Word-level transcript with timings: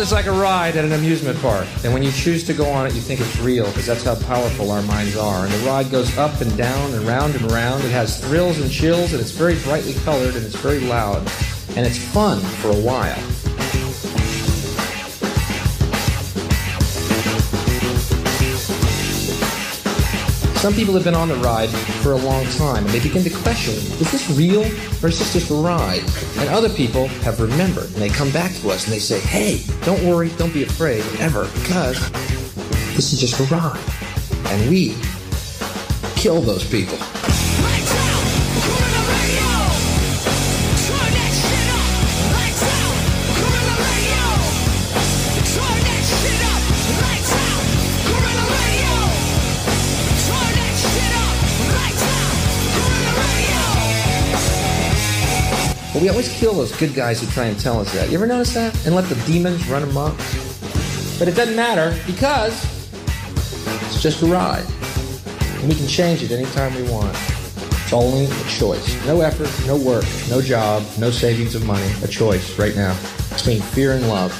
World 0.00 0.08
is 0.08 0.12
like 0.12 0.24
a 0.24 0.32
ride 0.32 0.76
at 0.76 0.84
an 0.86 0.92
amusement 0.92 1.38
park, 1.42 1.66
and 1.84 1.92
when 1.92 2.02
you 2.02 2.10
choose 2.10 2.42
to 2.44 2.54
go 2.54 2.64
on 2.70 2.86
it, 2.86 2.94
you 2.94 3.02
think 3.02 3.20
it's 3.20 3.38
real 3.40 3.66
because 3.66 3.84
that's 3.84 4.02
how 4.02 4.14
powerful 4.14 4.70
our 4.70 4.80
minds 4.80 5.14
are. 5.14 5.44
And 5.44 5.52
the 5.52 5.58
ride 5.66 5.90
goes 5.90 6.16
up 6.16 6.40
and 6.40 6.56
down 6.56 6.94
and 6.94 7.06
round 7.06 7.34
and 7.34 7.52
round. 7.52 7.84
It 7.84 7.90
has 7.90 8.18
thrills 8.18 8.58
and 8.58 8.70
chills, 8.70 9.12
and 9.12 9.20
it's 9.20 9.30
very 9.30 9.56
brightly 9.56 9.92
colored 9.92 10.36
and 10.36 10.46
it's 10.46 10.56
very 10.56 10.80
loud, 10.80 11.18
and 11.76 11.86
it's 11.86 11.98
fun 11.98 12.40
for 12.40 12.70
a 12.70 12.80
while. 12.80 13.29
Some 20.60 20.74
people 20.74 20.92
have 20.92 21.04
been 21.04 21.14
on 21.14 21.28
the 21.28 21.36
ride 21.36 21.70
for 22.02 22.12
a 22.12 22.18
long 22.18 22.44
time 22.58 22.84
and 22.84 22.88
they 22.90 23.00
begin 23.00 23.24
to 23.24 23.30
question, 23.30 23.72
is 23.72 24.12
this 24.12 24.28
real 24.36 24.60
or 25.02 25.08
is 25.08 25.18
this 25.18 25.32
just 25.32 25.50
a 25.50 25.54
ride? 25.54 26.02
And 26.36 26.50
other 26.50 26.68
people 26.68 27.08
have 27.24 27.40
remembered 27.40 27.84
and 27.84 27.94
they 27.94 28.10
come 28.10 28.30
back 28.30 28.52
to 28.56 28.68
us 28.68 28.84
and 28.84 28.92
they 28.92 28.98
say, 28.98 29.20
hey, 29.20 29.64
don't 29.86 30.04
worry, 30.04 30.28
don't 30.36 30.52
be 30.52 30.64
afraid, 30.64 31.02
ever, 31.18 31.48
because 31.62 32.12
this 32.92 33.14
is 33.14 33.20
just 33.20 33.40
a 33.40 33.44
ride. 33.44 33.80
And 34.52 34.68
we 34.68 34.96
kill 36.14 36.42
those 36.42 36.70
people. 36.70 36.98
But 56.00 56.04
we 56.04 56.08
always 56.08 56.32
kill 56.32 56.54
those 56.54 56.74
good 56.78 56.94
guys 56.94 57.20
who 57.20 57.26
try 57.26 57.44
and 57.44 57.60
tell 57.60 57.78
us 57.78 57.92
that. 57.92 58.08
You 58.08 58.14
ever 58.14 58.26
notice 58.26 58.54
that? 58.54 58.86
And 58.86 58.94
let 58.94 59.04
the 59.10 59.16
demons 59.30 59.68
run 59.68 59.82
amok? 59.82 60.16
But 61.18 61.28
it 61.28 61.36
doesn't 61.36 61.54
matter 61.54 61.94
because 62.06 62.54
it's 63.84 64.02
just 64.02 64.22
a 64.22 64.26
ride. 64.26 64.64
And 65.58 65.68
we 65.68 65.74
can 65.74 65.86
change 65.86 66.22
it 66.22 66.30
anytime 66.30 66.74
we 66.74 66.90
want. 66.90 67.10
It's 67.10 67.92
only 67.92 68.24
a 68.24 68.44
choice. 68.48 69.04
No 69.04 69.20
effort, 69.20 69.50
no 69.66 69.76
work, 69.76 70.06
no 70.30 70.40
job, 70.40 70.82
no 70.98 71.10
savings 71.10 71.54
of 71.54 71.66
money. 71.66 71.92
A 72.02 72.08
choice 72.08 72.58
right 72.58 72.74
now 72.74 72.98
between 73.28 73.60
fear 73.60 73.92
and 73.92 74.08
love. 74.08 74.32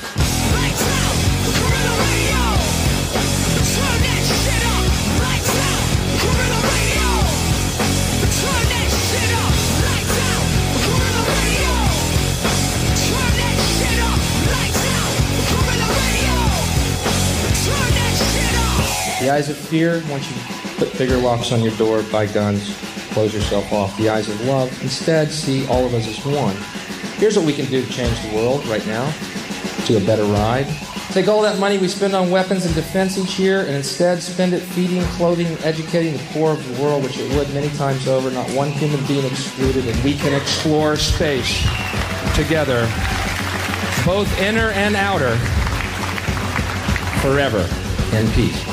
Eyes 19.30 19.48
of 19.48 19.57
fear, 19.57 20.02
once 20.11 20.29
you 20.30 20.36
put 20.77 20.96
bigger 20.98 21.17
locks 21.17 21.52
on 21.52 21.63
your 21.63 21.74
door, 21.77 22.02
buy 22.05 22.27
guns, 22.27 22.77
close 23.13 23.33
yourself 23.33 23.73
off. 23.73 23.96
The 23.96 24.08
eyes 24.08 24.29
of 24.29 24.41
love, 24.45 24.70
instead, 24.83 25.30
see 25.30 25.67
all 25.68 25.86
of 25.86 25.95
us 25.95 26.07
as 26.07 26.24
one. 26.27 26.57
Here's 27.18 27.36
what 27.36 27.46
we 27.46 27.52
can 27.52 27.67
do 27.67 27.85
to 27.85 27.92
change 27.92 28.20
the 28.23 28.35
world 28.35 28.67
right 28.67 28.85
now 28.86 29.13
to 29.86 29.96
a 29.96 30.01
better 30.01 30.24
ride. 30.24 30.67
Take 31.11 31.29
all 31.29 31.42
that 31.42 31.58
money 31.58 31.77
we 31.77 31.89
spend 31.89 32.14
on 32.14 32.30
weapons 32.30 32.64
and 32.67 32.74
defense 32.74 33.19
each 33.19 33.39
year 33.39 33.61
and 33.63 33.74
instead 33.74 34.23
spend 34.23 34.52
it 34.52 34.61
feeding, 34.61 35.02
clothing, 35.17 35.48
educating 35.64 36.13
the 36.13 36.24
poor 36.33 36.52
of 36.52 36.77
the 36.77 36.83
world, 36.83 37.02
which 37.02 37.19
it 37.19 37.35
would 37.36 37.52
many 37.52 37.69
times 37.77 38.07
over, 38.07 38.30
not 38.30 38.48
one 38.51 38.70
human 38.70 39.05
being 39.07 39.24
excluded, 39.24 39.86
and 39.86 40.05
we 40.05 40.14
can 40.14 40.33
explore 40.35 40.96
space 40.96 41.63
together, 42.35 42.83
both 44.07 44.29
inner 44.40 44.70
and 44.70 44.95
outer, 44.95 45.36
forever 47.20 47.69
in 48.17 48.30
peace. 48.33 48.70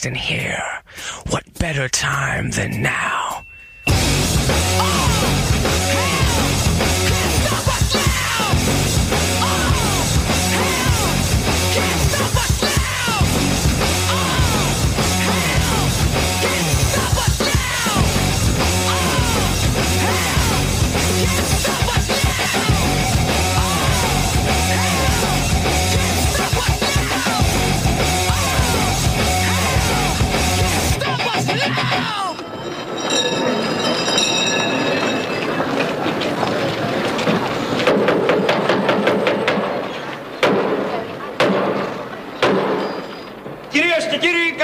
Christ 0.00 0.16
here. 0.16 0.62
What 1.30 1.42
better 1.58 1.88
time 1.88 2.50
than 2.50 2.82
now? 2.82 3.44
Oh! 3.88 5.07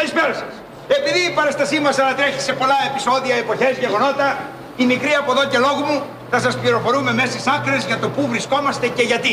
Καλησπέρα 0.04 0.34
σας. 0.42 0.54
Επειδή 0.98 1.20
η 1.30 1.32
παραστασή 1.38 1.76
μας 1.86 1.96
ανατρέχει 2.04 2.40
σε 2.48 2.52
πολλά 2.60 2.78
επεισόδια, 2.90 3.34
εποχές, 3.44 3.74
γεγονότα, 3.84 4.28
η 4.82 4.84
μικρή 4.92 5.12
από 5.20 5.30
εδώ 5.34 5.44
και 5.52 5.58
λόγου 5.66 5.82
μου 5.88 5.96
θα 6.32 6.38
σας 6.44 6.54
πληροφορούμε 6.60 7.10
μέσα 7.18 7.30
στις 7.34 7.46
άκρες 7.56 7.82
για 7.90 7.98
το 8.02 8.08
πού 8.14 8.22
βρισκόμαστε 8.32 8.86
και 8.96 9.04
γιατί. 9.10 9.32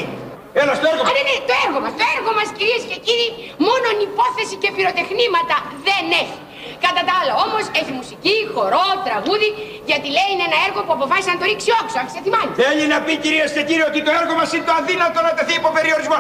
Έλα 0.62 0.74
στο 0.80 0.86
έργο 0.92 1.02
Α, 1.10 1.12
ναι, 1.18 1.24
ναι, 1.30 1.36
το 1.50 1.54
έργο 1.66 1.80
μας, 1.84 1.94
το 2.00 2.06
έργο 2.16 2.32
μας 2.38 2.48
κυρίες 2.58 2.84
και 2.92 2.98
κύριοι, 3.06 3.30
μόνον 3.68 3.96
υπόθεση 4.10 4.56
και 4.62 4.70
πυροτεχνήματα 4.76 5.56
δεν 5.88 6.06
έχει. 6.24 6.40
Κατά 6.86 7.02
τα 7.08 7.14
άλλα 7.20 7.34
όμως 7.46 7.64
έχει 7.80 7.92
μουσική, 8.00 8.36
χορό, 8.54 8.88
τραγούδι, 9.08 9.50
γιατί 9.90 10.08
λέει 10.16 10.30
είναι 10.34 10.46
ένα 10.50 10.60
έργο 10.68 10.80
που 10.86 10.94
αποφάσισε 10.98 11.30
να 11.34 11.38
το 11.42 11.46
ρίξει 11.50 11.70
όξο, 11.80 11.96
άρχισε 12.02 12.20
τη 12.26 12.30
μάνη. 12.36 12.52
Θέλει 12.64 12.86
να 12.94 12.98
πει 13.06 13.14
κυρίες 13.26 13.50
και 13.56 13.64
κύριοι 13.70 13.86
ότι 13.92 14.00
το 14.08 14.12
έργο 14.20 14.34
μας 14.40 14.50
είναι 14.54 14.66
το 14.70 14.74
αδύνατο 14.80 15.18
να 15.28 15.32
τεθεί 15.38 15.54
υπό 15.62 15.70
περιορισμό. 15.78 16.20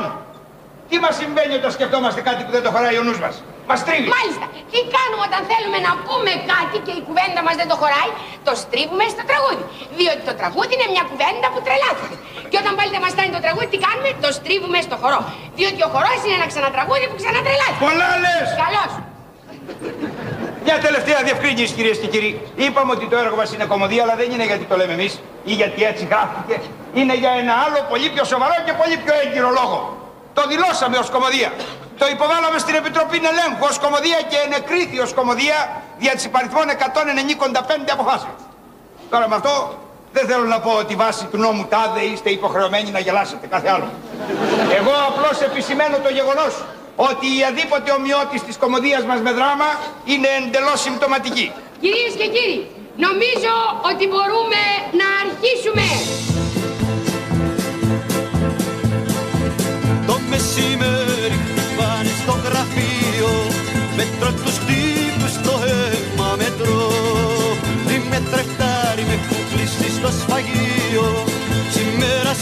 Τι 0.89 0.95
μας 1.03 1.13
συμβαίνει 1.22 1.53
όταν 1.59 1.72
σκεφτόμαστε 1.78 2.19
κάτι 2.27 2.42
που 2.45 2.51
δεν 2.56 2.63
το 2.65 2.69
χωράει 2.74 2.97
ο 3.01 3.04
νους 3.07 3.19
μας; 3.24 3.36
Μας 3.71 3.81
τρίβει. 3.88 4.07
Μάλιστα, 4.18 4.45
τι 4.71 4.79
κάνουμε 4.95 5.23
όταν 5.29 5.41
θέλουμε 5.51 5.79
να 5.88 5.91
πούμε 6.06 6.31
κάτι 6.53 6.77
και 6.85 6.94
η 7.00 7.01
κουβέντα 7.07 7.39
μας 7.47 7.56
δεν 7.62 7.68
το 7.71 7.75
χωράει, 7.81 8.09
το 8.47 8.53
στρίβουμε 8.63 9.06
στο 9.15 9.23
τραγούδι. 9.29 9.63
Διότι 9.97 10.21
το 10.29 10.33
τραγούδι 10.39 10.71
είναι 10.77 10.88
μια 10.94 11.03
κουβέντα 11.12 11.47
που 11.53 11.59
τρελάθηκε. 11.65 12.15
Και 12.51 12.57
όταν 12.62 12.71
πάλι 12.77 12.89
δεν 12.95 13.01
μας 13.06 13.12
στάνει 13.15 13.31
το 13.38 13.41
τραγούδι, 13.45 13.68
τι 13.73 13.79
κάνουμε, 13.85 14.09
το 14.25 14.29
στρίβουμε 14.38 14.79
στο 14.88 14.95
χορό. 15.01 15.19
Διότι 15.59 15.79
ο 15.88 15.89
χορός 15.94 16.19
είναι 16.25 16.35
ένα 16.39 16.47
ξανατραγούδι 16.53 17.06
που 17.09 17.18
ξανατρελάθηκε. 17.21 17.83
Πολλά 17.88 18.09
λες. 18.23 18.47
Καλώς. 18.63 18.91
Μια 20.65 20.77
τελευταία 20.88 21.19
διευκρίνηση 21.27 21.73
κυρίες 21.77 21.97
και 22.01 22.07
κύριοι. 22.13 22.31
Είπαμε 22.65 22.91
ότι 22.95 23.06
το 23.12 23.15
έργο 23.23 23.35
μας 23.41 23.50
είναι 23.53 23.65
κομμωδία, 23.73 24.01
αλλά 24.06 24.15
δεν 24.21 24.27
είναι 24.33 24.45
γιατί 24.51 24.65
το 24.71 24.75
λέμε 24.79 24.94
εμείς 25.00 25.13
ή 25.51 25.53
γιατί 25.62 25.79
έτσι 25.91 26.03
γράφτηκε. 26.12 26.56
Είναι 27.00 27.15
για 27.23 27.31
ένα 27.41 27.53
άλλο 27.65 27.79
πολύ 27.91 28.07
πιο 28.15 28.23
σοβαρό 28.33 28.56
και 28.65 28.73
πολύ 28.81 28.95
πιο 29.03 29.13
έγκυρο 29.23 29.50
λόγο. 29.59 29.79
Το 30.38 30.41
δηλώσαμε 30.51 30.97
ως 31.03 31.09
κομμωδία. 31.15 31.50
Το 32.01 32.07
υποβάλαμε 32.15 32.57
στην 32.65 32.75
Επιτροπή 32.81 33.18
Ελέγχου 33.31 33.65
ως 33.71 33.77
κομμωδία 33.86 34.19
και 34.31 34.38
ενεκρίθη 34.48 34.98
ως 35.06 35.12
κομμωδία 35.19 35.57
δια 36.01 36.13
της 36.18 36.25
υπαριθμών 36.30 36.65
195 36.69 37.95
αποφάσεων. 37.95 38.36
Τώρα 39.12 39.25
με 39.30 39.36
αυτό 39.39 39.53
δεν 40.15 40.24
θέλω 40.30 40.45
να 40.56 40.59
πω 40.65 40.71
ότι 40.83 40.94
βάσει 40.95 41.25
του 41.31 41.38
νόμου 41.38 41.65
τάδε 41.74 42.01
είστε 42.13 42.30
υποχρεωμένοι 42.30 42.89
να 42.92 43.00
γελάσετε 43.00 43.45
κάθε 43.48 43.69
άλλο. 43.75 43.88
Εγώ 44.80 44.94
απλώς 45.09 45.42
επισημαίνω 45.42 45.98
το 46.06 46.09
γεγονός 46.18 46.53
ότι 46.95 47.25
η 47.38 47.39
αδίποτε 47.50 47.92
ομοιότης 47.92 48.42
της 48.47 48.56
κομμωδίας 48.57 49.04
μας 49.09 49.19
με 49.25 49.31
δράμα 49.31 49.69
είναι 50.06 50.30
εντελώς 50.39 50.80
συμπτωματική. 50.81 51.47
Κυρίες 51.83 52.13
και 52.19 52.27
κύριοι, 52.36 52.59
νομίζω 53.06 53.54
ότι 53.89 54.04
μπορούμε 54.12 54.62
να 55.01 55.07
αρχίσουμε. 55.24 55.86
Μεσημέρι 60.31 61.39
πάνε 61.78 62.12
στο 62.22 62.33
γραφείο 62.45 63.31
Μέτρο 63.98 64.30
τους 64.44 64.57
τύπους 64.68 65.33
στο 65.39 65.54
αίμα 65.68 66.30
μετρώ 66.39 66.86
Είμαι 67.94 68.19
τρεχτάρι 68.31 69.04
με 69.10 69.16
έχουν 69.19 69.42
κλείσει 69.51 69.89
στο 69.98 70.10
σφαγείο 70.19 71.07
Σήμερα 71.75 72.33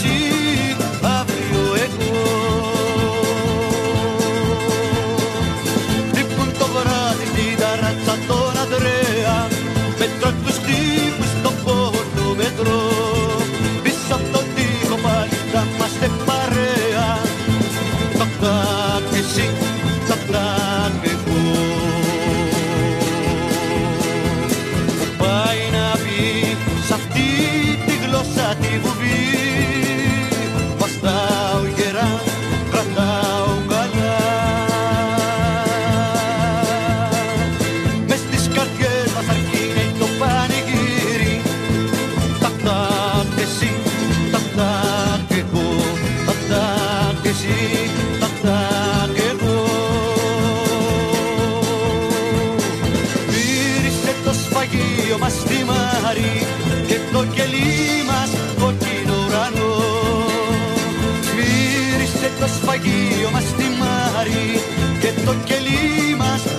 και 65.30 65.36
το 65.36 65.44
κελί 65.46 66.16
μας 66.16 66.59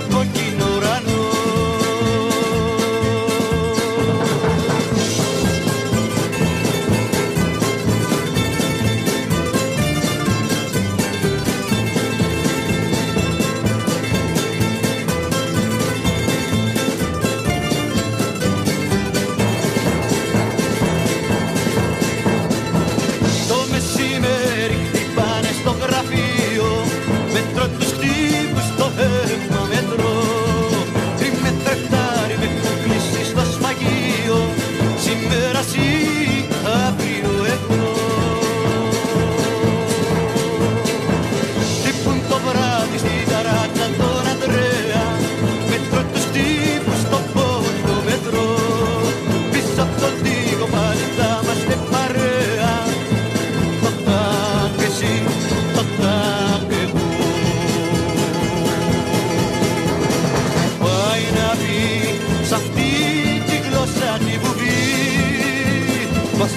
Πως 66.41 66.51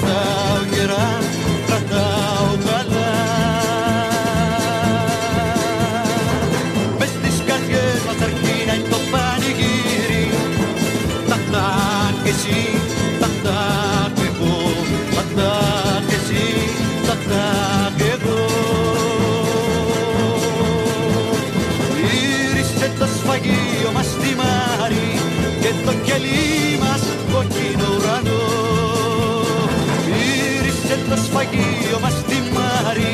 σφαγείο 31.33 31.99
μας 32.01 32.11
στη 32.13 32.35
Μάρη 32.55 33.13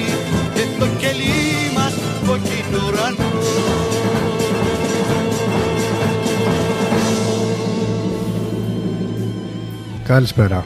Και 0.54 0.66
το 0.80 0.88
κελί 0.98 1.72
μας 1.76 1.94
κόκκινο 2.28 2.80
ουρανό 2.88 3.30
Καλησπέρα. 10.04 10.66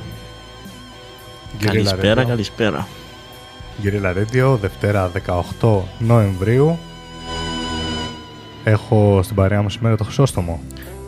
Καλησπέρα, 1.66 2.24
καλησπέρα. 2.24 2.88
Γκυρίλα 3.82 4.14
Radio, 4.14 4.58
Δευτέρα 4.62 5.12
18 5.60 5.80
Νοεμβρίου. 6.00 6.78
Έχω 8.64 9.20
στην 9.24 9.36
παρέα 9.36 9.62
μου 9.62 9.70
σήμερα 9.70 9.96
το 9.98 10.04
Χρυσόστομο. 10.04 10.62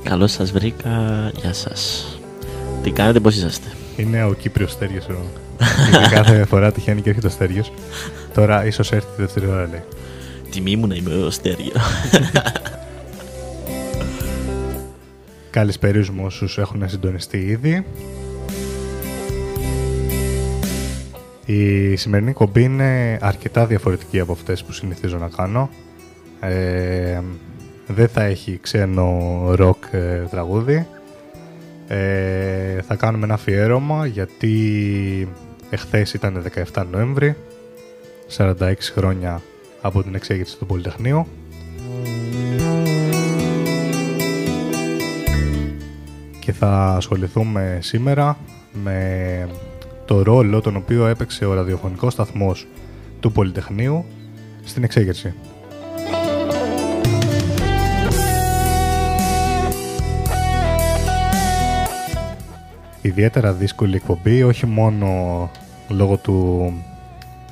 Καλώς 0.03 0.31
σας 0.31 0.51
βρήκα, 0.51 0.89
γεια 1.35 1.53
σας. 1.53 2.05
Τι 2.83 2.91
κάνετε, 2.91 3.19
πώς 3.19 3.35
είσαστε; 3.35 3.67
Είναι 3.97 4.23
ο 4.23 4.33
Κύπριος 4.33 4.71
Στέργιος. 4.71 5.05
ο- 5.07 5.44
Γιατί 5.89 6.09
κάθε 6.15 6.45
φορά 6.45 6.71
τυχαίνει 6.71 7.01
και 7.01 7.09
έρχεται 7.09 7.27
ο 7.27 7.29
Στέργιος. 7.29 7.71
Τώρα 8.33 8.65
ίσως 8.65 8.91
έρθει 8.91 9.07
τη 9.15 9.21
δεύτερη 9.21 9.47
ώρα 9.47 9.67
λέει. 9.71 9.83
Τιμή 10.51 10.75
μου 10.75 10.87
να 10.87 10.95
είμαι 10.95 11.13
ο 11.13 11.29
Στέργιο. 11.29 11.73
Καλησπερίζουμε 15.49 16.23
όσους 16.23 16.57
έχουν 16.57 16.89
συντονιστεί 16.89 17.37
ήδη. 17.37 17.85
Η 21.45 21.95
σημερινή 21.95 22.33
κομπή 22.33 22.63
είναι 22.63 23.17
αρκετά 23.21 23.65
διαφορετική 23.65 24.19
από 24.19 24.31
αυτές 24.31 24.63
που 24.63 24.71
συνηθίζω 24.71 25.17
να 25.17 25.27
κάνω. 25.27 25.69
Ε, 26.39 27.19
δεν 27.87 28.07
θα 28.07 28.23
έχει 28.23 28.59
ξένο 28.61 29.41
ροκ 29.55 29.83
ε, 29.91 30.23
τραγούδι. 30.29 30.87
Ε, 31.87 32.81
θα 32.81 32.95
κάνουμε 32.95 33.25
ένα 33.25 33.33
αφιέρωμα 33.33 34.05
γιατί 34.05 35.27
εχθές 35.69 36.13
ήταν 36.13 36.43
17 36.73 36.85
Νοέμβρη, 36.91 37.35
46 38.37 38.73
χρόνια 38.79 39.41
από 39.81 40.03
την 40.03 40.15
εξέγερση 40.15 40.57
του 40.57 40.65
Πολυτεχνείου. 40.65 41.27
και 46.45 46.53
θα 46.53 46.93
ασχοληθούμε 46.95 47.79
σήμερα 47.81 48.37
με 48.83 49.49
το 50.05 50.21
ρόλο 50.21 50.61
τον 50.61 50.75
οποίο 50.75 51.07
έπαιξε 51.07 51.45
ο 51.45 51.53
ραδιοφωνικός 51.53 52.13
σταθμός 52.13 52.67
του 53.19 53.31
Πολυτεχνείου 53.31 54.05
στην 54.63 54.83
εξέγερση. 54.83 55.33
Ιδιαίτερα 63.05 63.53
δύσκολη 63.53 63.95
εκπομπή, 63.95 64.43
όχι 64.43 64.65
μόνο 64.65 65.09
λόγω 65.87 66.17
του 66.17 66.73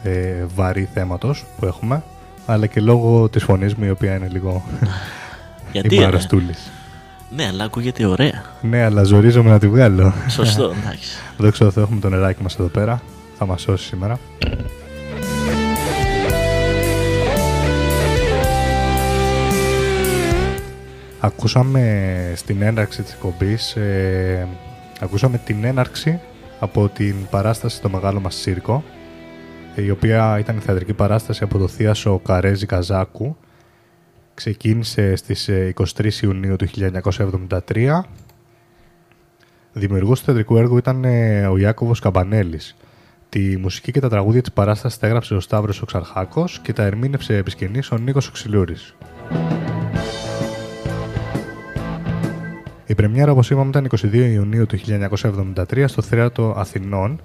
ε, 0.03 0.45
βαρύ 0.55 0.89
θέματος 0.93 1.45
που 1.57 1.65
έχουμε, 1.65 2.03
αλλά 2.45 2.65
και 2.67 2.81
λόγω 2.81 3.29
της 3.29 3.43
φωνής 3.43 3.75
μου 3.75 3.85
η 3.85 3.89
οποία 3.89 4.15
είναι 4.15 4.27
λίγο 4.31 4.63
Γιατί, 5.71 5.95
η 5.95 5.99
ρε; 5.99 6.05
αρρωστούλης. 6.05 6.71
ναι, 7.35 7.45
αλλά 7.47 7.63
ακούγεται 7.63 8.05
ωραία. 8.05 8.43
Ναι, 8.61 8.83
αλλά 8.83 9.03
ζορίζομαι 9.03 9.49
να 9.49 9.59
τη 9.59 9.67
βγάλω. 9.67 10.13
Σωστό, 10.29 10.63
εντάξει. 10.81 11.17
Δόξα 11.37 11.65
τω 11.65 11.71
Θεώ 11.71 11.83
έχουμε 11.83 11.99
το 11.99 12.09
νεράκι 12.09 12.43
μας 12.43 12.55
εδώ 12.55 12.67
πέρα. 12.67 13.01
Θα 13.37 13.45
μας 13.45 13.61
σώσει 13.61 13.85
σήμερα. 13.85 14.19
Ακούσαμε 21.19 22.33
στην 22.35 22.61
έναρξη 22.61 23.01
της 23.01 23.13
εκπομπής, 23.13 23.75
ε, 23.75 24.47
ακούσαμε 25.03 25.37
την 25.37 25.63
έναρξη 25.63 26.19
από 26.59 26.89
την 26.89 27.15
παράσταση 27.29 27.75
στο 27.75 27.89
Μεγάλο 27.89 28.19
μας 28.19 28.35
Σύρκο, 28.35 28.83
η 29.75 29.89
οποία 29.89 30.39
ήταν 30.39 30.57
η 30.57 30.59
θεατρική 30.59 30.93
παράσταση 30.93 31.43
από 31.43 31.57
το 31.57 31.67
Θίασο 31.67 32.19
Καρέζη 32.19 32.65
Καζάκου. 32.65 33.37
Ξεκίνησε 34.33 35.15
στις 35.15 35.47
ε, 35.47 35.73
23 35.97 36.13
Ιουνίου 36.13 36.55
του 36.55 36.67
1973 37.67 38.01
Δημιουργός 39.73 40.19
του 40.19 40.25
θεατρικού 40.25 40.57
έργου 40.57 40.77
ήταν 40.77 41.03
ε, 41.03 41.47
ο 41.47 41.57
Ιάκωβος 41.57 41.99
Καμπανέλης. 41.99 42.75
Τη 43.29 43.57
μουσική 43.57 43.91
και 43.91 43.99
τα 43.99 44.09
τραγούδια 44.09 44.41
της 44.41 44.51
παράστασης 44.51 44.99
τα 44.99 45.07
έγραψε 45.07 45.33
ο 45.33 45.39
Σταύρος 45.39 45.81
ο 45.81 45.85
Ξαρχάκος 45.85 46.59
και 46.59 46.73
τα 46.73 46.83
ερμήνευσε 46.83 47.37
επί 47.37 47.51
σκηνής 47.51 47.91
ο 47.91 47.97
Νίκος 47.97 48.27
Οξυλούρης. 48.27 48.95
Η 52.85 52.95
πρεμιέρα, 52.95 53.31
όπως 53.31 53.49
είπαμε, 53.49 53.69
ήταν 53.69 53.87
22 54.01 54.13
Ιουνίου 54.13 54.65
του 54.65 54.77
1973 55.65 55.83
στο 55.87 56.01
Θέατρο 56.01 56.53
Αθηνών, 56.57 57.21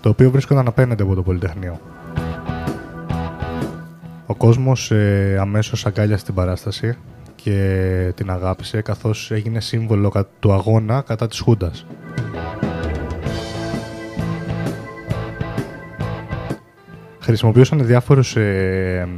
το 0.00 0.08
οποίο 0.08 0.30
βρίσκονταν 0.30 0.66
απέναντι 0.66 1.02
από 1.02 1.14
το 1.14 1.22
Πολυτεχνείο. 1.22 1.80
Ο 4.26 4.34
κόσμος 4.34 4.90
ε, 4.90 5.36
αμέσως 5.40 5.86
αγκάλιασε 5.86 6.24
την 6.24 6.34
παράσταση 6.34 6.96
και 7.34 8.12
την 8.14 8.30
αγάπησε 8.30 8.80
καθώς 8.80 9.30
έγινε 9.30 9.60
σύμβολο 9.60 10.08
κα- 10.08 10.26
του 10.40 10.52
αγώνα 10.52 11.00
κατά 11.06 11.28
της 11.28 11.40
Χούντας. 11.40 11.86
Χρησιμοποιούσαν 17.20 17.86
διάφορους 17.86 18.36
ε, 18.36 19.08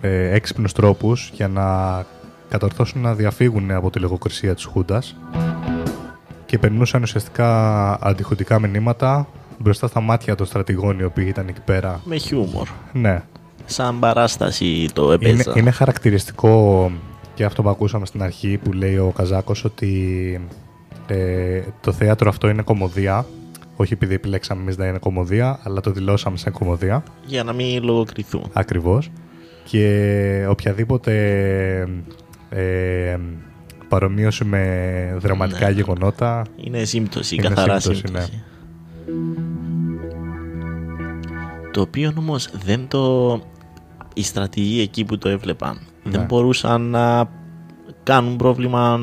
ε, 0.00 0.34
έξυπνους 0.34 0.72
τρόπους 0.72 1.30
για 1.34 1.48
να 1.48 1.62
κατορθώσουν 2.58 3.00
να 3.00 3.14
διαφύγουν 3.14 3.70
από 3.70 3.90
τη 3.90 3.98
λογοκρισία 3.98 4.54
της 4.54 4.64
Χούντας 4.64 5.16
και 6.46 6.58
περνούσαν 6.58 7.02
ουσιαστικά 7.02 7.48
αντιχουντικά 8.06 8.58
μηνύματα 8.60 9.28
μπροστά 9.58 9.86
στα 9.86 10.00
μάτια 10.00 10.34
των 10.34 10.46
στρατηγών 10.46 10.98
οι 10.98 11.04
οποίοι 11.04 11.26
ήταν 11.28 11.48
εκεί 11.48 11.60
πέρα. 11.60 12.00
Με 12.04 12.16
χιούμορ. 12.16 12.68
Ναι, 12.92 13.22
Σαν 13.64 13.98
παράσταση 13.98 14.88
το 14.92 15.12
είναι, 15.12 15.30
έπαιζα. 15.30 15.52
είναι 15.56 15.70
χαρακτηριστικό 15.70 16.90
και 17.34 17.44
αυτό 17.44 17.62
που 17.62 17.68
ακούσαμε 17.68 18.06
στην 18.06 18.22
αρχή 18.22 18.58
που 18.62 18.72
λέει 18.72 18.96
ο 18.96 19.12
Καζάκος 19.16 19.64
ότι 19.64 20.40
ε, 21.06 21.60
το 21.80 21.92
θέατρο 21.92 22.28
αυτό 22.28 22.48
είναι 22.48 22.62
κομμωδία 22.62 23.26
Όχι 23.76 23.92
επειδή 23.92 24.14
επιλέξαμε 24.14 24.60
εμείς 24.60 24.76
να 24.76 24.86
είναι 24.86 24.98
κομμωδία, 24.98 25.58
αλλά 25.62 25.80
το 25.80 25.90
δηλώσαμε 25.90 26.36
σαν 26.36 26.52
κομμωδία. 26.52 27.02
Για 27.26 27.44
να 27.44 27.52
μην 27.52 27.84
λογοκριθούν. 27.84 28.50
Ακριβώς. 28.52 29.10
Και 29.64 30.46
οποιαδήποτε 30.48 31.12
ε, 32.54 33.18
παρομοίωση 33.88 34.44
με 34.44 35.14
δραματικά 35.18 35.66
Ναι. 35.66 35.72
γεγονότα. 35.74 36.44
Είναι 36.56 36.84
σύμπτωση, 36.84 37.34
Είναι 37.34 37.48
καθαρά 37.48 37.80
σύμπτωση, 37.80 38.02
σύμπτωση. 38.06 38.30
ναι. 38.30 38.38
Το 41.72 41.80
οποίο 41.80 42.12
όμως 42.18 42.48
δεν 42.64 42.88
το. 42.88 43.40
Οι 44.14 44.22
στρατηγοί 44.22 44.80
εκεί 44.80 45.04
που 45.04 45.18
το 45.18 45.28
έβλεπαν 45.28 45.78
δεν 46.02 46.20
Ναι. 46.20 46.26
μπορούσαν 46.26 46.80
να 46.82 47.28
κάνουν 48.02 48.36
πρόβλημα 48.36 49.00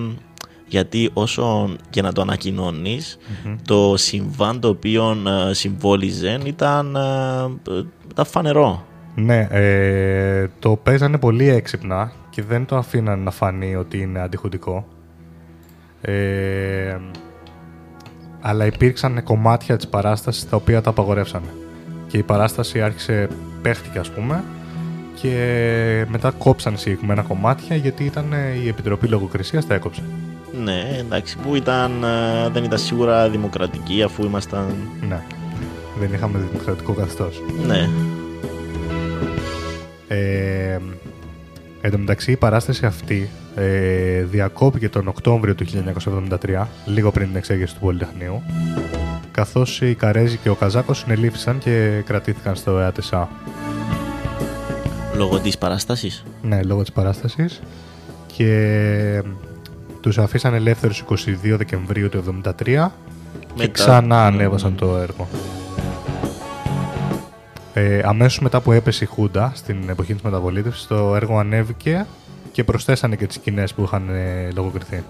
γιατί 0.67 1.09
όσο 1.13 1.69
και 1.89 2.01
να 2.01 2.11
το 2.11 2.21
ανακοινωνει 2.21 2.99
το 3.67 3.93
συμβάν 3.97 4.59
το 4.59 4.67
οποίο 4.67 5.17
ε, 5.49 5.53
συμβόλιζε 5.53 6.39
ήταν, 6.45 6.95
ε, 6.95 7.71
ε, 7.71 7.83
ήταν 8.11 8.25
φανερό. 8.25 8.85
Ναι, 9.23 9.47
ε, 9.51 10.47
το 10.59 10.75
παίζανε 10.75 11.17
πολύ 11.17 11.49
έξυπνα 11.49 12.11
και 12.29 12.43
δεν 12.43 12.65
το 12.65 12.77
αφήναν 12.77 13.19
να 13.19 13.31
φανεί 13.31 13.75
ότι 13.75 13.97
είναι 13.97 14.19
αντιχουντικό. 14.19 14.87
Ε, 16.01 16.97
αλλά 18.41 18.65
υπήρξαν 18.65 19.23
κομμάτια 19.23 19.75
της 19.75 19.87
παράστασης 19.87 20.49
τα 20.49 20.55
οποία 20.55 20.81
τα 20.81 20.89
απαγορεύσανε. 20.89 21.53
Και 22.07 22.17
η 22.17 22.23
παράσταση 22.23 22.81
άρχισε, 22.81 23.27
παίχτηκε 23.61 23.99
ας 23.99 24.11
πούμε 24.11 24.43
και 25.21 26.05
μετά 26.09 26.31
κόψαν 26.31 26.77
συγκεκριμένα 26.77 27.21
κομμάτια 27.21 27.75
γιατί 27.75 28.03
ήταν 28.03 28.33
ε, 28.33 28.57
η 28.63 28.67
Επιτροπή 28.67 29.07
Λογοκρισίας 29.07 29.67
τα 29.67 29.73
έκοψε. 29.73 30.03
Ναι, 30.63 30.97
εντάξει, 30.99 31.37
που 31.37 31.55
ήταν, 31.55 32.03
ε, 32.03 32.49
δεν 32.49 32.63
ήταν 32.63 32.79
σίγουρα 32.79 33.29
δημοκρατική 33.29 34.03
αφού 34.03 34.23
ήμασταν. 34.23 34.75
Ναι, 35.07 35.21
δεν 35.99 36.13
είχαμε 36.13 36.39
δημοκρατικό 36.51 36.93
καθεστώς. 36.93 37.41
Ναι, 37.65 37.89
Ε, 40.13 40.77
εν 41.81 41.91
τω 41.91 41.97
μεταξύ 41.97 42.31
η 42.31 42.35
παράσταση 42.35 42.85
αυτή 42.85 43.29
ε, 43.55 44.23
διακόπηκε 44.23 44.89
τον 44.89 45.07
Οκτώβριο 45.07 45.55
του 45.55 45.65
1973, 46.53 46.65
λίγο 46.85 47.11
πριν 47.11 47.27
την 47.27 47.35
εξέγερση 47.35 47.73
του 47.73 47.79
Πολυτεχνείου, 47.79 48.43
καθώς 49.31 49.81
οι 49.81 49.95
Καρέζοι 49.95 50.37
και 50.37 50.49
ο 50.49 50.55
Καζάκος 50.55 50.97
συνελήφθησαν 50.97 51.57
και 51.57 52.01
κρατήθηκαν 52.05 52.55
στο 52.55 52.79
ΕΑΤΕΣΑ. 52.79 53.29
λόγω 55.15 55.39
της 55.39 55.57
παράστασης; 55.57 56.23
Ναι, 56.41 56.63
λόγω 56.63 56.81
της 56.81 56.91
παράστασης. 56.91 57.61
Και 58.37 59.23
τους 60.01 60.17
αφήσαν 60.17 60.53
ελεύθερους 60.53 60.99
22 60.99 61.57
Δεκεμβρίου 61.57 62.09
του 62.09 62.17
1973 62.17 62.91
και 63.39 63.45
Μετά- 63.57 63.71
ξανά 63.71 64.25
ανέβασαν 64.25 64.75
το 64.75 64.97
έργο. 64.97 65.27
Ε, 67.73 68.01
αμέσως 68.03 68.39
μετά 68.39 68.61
που 68.61 68.71
έπεσε 68.71 69.03
η 69.03 69.07
Χούντα 69.07 69.51
στην 69.55 69.89
εποχή 69.89 70.13
της 70.13 70.21
μεταβολήτευσης 70.21 70.87
το 70.87 71.15
έργο 71.15 71.37
ανέβηκε 71.37 72.05
και 72.51 72.63
προσθέσανε 72.63 73.15
και 73.15 73.27
τις 73.27 73.35
σκηνές 73.35 73.73
που 73.73 73.83
είχαν 73.83 74.09
ε, 74.09 74.49
λογοκριθεί. 74.55 75.03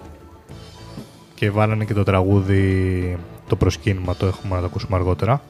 Και 1.34 1.50
βάλανε 1.50 1.84
και 1.84 1.94
το 1.94 2.02
τραγούδι 2.02 3.18
το 3.48 3.56
προσκύνημα, 3.56 4.16
το 4.16 4.26
έχουμε 4.26 4.54
να 4.54 4.60
το 4.60 4.66
ακούσουμε 4.66 4.96
αργότερα 4.96 5.42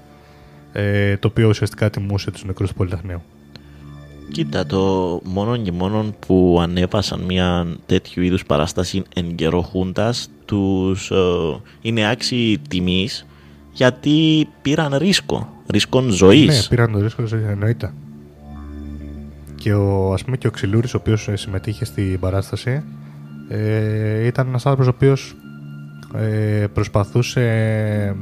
ε, 0.73 1.17
το 1.17 1.29
οποίο 1.29 1.49
ουσιαστικά 1.49 1.91
τιμούσε 1.91 2.31
τους 2.31 2.45
νεκρούς 2.45 2.69
του 2.69 2.75
Πολυτεχνείου. 2.75 3.23
Κοίτα, 4.33 4.67
το 4.67 5.21
μόνο 5.25 5.57
και 5.57 5.73
μόνο 5.73 6.15
που 6.27 6.59
ανέβασαν 6.63 7.21
μια 7.21 7.77
τέτοιου 7.87 8.23
είδους 8.23 8.45
παράσταση 8.45 9.03
εν 9.15 9.35
καιρό 9.35 9.63
χούντας 9.63 10.31
τους 10.45 11.11
ε, 11.11 11.17
είναι 11.81 12.11
άξιοι 12.11 12.61
τιμής 12.69 13.27
γιατί 13.73 14.49
πήραν 14.63 14.97
ρίσκο, 14.97 15.49
ρίσκον 15.73 16.11
ζωής. 16.11 16.47
Ναι, 16.47 16.77
πήραν 16.77 16.93
το 16.93 17.01
ρίσκο, 17.01 17.23
εννοείται. 17.51 17.93
Και 19.55 19.75
ο, 19.75 20.13
ας 20.13 20.25
πούμε 20.25 20.37
και 20.37 20.47
ο 20.47 20.51
Ξυλούρης, 20.51 20.95
ο 20.95 20.97
οποίος 20.97 21.29
ε, 21.29 21.37
συμμετείχε 21.37 21.85
στην 21.85 22.21
παράσταση, 22.21 22.83
ε, 23.49 24.27
ήταν 24.27 24.47
ένας 24.47 24.67
άνθρωπος 24.67 24.93
ο 24.93 24.95
οποίος 24.97 25.37
ε, 26.15 26.67
προσπαθούσε, 26.73 28.17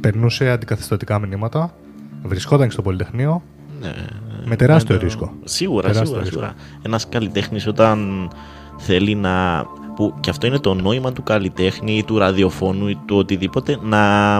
περνούσε 0.00 0.50
αντικαθεστωτικά 0.50 1.18
μηνύματα, 1.18 1.74
βρισκόταν 2.22 2.66
και 2.66 2.72
στο 2.72 2.82
Πολυτεχνείο, 2.82 3.42
Ναι, 3.80 3.94
με 4.44 4.56
τεράστιο 4.56 4.94
ναι, 4.94 5.00
ναι. 5.00 5.06
ρίσκο. 5.06 5.32
Σίγουρα, 5.44 5.82
Τεράστιο 5.82 6.04
σίγουρα, 6.06 6.22
ρίσκο. 6.22 6.40
σίγουρα. 6.40 6.54
Ένας 6.82 7.08
καλλιτέχνης 7.08 7.66
όταν 7.66 8.28
θέλει 8.78 9.14
να... 9.14 9.64
Που, 9.96 10.14
και 10.20 10.30
αυτό 10.30 10.46
είναι 10.46 10.58
το 10.58 10.74
νόημα 10.74 11.12
του 11.12 11.22
καλλιτέχνη 11.22 11.96
ή 11.96 12.04
του 12.04 12.18
ραδιοφώνου 12.18 12.88
ή 12.88 12.98
του 13.06 13.16
οτιδήποτε 13.16 13.78
να, 13.82 14.36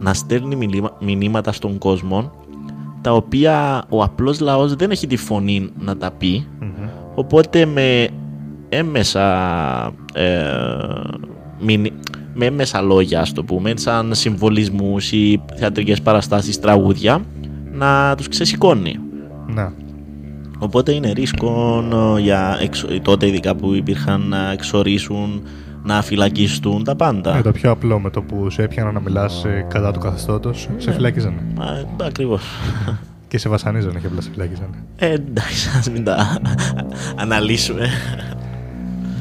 να 0.00 0.14
στέλνει 0.14 0.56
μηνύμα- 0.56 0.96
μηνύματα 1.00 1.52
στον 1.52 1.78
κόσμο 1.78 2.30
τα 3.00 3.12
οποία 3.12 3.84
ο 3.88 4.02
απλός 4.02 4.40
λαός 4.40 4.74
δεν 4.74 4.90
έχει 4.90 5.06
τη 5.06 5.16
φωνή 5.16 5.70
να 5.78 5.96
τα 5.96 6.10
πει. 6.10 6.46
Οπότε 7.14 7.64
με 7.66 8.08
έμμεσα 8.68 9.26
ε, 10.14 10.42
μηνυ- 11.60 11.92
με 12.34 12.44
έμμεσα 12.46 12.80
λόγια 12.80 13.20
ας 13.20 13.32
το 13.32 13.44
πούμε 13.44 13.72
σαν 13.76 14.14
συμβολισμούς 14.14 15.12
ή 15.12 15.42
θεατρικές 15.56 16.00
παραστάσεις 16.02 16.60
τραγούδια 16.60 17.20
να 17.72 18.14
τους 18.16 18.28
ξεσηκώνει. 18.28 18.98
Ναι. 19.46 19.70
Οπότε 20.58 20.92
είναι 20.92 21.12
ρίσκο 21.12 21.84
ε, 22.16 22.20
για 22.20 22.58
εξο- 22.60 23.00
τότε 23.02 23.26
ειδικά 23.26 23.54
που 23.54 23.74
υπήρχαν 23.74 24.20
να 24.28 24.50
εξορίσουν, 24.52 25.42
να 25.88 26.02
φυλακιστούν 26.02 26.84
τα 26.84 26.96
πάντα. 26.96 27.36
Ε, 27.36 27.42
το 27.42 27.52
πιο 27.52 27.70
απλό 27.70 27.98
με 28.00 28.10
το 28.10 28.22
που 28.22 28.50
σε 28.50 28.62
έπιανα 28.62 28.92
να 28.92 29.00
μιλάς 29.00 29.44
ε, 29.44 29.66
κατά 29.68 29.92
του 29.92 29.98
καθεστώτος, 30.00 30.68
σε 30.76 30.92
φυλάκιζανε. 30.92 31.36
Α, 31.58 31.66
ακριβώς. 32.06 32.42
Και 33.28 33.38
σε 33.38 33.48
βασανίζανε 33.48 33.98
και 33.98 34.06
απλά 34.06 34.20
σε 34.20 34.30
φυλάκιζανε. 34.30 34.76
Ε, 34.96 35.12
εντάξει, 35.12 35.68
ας 35.78 35.90
μην 35.90 36.04
τα 36.04 36.40
αναλύσουμε. 37.16 37.88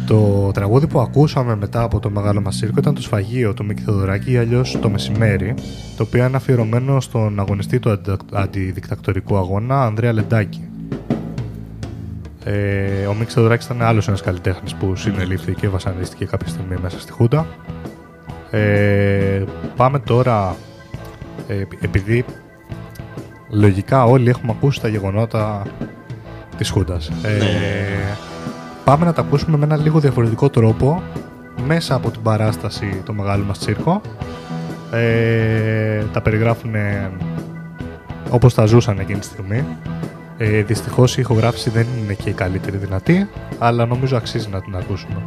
Το 0.08 0.52
τραγούδι 0.54 0.88
που 0.88 1.00
ακούσαμε 1.00 1.56
μετά 1.56 1.82
από 1.82 2.00
το 2.00 2.10
μεγάλο 2.10 2.42
μας 2.42 2.56
σύρκο 2.56 2.76
ήταν 2.80 2.94
το 2.94 3.02
σφαγείο 3.02 3.54
του 3.54 3.66
Μίκη 3.66 3.82
Θεοδωράκη 3.82 4.32
ή 4.32 4.38
αλλιώς 4.38 4.78
το 4.82 4.90
μεσημέρι, 4.90 5.54
το 5.98 6.04
οποίο 6.04 6.26
είναι 6.26 6.36
αφιερωμένο 6.36 7.00
στον 7.02 7.40
αγωνιστή 7.40 7.80
του 7.80 7.90
αντι- 7.90 8.22
αντιδικτακτορικού 8.34 9.38
αγώνα 9.38 9.84
Ανδρέα 9.84 10.14
Λεντάκη. 10.14 10.62
Ε, 12.50 13.06
ο 13.06 13.14
Μίκης 13.14 13.34
Θεοδωράκης 13.34 13.66
ήταν 13.66 13.82
άλλος 13.82 14.08
ένας 14.08 14.22
καλλιτέχνης 14.22 14.76
που 14.76 14.96
συνελήφθηκε 14.96 15.52
και 15.52 15.70
βασανίστηκε 15.70 16.26
κάποια 16.26 16.48
στιγμή 16.48 16.76
μέσα 16.82 17.00
στη 17.00 17.12
Χούντα. 17.12 17.48
Ε, 18.52 19.44
πάμε 19.76 20.00
τώρα, 20.00 20.56
ε, 21.48 21.64
επειδή 21.82 22.26
λογικά 23.50 24.04
όλοι 24.04 24.30
έχουμε 24.30 24.54
ακούσει 24.56 24.82
τα 24.82 24.88
γεγονότα 24.88 25.62
της 26.58 26.70
Χούντας. 26.70 27.08
Ε, 27.24 27.42
πάμε 28.84 29.06
να 29.06 29.14
τα 29.14 29.22
ακούσουμε 29.22 29.58
με 29.58 29.66
ένα 29.66 29.78
λίγο 29.78 30.00
διαφορετικό 30.00 30.50
τρόπο 30.50 31.04
μέσα 31.66 31.96
από 31.96 32.12
την 32.12 32.22
παράσταση 32.22 33.02
το 33.06 33.14
μεγάλο 33.14 33.44
μας 33.44 33.60
τσίρκο. 33.60 34.02
Ε, 34.92 36.04
τα 36.14 36.22
περιγράφουν 36.22 36.76
ε, 36.76 37.12
όπως 38.30 38.54
τα 38.54 38.66
ζούσαν 38.66 39.00
εκείνη 39.00 39.20
τη 39.20 39.26
στιγμή. 39.26 39.66
Ε, 40.40 40.64
δυστυχώς 40.64 41.18
η 41.18 41.22
ηχογράφηση 41.22 41.70
δεν 41.70 41.88
είναι 41.98 42.14
και 42.14 42.30
η 42.30 42.34
καλύτερη 42.34 42.78
δυνατή, 42.78 43.30
αλλά 43.60 43.86
νομίζω 43.86 44.18
αξίζει 44.18 44.50
να 44.50 44.62
την 44.62 44.76
ακούσουμε. 44.76 45.24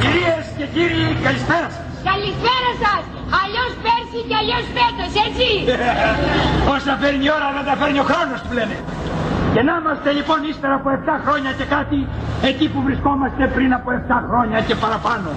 Κυρίες 0.00 0.46
και 0.56 0.66
κύριοι, 0.72 1.16
καλησπέρα 1.22 1.70
σας. 1.70 1.80
Καλησπέρα 2.04 2.70
σας. 2.82 3.02
Αλλιώς 3.40 3.72
πέρσι 3.84 4.20
και 4.28 4.36
αλλιώς 4.40 4.64
φέτος, 4.76 5.12
έτσι. 5.26 5.48
Όσα 6.74 6.96
φέρνει 7.00 7.24
η 7.24 7.30
ώρα 7.30 7.52
δεν 7.56 7.64
τα 7.64 7.84
φέρνει 7.84 7.98
ο 7.98 8.02
χρόνος 8.02 8.40
που 8.40 8.52
λένε. 8.52 8.76
Και 9.54 9.62
να 9.68 9.74
είμαστε 9.80 10.10
λοιπόν 10.18 10.38
ύστερα 10.52 10.74
από 10.80 10.88
7 10.90 11.16
χρόνια 11.26 11.50
και 11.58 11.66
κάτι 11.76 11.98
εκεί 12.50 12.66
που 12.72 12.80
βρισκόμαστε 12.86 13.42
πριν 13.56 13.70
από 13.78 13.88
7 14.08 14.18
χρόνια 14.28 14.58
και 14.68 14.74
παραπάνω. 14.84 15.28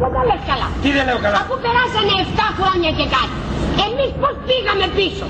Δεν 0.00 0.10
τα 0.16 0.22
λες 0.30 0.42
καλά. 0.50 0.68
Τι 0.82 0.88
δεν 0.96 1.04
λέω 1.08 1.18
καλά; 1.26 1.38
Αφού 1.44 1.54
περάσανε 1.64 2.14
7 2.28 2.48
χρόνια 2.58 2.90
και 2.98 3.06
κάτι. 3.16 3.36
Εμείς 3.86 4.10
πώς 4.22 4.34
πήγαμε 4.48 4.86
πίσω; 4.98 5.26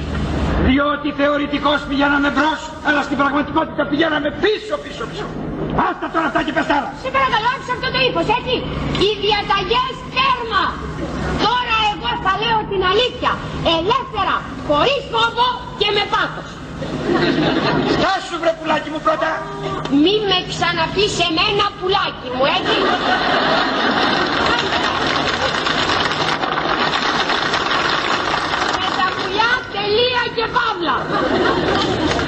Διότι 0.68 1.08
θεωρητικώς 1.20 1.78
πηγαίναμε 1.88 2.28
μπρος, 2.34 2.60
αλλά 2.88 3.00
στην 3.06 3.16
πραγματικότητα 3.20 3.82
πηγαίναμε 3.90 4.28
πίσω, 4.44 4.74
πίσω, 4.84 5.02
πίσω. 5.10 5.26
Άστα 5.88 6.06
τώρα 6.14 6.26
αυτά 6.30 6.40
και 6.46 6.52
πεσάρα. 6.58 6.88
Σε 7.04 7.10
παρακαλώ, 7.16 7.46
άφησε 7.54 7.72
αυτό 7.76 7.88
το 7.94 7.98
ύφος, 8.08 8.26
έτσι. 8.38 8.54
Οι 9.04 9.10
διαταγές 9.24 9.94
τέρμα. 10.16 10.64
Τώρα 11.44 11.65
εγώ 11.65 11.65
θα 12.24 12.32
λέω 12.42 12.58
την 12.72 12.82
αλήθεια. 12.92 13.32
Ελεύθερα, 13.78 14.36
χωρίς 14.68 15.02
φόβο 15.12 15.46
και 15.80 15.88
με 15.96 16.04
πάθος. 16.14 16.48
Στάσου 17.96 18.36
βρε 18.42 18.52
πουλάκι 18.58 18.90
μου 18.94 19.00
πρώτα. 19.06 19.30
Μη 20.02 20.14
με 20.30 20.38
ξαναπείς 20.52 21.12
εμένα 21.28 21.64
πουλάκι 21.78 22.28
μου, 22.34 22.44
έτσι. 22.56 22.76
με 28.78 28.86
τα 28.98 29.06
πουλιά 29.16 29.52
τελεία 29.76 30.22
και 30.36 30.44
παύλα. 30.56 30.96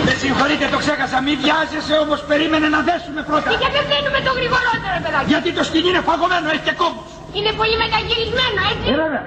Με 0.07 0.13
συγχωρείτε, 0.21 0.67
το 0.75 0.79
ξέχασα. 0.85 1.19
Μην 1.27 1.37
βιάζεσαι 1.43 1.95
όμως, 2.05 2.19
περίμενε 2.31 2.69
να 2.77 2.81
δέσουμε 2.89 3.21
πρώτα. 3.29 3.49
Και 3.63 3.71
δεν 3.77 3.85
δίνουμε 3.93 4.21
το 4.27 4.33
γρηγορότερο, 4.39 4.97
παιδάκι; 5.05 5.27
Γιατί 5.33 5.49
το 5.59 5.63
σκηνή 5.69 5.89
είναι 5.93 6.03
φαγωμένο, 6.09 6.47
έχει 6.55 6.65
και 6.69 6.77
κόμπους. 6.83 7.11
Είναι 7.39 7.53
πολύ 7.61 7.77
μεταγυρισμένο, 7.85 8.61
έτσι. 8.73 8.87
Ε, 8.93 8.97
βέβαια. 9.05 9.23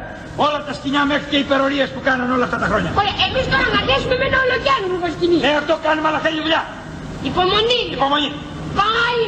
Όλα 0.46 0.60
τα 0.68 0.74
σκηνιά 0.78 1.04
μέχρι 1.12 1.26
και 1.32 1.38
οι 1.40 1.44
υπερορίες 1.48 1.88
που 1.94 2.02
κάνανε 2.08 2.32
όλα 2.38 2.46
αυτά 2.48 2.58
τα 2.64 2.68
χρόνια. 2.72 2.90
Ωραία, 3.02 3.16
εμείς 3.28 3.46
τώρα 3.54 3.68
να 3.76 3.82
δέσουμε 3.90 4.16
με 4.22 4.26
ένα 4.30 4.38
ολοκιάνικο 4.46 5.08
σκηνή. 5.16 5.40
Ε, 5.50 5.52
αυτό 5.62 5.74
κάνουμε, 5.86 6.08
αλλά 6.10 6.20
θέλει 6.26 6.40
δουλειά. 6.46 6.62
Υπομονή. 7.30 7.82
Υπομονή. 7.98 8.30
Πάει. 8.80 9.22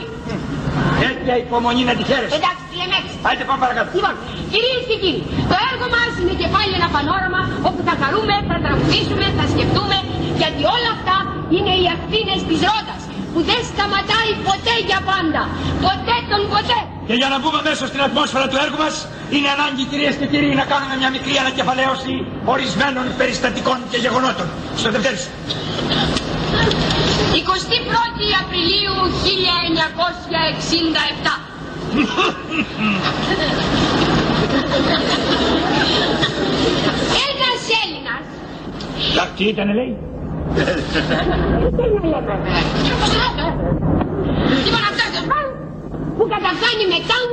Τέτοια 1.06 1.36
υπομονή 1.46 1.84
να 1.90 1.94
τη 1.98 2.04
χαίρεσαι. 2.10 2.36
Εντάξει, 2.40 2.64
λέμε 2.80 2.96
έτσι. 3.02 3.14
Άιτε 3.28 3.44
πάμε 3.50 3.60
παρακάτω. 3.66 3.88
Λοιπόν, 3.98 4.14
κυρίες 4.54 4.84
και 4.90 4.98
κύριοι, 5.04 5.22
το 5.52 5.56
έργο 5.70 5.86
μας 5.96 6.12
είναι 6.22 6.36
και 6.42 6.48
πάλι 6.56 6.72
ένα 6.80 6.90
πανόραμα 6.96 7.42
όπου 7.70 7.82
θα 7.88 7.94
χαρούμε, 8.02 8.36
θα 8.50 8.58
τραγουδήσουμε, 8.64 9.26
θα 9.40 9.46
σκεφτούμε, 9.54 9.98
γιατί 10.42 10.62
όλα 10.76 10.90
αυτά 10.98 11.18
είναι 11.56 11.74
οι 11.82 11.86
ευθύνες 11.96 12.40
της 12.50 12.60
ρότα 12.70 12.96
που 13.34 13.40
δεν 13.50 13.62
σταματάει 13.72 14.32
ποτέ 14.48 14.76
για 14.90 15.00
πάντα. 15.12 15.42
Ποτέ 15.86 16.16
τον 16.32 16.42
ποτέ. 16.54 16.80
Και 17.08 17.14
για 17.14 17.30
να 17.34 17.38
μπούμε 17.40 17.60
μέσα 17.70 17.84
στην 17.88 18.02
ατμόσφαιρα 18.08 18.48
του 18.48 18.58
έργου 18.66 18.78
μας, 18.84 18.96
είναι 19.36 19.50
ανάγκη 19.56 19.84
κυρίες 19.92 20.16
και 20.20 20.28
κύριοι 20.32 20.52
να 20.62 20.66
κάνουμε 20.72 20.96
μια 21.02 21.10
μικρή 21.16 21.36
ανακεφαλαίωση 21.44 22.14
ορισμένων 22.46 23.06
περιστατικών 23.18 23.78
και 23.92 23.98
γεγονότων. 23.98 24.48
Στο 24.82 24.90
δευτέρι 24.92 25.18
σου. 25.24 25.30
21η 27.50 28.28
Απριλίου 28.44 28.96
1967. 31.28 31.34
Ένας 37.26 37.62
Έλληνας 37.84 38.24
Αχ, 39.22 39.28
τι 39.38 39.44
ήταν 39.48 39.74
λέει; 39.74 39.98
Λοιπόν 44.66 44.84
αυτό 44.90 45.03
το 45.03 45.03
φαν 45.03 45.03
που 46.18 46.24
καταφθάνει 46.34 46.86
με 46.92 47.00
τάγκ 47.10 47.30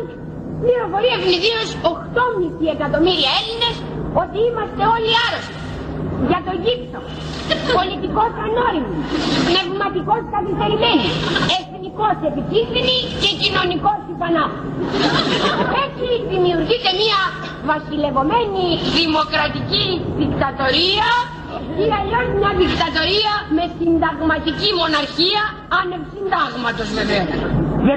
πληροφορεί 0.63 1.09
ευνηδίως 1.19 1.69
8,5 1.95 2.77
εκατομμύρια 2.77 3.31
Έλληνες 3.41 3.77
ότι 4.23 4.39
είμαστε 4.47 4.83
όλοι 4.95 5.13
άρρωστοι. 5.27 5.59
Για 6.31 6.41
το 6.47 6.53
γύψο, 6.65 7.01
πολιτικός 7.79 8.33
ανώριμοι, 8.47 8.99
πνευματικός 9.49 10.23
καθυστερημένοι, 10.35 11.09
εθνικός 11.59 12.17
επικίνδυνοι 12.31 12.97
και 13.23 13.31
κοινωνικός 13.43 14.01
υπανά. 14.15 14.45
Έτσι 15.85 16.07
δημιουργείται 16.31 16.91
μια 17.03 17.21
βασιλευωμένη 17.71 18.67
δημοκρατική 18.99 19.87
δικτατορία 20.21 21.09
ή 21.83 21.87
αλλιώς 21.99 22.27
μια 22.39 22.53
δικτατορία 22.63 23.33
με 23.57 23.65
συνταγματική 23.79 24.69
μοναρχία 24.81 25.43
άνευ 25.81 26.03
συντάγματος 26.13 26.89
βέβαια. 26.99 27.25
13 27.91 27.93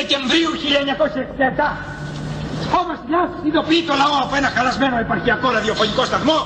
Δεκεμβρίου 0.00 0.50
1967. 0.54 1.62
Ο 2.78 2.80
Βασιλιάς 2.90 3.30
ειδοποιεί 3.46 3.82
το 3.90 3.94
λαό 4.02 4.16
από 4.24 4.34
ένα 4.40 4.48
χαλασμένο 4.56 4.96
επαρχιακό 5.04 5.46
ραδιοφωνικό 5.56 6.04
σταθμό 6.10 6.38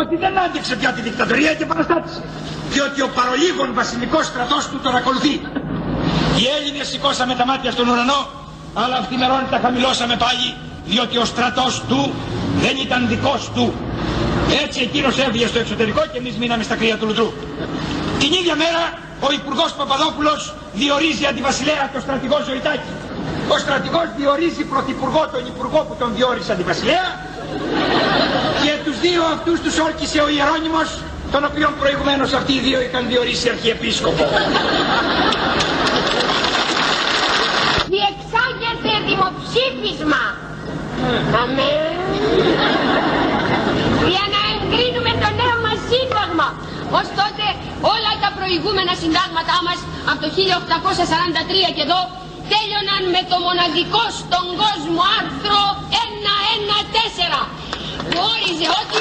ότι 0.00 0.14
δεν 0.22 0.32
άντεξε 0.44 0.74
πια 0.80 0.90
τη 0.96 1.00
δικτατορία 1.08 1.52
και 1.54 1.64
επαναστάτησε. 1.68 2.20
Διότι 2.74 3.00
ο 3.02 3.08
παρολίγων 3.18 3.68
βασιλικός 3.80 4.24
στρατός 4.26 4.62
του 4.68 4.78
τον 4.84 4.94
ακολουθεί. 5.00 5.34
Οι 6.38 6.44
Έλληνες 6.56 6.86
σηκώσαμε 6.88 7.34
τα 7.40 7.44
μάτια 7.50 7.70
στον 7.70 7.88
ουρανό, 7.88 8.20
αλλά 8.80 8.96
αυθημερών 9.02 9.42
τα 9.50 9.58
χαμηλώσαμε 9.64 10.16
πάλι, 10.24 10.46
διότι 10.92 11.16
ο 11.18 11.24
στρατός 11.24 11.82
του 11.88 12.00
δεν 12.64 12.76
ήταν 12.86 13.00
δικός 13.08 13.50
του. 13.54 13.66
Έτσι 14.64 14.78
εκείνος 14.82 15.18
έβγε 15.18 15.46
στο 15.46 15.58
εξωτερικό 15.58 16.02
και 16.12 16.18
εμείς 16.18 16.34
μείναμε 16.36 16.62
στα 16.62 16.76
κρύα 16.76 16.96
του 16.96 17.06
λουτρού. 17.06 17.32
Την 18.18 18.32
ίδια 18.40 18.54
μέρα 18.62 18.82
ο 19.26 19.28
Υπουργός 19.32 19.70
Παπαδόπουλος 19.78 20.54
διορίζει 20.72 21.24
αντιβασιλέα 21.26 21.90
τον 21.92 22.00
στρατηγό 22.00 22.38
Ζωητάκη. 22.48 22.92
Ο 23.54 23.58
στρατηγός 23.58 24.06
διορίζει 24.16 24.62
πρωθυπουργό 24.64 25.22
τον 25.34 25.46
Υπουργό 25.52 25.80
που 25.88 25.94
τον 25.98 26.10
διόρισε 26.16 26.52
αντιβασιλέα 26.52 27.06
και 28.62 28.72
τους 28.84 29.00
δύο 29.00 29.22
αυτούς 29.34 29.60
τους 29.60 29.78
όρκησε 29.78 30.18
ο 30.20 30.28
Ιερώνυμος 30.28 30.88
τον 31.32 31.44
οποίον 31.44 31.72
προηγουμένως 31.80 32.32
αυτοί 32.32 32.52
οι 32.52 32.58
δύο 32.58 32.80
είχαν 32.80 33.06
διορίσει 33.08 33.48
αρχιεπίσκοπο. 33.48 34.24
Διεξάγεται 37.94 38.92
δημοψήφισμα. 39.08 40.22
Αμέ. 41.42 41.72
Για 44.12 44.24
να 44.34 44.40
εγκρίνουμε 44.52 45.12
το 45.22 45.28
νέο 45.40 45.56
μας 45.64 45.78
σύνταγμα. 45.90 46.48
Ως 46.96 47.06
τότε 47.20 47.46
όλα 47.94 48.12
τα 48.22 48.30
προηγούμενα 48.38 48.92
συντάγματά 49.02 49.56
μας 49.66 49.78
από 50.10 50.18
το 50.24 50.28
1843 50.36 51.70
και 51.76 51.84
εδώ 51.86 52.00
τέλειωναν 52.52 53.02
με 53.14 53.22
το 53.30 53.36
μοναδικό 53.46 54.02
στον 54.20 54.46
κόσμο 54.62 55.02
άρθρο 55.20 55.60
114 57.38 57.40
που 58.10 58.18
όριζε 58.32 58.68
ότι 58.80 59.00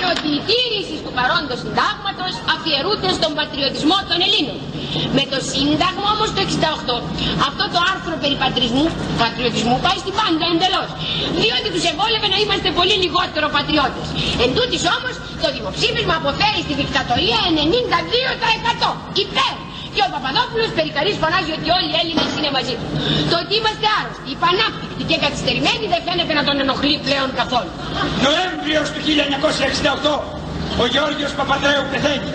όριζε 0.00 0.14
ότι 0.14 0.28
η 0.38 0.40
τήρηση 0.50 0.96
του 1.04 1.12
παρόντος 1.18 1.58
συντάγματος 1.64 2.32
αφιερούται 2.54 3.08
στον 3.18 3.32
πατριωτισμό 3.38 3.98
των 4.08 4.18
Ελλήνων. 4.26 4.58
Με 5.16 5.24
το 5.32 5.38
σύνταγμα 5.52 6.08
όμως 6.14 6.28
το 6.36 6.40
68 6.46 6.96
αυτό 7.48 7.64
το 7.74 7.78
άρθρο 7.92 8.14
περί 8.22 8.36
πατρισμού, 8.44 8.84
πατριωτισμού 9.22 9.76
πάει 9.84 9.98
στην 10.04 10.14
πάντα 10.20 10.44
εντελώς. 10.54 10.90
Διότι 11.42 11.68
τους 11.74 11.84
ευόλευε 11.92 12.28
να 12.34 12.38
είμαστε 12.42 12.68
πολύ 12.78 12.96
λιγότερο 13.04 13.46
πατριώτες. 13.56 14.06
Εν 14.44 14.50
τούτης 14.56 14.82
όμως 14.96 15.14
το 15.42 15.48
δημοψήφισμα 15.56 16.14
αποφέρει 16.20 16.60
στη 16.66 16.74
δικτατορία 16.82 17.38
92% 18.84 18.88
υπέρ. 19.24 19.54
Και 19.94 20.02
ο 20.06 20.08
Παπαδόπουλος 20.14 20.70
περικαρής 20.78 21.16
φωνάζει 21.22 21.50
ότι 21.58 21.68
όλοι 21.76 21.88
οι 21.92 21.96
Έλληνες 22.02 22.30
είναι 22.38 22.50
μαζί 22.58 22.74
του. 22.78 22.86
Το 23.30 23.36
ότι 23.42 23.52
είμαστε 23.58 23.86
άρρωστοι, 23.98 24.28
υπανάπτυκτοι 24.36 25.02
και 25.10 25.16
καθυστερημένοι 25.24 25.84
δεν 25.92 26.00
φαίνεται 26.06 26.32
να 26.38 26.42
τον 26.48 26.56
ενοχλεί 26.64 26.96
πλέον 27.06 27.28
καθόλου. 27.40 27.70
Νοέμβριος 28.26 28.86
του 28.94 29.00
1968 29.06 30.40
ο 30.82 30.84
Γεώργιος 30.94 31.32
Παπαδρέου 31.38 31.84
πεθαίνει. 31.92 32.30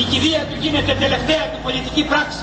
Η 0.00 0.02
κηδεία 0.10 0.40
του 0.48 0.56
γίνεται 0.64 0.92
τελευταία 1.04 1.44
του 1.52 1.60
πολιτική 1.66 2.02
πράξη. 2.10 2.42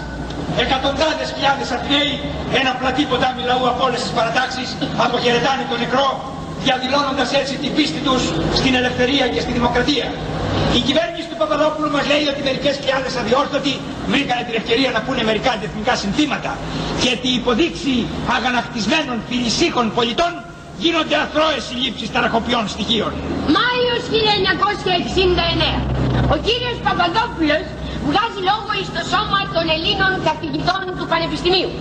Εκατοντάδες 0.63 1.27
χιλιάδες 1.33 1.67
Αθηναίοι, 1.75 2.13
ένα 2.61 2.71
πλατή 2.79 3.03
ποτάμι 3.11 3.43
λαού 3.49 3.63
από 3.71 3.81
όλες 3.87 4.01
τις 4.03 4.11
παρατάξεις, 4.17 4.69
αποχαιρετάνε 5.05 5.63
τον 5.69 5.79
νεκρό, 5.83 6.09
διαδηλώνοντας 6.65 7.29
έτσι 7.41 7.53
την 7.63 7.71
πίστη 7.75 7.99
τους 8.07 8.23
στην 8.59 8.73
ελευθερία 8.79 9.25
και 9.33 9.39
στη 9.45 9.51
δημοκρατία. 9.57 10.07
Η 10.77 10.81
κυβέρνηση 10.87 11.27
του 11.31 11.37
Παπαδόπουλου 11.41 11.89
μας 11.95 12.05
λέει 12.11 12.25
ότι 12.33 12.41
μερικές 12.49 12.73
χιλιάδες 12.79 13.13
αδιόρθωτοι 13.21 13.73
βρήκανε 14.13 14.43
την 14.47 14.55
ευκαιρία 14.61 14.89
να 14.95 14.99
πούνε 15.05 15.21
μερικά 15.29 15.49
αντιεθνικά 15.55 15.93
συνθήματα 16.03 16.51
και 17.01 17.09
ότι 17.17 17.29
υποδείξει 17.39 17.93
αγανακτισμένων 18.37 19.17
φιλισίχων 19.29 19.85
πολιτών 19.97 20.31
γίνονται 20.83 21.15
αθρώες 21.23 21.61
συλλήψεις 21.69 22.09
ταραχοποιών 22.15 22.63
στοιχείων. 22.73 23.11
Μάιος 23.55 24.03
1969. 24.15 25.71
Ο 26.33 26.37
κύριος 26.47 26.77
Παπαδόπουλος 26.85 27.63
βγάζει 28.09 28.41
λόγο 28.49 28.69
εις 28.79 28.89
το 28.97 29.01
σώμα 29.13 29.39
των 29.55 29.65
Ελλήνων 29.75 30.11
καθηγητών 30.27 30.81
του 30.97 31.05
Πανεπιστημίου. 31.11 31.71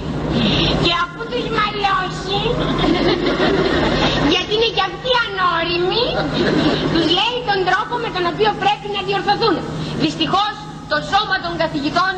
Και 0.84 0.92
αφού 1.04 1.20
τους 1.32 1.46
μαλώσει, 1.58 2.38
γιατί 4.34 4.50
είναι 4.56 4.70
και 4.76 4.84
αυτοί 4.90 5.10
ανώριμοι, 5.26 6.04
τους 6.92 7.06
λέει 7.18 7.36
τον 7.50 7.60
τρόπο 7.68 7.94
με 8.04 8.08
τον 8.14 8.24
οποίο 8.32 8.50
πρέπει 8.62 8.88
να 8.96 9.00
διορθωθούν. 9.08 9.56
Δυστυχώς 10.04 10.52
το 10.92 10.98
σώμα 11.12 11.36
των 11.44 11.52
καθηγητών 11.62 12.12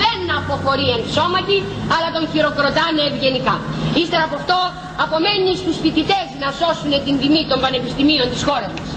δεν 0.00 0.18
αποχωρεί 0.38 0.88
εν 0.96 1.02
σώματι, 1.16 1.58
αλλά 1.94 2.08
τον 2.16 2.24
χειροκροτάνε 2.32 3.02
ευγενικά. 3.10 3.54
Ύστερα 4.02 4.24
από 4.28 4.36
αυτό 4.40 4.58
απομένει 5.04 5.50
στους 5.62 5.76
φοιτητές 5.82 6.26
να 6.42 6.48
σώσουν 6.60 6.92
την 7.06 7.14
τιμή 7.20 7.42
των 7.50 7.58
πανεπιστημίων 7.64 8.26
της 8.32 8.42
χώρας 8.48 8.72
μας. 8.78 8.90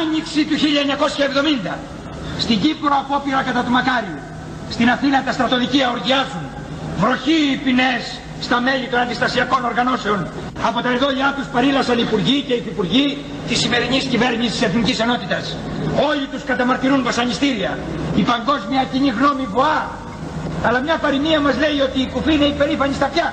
Άνοιξη 0.00 0.40
του 0.48 0.56
1970. 1.72 1.78
Στην 2.38 2.60
Κύπρο 2.60 2.94
απόπειρα 3.02 3.42
κατά 3.42 3.62
του 3.64 3.70
Μακάριου. 3.70 4.31
Στην 4.74 4.88
Αθήνα 4.90 5.22
τα 5.26 5.32
στρατοδικεία 5.32 5.86
οργιάζουν. 5.90 6.44
Βροχή 7.00 7.38
οι 7.52 7.56
ποινές 7.64 8.02
στα 8.46 8.60
μέλη 8.66 8.86
των 8.90 8.98
αντιστασιακών 9.04 9.64
οργανώσεων. 9.64 10.18
Από 10.68 10.78
τα 10.84 10.90
εδόλια 10.96 11.34
τους 11.36 11.46
παρήλασαν 11.54 11.98
υπουργοί 11.98 12.38
και 12.46 12.54
υφυπουργοί 12.60 13.06
της 13.48 13.58
σημερινής 13.62 14.04
κυβέρνησης 14.12 14.52
της 14.52 14.62
Εθνικής 14.68 14.98
Ενότητας. 15.04 15.44
Όλοι 16.08 16.24
τους 16.32 16.42
καταμαρτυρούν 16.50 17.02
βασανιστήρια. 17.02 17.78
Η 18.20 18.22
παγκόσμια 18.32 18.82
κοινή 18.92 19.10
γνώμη 19.18 19.46
βοά. 19.56 19.80
Αλλά 20.66 20.78
μια 20.86 20.96
παροιμία 21.04 21.40
μας 21.40 21.54
λέει 21.64 21.78
ότι 21.88 21.98
η 22.00 22.08
κουφή 22.12 22.32
είναι 22.34 22.48
υπερήφανη 22.54 22.94
στα 22.94 23.06
πια. 23.12 23.28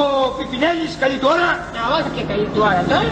Ο 0.00 0.02
Πιπινέλης 0.38 0.92
καλή 1.02 1.16
του 1.20 1.28
ώρα 1.34 1.48
Να 1.74 1.82
όχι 1.98 2.10
και 2.16 2.22
καλή 2.30 2.46
του 2.54 2.60
ώρα 2.68 2.82
τώρα. 2.88 3.08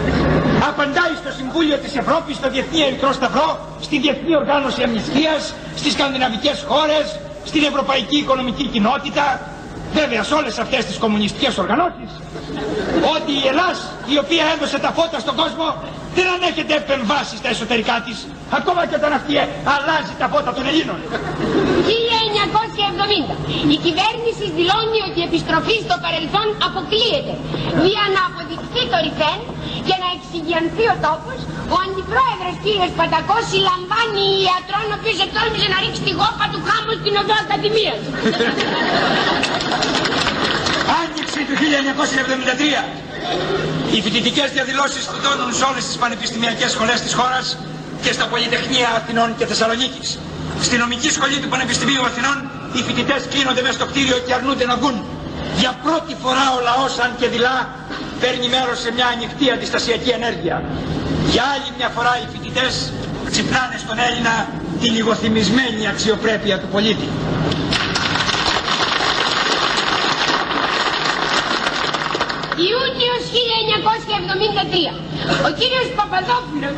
απαντάει 0.69 1.15
στο 1.21 1.31
Συμβούλιο 1.39 1.77
της 1.83 1.93
Ευρώπης, 2.01 2.35
στο 2.39 2.47
Διεθνή 2.53 2.79
Ερυθρό 2.87 3.11
Σταυρό, 3.19 3.49
στη 3.85 3.95
Διεθνή 4.03 4.33
Οργάνωση 4.41 4.79
Αμνηστίας, 4.87 5.41
στις 5.79 5.91
σκανδιναβικές 5.95 6.57
χώρες, 6.69 7.05
στην 7.45 7.63
Ευρωπαϊκή 7.63 8.17
Οικονομική 8.17 8.65
Κοινότητα. 8.65 9.39
βέβαια 9.93 10.23
σε 10.23 10.33
όλες 10.33 10.59
αυτές 10.59 10.85
τις 10.85 10.97
κομμουνιστικές 10.97 11.57
οργανώσεις, 11.57 12.11
ότι 13.15 13.31
η 13.43 13.47
Ελλάς, 13.51 13.77
η 14.13 14.17
οποία 14.23 14.43
έδωσε 14.55 14.77
τα 14.85 14.91
φώτα 14.97 15.19
στον 15.19 15.35
κόσμο, 15.35 15.67
δεν 16.15 16.27
ανέχεται 16.35 16.73
επεμβάσεις 16.75 17.37
στα 17.41 17.49
εσωτερικά 17.49 17.95
της, 18.05 18.17
ακόμα 18.59 18.81
και 18.85 18.95
όταν 18.95 19.11
αυτή 19.19 19.33
αλλάζει 19.75 20.13
τα 20.21 20.27
φώτα 20.33 20.53
των 20.53 20.65
Ελλήνων. 20.71 20.99
1970. 22.53 23.35
Η 23.75 23.77
κυβέρνηση 23.85 24.45
δηλώνει 24.57 24.99
ότι 25.07 25.17
η 25.23 25.25
επιστροφή 25.29 25.75
στο 25.85 25.95
παρελθόν 26.05 26.47
αποκλείεται. 26.67 27.33
Για 27.89 28.05
να 28.15 28.21
αποδειχθεί 28.29 28.81
το 28.91 28.97
ρηφέν 29.05 29.39
και 29.87 29.95
να 30.03 30.07
εξηγιανθεί 30.15 30.85
ο 30.93 30.95
τόπος, 31.05 31.39
ο 31.73 31.75
αντιπρόεδρος 31.85 32.55
κύριος 32.63 32.91
Πατακός 32.99 33.43
συλλαμβάνει 33.51 34.25
ιατρόν 34.47 34.87
ο 34.93 34.95
οποίος 34.99 35.17
εκτόλμησε 35.25 35.67
να 35.73 35.77
ρίξει 35.83 36.01
τη 36.07 36.13
γόπα 36.19 36.45
του 36.51 36.59
χάμου 36.67 36.93
στην 37.01 37.13
οδό 37.21 37.35
Ακαδημίας. 37.43 38.01
Άνοιξη 41.01 41.41
του 41.47 41.55
1973. 41.61 42.81
Οι 43.93 44.01
φοιτητικές 44.05 44.47
διαδηλώσεις 44.57 45.03
φουντώνουν 45.11 45.51
σε 45.57 45.63
όλες 45.69 45.83
τις 45.87 45.97
πανεπιστημιακές 46.03 46.69
σχολές 46.75 46.99
της 47.05 47.13
χώρας 47.19 47.45
και 48.03 48.11
στα 48.17 48.25
Πολυτεχνία 48.31 48.87
Αθηνών 48.99 49.29
και 49.37 49.45
Θεσσαλονίκης. 49.45 50.09
Στη 50.61 50.77
νομική 50.77 51.09
σχολή 51.09 51.37
του 51.39 51.47
Πανεπιστημίου 51.47 52.03
Αθηνών 52.05 52.37
οι 52.73 52.81
φοιτητές 52.87 53.21
κλείνονται 53.31 53.61
μέσα 53.61 53.73
στο 53.73 53.85
κτίριο 53.85 54.17
και 54.25 54.33
αρνούνται 54.33 54.65
να 54.65 54.75
βγουν. 54.79 54.97
Για 55.61 55.71
πρώτη 55.85 56.13
φορά 56.23 56.45
ο 56.57 56.59
λαός 56.67 56.93
αν 56.99 57.11
και 57.19 57.27
δειλά 57.33 57.57
παίρνει 58.21 58.47
μέρος 58.55 58.77
σε 58.83 58.89
μια 58.95 59.07
ανοιχτή 59.15 59.45
αντιστασιακή 59.55 60.09
ενέργεια. 60.19 60.55
Για 61.33 61.43
άλλη 61.53 61.69
μια 61.77 61.89
φορά 61.95 62.13
οι 62.21 62.25
φοιτητές 62.31 62.73
ξυπνάνε 63.29 63.77
στον 63.83 63.97
Έλληνα 64.07 64.33
την 64.81 64.91
λιγοθυμισμένη 64.97 65.81
αξιοπρέπεια 65.93 66.55
του 66.59 66.67
πολίτη. 66.75 67.07
Ιούνιος 72.69 73.23
1973. 73.33 74.93
Ο 75.47 75.49
κύριος 75.59 75.87
Παπαδόπουλος, 75.97 76.75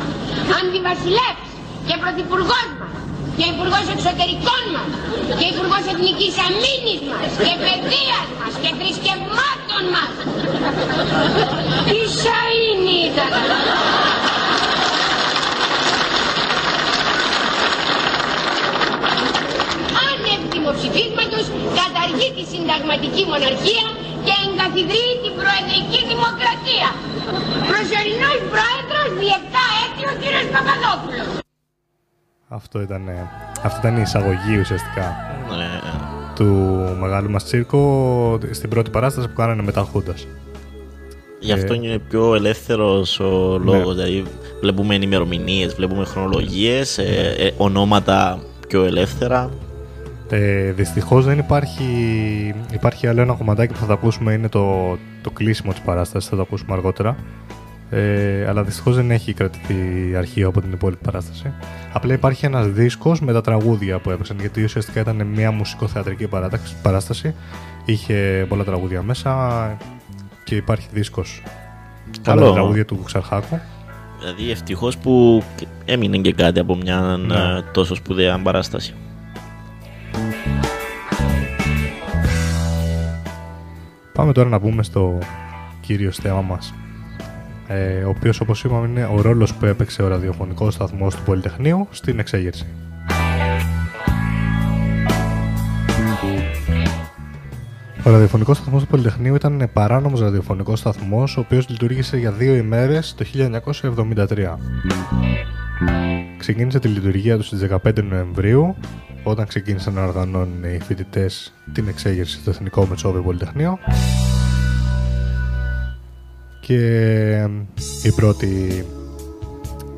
αντιβασιλεύς 0.58 1.48
και 1.86 1.94
πρωθυπουργός 2.02 2.66
μας 2.80 3.05
και 3.38 3.46
υπουργός 3.54 3.86
εξωτερικών 3.94 4.62
μας 4.74 4.90
και 5.38 5.46
υπουργός 5.52 5.84
εθνικής 5.92 6.34
αμήνης 6.46 7.00
μας 7.10 7.32
και 7.44 7.52
παιδείας 7.64 8.28
μας 8.38 8.54
και 8.62 8.70
θρησκευμάτων 8.78 9.82
μας. 9.94 10.12
Τι 11.88 12.00
σαΐνι 12.20 12.98
ήταν. 13.10 13.32
Άνευ 20.08 20.40
δημοψηφίσματος 20.54 21.44
καταργεί 21.80 22.28
τη 22.36 22.44
συνταγματική 22.52 23.22
μοναρχία 23.32 23.86
και 24.26 24.34
εγκαθιδρύει 24.44 25.14
την 25.24 25.34
προεδρική 25.40 26.00
δημοκρατία. 26.12 26.88
Προσωρινός 27.70 28.38
πρόεδρος 28.52 29.08
διεπτά 29.22 29.64
έτη 29.84 30.02
ο 30.10 30.14
κύριος 30.20 30.46
Παπαδόπουλος. 30.54 31.45
Αυτό 32.48 32.80
ήταν, 32.80 33.08
ε, 33.08 33.30
αυτή 33.62 33.78
ήταν 33.78 33.96
η 33.96 34.00
εισαγωγή 34.00 34.58
ουσιαστικά 34.60 35.16
Ναι. 35.56 35.80
του 36.34 36.44
μεγάλου 37.00 37.30
μας 37.30 37.44
τσίρκο 37.44 38.38
στην 38.50 38.68
πρώτη 38.70 38.90
παράσταση 38.90 39.28
που 39.28 39.34
κάνανε 39.34 39.62
μετά 39.62 39.80
Χούντας. 39.92 40.26
Γι' 41.40 41.52
αυτό 41.52 41.72
Ε, 41.72 41.76
είναι 41.76 41.98
πιο 41.98 42.34
ελεύθερος 42.34 43.20
ο 43.20 43.58
λόγος. 43.58 43.94
Δηλαδή, 43.94 44.24
βλέπουμε 44.60 44.94
ημερομηνίε, 44.94 45.66
βλέπουμε 45.66 46.04
χρονολογίες, 46.04 46.98
ε, 46.98 47.34
ε, 47.38 47.50
ονόματα 47.56 48.38
πιο 48.68 48.84
ελεύθερα. 48.84 49.50
Ε, 50.30 50.70
δυστυχώς 50.72 51.24
δεν 51.24 51.38
υπάρχει, 51.38 51.84
υπάρχει 52.72 53.06
άλλο 53.06 53.20
ένα 53.20 53.32
κομματάκι 53.34 53.72
που 53.72 53.78
θα 53.78 53.86
το 53.86 53.92
ακούσουμε, 53.92 54.32
είναι 54.32 54.48
το, 54.48 54.96
το 55.22 55.30
κλείσιμο 55.30 55.72
της 55.72 55.80
παράστασης, 55.80 56.28
θα 56.30 56.36
το 56.36 56.42
ακούσουμε 56.42 56.72
αργότερα. 56.72 57.16
Ε, 57.90 58.46
αλλά 58.48 58.62
δυστυχώς 58.62 58.94
δεν 58.96 59.10
έχει 59.10 59.32
κρατηθεί 59.32 59.74
αρχείο 60.16 60.48
από 60.48 60.60
την 60.60 60.72
υπόλοιπη 60.72 61.04
παράσταση. 61.04 61.52
Απλά 61.92 62.12
υπάρχει 62.12 62.46
ένας 62.46 62.66
δίσκος 62.66 63.20
με 63.20 63.32
τα 63.32 63.40
τραγούδια 63.40 63.98
που 63.98 64.10
έπαιξαν, 64.10 64.36
γιατί 64.40 64.62
ουσιαστικά 64.64 65.00
ήταν 65.00 65.26
μια 65.26 65.50
μουσικοθεατρική 65.50 66.26
παράταξη- 66.26 66.76
παράσταση. 66.82 67.34
Είχε 67.84 68.46
πολλά 68.48 68.64
τραγούδια 68.64 69.02
μέσα 69.02 69.76
και 70.44 70.54
υπάρχει 70.56 70.88
δίσκος. 70.92 71.42
Καλό. 72.22 72.40
Όλα 72.40 72.48
τα 72.50 72.54
τραγούδια 72.54 72.84
του 72.84 73.02
Ξαρχάκου. 73.04 73.58
Δηλαδή, 74.20 74.50
ευτυχώς 74.50 74.96
που 74.96 75.42
έμεινε 75.84 76.16
και 76.18 76.32
κάτι 76.32 76.58
από 76.60 76.76
μια 76.76 77.00
Ναι. 77.26 77.34
ε, 77.34 77.62
τόσο 77.72 77.94
σπουδαία 77.94 78.38
παράσταση. 78.38 78.94
Πάμε 84.12 84.32
τώρα 84.32 84.48
να 84.48 84.58
μπούμε 84.58 84.82
στο 84.82 85.18
κύριος 85.80 86.16
θέμα 86.16 86.40
μας. 86.42 86.74
Ε, 87.68 88.04
ο 88.04 88.08
οποίος 88.08 88.40
όπως 88.40 88.64
είπαμε 88.64 88.86
είναι 88.86 89.08
ο 89.14 89.20
ρόλος 89.20 89.54
που 89.54 89.66
έπαιξε 89.66 90.02
ο 90.02 90.08
ραδιοφωνικός 90.08 90.74
σταθμός 90.74 91.14
του 91.14 91.22
Πολυτεχνείου 91.22 91.88
στην 91.90 92.18
εξέγερση. 92.18 92.66
Ο 98.06 98.10
ραδιοφωνικός 98.10 98.56
σταθμός 98.56 98.82
του 98.82 98.88
Πολυτεχνείου 98.88 99.34
ήταν 99.34 99.70
παράνομος 99.72 100.20
ραδιοφωνικός 100.20 100.78
σταθμός, 100.78 101.36
ο 101.36 101.40
οποίος 101.40 101.68
λειτουργήσε 101.68 102.16
για 102.16 102.32
δύο 102.32 102.54
ημέρες 102.54 103.14
το 103.14 103.24
1973. 103.24 104.58
Ξεκίνησε 106.38 106.78
τη 106.78 106.88
λειτουργία 106.88 107.36
του 107.36 107.42
στις 107.42 107.60
15 107.60 108.02
Νοεμβρίου, 108.02 108.76
όταν 109.22 109.46
ξεκίνησαν 109.46 109.94
να 109.94 110.04
οργανώνουν 110.04 110.64
οι 110.64 110.78
φοιτητές 110.80 111.52
την 111.72 111.88
εξέγερση 111.88 112.38
στο 112.38 112.50
Εθνικό 112.50 112.86
Μετσόβιο 112.86 113.22
Πολυτεχνείο. 113.22 113.78
Και 116.66 116.76
ε, 116.76 117.50
η 118.02 118.12
πρώτη, 118.12 118.84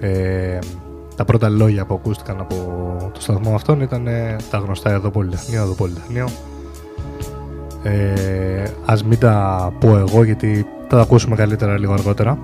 ε, 0.01 0.59
τα 1.17 1.25
πρώτα 1.25 1.49
λόγια 1.49 1.85
που 1.85 1.95
ακούστηκαν 1.95 2.41
από 2.41 2.55
το 3.15 3.21
σταθμό 3.21 3.55
αυτόν 3.55 3.81
ήταν 3.81 4.07
ε, 4.07 4.37
τα 4.51 4.59
γνωστά 4.59 4.91
εδώ 4.91 5.11
Πολυτεχνείο, 5.11 5.63
εδώ 5.63 5.75
Πολυτεχνείο. 5.75 6.29
Ε, 7.83 8.65
ας 8.85 9.05
μην 9.05 9.19
τα 9.19 9.73
πω 9.81 9.97
εγώ 9.97 10.25
γιατί 10.25 10.67
θα 10.89 10.97
τα 10.97 11.01
ακούσουμε 11.01 11.37
καλύτερα 11.37 11.79
λίγο 11.79 11.93
αργότερα. 11.93 12.41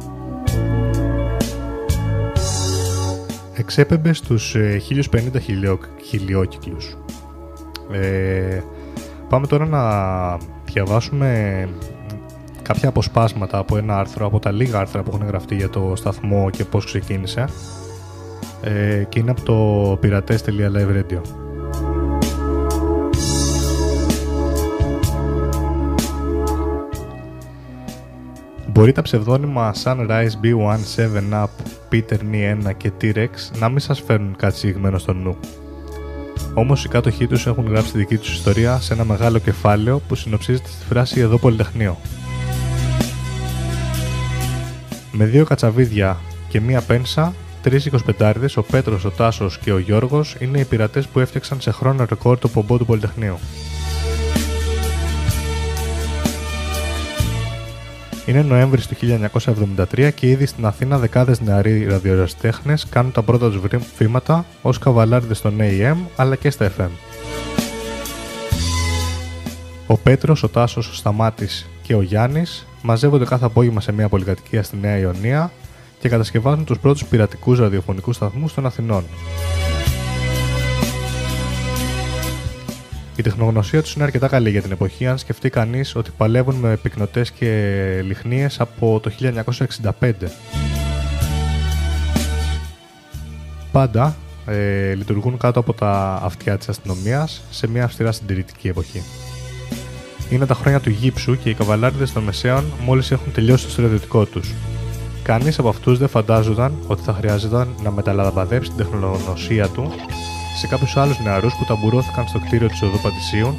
Εξέπεμπε 3.55 4.13
στους 4.13 4.55
ε, 4.55 4.81
1050 5.13 5.41
χιλιό, 5.41 5.79
χιλιόκυκλους. 6.05 6.97
Ε, 7.93 8.61
πάμε 9.29 9.47
τώρα 9.47 9.67
να 9.67 9.81
διαβάσουμε 10.65 11.69
κάποια 12.65 12.89
αποσπάσματα 12.89 13.59
από 13.59 13.77
ένα 13.77 13.99
άρθρο, 13.99 14.27
από 14.27 14.39
τα 14.39 14.53
λίγα 14.53 14.79
άρθρα 14.79 15.03
που 15.03 15.11
έχουν 15.15 15.27
γραφτεί 15.27 15.55
για 15.55 15.71
το 15.71 15.93
σταθμό 15.97 16.51
και 16.51 16.65
πώς 16.65 16.85
ξεκίνησε. 16.85 17.45
Ε, 18.63 19.05
και 19.09 19.19
είναι 19.19 19.31
από 19.31 19.43
το 19.43 19.93
pirates.live 20.03 20.97
radio. 20.97 21.21
Μπορεί 28.69 28.93
τα 28.93 29.03
ψευδόνυμα 29.03 29.75
Sunrise 29.85 30.33
B1, 30.43 30.79
7up, 30.97 31.47
Peter 31.91 32.19
Ni 32.33 32.69
1 32.69 32.73
και 32.77 32.93
T-Rex 33.01 33.29
να 33.59 33.69
μην 33.69 33.79
σας 33.79 34.01
φέρνουν 34.01 34.37
κάτι 34.37 34.57
συγκεκριμένο 34.57 34.99
στο 34.99 35.13
νου. 35.13 35.37
Όμως 36.55 36.85
οι 36.85 36.89
κάτοχοί 36.89 37.27
τους 37.27 37.47
έχουν 37.47 37.67
γράψει 37.69 37.93
τη 37.93 37.99
δική 37.99 38.17
τους 38.17 38.33
ιστορία 38.33 38.81
σε 38.81 38.93
ένα 38.93 39.05
μεγάλο 39.05 39.39
κεφάλαιο 39.39 39.99
που 39.99 40.15
συνοψίζεται 40.15 40.69
στη 40.69 40.85
φράση 40.85 41.21
«Εδώ 41.21 41.39
Πολυτεχνείο». 41.39 41.97
Με 45.17 45.25
δύο 45.25 45.45
κατσαβίδια 45.45 46.21
και 46.49 46.61
μία 46.61 46.81
πένσα, 46.81 47.35
τρεις 47.63 47.91
25 48.19 48.33
ο 48.55 48.63
Πέτρος, 48.63 49.05
ο 49.05 49.11
Τάσος 49.11 49.59
και 49.59 49.73
ο 49.73 49.79
Γιώργος 49.79 50.37
είναι 50.39 50.59
οι 50.59 50.65
πειρατές 50.65 51.07
που 51.07 51.21
έφτιαξαν 51.21 51.61
σε 51.61 51.71
χρόνο 51.71 52.05
ρεκόρ 52.09 52.39
το 52.39 52.49
πομπό 52.49 52.79
του 52.79 52.87
Πολυτεχνείου. 52.87 53.39
Είναι 58.27 58.43
Νοέμβρη 58.43 58.81
του 58.81 58.95
1973 59.95 60.11
και 60.15 60.29
ήδη 60.29 60.47
στην 60.47 60.67
Αθήνα 60.67 60.99
δεκάδες 60.99 61.41
νεαροί 61.41 61.87
ραδιοερασιτέχνες 61.87 62.87
κάνουν 62.91 63.13
τα 63.13 63.23
πρώτα 63.23 63.51
τους 63.51 63.61
βρή- 63.61 63.83
βήματα 63.99 64.45
ως 64.63 64.79
καβαλάριδες 64.79 65.39
στον 65.39 65.57
AM 65.61 65.97
αλλά 66.17 66.37
και 66.37 66.51
στα 66.51 66.73
FM. 66.79 66.89
Ο 69.87 69.97
Πέτρος, 69.97 70.43
ο 70.43 70.49
Τάσος, 70.49 70.89
ο 70.89 70.95
Σταμάτης 70.95 71.69
και 71.83 71.95
ο 71.95 72.03
Γιάννης 72.03 72.67
μαζεύονται 72.87 73.25
κάθε 73.25 73.45
απόγευμα 73.45 73.81
σε 73.81 73.93
μια 73.93 74.09
πολυκατοικία 74.09 74.63
στη 74.63 74.77
Νέα 74.77 74.97
Ιωνία 74.97 75.53
και 76.01 76.09
κατασκευάζουν 76.09 76.65
τους 76.65 76.79
πρώτους 76.79 77.05
πειρατικούς 77.05 77.59
ραδιοφωνικούς 77.59 78.17
σταθμούς 78.17 78.55
των 78.55 78.67
Αθηνών. 78.67 79.05
Η 83.17 83.23
τεχνογνωσία 83.23 83.83
τους 83.83 83.95
είναι 83.95 84.05
αρκετά 84.05 84.29
καλή 84.29 84.51
για 84.51 84.63
την 84.63 84.73
εποχή, 84.73 85.07
αν 85.07 85.19
σκεφτεί 85.19 85.51
κανείς 85.51 85.97
ότι 85.97 86.11
παλεύουν 86.17 86.55
με 86.55 86.77
πυκνοτές 86.77 87.31
και 87.31 88.01
λιχνίες 88.05 88.61
από 88.61 89.01
το 89.01 89.11
1965. 90.01 90.13
Πάντα 93.73 94.17
ε, 94.47 94.95
λειτουργούν 94.95 95.39
κάτω 95.39 95.61
από 95.61 95.73
τα 95.73 96.21
αυτιά 96.23 96.59
της 96.59 96.69
αστυνομίας 96.69 97.43
σε 97.51 97.69
μια 97.69 97.85
αυστηρά 97.85 98.13
συντηρητική 98.13 98.69
εποχή. 98.69 99.03
Είναι 100.31 100.47
τα 100.47 100.55
χρόνια 100.55 100.81
του 100.81 100.91
γύψου 100.91 101.39
και 101.39 101.49
οι 101.49 101.55
καβαλάριδες 101.55 102.13
των 102.13 102.23
Μεσαίων 102.23 102.65
μόλις 102.85 103.11
έχουν 103.11 103.33
τελειώσει 103.33 103.65
το 103.65 103.71
στρατιωτικό 103.71 104.25
τους. 104.25 104.55
Κανείς 105.23 105.59
από 105.59 105.69
αυτούς 105.69 105.99
δεν 105.99 106.09
φαντάζονταν 106.09 106.75
ότι 106.87 107.03
θα 107.03 107.13
χρειάζονταν 107.13 107.69
να 107.83 107.91
μεταλαμπαδεύσει 107.91 108.71
την 108.71 108.79
τεχνογνωσία 108.79 109.69
του 109.69 109.93
σε 110.57 110.67
κάποιους 110.67 110.97
άλλους 110.97 111.19
νεαρούς 111.19 111.55
που 111.55 111.65
ταμπουρώθηκαν 111.65 112.29
στο 112.29 112.39
κτίριο 112.39 112.69
της 112.69 112.83
οδού 112.83 113.01
Πατησίων, 113.03 113.55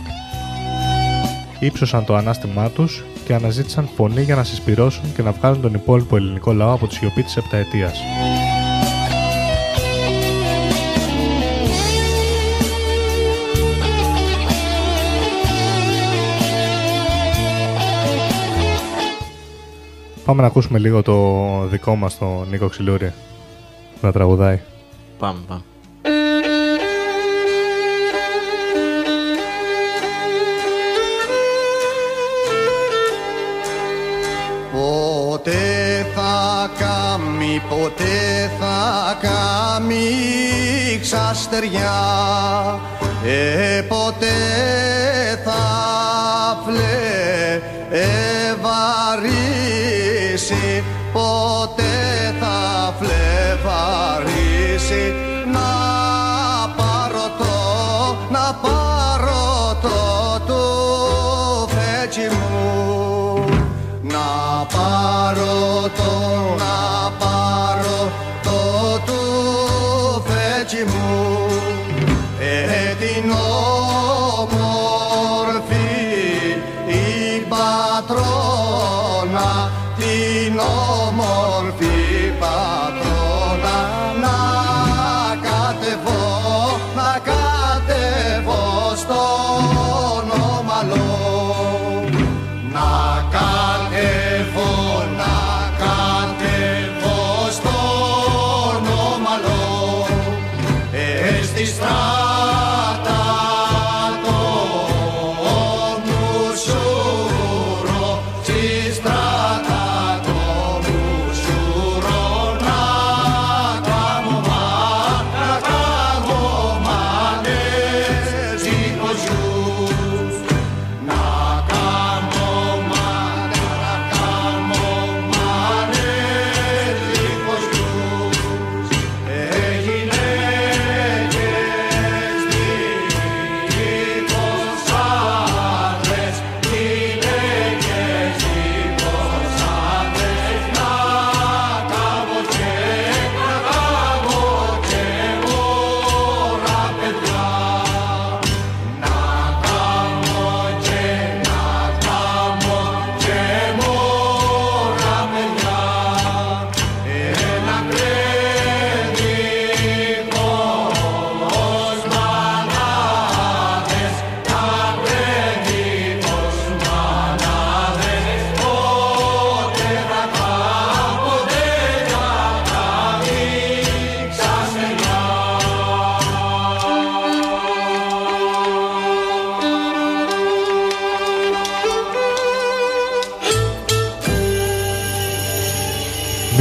ύψωσαν 1.59 2.05
το 2.05 2.15
ανάστημά 2.15 2.69
τους 2.69 3.03
και 3.25 3.33
αναζήτησαν 3.33 3.89
φωνή 3.95 4.21
για 4.21 4.35
να 4.35 4.43
συσπυρώσουν 4.43 5.13
και 5.15 5.21
να 5.21 5.31
βγάλουν 5.31 5.61
τον 5.61 5.73
υπόλοιπο 5.73 6.15
ελληνικό 6.15 6.53
λαό 6.53 6.73
από 6.73 6.87
τη 6.87 6.93
σιωπή 6.93 7.23
της 7.23 7.37
επταετίας. 7.37 7.99
Πάμε 20.25 20.41
να 20.41 20.47
ακούσουμε 20.47 20.79
λίγο 20.79 21.01
το 21.01 21.67
δικό 21.67 21.95
μας 21.95 22.17
τον 22.17 22.47
Νίκο 22.49 22.67
Ξυλούρη 22.67 23.13
να 24.01 24.11
τραγουδάει. 24.11 24.59
Πάμε, 25.19 25.39
πάμε. 25.47 25.61
Ποτέ 34.71 36.05
θα 36.15 36.69
κάμει, 36.77 37.61
ποτέ 37.69 38.51
θα 38.59 39.17
κάμει 39.21 39.99
ξαστεριά 41.01 41.93
ε, 43.25 43.81
ποτέ 43.81 44.27
θα 45.43 45.85
φλεβαρίσει 47.95 49.23
ποτέ 51.13 52.35
θα 52.39 52.95
φλεβαρίσει 52.99 54.15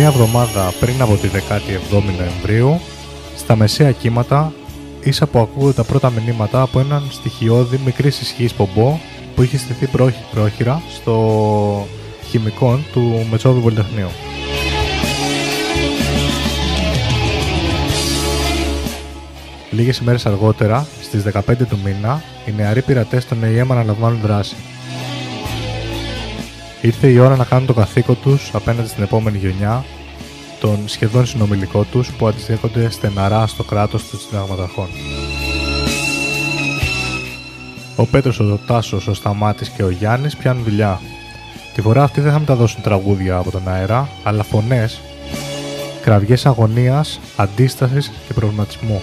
Μία 0.04 0.12
εβδομάδα 0.12 0.72
πριν 0.80 1.02
από 1.02 1.16
τη 1.16 1.28
17η 1.32 2.02
Νοεμβρίου, 2.18 2.80
στα 3.36 3.56
μεσαία 3.56 3.92
κύματα, 3.92 4.52
ίσα 5.00 5.26
που 5.26 5.38
ακούγονται 5.38 5.72
τα 5.72 5.84
πρώτα 5.84 6.10
μηνύματα 6.10 6.62
από 6.62 6.80
έναν 6.80 7.02
στοιχειώδη 7.10 7.80
μικρή 7.84 8.08
ισχύ 8.08 8.48
πομπό 8.56 8.98
που 9.34 9.42
είχε 9.42 9.58
στηθεί 9.58 9.86
πρόχει- 9.86 10.30
πρόχειρα 10.30 10.82
στο 10.94 11.86
χημικόν 12.28 12.84
του 12.92 13.26
Μετσόβιου 13.30 13.62
Πολυτεχνείου. 13.62 14.08
Λίγες 19.70 19.98
ημέρες 19.98 20.26
αργότερα, 20.26 20.86
στις 21.02 21.22
15 21.22 21.66
του 21.66 21.78
μήνα, 21.84 22.22
οι 22.46 22.52
νεαροί 22.56 22.82
πειρατές 22.82 23.26
των 23.26 23.44
ΕΙΕΜ 23.44 23.72
αναλαμβάνουν 23.72 24.20
δράση. 24.22 24.56
Ήρθε 26.84 27.08
η 27.08 27.18
ώρα 27.18 27.36
να 27.36 27.44
κάνουν 27.44 27.66
το 27.66 27.74
καθήκον 27.74 28.16
τους 28.22 28.50
απέναντι 28.52 28.88
στην 28.88 29.02
επόμενη 29.02 29.38
γενιά, 29.38 29.84
τον 30.60 30.78
σχεδόν 30.88 31.26
συνομιλικό 31.26 31.84
τους 31.84 32.12
που 32.12 32.26
αντιστέκονται 32.26 32.90
στεναρά 32.90 33.46
στο 33.46 33.62
κράτος 33.62 34.10
των 34.10 34.20
συνταγματαρχών. 34.20 34.88
Ο 37.96 38.06
Πέτρος, 38.06 38.40
ο 38.40 38.60
Τάσος, 38.66 39.06
ο 39.06 39.14
Σταμάτης 39.14 39.68
και 39.68 39.82
ο 39.82 39.90
Γιάννης 39.90 40.36
πιάνουν 40.36 40.64
δουλειά. 40.64 41.00
Τη 41.74 41.80
φορά 41.80 42.02
αυτή 42.02 42.20
δεν 42.20 42.32
θα 42.32 42.38
μεταδώσουν 42.38 42.82
τραγούδια 42.82 43.36
από 43.36 43.50
τον 43.50 43.68
αέρα, 43.68 44.08
αλλά 44.22 44.42
φωνές, 44.42 45.00
κραυγές 46.02 46.46
αγωνίας, 46.46 47.20
αντίστασης 47.36 48.12
και 48.26 48.34
προβληματισμού. 48.34 49.00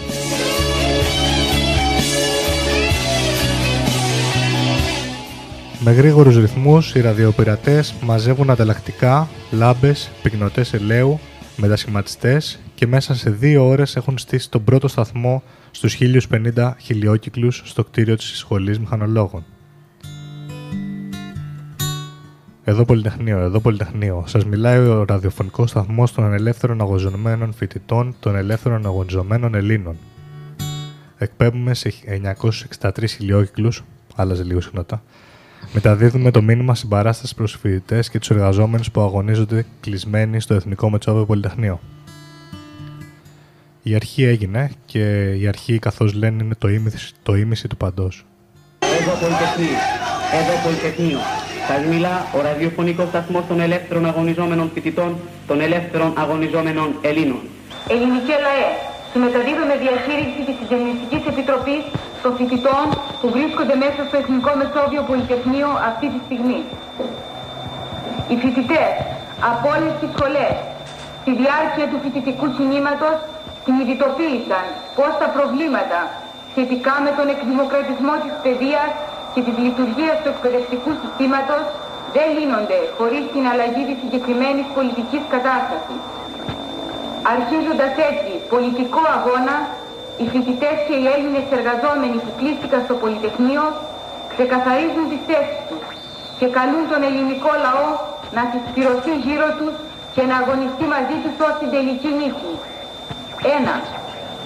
Με 5.83 5.91
γρήγορους 5.91 6.37
ρυθμούς, 6.37 6.95
οι 6.95 7.01
ραδιοπειρατές 7.01 7.93
μαζεύουν 8.01 8.49
ανταλλακτικά, 8.49 9.27
λάμπες, 9.51 10.11
πυκνοτές 10.23 10.73
ελαίου, 10.73 11.19
μετασχηματιστές 11.57 12.59
και 12.75 12.87
μέσα 12.87 13.15
σε 13.15 13.29
δύο 13.29 13.67
ώρες 13.67 13.95
έχουν 13.95 14.17
στήσει 14.17 14.49
τον 14.49 14.63
πρώτο 14.63 14.87
σταθμό 14.87 15.43
στους 15.71 15.93
1050 15.93 16.75
χιλιόκυκλους 16.79 17.61
στο 17.65 17.83
κτίριο 17.83 18.15
της 18.15 18.37
Σχολής 18.37 18.79
Μηχανολόγων. 18.79 19.45
Εδώ 22.63 22.85
Πολυτεχνείο, 22.85 23.39
εδώ 23.39 23.59
Πολυτεχνείο. 23.59 24.23
Σας 24.27 24.45
μιλάει 24.45 24.77
ο 24.77 25.03
ραδιοφωνικός 25.03 25.69
σταθμός 25.69 26.13
των 26.13 26.33
ελεύθερων 26.33 26.81
αγωνιζομένων 26.81 27.53
φοιτητών 27.53 28.15
των 28.19 28.35
ελεύθερων 28.35 28.85
αγωνιζομένων 28.85 29.55
Ελλήνων. 29.55 29.97
Εκπέμπουμε 31.17 31.73
σε 31.73 31.93
963 32.79 33.07
χιλιόκυκλους, 33.07 33.83
άλλαζε 34.15 34.43
λίγο 34.43 34.61
συχνότητα, 34.61 35.03
Μεταδίδουμε 35.73 36.31
το 36.31 36.41
μήνυμα 36.41 36.75
συμπαράσταση 36.75 37.35
προς 37.35 37.51
τους 37.51 37.61
φοιτητές 37.61 38.09
και 38.09 38.19
τους 38.19 38.29
εργαζόμενους 38.29 38.91
που 38.91 39.01
αγωνίζονται 39.01 39.65
κλεισμένοι 39.81 40.39
στο 40.39 40.53
Εθνικό 40.53 40.89
Μετσόβιο 40.89 41.25
Πολυτεχνείο. 41.25 41.79
Η 43.83 43.95
αρχή 43.95 44.23
έγινε 44.23 44.71
και 44.85 45.33
η 45.33 45.47
αρχή, 45.47 45.79
καθώς 45.79 46.13
λένε, 46.13 46.43
είναι 46.43 46.55
το 46.57 46.67
ίμιση, 46.67 47.13
το 47.23 47.35
ίμιση 47.35 47.67
του 47.67 47.77
παντός. 47.77 48.25
Εδώ 48.79 49.11
Πολυτεχνείο. 49.11 49.77
εδώ 50.39 50.63
Πολυτεχνείο. 50.63 51.17
Σας 51.67 51.85
μιλά 51.93 52.25
ο 52.37 52.41
ραδιοφωνικός 52.41 53.07
σταθμός 53.07 53.43
των 53.47 53.59
ελεύθερων 53.59 54.05
αγωνιζόμενων 54.05 54.69
φοιτητών, 54.73 55.17
των 55.47 55.61
ελεύθερων 55.61 56.13
αγωνιζόμενων 56.17 56.95
Ελλήνων. 57.01 57.41
Ελληνική 57.89 58.29
ΛΑΕ. 58.29 58.90
Συμμεταδίδω 59.13 59.63
με 59.71 59.75
διαχείριση 59.85 60.41
της 60.47 60.55
Συντονιστικής 60.61 61.21
Επιτροπής 61.31 61.83
των 62.23 62.31
φοιτητών 62.37 62.85
που 63.19 63.27
βρίσκονται 63.35 63.75
μέσα 63.83 64.01
στο 64.07 64.15
Εθνικό 64.21 64.51
Μεσόβιο 64.61 65.01
Πολυτεχνείο 65.09 65.69
αυτή 65.89 66.07
τη 66.13 66.19
στιγμή. 66.27 66.61
Οι 68.31 68.35
φοιτητές 68.41 68.93
από 69.51 69.65
όλες 69.75 69.93
τις 69.99 70.09
σχολές 70.15 70.55
στη 71.21 71.31
διάρκεια 71.41 71.85
του 71.91 71.97
φοιτητικού 72.03 72.47
κινήματος 72.57 73.15
συνειδητοποίησαν 73.65 74.65
πως 74.97 75.11
τα 75.21 75.27
προβλήματα 75.35 75.99
σχετικά 76.51 76.93
με 77.05 77.11
τον 77.17 77.27
εκδημοκρατισμό 77.33 78.13
της 78.23 78.33
παιδείας 78.43 78.91
και 79.33 79.41
της 79.45 79.55
λειτουργίας 79.65 80.15
του 80.21 80.29
εκπαιδευτικού 80.33 80.91
συστήματος 81.01 81.63
δεν 82.15 82.27
λύνονται 82.37 82.79
χωρίς 82.97 83.23
την 83.33 83.43
αλλαγή 83.51 83.83
της 83.89 83.97
συγκεκριμένης 84.03 84.67
πολιτικής 84.77 85.23
κατάστασης. 85.33 85.99
Αρχίζοντας 87.35 87.93
έτσι 88.09 88.31
πολιτικό 88.53 89.01
αγώνα, 89.17 89.55
οι 90.19 90.25
φοιτητές 90.31 90.77
και 90.87 90.95
οι 91.01 91.05
Έλληνες 91.15 91.45
εργαζόμενοι 91.57 92.17
που 92.23 92.31
κλείστηκαν 92.39 92.81
στο 92.87 92.95
Πολυτεχνείο 93.03 93.63
ξεκαθαρίζουν 94.33 95.05
τις 95.11 95.21
θέσεις 95.29 95.61
τους 95.69 95.85
και 96.39 96.47
καλούν 96.57 96.83
τον 96.91 97.01
ελληνικό 97.07 97.51
λαό 97.65 97.89
να 98.35 98.41
συσπηρωθεί 98.51 99.13
γύρω 99.25 99.49
τους 99.59 99.75
και 100.15 100.23
να 100.29 100.35
αγωνιστεί 100.41 100.85
μαζί 100.95 101.15
τους 101.23 101.35
ως 101.47 101.53
την 101.59 101.69
τελική 101.75 102.11
νίκη. 102.19 102.53
Ένα. 103.57 103.75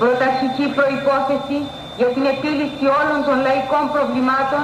Πρωταρχική 0.01 0.65
προϋπόθεση 0.77 1.57
για 1.99 2.09
την 2.15 2.23
επίλυση 2.33 2.85
όλων 2.99 3.19
των 3.27 3.37
λαϊκών 3.45 3.83
προβλημάτων 3.95 4.63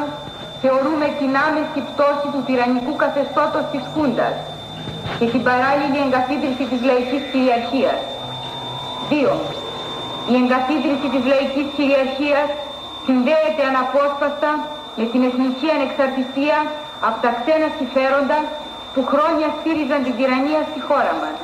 θεωρούμε 0.61 1.07
την 1.19 1.31
άμεση 1.45 1.79
πτώση 1.89 2.27
του 2.33 2.41
τυραννικού 2.47 2.93
καθεστώτος 3.03 3.63
της 3.71 3.83
Χούντας 3.93 4.35
και 5.17 5.25
την 5.33 5.41
παράλληλη 5.49 5.99
εγκαθίδρυση 6.05 6.63
της 6.71 6.79
λαϊκής 6.89 7.23
κυριαρχίας. 7.31 7.99
2. 9.09 9.33
Η 10.31 10.33
εγκαθίδρυση 10.41 11.07
της 11.13 11.23
λαϊκής 11.31 11.67
κυριαρχίας 11.77 12.49
συνδέεται 13.05 13.63
αναπόσπαστα 13.71 14.51
με 14.97 15.05
την 15.11 15.21
εθνική 15.29 15.67
ανεξαρτησία 15.77 16.57
από 17.07 17.17
τα 17.25 17.31
ξένα 17.39 17.67
συμφέροντα 17.77 18.39
που 18.93 19.01
χρόνια 19.11 19.47
στήριζαν 19.57 19.99
την 20.05 20.13
τυραννία 20.17 20.61
στη 20.69 20.79
χώρα 20.87 21.13
μας. 21.21 21.37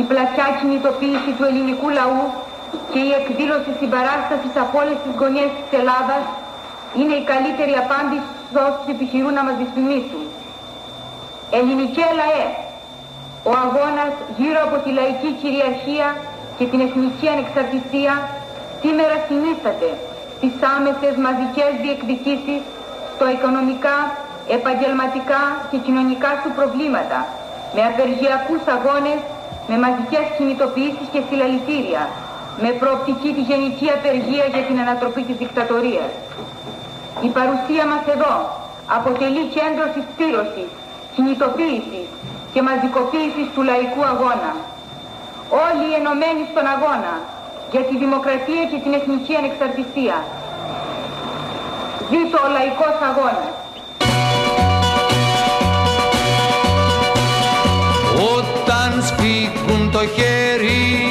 Η 0.00 0.02
πλατιά 0.10 0.46
κινητοποίηση 0.58 1.30
του 1.36 1.44
ελληνικού 1.50 1.88
λαού 1.98 2.22
και 2.92 3.00
η 3.08 3.10
εκδήλωση 3.20 3.70
συμπαράστασης 3.80 4.54
από 4.64 4.74
όλες 4.82 4.98
τις 5.04 5.14
γωνιές 5.20 5.50
της 5.58 5.70
Ελλάδας 5.80 6.24
είναι 6.98 7.14
η 7.22 7.24
καλύτερη 7.32 7.74
απάντηση 7.84 8.30
στους 8.36 8.62
όσους 8.68 8.86
επιχειρούν 8.94 9.34
να 9.38 9.42
μας 9.46 9.56
δυσφημίσουν. 9.60 10.24
Ελληνική 11.58 12.04
λαέ, 12.20 12.46
ο 13.50 13.52
αγώνας 13.64 14.14
γύρω 14.38 14.60
από 14.66 14.76
τη 14.84 14.90
λαϊκή 14.98 15.30
κυριαρχία 15.40 16.08
και 16.56 16.64
την 16.70 16.80
εθνική 16.86 17.26
ανεξαρτησία 17.34 18.12
σήμερα 18.82 19.16
συνίσταται 19.28 19.90
στις 20.36 20.54
άμεσες 20.74 21.14
μαζικές 21.26 21.70
διεκδικήσεις 21.82 22.62
στο 23.14 23.24
οικονομικά, 23.34 23.96
επαγγελματικά 24.56 25.42
και 25.70 25.78
κοινωνικά 25.86 26.30
σου 26.40 26.50
προβλήματα, 26.58 27.18
με 27.74 27.82
απεργιακούς 27.90 28.62
αγώνες, 28.76 29.20
με 29.70 29.76
μαζικές 29.84 30.26
κινητοποιήσεις 30.36 31.06
και 31.12 31.20
συλλαλητήρια, 31.28 32.02
με 32.62 32.70
προοπτική 32.80 33.30
τη 33.36 33.42
γενική 33.50 33.88
απεργία 33.96 34.46
για 34.54 34.62
την 34.68 34.76
ανατροπή 34.84 35.22
της 35.28 35.36
δικτατορίας. 35.42 36.12
Η 37.26 37.28
παρουσία 37.36 37.84
μας 37.92 38.04
εδώ 38.14 38.34
αποτελεί 38.98 39.42
κέντρο 39.56 39.84
συσπήρωσης, 39.94 40.70
κινητοποίησης 41.14 42.08
και 42.52 42.62
μαζικοποίησης 42.62 43.48
του 43.54 43.62
λαϊκού 43.62 44.02
αγώνα. 44.12 44.52
Όλοι 45.66 45.88
ενωμένοι 45.98 46.42
στον 46.50 46.66
αγώνα 46.74 47.14
για 47.72 47.82
τη 47.88 47.94
δημοκρατία 48.04 48.64
και 48.70 48.78
την 48.84 48.92
εθνική 48.98 49.34
ανεξαρτησία. 49.40 50.16
Ζήτω 52.10 52.38
ο 52.46 52.48
λαϊκός 52.56 52.96
αγώνας. 53.10 53.54
Όταν 58.36 59.02
σφίγγουν 59.02 59.90
το 59.90 59.98
χέρι 60.06 61.09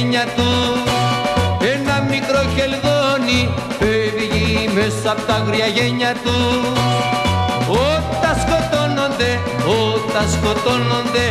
γένια 0.00 0.24
του. 0.36 0.50
Ένα 1.74 1.96
μικρό 2.10 2.40
χελδόνι 2.54 3.40
φεύγει 3.78 4.70
μέσα 4.74 5.10
από 5.10 5.22
τα 5.22 5.34
αγριά 5.34 5.66
γένια 5.66 6.12
του. 6.24 6.38
Όταν 7.68 8.34
σκοτώνονται, 8.42 9.30
όταν 9.80 10.24
σκοτώνονται, 10.34 11.26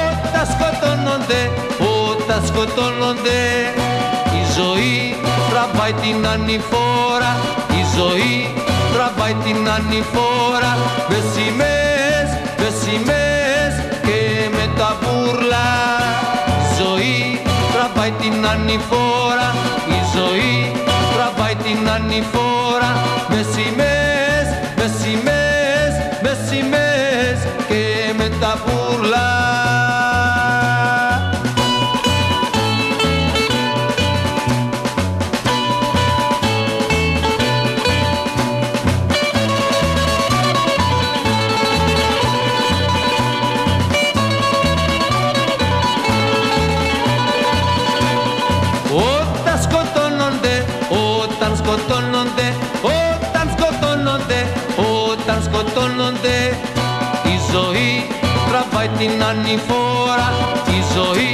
όταν 0.00 0.44
σκοτώνονται, 0.52 1.40
όταν 2.10 2.40
σκοτώνονται 2.48 3.40
Η 4.38 4.42
ζωή 4.56 5.14
τραβάει 5.50 5.92
την 5.92 6.26
ανηφόρα, 6.26 7.32
η 7.80 7.82
ζωή 7.96 8.54
τραβάει 8.94 9.34
την 9.44 9.68
ανηφόρα. 9.76 10.72
Με 11.08 11.18
σημαίες, 11.32 12.28
με 12.60 12.68
σημαίες 12.82 13.21
την 18.42 18.50
ανηφόρα, 18.50 19.54
η 19.88 20.00
ζωή 20.14 20.72
τραβάει 21.14 21.54
την 21.54 21.90
ανηφόρα. 21.90 22.92
Με 23.28 23.46
σημαίες, 23.52 24.48
με 24.76 24.94
σημαίες, 25.00 25.94
με 26.22 26.36
σημαίες 26.48 27.38
και 27.68 28.12
με 28.16 28.28
τα 28.40 28.58
μπούρλα 28.64 29.91
ζωή 57.52 58.06
τραβάει 58.48 58.88
την 58.98 59.22
ανηφόρα, 59.30 60.28
η 60.76 60.78
ζωή 60.94 61.32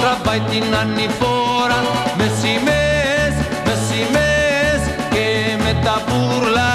τραβάει 0.00 0.40
την 0.50 0.74
ανηφόρα. 0.82 1.78
Με 2.18 2.26
σημαίες, 2.40 3.34
με 3.66 3.74
σημαίες 3.86 4.82
και 5.14 5.26
με 5.64 5.72
τα 5.84 5.96
μπούρλα 6.06 6.72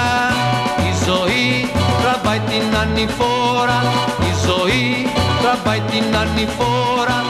Η 0.88 0.92
ζωή 1.06 1.70
τραβάει 2.02 2.40
την 2.50 2.76
ανηφόρα, 2.82 3.80
η 4.28 4.32
ζωή 4.46 5.06
τραβάει 5.42 5.80
την 5.90 6.16
ανηφόρα 6.22 7.29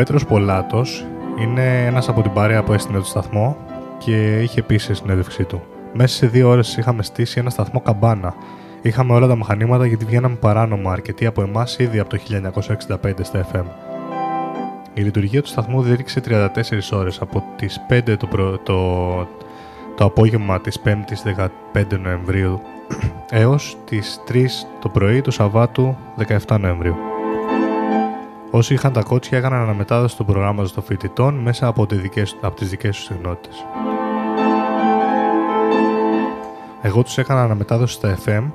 Πέτρος 0.00 0.26
Πολάτος 0.26 1.06
είναι 1.38 1.84
ένας 1.86 2.08
από 2.08 2.22
την 2.22 2.32
παρέα 2.32 2.62
που 2.62 2.72
έστεινε 2.72 2.98
το 2.98 3.04
σταθμό 3.04 3.56
και 3.98 4.40
είχε 4.40 4.62
πει 4.62 4.78
σε 4.78 4.94
συνέντευξή 4.94 5.44
του. 5.44 5.62
Μέσα 5.92 6.16
σε 6.16 6.26
δύο 6.26 6.48
ώρες 6.48 6.76
είχαμε 6.76 7.02
στήσει 7.02 7.38
ένα 7.38 7.50
σταθμό 7.50 7.80
καμπάνα. 7.80 8.34
Είχαμε 8.82 9.12
όλα 9.12 9.26
τα 9.26 9.36
μηχανήματα 9.36 9.86
γιατί 9.86 10.04
βγαίναμε 10.04 10.34
παράνομα 10.34 10.92
αρκετοί 10.92 11.26
από 11.26 11.42
εμάς 11.42 11.78
ήδη 11.78 11.98
από 11.98 12.10
το 12.10 12.18
1965 13.02 13.12
στα 13.20 13.46
FM. 13.52 13.64
Η 14.94 15.00
λειτουργία 15.00 15.42
του 15.42 15.48
σταθμού 15.48 15.82
διήρξε 15.82 16.20
34 16.26 16.46
ώρες 16.92 17.20
από 17.20 17.44
τις 17.56 17.80
5 17.90 18.16
το, 18.18 18.26
προ... 18.26 18.58
το... 18.58 18.76
το 19.96 20.04
απόγευμα 20.04 20.60
της 20.60 20.80
5ης 20.84 21.50
15 21.74 21.98
Νοεμβρίου 22.02 22.60
έως 23.30 23.76
τις 23.84 24.20
3 24.32 24.46
το 24.80 24.88
πρωί 24.88 25.20
του 25.20 25.30
Σαββάτου 25.30 25.96
17 26.46 26.58
Νοεμβρίου. 26.60 27.09
Όσοι 28.50 28.74
είχαν 28.74 28.92
τα 28.92 29.02
κότσια 29.02 29.38
έκαναν 29.38 29.60
αναμετάδοση 29.62 30.16
των 30.16 30.26
προγράμματος 30.26 30.72
των 30.72 30.82
φοιτητών 30.82 31.34
μέσα 31.34 31.66
από, 31.66 31.86
τις 31.86 32.00
δικές, 32.00 32.36
από 32.40 32.56
τις 32.56 32.68
δικές 32.68 32.96
τους 32.96 33.04
συχνότητες. 33.04 33.64
Εγώ 36.82 37.02
τους 37.02 37.18
έκανα 37.18 37.42
αναμετάδοση 37.42 37.94
στα 37.94 38.18
FM 38.24 38.50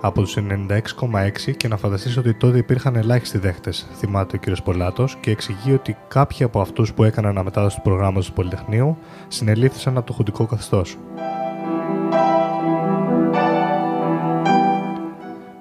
από 0.00 0.22
τους 0.22 0.36
96,6 0.36 1.56
και 1.56 1.68
να 1.68 1.76
φανταστείς 1.76 2.16
ότι 2.16 2.34
τότε 2.34 2.58
υπήρχαν 2.58 2.96
ελάχιστοι 2.96 3.38
δέχτες, 3.38 3.86
θυμάται 3.94 4.36
ο 4.36 4.40
κ. 4.40 4.62
Πολάτος 4.64 5.16
και 5.20 5.30
εξηγεί 5.30 5.72
ότι 5.72 5.96
κάποιοι 6.08 6.44
από 6.44 6.60
αυτούς 6.60 6.92
που 6.92 7.04
έκαναν 7.04 7.30
αναμετάδοση 7.30 7.76
του 7.76 7.82
προγράμματος 7.82 8.26
του 8.26 8.32
Πολυτεχνείου 8.32 8.98
συνελήφθησαν 9.28 9.96
από 9.96 10.06
το 10.06 10.12
χουντικό 10.12 10.46
καθεστώς. 10.46 10.96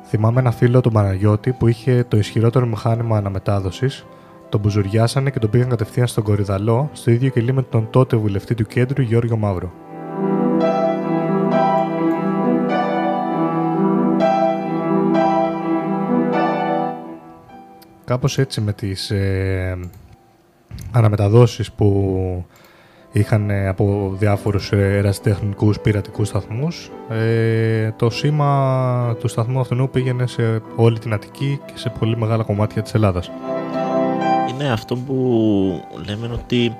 Θυμάμαι 0.10 0.40
ένα 0.40 0.52
φίλο 0.52 0.82
τον 0.82 0.94
Παναγιώτη 0.94 1.52
που 1.52 1.68
είχε 1.68 2.06
το 2.08 2.18
ισχυρότερο 2.18 2.66
μηχάνημα 2.66 3.18
αναμετάδοσης, 3.18 4.06
τον 4.50 4.60
μπουζουριάσανε 4.60 5.30
και 5.30 5.40
τον 5.40 5.50
πήγαν 5.50 5.70
κατευθείαν 5.70 6.08
στον 6.08 6.24
Κορυδαλό, 6.24 6.90
στο 6.94 7.12
ίδιο 7.12 7.30
κελί 7.30 7.54
με 7.54 7.62
τον 7.62 7.90
τότε 7.90 8.16
βουλευτή 8.16 8.56
του 8.56 8.66
κέντρου 8.66 9.02
Γιώργο 9.02 9.38
Μαύρο. 9.38 9.72
Κάπως 18.06 18.38
έτσι 18.38 18.62
με 18.62 18.74
τις 18.74 19.12
ε, 19.12 19.78
αναμεταδόσεις 20.92 21.72
που 21.72 22.46
είχαν 23.20 23.50
ε, 23.50 23.68
από 23.68 24.14
διάφορους 24.18 24.72
ε, 24.72 24.98
ερασιτεχνικούς 24.98 25.80
πειρατικούς 25.80 26.28
σταθμούς 26.28 26.92
ε, 27.10 27.92
το 27.92 28.10
σήμα 28.10 29.16
του 29.20 29.28
σταθμού 29.28 29.60
αυτού 29.60 29.90
πήγαινε 29.92 30.28
σε 30.28 30.62
όλη 30.76 31.00
την 31.00 31.14
Αττική 31.14 31.60
και 31.66 31.74
σε 31.76 31.94
πολύ 32.00 32.18
μεγάλα 32.18 32.44
κομμάτια 32.44 32.82
της 32.82 32.94
Ελλάδας. 32.94 33.32
Είναι 34.50 34.72
αυτό 34.72 34.96
που 34.96 35.16
λέμε 36.08 36.30
ότι 36.34 36.76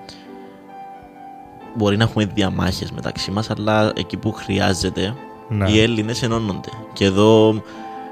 μπορεί 1.76 1.98
να 1.98 2.04
έχουμε 2.04 2.26
διαμάχες 2.26 2.92
μεταξύ 2.92 3.32
μας 3.32 3.50
αλλά 3.50 3.92
εκεί 3.96 4.18
που 4.18 4.32
χρειάζεται 4.32 5.14
Ναι. 5.50 5.70
οι 5.70 5.82
Έλληνες 5.82 6.24
ενώνονται 6.24 6.70
και 6.94 7.06
εδώ 7.06 7.62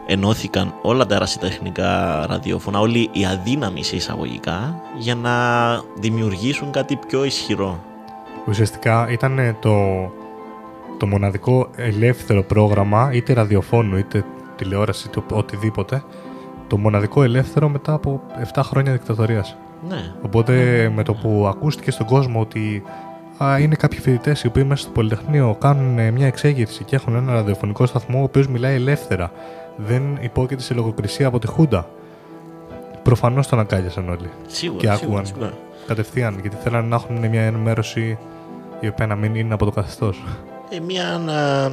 ενώθηκαν 0.07 0.73
όλα 0.81 1.05
τα 1.05 1.15
ερασιτεχνικά 1.15 2.25
ραδιόφωνα, 2.29 2.79
όλοι 2.79 3.09
οι 3.11 3.25
αδύναμοι 3.25 3.83
σε 3.83 3.95
εισαγωγικά 3.95 4.81
για 4.97 5.15
να 5.15 5.31
δημιουργήσουν 5.99 6.71
κάτι 6.71 6.99
πιο 7.07 7.23
ισχυρό. 7.23 7.83
Ουσιαστικά 8.47 9.07
ήταν 9.09 9.57
το, 9.61 9.75
το 10.97 11.07
μοναδικό 11.07 11.69
ελεύθερο 11.75 12.43
πρόγραμμα 12.43 13.09
είτε 13.13 13.33
ραδιοφώνου 13.33 13.97
είτε 13.97 14.25
τηλεόραση 14.55 15.07
είτε 15.07 15.21
οτιδήποτε 15.33 16.03
το 16.67 16.77
μοναδικό 16.77 17.23
ελεύθερο 17.23 17.69
μετά 17.69 17.93
από 17.93 18.21
7 18.53 18.61
χρόνια 18.63 18.91
δικτατορίας. 18.91 19.57
Ναι. 19.89 20.13
Οπότε 20.21 20.53
με 20.95 21.03
το 21.03 21.13
που 21.13 21.45
ακούστηκε 21.47 21.91
στον 21.91 22.05
κόσμο 22.05 22.39
ότι 22.39 22.83
α, 23.43 23.59
είναι 23.59 23.75
κάποιοι 23.75 23.99
φοιτητές 23.99 24.43
οι 24.43 24.47
οποίοι 24.47 24.63
μέσα 24.67 24.81
στο 24.81 24.91
Πολυτεχνείο 24.91 25.57
κάνουν 25.59 25.99
ε, 25.99 26.11
μια 26.11 26.27
εξέγερση 26.27 26.83
και 26.83 26.95
έχουν 26.95 27.15
ένα 27.15 27.33
ραδιοφωνικό 27.33 27.85
σταθμό 27.85 28.19
ο 28.19 28.23
οποίος 28.23 28.47
μιλάει 28.47 28.75
ελεύθερα. 28.75 29.31
Δεν 29.75 30.17
υπόκειται 30.21 30.61
σε 30.61 30.73
λογοκρισία 30.73 31.27
από 31.27 31.39
τη 31.39 31.47
Χούντα. 31.47 31.89
Προφανώς 33.03 33.47
τον 33.47 33.59
αγκάλιασαν 33.59 34.09
όλοι. 34.09 34.29
Σίγουρα, 34.47 34.79
και 34.79 34.87
σίγουρα, 34.87 35.03
άκουγαν 35.03 35.25
σίγουρα. 35.25 35.53
κατευθείαν 35.87 36.39
γιατί 36.41 36.55
θέλανε 36.63 36.87
να 36.87 36.95
έχουν 36.95 37.29
μια 37.29 37.41
ενημέρωση 37.41 38.17
η 38.79 38.87
οποία 38.87 39.07
να 39.07 39.15
μην 39.15 39.35
είναι 39.35 39.53
από 39.53 39.65
το 39.65 39.71
καθεστώς. 39.71 40.23
Ε, 40.69 40.79
μια 40.79 41.21
να- 41.25 41.71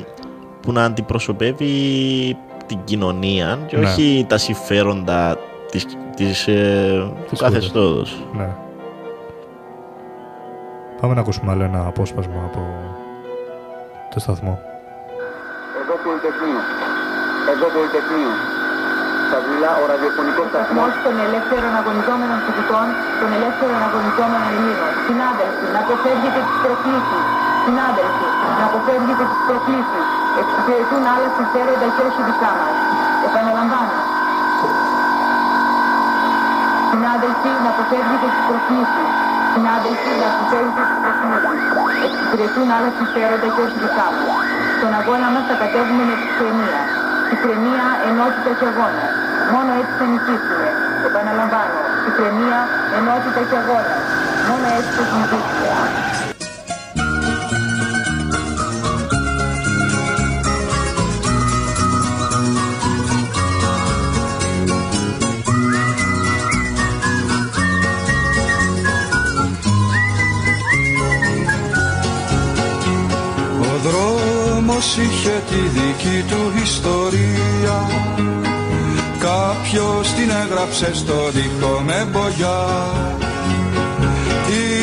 που 0.60 0.72
να 0.72 0.84
αντιπροσωπεύει 0.84 2.36
την 2.66 2.78
κοινωνία 2.84 3.58
και 3.66 3.76
Ναι. 3.76 3.88
όχι 3.88 4.26
τα 4.28 4.38
συμφέροντα 4.38 5.36
της, 5.70 5.86
της, 6.16 6.46
ε, 6.48 6.92
του 7.24 7.30
Της 7.30 7.40
καθεστώτος. 7.40 8.22
Ναι. 8.36 8.48
Πάμε 11.00 11.14
να 11.14 11.20
ακούσουμε 11.20 11.52
άλλο 11.52 11.62
ένα 11.64 11.86
απόσπασμα 11.86 12.42
από 12.44 12.60
το 14.14 14.20
σταθμό. 14.20 14.58
Εδώ 15.82 15.94
Πολυτεχνείο. 16.04 16.60
Εδώ 17.52 17.66
Πολυτεχνείο. 17.76 18.32
Σα 19.32 19.40
μιλά 19.50 19.72
ο 19.82 19.84
ραδιοφωνικός 19.92 20.46
σταθμός 20.50 20.92
Σταθμός 20.92 20.92
των 21.04 21.14
ελεύθερων 21.26 21.72
αγωνιζόμενων 21.80 22.38
φοιτητών, 22.44 22.86
των 23.20 23.28
ελεύθερων 23.38 23.80
αγωνιζόμενων 23.88 24.50
Ελλήνων. 24.56 24.90
Συνάδελφοι, 25.08 25.66
να 25.74 25.80
αποφεύγετε 25.84 26.40
τις 26.48 26.58
προκλήσεις. 26.64 27.24
Συνάδελφοι, 27.64 28.28
να 28.58 28.64
αποφεύγετε 28.70 29.24
τις 29.30 29.40
προκλήσεις. 29.48 30.06
Εξυπηρετούν 30.40 31.02
άλλα 31.12 31.28
συμφέροντα 31.38 31.86
και 31.94 32.02
όχι 32.08 32.20
δικά 32.28 32.52
μας. 32.60 32.76
Επαναλαμβάνω. 33.26 33.96
Συνάδελφοι, 36.90 37.52
να 37.64 37.70
αποφεύγετε 37.74 38.26
τις 38.34 38.42
προκλήσεις. 38.48 39.08
Συνάδελφοι, 39.52 40.12
να 40.22 40.26
αποφεύγετε 40.32 40.82
τις 40.88 40.98
προκλήσεις. 41.02 41.52
Εξυπηρετούν 42.06 42.66
άλλα 42.76 42.90
συμφέροντα 42.98 43.48
και 43.54 43.62
όχι 43.66 43.78
δικά 43.84 44.06
μας. 44.14 44.30
Στον 44.76 44.92
αγώνα 45.00 45.28
μας 45.34 45.44
θα 45.48 45.56
κατέβουμε 45.62 46.02
με 46.10 46.14
ψυχραιμία. 46.20 46.82
Ψυχραιμία, 47.26 47.86
ενότητα 48.08 48.50
και 48.58 48.68
αγώνα. 48.72 49.06
Μόνο 49.54 49.70
έτσι 49.80 49.92
θα 49.98 50.06
νικήσουμε. 50.12 50.68
Επαναλαμβάνω. 51.08 51.78
Ψυχραιμία, 52.00 52.60
ενότητα 52.98 53.40
και 53.50 53.56
αγώνα. 53.62 53.94
Μόνο 54.48 54.66
έτσι 54.78 54.98
θα 55.10 55.16
νικήσουμε. 55.20 56.12
Ο 73.60 73.78
δρόμος 73.84 74.96
είχε 74.96 75.42
τη 75.48 75.60
δική 75.78 76.24
του 76.28 76.52
ιστορία 76.62 77.76
Κάποιος 79.22 80.12
την 80.12 80.30
έγραψε 80.30 80.94
στο 80.94 81.30
δικό 81.30 81.82
με 81.84 82.08
μπογιά. 82.10 82.66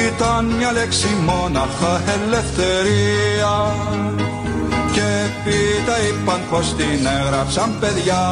Ήταν 0.08 0.46
μια 0.46 0.72
λέξη 0.72 1.08
μόναχα 1.26 2.02
ελευθερία. 2.24 3.74
Και 4.92 5.02
επίτα 5.02 5.96
είπαν 6.00 6.42
πως 6.50 6.76
την 6.76 7.06
έγραψαν 7.06 7.78
παιδιά 7.80 8.24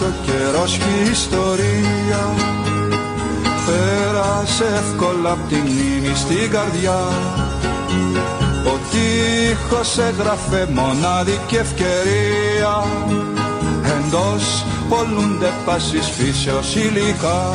ο 0.00 0.12
καιρός 0.26 0.78
και 0.78 1.08
η 1.08 1.10
ιστορία. 1.10 2.22
Πέρασε 3.66 4.64
εύκολα 4.64 5.30
απ' 5.30 5.48
τη 5.48 5.54
μνήμη 5.54 6.14
στην 6.14 6.50
καρδιά. 6.50 7.00
Ο 8.72 8.78
τείχος 8.90 9.98
έγραφε 9.98 10.68
μονάδικη 10.72 11.56
ευκαιρία. 11.56 12.84
Εντός 13.96 14.64
πολλούνται 14.88 15.52
πάσης 15.64 16.06
φύσεως 16.08 16.74
υλικά 16.74 17.54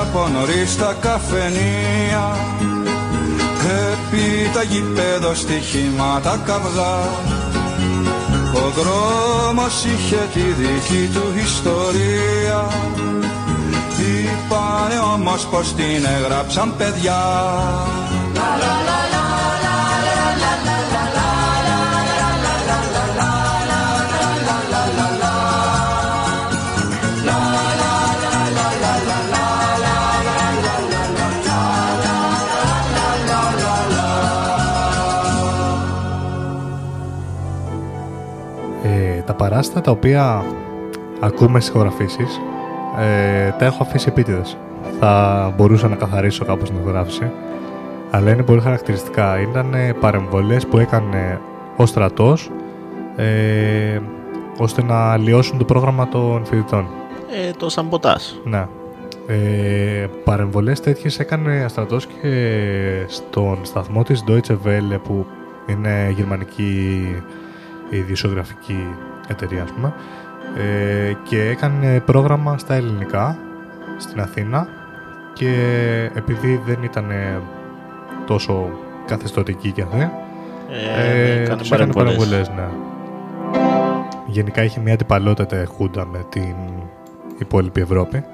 από 0.00 0.28
νωρίς 0.28 0.76
τα 0.76 0.96
καφενεία. 1.00 2.36
Επί 3.90 4.50
τα 4.54 4.62
γηπέδο 4.62 5.34
στοιχήματα 5.34 6.40
καυγά. 6.44 6.96
Ο 8.54 8.70
δρόμος 8.76 9.84
είχε 9.84 10.28
τη 10.34 10.40
δική 10.40 11.10
του 11.14 11.38
ιστορία. 11.44 12.68
Είπανε 13.98 14.98
όμως 15.14 15.46
πως 15.46 15.74
την 15.74 16.04
έγραψαν 16.18 16.74
παιδιά 16.76 17.22
παράστα 39.36 39.80
τα 39.80 39.90
οποία 39.90 40.44
ακούμε 41.20 41.60
στις 41.60 41.74
ηχογραφήσεις 41.74 42.40
ε, 42.98 43.50
τα 43.58 43.64
έχω 43.64 43.82
αφήσει 43.82 44.08
επίτηδες. 44.08 44.56
Θα 45.00 45.52
μπορούσα 45.56 45.88
να 45.88 45.96
καθαρίσω 45.96 46.44
κάπως 46.44 46.68
την 46.70 46.78
ηχογράφηση. 46.80 47.30
Αλλά 48.10 48.30
είναι 48.30 48.42
πολύ 48.42 48.60
χαρακτηριστικά. 48.60 49.40
Ήταν 49.40 49.74
ε, 49.74 49.92
παρεμβολές 50.00 50.66
που 50.66 50.78
έκανε 50.78 51.40
ο 51.76 51.86
στρατός 51.86 52.50
ε, 53.16 54.00
ώστε 54.58 54.82
να 54.82 55.12
αλλοιώσουν 55.12 55.58
το 55.58 55.64
πρόγραμμα 55.64 56.08
των 56.08 56.44
φοιτητών. 56.44 56.86
Ε, 57.46 57.50
το 57.50 57.68
σαμποτάζ. 57.68 58.22
Ναι. 58.44 58.66
Ε, 59.26 60.06
παρεμβολές 60.24 60.80
τέτοιες 60.80 61.18
έκανε 61.18 61.64
αστρατός 61.64 62.06
και 62.06 62.60
στον 63.06 63.58
σταθμό 63.62 64.02
της 64.02 64.24
Deutsche 64.28 64.56
Welle 64.64 64.98
που 65.02 65.26
είναι 65.66 66.12
γερμανική 66.16 67.00
ειδησιογραφική 67.90 68.86
εταιρεία 69.28 69.62
ας 69.62 69.70
πούμε 69.72 69.92
ε, 70.56 71.12
και 71.22 71.48
έκανε 71.48 72.00
πρόγραμμα 72.00 72.58
στα 72.58 72.74
ελληνικά 72.74 73.38
στην 73.98 74.20
Αθήνα 74.20 74.68
και 75.32 75.50
επειδή 76.14 76.60
δεν 76.66 76.78
ήταν 76.82 77.06
τόσο 78.26 78.68
καθεστωτική 79.06 79.70
κι 79.70 79.82
αυτή 79.82 80.10
Ε, 80.70 81.40
έκανε 81.42 81.56
τους 81.56 81.70
έκανε 81.70 81.92
παρεμβολές. 81.92 82.16
παρεμβολές, 82.16 82.48
ναι. 82.56 82.68
Γενικά 84.26 84.62
είχε 84.64 84.80
μια 84.80 84.92
αντιπαλότητα 84.94 85.64
χούντα 85.76 86.06
με 86.06 86.24
την 86.28 86.54
υπόλοιπη 87.38 87.80
Ευρώπη. 87.80 88.24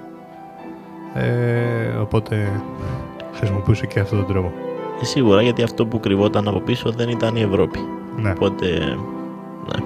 Ε, 1.14 1.97
οπότε 2.01 2.49
χρησιμοποιούσε 3.34 3.86
και 3.86 4.01
αυτόν 4.01 4.18
τον 4.18 4.26
τρόπο. 4.26 4.53
Ε, 5.01 5.05
σίγουρα 5.05 5.43
γιατί 5.43 5.62
αυτό 5.62 5.86
που 5.86 6.01
κρυβόταν 6.01 6.49
από 6.49 6.61
πίσω 6.61 6.90
δεν 6.90 7.09
ήταν 7.09 7.36
η 7.36 7.40
Ευρώπη. 7.40 7.78
Ναι. 8.16 8.30
Οπότε. 8.30 8.66
Ναι. 9.66 9.84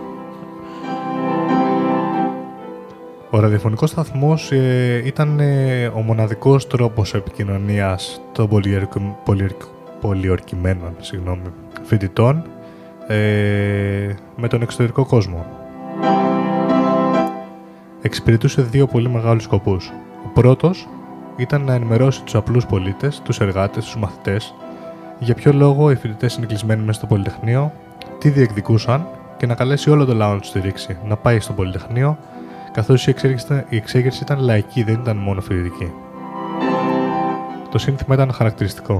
Ο 3.30 3.40
ραδιοφωνικός 3.40 3.90
σταθμός 3.90 4.52
ε, 4.52 5.02
ήταν 5.04 5.40
ε, 5.40 5.86
ο 5.86 6.00
μοναδικός 6.00 6.66
τρόπος 6.66 7.14
επικοινωνίας 7.14 8.20
των 8.32 8.48
πολυορκ- 8.48 8.98
πολυορκ- 9.24 9.62
πολιορκημένων 10.00 10.96
συγγνώμη, 11.00 11.42
φοιτητών 11.82 12.42
ε, 13.06 14.14
με 14.36 14.48
τον 14.48 14.62
εξωτερικό 14.62 15.06
κόσμο. 15.06 15.46
Εξυπηρετούσε 18.02 18.62
δύο 18.62 18.86
πολύ 18.86 19.08
μεγάλους 19.08 19.42
σκοπούς. 19.42 19.92
Ο 20.26 20.28
πρώτος 20.34 20.88
ήταν 21.36 21.62
να 21.64 21.74
ενημερώσει 21.74 22.22
τους 22.22 22.34
απλούς 22.34 22.66
πολίτες, 22.66 23.20
τους 23.24 23.40
εργάτες, 23.40 23.84
τους 23.84 23.96
μαθητές 23.96 24.54
για 25.18 25.34
ποιο 25.34 25.52
λόγο 25.52 25.90
οι 25.90 25.94
φοιτητές 25.94 26.34
είναι 26.36 26.46
κλεισμένοι 26.46 26.80
μέσα 26.80 26.98
στο 26.98 27.06
Πολυτεχνείο, 27.06 27.72
τι 28.18 28.28
διεκδικούσαν 28.28 29.06
και 29.36 29.46
να 29.46 29.54
καλέσει 29.54 29.90
όλο 29.90 30.04
το 30.04 30.14
λαό 30.14 30.32
να 30.32 30.38
τους 30.40 30.48
στηρίξει, 30.48 30.96
να 31.08 31.16
πάει 31.16 31.40
στο 31.40 31.52
Πολυτεχνείο, 31.52 32.18
καθώς 32.78 33.00
η 33.06 33.10
εξέγερση, 33.14 33.44
ήταν- 33.48 33.66
η 33.74 33.76
εξέγερση 33.82 34.20
ήταν 34.26 34.38
λαϊκή, 34.48 34.80
δεν 34.88 34.96
ήταν 35.02 35.16
μόνο 35.26 35.40
φοιτητική. 35.46 35.88
Το 37.72 37.78
σύνθημα 37.84 38.12
ήταν 38.18 38.28
χαρακτηριστικό. 38.38 38.96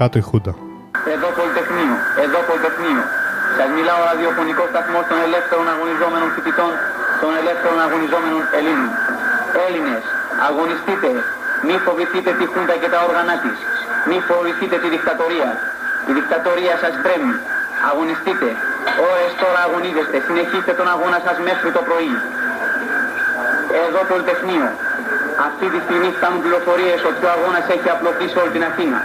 Κάτω 0.00 0.14
η 0.22 0.24
Χούντα. 0.28 0.52
Εδώ 1.14 1.28
Πολυτεχνείο, 1.38 1.94
εδώ 2.24 2.38
Πολυτεχνείο. 2.48 3.02
Σας 3.56 3.68
μιλά 3.76 3.94
ο 4.00 4.02
ραδιοφωνικός 4.10 4.68
σταθμός 4.72 5.04
των 5.10 5.18
ελεύθερων 5.26 5.66
αγωνιζόμενων 5.74 6.28
φοιτητών, 6.34 6.72
των 7.22 7.30
ελεύθερων 7.40 7.78
αγωνιζόμενων 7.86 8.42
Ελλήνων. 8.58 8.90
Έλληνες, 9.66 10.02
αγωνιστείτε. 10.48 11.10
Μη 11.66 11.74
φοβηθείτε 11.86 12.30
τη 12.38 12.44
Χούντα 12.52 12.74
και 12.82 12.88
τα 12.94 12.98
όργανα 13.08 13.34
της. 13.44 13.58
Μη 14.08 14.16
φοβηθείτε 14.28 14.76
τη 14.82 14.88
δικτατορία. 14.94 15.50
Η 16.10 16.12
δικτατορία 16.18 16.74
σας 16.82 16.94
τρέμει. 17.04 17.34
Αγωνιστείτε. 17.90 18.48
Ώρες 19.10 19.30
τώρα 19.42 19.60
αγωνίζεστε. 19.66 20.16
Συνεχίστε 20.26 20.72
τον 20.78 20.88
αγώνα 20.94 21.18
σας 21.26 21.36
μέχρι 21.48 21.70
το 21.76 21.82
πρωί. 21.88 22.14
Εδώ 23.86 24.00
Πολυτεχνείο. 24.10 24.66
Αυτή 25.48 25.66
τη 25.72 25.78
στιγμή 25.86 26.08
φτάνουν 26.16 26.40
πληροφορίες 26.44 27.00
ότι 27.10 27.20
ο 27.28 27.30
αγώνας 27.36 27.64
έχει 27.76 27.88
απλωθεί 27.94 28.26
σε 28.32 28.38
όλη 28.42 28.52
την 28.56 28.64
Αθήνα. 28.70 28.98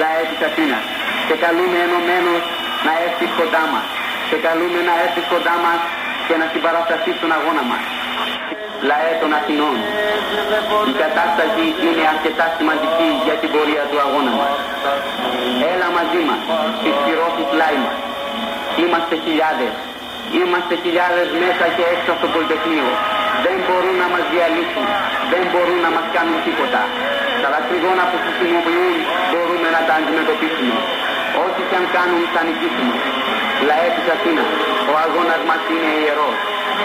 Λαέ 0.00 0.22
της 0.30 0.40
Αθήνας. 0.48 0.84
Σε 1.28 1.34
καλούμε 1.44 1.78
ενωμένος 1.86 2.42
να 2.86 2.92
έρθεις 3.06 3.30
κοντά 3.40 3.62
μας. 3.72 3.86
Σε 4.30 4.36
καλούμε 4.46 4.80
να 4.88 4.94
έρθεις 5.04 5.26
κοντά 5.32 5.54
μας 5.64 5.80
και 6.26 6.34
να 6.40 6.46
συμπαρασταθείς 6.52 7.14
στον 7.18 7.30
αγώνα 7.38 7.64
μας. 7.70 7.84
Λαέ 8.90 9.12
των 9.22 9.30
Αθηνών. 9.38 9.76
Η 10.92 10.94
κατάσταση 11.04 11.64
είναι 11.84 12.04
αρκετά 12.14 12.46
σημαντική 12.56 13.08
για 13.26 13.36
την 13.40 13.48
πορεία 13.54 13.84
του 13.90 13.98
αγώνα 14.06 14.32
μας. 14.40 14.54
Έλα 15.72 15.88
μαζί 15.98 16.20
μας, 16.28 16.40
στις 16.78 16.94
πυρώσεις 17.04 17.46
πλάι 17.52 17.78
μας. 17.84 17.96
Είμαστε 18.82 19.14
χιλιάδες. 19.24 19.74
Είμαστε 20.40 20.74
χιλιάδες 20.82 21.28
μέσα 21.42 21.64
και 21.76 21.84
έξω 21.94 22.10
από 22.14 22.20
το 22.24 22.28
Πολυτεχνείο. 22.34 22.88
Δεν 23.44 23.56
μπορούν 23.64 23.96
να 24.02 24.08
μας 24.14 24.24
διαλύσουν. 24.32 24.86
Δεν 25.32 25.42
μπορούν 25.50 25.78
να 25.86 25.90
μας 25.96 26.06
κάνουν 26.14 26.38
τίποτα. 26.46 26.82
Τα 27.42 27.48
δακρυγόνα 27.54 28.04
που 28.10 28.18
χρησιμοποιούν 28.24 28.96
μπορούμε 29.30 29.68
να 29.76 29.80
τα 29.88 29.94
αντιμετωπίσουμε. 30.00 30.76
Ό,τι 31.44 31.60
και 31.68 31.76
αν 31.80 31.86
κάνουν 31.96 32.22
θα 32.34 32.40
νικήσουμε. 32.48 32.96
Λαέ 33.68 33.88
της 33.96 34.06
Αθήνας, 34.14 34.50
ο 34.90 34.94
αγώνας 35.04 35.42
μας 35.48 35.62
είναι 35.72 35.90
ιερός. 36.02 36.36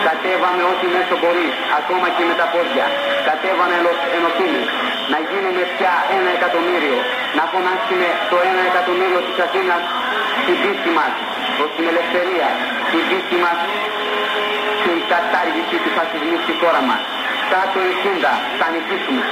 Κατέβαμε 0.07 0.61
ό,τι 0.71 0.85
μέσο 0.95 1.15
μπορεί, 1.21 1.47
ακόμα 1.79 2.07
και 2.15 2.23
με 2.29 2.35
τα 2.39 2.45
πόδια. 2.53 2.85
Κατέβαμε 3.29 3.75
να 3.85 3.91
ενωθούμε, 4.17 4.61
να 5.13 5.19
γίνουμε 5.29 5.63
πια 5.75 5.93
ένα 6.17 6.29
εκατομμύριο. 6.37 6.97
Να 7.37 7.43
φωνάξουμε 7.53 8.07
το 8.31 8.37
ένα 8.49 8.61
εκατομμύριο 8.71 9.19
της 9.27 9.37
Αθήνας 9.45 9.81
στην 10.41 10.55
πίστη 10.61 10.91
μας, 10.97 11.13
προς 11.57 11.69
την 11.75 11.85
ελευθερία, 11.91 12.47
στην 12.87 13.01
πίστη 13.09 13.37
μας 13.43 13.57
στην 14.43 14.62
κατάργηση 15.13 15.75
του 15.83 15.91
φασισμού 15.97 16.35
στη 16.43 16.53
χώρα 16.59 16.81
μας. 16.89 17.01
Κάτω 17.53 17.79
η 17.91 17.93
Χούντα, 18.01 18.33
θα 18.59 18.67
νικήσουμε. 18.73 19.23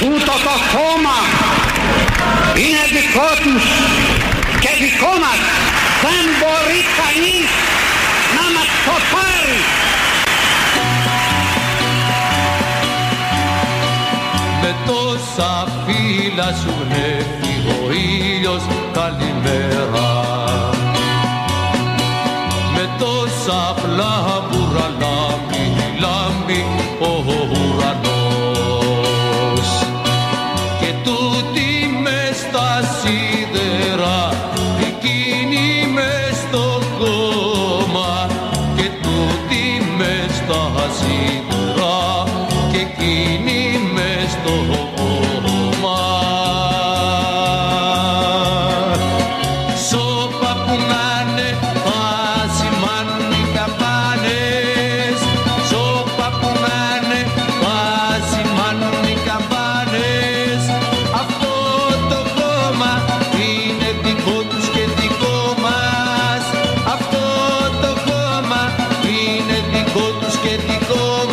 Τούτο 0.00 0.34
το 0.46 0.54
χώμα 0.70 1.18
είναι 2.62 2.84
δικό 2.96 3.30
τους 3.44 3.64
και 4.62 4.70
δικό 4.84 5.12
μας. 5.24 5.40
Δεν 6.04 6.24
μπορεί 6.38 6.80
κανείς 7.00 7.48
να 8.36 8.44
μας 8.54 8.68
το 8.86 8.96
πάρει. 9.12 9.60
Με 14.62 14.70
τόσα 14.88 15.52
φύλλα 15.84 16.48
σου 16.60 16.72
γνέφει 16.80 17.54
ο 17.74 17.78
ήλιος 17.92 18.62
καλημέρα 18.96 19.87
δικό 69.98 70.18
τους 70.20 70.36
και 70.38 70.56
δικό 70.56 71.27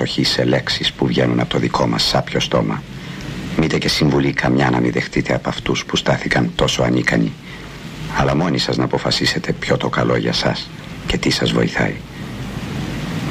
προσοχή 0.00 0.24
σε 0.24 0.44
λέξεις 0.44 0.92
που 0.92 1.06
βγαίνουν 1.06 1.40
από 1.40 1.50
το 1.50 1.58
δικό 1.58 1.86
μας 1.86 2.02
σάπιο 2.02 2.40
στόμα. 2.40 2.82
Μήτε 3.56 3.78
και 3.78 3.88
συμβουλή 3.88 4.32
καμιά 4.32 4.70
να 4.70 4.80
μην 4.80 4.92
δεχτείτε 4.92 5.34
από 5.34 5.48
αυτούς 5.48 5.84
που 5.84 5.96
στάθηκαν 5.96 6.50
τόσο 6.54 6.82
ανίκανοι. 6.82 7.32
Αλλά 8.18 8.34
μόνοι 8.34 8.58
σας 8.58 8.76
να 8.76 8.84
αποφασίσετε 8.84 9.52
ποιο 9.52 9.76
το 9.76 9.88
καλό 9.88 10.16
για 10.16 10.32
σας 10.32 10.70
και 11.06 11.18
τι 11.18 11.30
σας 11.30 11.52
βοηθάει. 11.52 11.94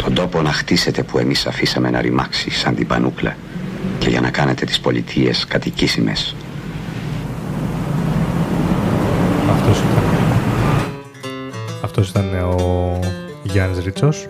Τον 0.03 0.13
τόπο 0.13 0.41
να 0.41 0.51
χτίσετε 0.51 1.03
που 1.03 1.17
εμείς 1.17 1.45
αφήσαμε 1.45 1.89
να 1.89 2.01
ρημάξει 2.01 2.49
σαν 2.49 2.75
την 2.75 2.87
πανούκλα 2.87 3.35
και 3.99 4.09
για 4.09 4.21
να 4.21 4.29
κάνετε 4.29 4.65
τις 4.65 4.79
πολιτείες 4.79 5.45
κατοικήσιμες. 5.47 6.35
Αυτός 9.51 9.77
ήταν, 9.77 10.03
αυτός 11.83 12.09
ήταν 12.09 12.33
ο 12.33 12.99
Γιάννης 13.43 13.83
Ρίτσος. 13.83 14.27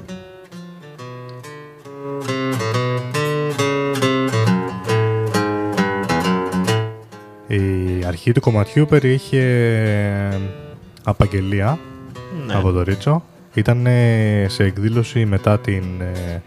Η 8.29 8.31
αρχή 8.31 8.41
του 8.43 8.51
κομματιού 8.51 8.85
περιείχε 8.85 10.39
απαγγελία 11.03 11.79
Ναι. 12.47 12.53
από 12.53 12.71
το 12.71 12.83
Ρίτσο. 12.83 13.23
Ήταν 13.53 13.85
ε, 13.85 14.45
σε 14.49 14.63
εκδήλωση 14.63 15.25
μετά 15.25 15.59
την, 15.59 15.83
ε, 16.01 16.41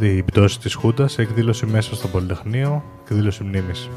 την 0.00 0.24
πτώση 0.24 0.60
της 0.60 0.74
Χούντας, 0.74 1.12
σε 1.12 1.22
εκδήλωση 1.22 1.66
μέσα 1.66 1.94
στο 1.94 2.08
Πολυτεχνείο, 2.08 2.84
εκδήλωση 3.02 3.44
μνήμης. 3.44 3.90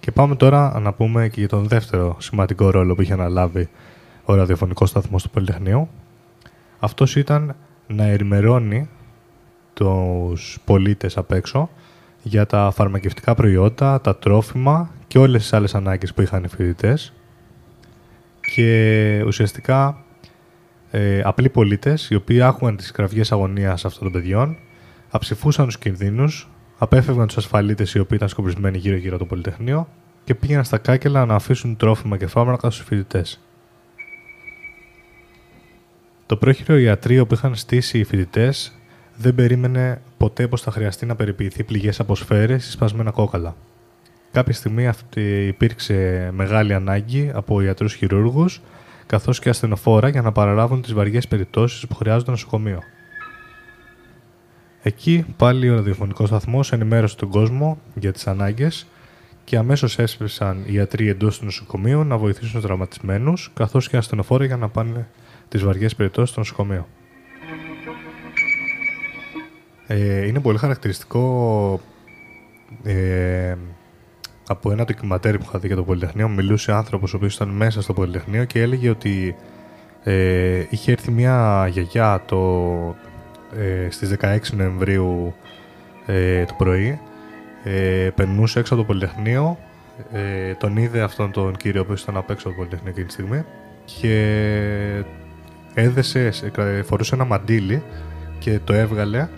Και 0.00 0.10
πάμε 0.10 0.36
τώρα 0.36 0.78
να 0.80 0.92
πούμε 0.92 1.28
και 1.28 1.40
για 1.40 1.48
τον 1.48 1.68
δεύτερο 1.68 2.16
σημαντικό 2.18 2.70
ρόλο 2.70 2.94
που 2.94 3.02
είχε 3.02 3.12
αναλάβει 3.12 3.68
ο 4.24 4.34
ραδιοφωνικός 4.34 4.88
σταθμός 4.88 5.22
του 5.22 5.30
Πολυτεχνείου. 5.30 5.88
Αυτός 6.78 7.16
ήταν 7.16 7.56
να 7.86 8.04
ενημερώνει 8.04 8.88
τους 9.74 10.58
πολίτες 10.64 11.16
απ' 11.16 11.32
έξω 11.32 11.68
για 12.22 12.46
τα 12.46 12.70
φαρμακευτικά 12.74 13.34
προϊόντα, 13.34 14.00
τα 14.00 14.16
τρόφιμα 14.16 14.90
και 15.06 15.18
όλες 15.18 15.42
τις 15.42 15.52
άλλες 15.52 15.74
ανάγκες 15.74 16.14
που 16.14 16.22
είχαν 16.22 16.44
οι 16.44 16.48
φοιτητές. 16.48 17.12
Και 18.54 19.22
ουσιαστικά 19.26 20.04
ε, 20.90 21.20
απλοί 21.24 21.48
πολίτες, 21.48 22.10
οι 22.10 22.14
οποίοι 22.14 22.42
άκουγαν 22.42 22.76
τις 22.76 22.90
κραυγές 22.90 23.32
αγωνίας 23.32 23.84
αυτών 23.84 24.02
των 24.02 24.12
παιδιών, 24.12 24.56
αψηφούσαν 25.10 25.64
τους 25.64 25.78
κινδύνους, 25.78 26.48
απέφευγαν 26.78 27.26
τους 27.26 27.36
ασφαλίτες 27.36 27.94
οι 27.94 27.98
οποίοι 27.98 28.12
ήταν 28.12 28.28
σκοπισμένοι 28.28 28.78
γύρω-γύρω 28.78 29.14
από 29.14 29.24
το 29.24 29.28
Πολυτεχνείο 29.28 29.88
και 30.24 30.34
πήγαιναν 30.34 30.64
στα 30.64 30.78
κάκελα 30.78 31.26
να 31.26 31.34
αφήσουν 31.34 31.76
τρόφιμα 31.76 32.16
και 32.16 32.26
φάρμακα 32.26 32.70
στους 32.70 32.86
φοιτητές. 32.86 33.40
Το 36.26 36.36
πρόχειρο 36.36 36.76
ιατρείο 36.76 37.26
που 37.26 37.34
είχαν 37.34 37.54
στήσει 37.54 37.98
οι 37.98 38.04
φοιτητές 38.04 38.77
δεν 39.18 39.34
περίμενε 39.34 40.00
ποτέ 40.16 40.48
πως 40.48 40.62
θα 40.62 40.70
χρειαστεί 40.70 41.06
να 41.06 41.16
περιποιηθεί 41.16 41.64
πληγές 41.64 42.00
από 42.00 42.14
σφαίρες 42.14 42.66
ή 42.66 42.70
σπασμένα 42.70 43.10
κόκαλα. 43.10 43.56
Κάποια 44.32 44.54
στιγμή 44.54 44.86
αυτή 44.86 45.46
υπήρξε 45.46 46.30
μεγάλη 46.32 46.74
ανάγκη 46.74 47.30
από 47.34 47.60
ιατρούς 47.60 47.94
χειρούργους 47.94 48.60
καθώς 49.06 49.38
και 49.38 49.48
ασθενοφόρα 49.48 50.08
για 50.08 50.22
να 50.22 50.32
παραλάβουν 50.32 50.82
τις 50.82 50.92
βαριές 50.92 51.28
περιπτώσεις 51.28 51.86
που 51.86 51.94
χρειάζονται 51.94 52.30
νοσοκομείο. 52.30 52.82
Εκεί 54.82 55.24
πάλι 55.36 55.70
ο 55.70 55.74
ραδιοφωνικός 55.74 56.28
σταθμός 56.28 56.72
ενημέρωσε 56.72 57.16
τον 57.16 57.28
κόσμο 57.28 57.78
για 57.94 58.12
τις 58.12 58.26
ανάγκες 58.26 58.86
και 59.44 59.56
αμέσως 59.56 59.98
έσπευσαν 59.98 60.62
οι 60.66 60.72
ιατροί 60.72 61.08
εντός 61.08 61.38
του 61.38 61.44
νοσοκομείου 61.44 62.04
να 62.04 62.18
βοηθήσουν 62.18 62.52
τους 62.52 62.62
τραυματισμένους 62.62 63.50
καθώς 63.54 63.88
και 63.88 63.96
ασθενοφόρα 63.96 64.44
για 64.44 64.56
να 64.56 64.68
πάνε 64.68 65.08
τις 65.48 65.62
βαριές 65.62 65.94
περιπτώσεις 65.94 66.30
στο 66.30 66.40
νοσοκομείο. 66.40 66.86
Ε, 69.90 70.26
είναι 70.26 70.40
πολύ 70.40 70.58
χαρακτηριστικό 70.58 71.80
ε, 72.84 73.54
από 74.48 74.70
ένα 74.72 74.84
ντοκιματέρ 74.84 75.38
που 75.38 75.44
είχα 75.48 75.58
δει 75.58 75.66
για 75.66 75.76
το 75.76 75.84
Πολυτεχνείο 75.84 76.28
μιλούσε 76.28 76.72
άνθρωπος 76.72 77.12
ο 77.12 77.16
οποίος 77.16 77.34
ήταν 77.34 77.48
μέσα 77.48 77.82
στο 77.82 77.92
Πολυτεχνείο 77.92 78.44
και 78.44 78.60
έλεγε 78.60 78.90
ότι 78.90 79.36
ε, 80.02 80.64
είχε 80.70 80.92
έρθει 80.92 81.10
μια 81.10 81.66
γιαγιά 81.70 82.22
το, 82.26 82.36
ε, 83.58 83.90
στις 83.90 84.14
16 84.20 84.38
Νοεμβρίου 84.52 85.34
ε, 86.06 86.44
το 86.44 86.54
πρωί 86.58 87.00
ε, 87.64 88.08
περνούσε 88.14 88.58
έξω 88.58 88.74
από 88.74 88.82
το 88.82 88.88
Πολυτεχνείο 88.88 89.58
ε, 90.12 90.54
τον 90.54 90.76
είδε 90.76 91.00
αυτόν 91.00 91.30
τον 91.30 91.56
κύριο 91.56 91.84
που 91.84 91.92
ήταν 91.92 92.16
απ' 92.16 92.30
έξω 92.30 92.48
από 92.48 92.56
το 92.56 92.62
Πολυτεχνείο 92.64 92.90
εκείνη 92.90 93.06
τη 93.06 93.12
στιγμή 93.12 93.44
και 93.84 95.04
έδεσε, 95.74 96.30
σε- 96.30 96.52
φορούσε 96.84 97.14
ένα 97.14 97.24
μαντίλι 97.24 97.82
και 98.38 98.58
το 98.64 98.72
έβγαλε 98.72 99.28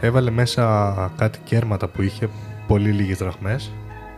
έβαλε 0.00 0.30
μέσα 0.30 0.94
κάτι 1.16 1.38
κέρματα 1.44 1.88
που 1.88 2.02
είχε 2.02 2.28
πολύ 2.66 2.90
λίγες 2.90 3.18
δραχμές 3.18 3.70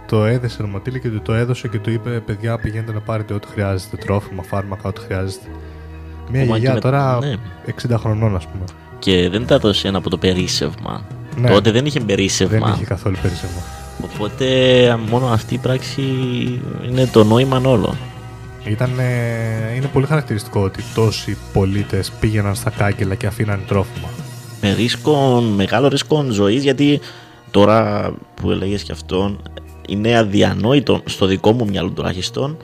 το 0.07 0.25
έδεσε 0.25 0.57
το 0.63 0.67
μαντίλι 0.67 1.01
και 1.01 1.09
του 1.09 1.21
το 1.23 1.33
έδωσε 1.35 1.69
και 1.69 1.79
του 1.79 1.91
είπε 1.91 2.11
παιδιά 2.11 2.59
πηγαίνετε 2.59 2.93
να 2.93 3.01
πάρετε 3.01 3.35
ό,τι 3.35 3.47
χρειάζεται 3.49 3.97
τρόφιμα, 3.97 4.43
φάρμακα, 4.43 4.89
ό,τι 4.89 5.01
χρειάζεται 5.01 5.47
μια 6.31 6.43
Ακόμα 6.43 6.59
γιαγιά 6.59 6.69
και 6.69 6.75
με- 6.75 6.81
τώρα 6.81 7.19
ναι. 7.19 7.35
60 7.95 7.97
χρονών 7.99 8.37
ας 8.37 8.47
πούμε 8.47 8.65
Και 8.99 9.29
δεν 9.29 9.47
τα 9.47 9.55
έδωσε 9.55 9.89
ένα 9.89 9.99
από 9.99 10.11
το 10.11 10.19
περίσσευμα. 10.19 11.03
Ναι. 11.37 11.49
Τότε 11.51 11.71
δεν 11.71 11.87
είχε 11.87 12.01
περίσσευμα. 12.01 12.59
δεν 12.67 12.75
είχε 12.75 12.85
καθόλου 12.85 13.17
περίσσευμα 13.23 13.61
Οπότε 14.15 14.47
μόνο 15.11 15.27
αυτή 15.27 15.55
η 15.55 15.59
πράξη 15.59 16.03
είναι 16.89 17.07
το 17.07 17.25
νόημα 17.25 17.61
όλο. 17.65 17.97
Ήταν, 18.65 18.91
είναι 19.77 19.87
πολύ 19.93 20.07
χαρακτηριστικό 20.07 20.61
ότι 20.61 20.83
τόσοι 20.95 21.37
πολίτες 21.53 22.11
πήγαιναν 22.21 22.55
στα 22.55 22.71
κάγκελα 22.71 23.15
και 23.15 23.27
αφήναν 23.27 23.61
τρόφιμα. 23.67 24.09
Με 24.61 24.73
ρίσκο, 24.73 25.41
μεγάλο 25.57 25.89
ρίσκο 25.89 26.27
ζωής 26.31 26.63
γιατί 26.63 27.01
τώρα 27.51 28.11
που 28.35 28.51
έλεγες 28.51 28.83
και 28.83 28.93
αυτόν 28.93 29.43
είναι 29.89 30.17
αδιανόητο 30.17 31.01
στο 31.05 31.27
δικό 31.27 31.53
μου 31.53 31.67
μυαλό 31.69 31.91
τουλάχιστον 31.91 32.57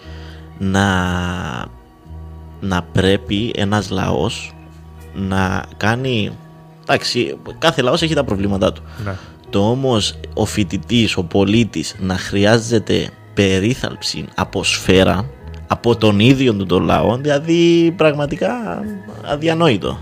να, 0.58 0.86
να 2.60 2.82
πρέπει 2.92 3.52
ένας 3.56 3.90
λαός 3.90 4.54
να 5.14 5.64
κάνει 5.76 6.30
εντάξει 6.82 7.36
κάθε 7.58 7.82
λαός 7.82 8.02
έχει 8.02 8.14
τα 8.14 8.24
προβλήματά 8.24 8.72
του 8.72 8.82
Ναι. 9.04 9.14
το 9.50 9.70
όμως 9.70 10.14
ο 10.34 10.44
φοιτητής, 10.44 11.16
ο 11.16 11.22
πολίτης 11.24 11.96
να 12.00 12.18
χρειάζεται 12.18 13.10
περίθαλψη 13.34 14.24
από 14.34 14.64
σφαίρα 14.64 15.30
από 15.66 15.96
τον 15.96 16.18
ίδιο 16.20 16.54
του 16.54 16.66
τον 16.66 16.84
λαό 16.84 17.16
δηλαδή 17.16 17.94
πραγματικά 17.96 18.82
αδιανόητο 19.24 19.98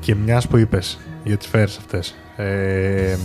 Και 0.00 0.14
μιας 0.14 0.48
που 0.48 0.56
είπες 0.56 0.98
για 1.24 1.36
τις 1.36 1.46
σφαίρες 1.46 1.76
αυτές. 1.76 2.14
Ε, 2.36 3.16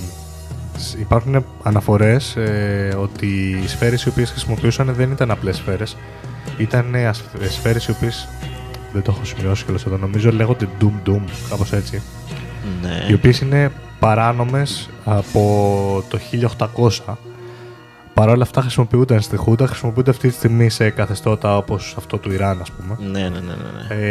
σ- 0.77 0.99
υπάρχουν 0.99 1.45
αναφορές 1.63 2.35
ε, 2.35 2.95
ότι 2.99 3.59
οι 3.63 3.67
σφαίρες 3.67 4.03
οι 4.03 4.09
οποίες 4.09 4.29
χρησιμοποιούσαν 4.29 4.93
δεν 4.93 5.11
ήταν 5.11 5.31
απλές 5.31 5.55
σφαίρες. 5.55 5.97
Ήταν 6.57 6.95
ε, 6.95 7.07
ασ- 7.07 7.23
ε, 7.41 7.47
σφαίρες 7.49 7.87
οι 7.87 7.91
οποίες 7.91 8.27
δεν 8.93 9.01
το 9.01 9.11
έχω 9.15 9.25
σημειώσει 9.25 9.63
κιόλας 9.63 9.85
εδώ, 9.85 9.97
νομίζω 9.97 10.31
λέγονται 10.31 10.67
Doom 10.81 11.09
Doom, 11.09 11.21
κάπως 11.49 11.71
έτσι. 11.73 12.01
ναι. 12.81 13.05
Οι 13.09 13.13
οποίες 13.13 13.39
είναι 13.39 13.71
παράνομες 13.99 14.89
από 15.05 16.03
το 16.09 16.17
1800. 16.17 17.17
Παρ' 18.21 18.29
όλα 18.29 18.43
αυτά 18.43 18.61
χρησιμοποιούνταν 18.61 19.21
στη 19.21 19.35
Χούντα, 19.35 19.67
χρησιμοποιούνται 19.67 20.09
αυτή 20.09 20.27
τη 20.27 20.33
στιγμή 20.33 20.69
σε 20.69 20.89
καθεστώτα 20.89 21.57
όπως 21.57 21.93
αυτό 21.97 22.17
του 22.17 22.31
Ιράν, 22.31 22.61
ας 22.61 22.71
πούμε. 22.71 22.97
ναι 23.11 23.21
ναι 23.21 23.29
ναι, 23.29 23.39
ναι, 23.39 23.95
ναι. 23.95 24.05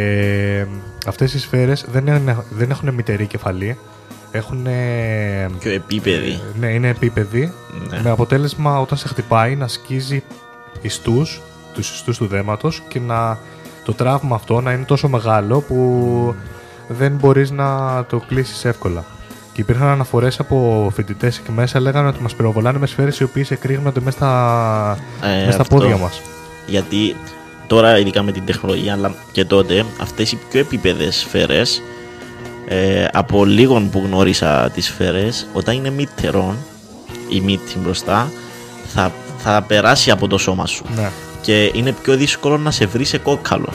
Ε, 0.59 0.67
αυτές 1.07 1.33
οι 1.33 1.39
σφαίρες 1.39 1.85
δεν, 1.91 2.07
είναι, 2.07 2.37
δεν 2.49 2.69
έχουν 2.69 2.93
μητερή 2.93 3.25
κεφαλή. 3.25 3.77
Έχουν. 4.31 4.63
πιο 5.59 5.71
επίπεδη 5.71 6.39
Ναι, 6.59 6.67
είναι 6.67 6.87
επίπεδη. 6.87 7.53
Ναι. 7.89 8.01
Με 8.01 8.09
αποτέλεσμα 8.09 8.79
όταν 8.79 8.97
σε 8.97 9.07
χτυπάει 9.07 9.55
να 9.55 9.67
σκίζει 9.67 10.23
ιστούς, 10.81 11.41
τους 11.73 11.93
ιστούς 11.93 12.17
του 12.17 12.27
δέματος 12.27 12.83
και 12.87 12.99
να 12.99 13.37
το 13.85 13.93
τραύμα 13.93 14.35
αυτό 14.35 14.61
να 14.61 14.71
είναι 14.71 14.85
τόσο 14.85 15.07
μεγάλο 15.07 15.59
που 15.61 16.35
δεν 16.87 17.11
μπορείς 17.11 17.51
να 17.51 18.03
το 18.05 18.19
κλείσεις 18.27 18.65
εύκολα. 18.65 19.05
Και 19.53 19.61
υπήρχαν 19.61 19.87
αναφορές 19.87 20.39
από 20.39 20.89
φοιτητές 20.95 21.37
εκεί 21.37 21.51
μέσα, 21.51 21.79
λέγανε 21.79 22.07
ότι 22.07 22.21
μας 22.21 22.35
πυροβολάνε 22.35 22.77
με 22.79 22.87
σφαίρες 22.87 23.19
οι 23.19 23.23
οποίες 23.23 23.51
εκρήγνονται 23.51 23.99
μέσα 23.99 24.17
στα, 24.17 24.97
Ε, 25.23 25.39
μέσα 25.39 25.51
στα 25.51 25.61
αυτό. 25.61 25.75
πόδια 25.75 25.97
μας. 25.97 26.21
γιατί 26.67 27.15
τώρα 27.67 27.99
ειδικά 27.99 28.23
με 28.23 28.31
την 28.31 28.45
τεχνολογία 28.45 28.93
αλλά 28.93 29.13
και 29.31 29.45
τότε 29.45 29.85
αυτές 30.01 30.31
οι 30.31 30.39
πιο 30.49 30.59
επίπεδες 30.59 31.15
σφαίρες 31.15 31.81
ε, 32.67 33.05
από 33.13 33.45
λίγων 33.45 33.89
που 33.89 34.01
γνώρισα 34.05 34.69
τις 34.73 34.85
σφαίρες 34.85 35.47
όταν 35.53 35.75
είναι 35.75 35.89
μήτερον 35.89 36.55
η 37.29 37.39
μύτη 37.41 37.77
μπροστά 37.79 38.31
θα, 38.93 39.11
θα 39.37 39.61
περάσει 39.67 40.11
από 40.11 40.27
το 40.27 40.37
σώμα 40.37 40.65
σου 40.65 40.83
Ναι. 40.95 41.09
και 41.41 41.71
είναι 41.73 41.91
πιο 41.91 42.15
δύσκολο 42.15 42.57
να 42.57 42.71
σε 42.71 42.85
βρει 42.85 43.03
σε 43.03 43.17
κόκκαλο 43.17 43.69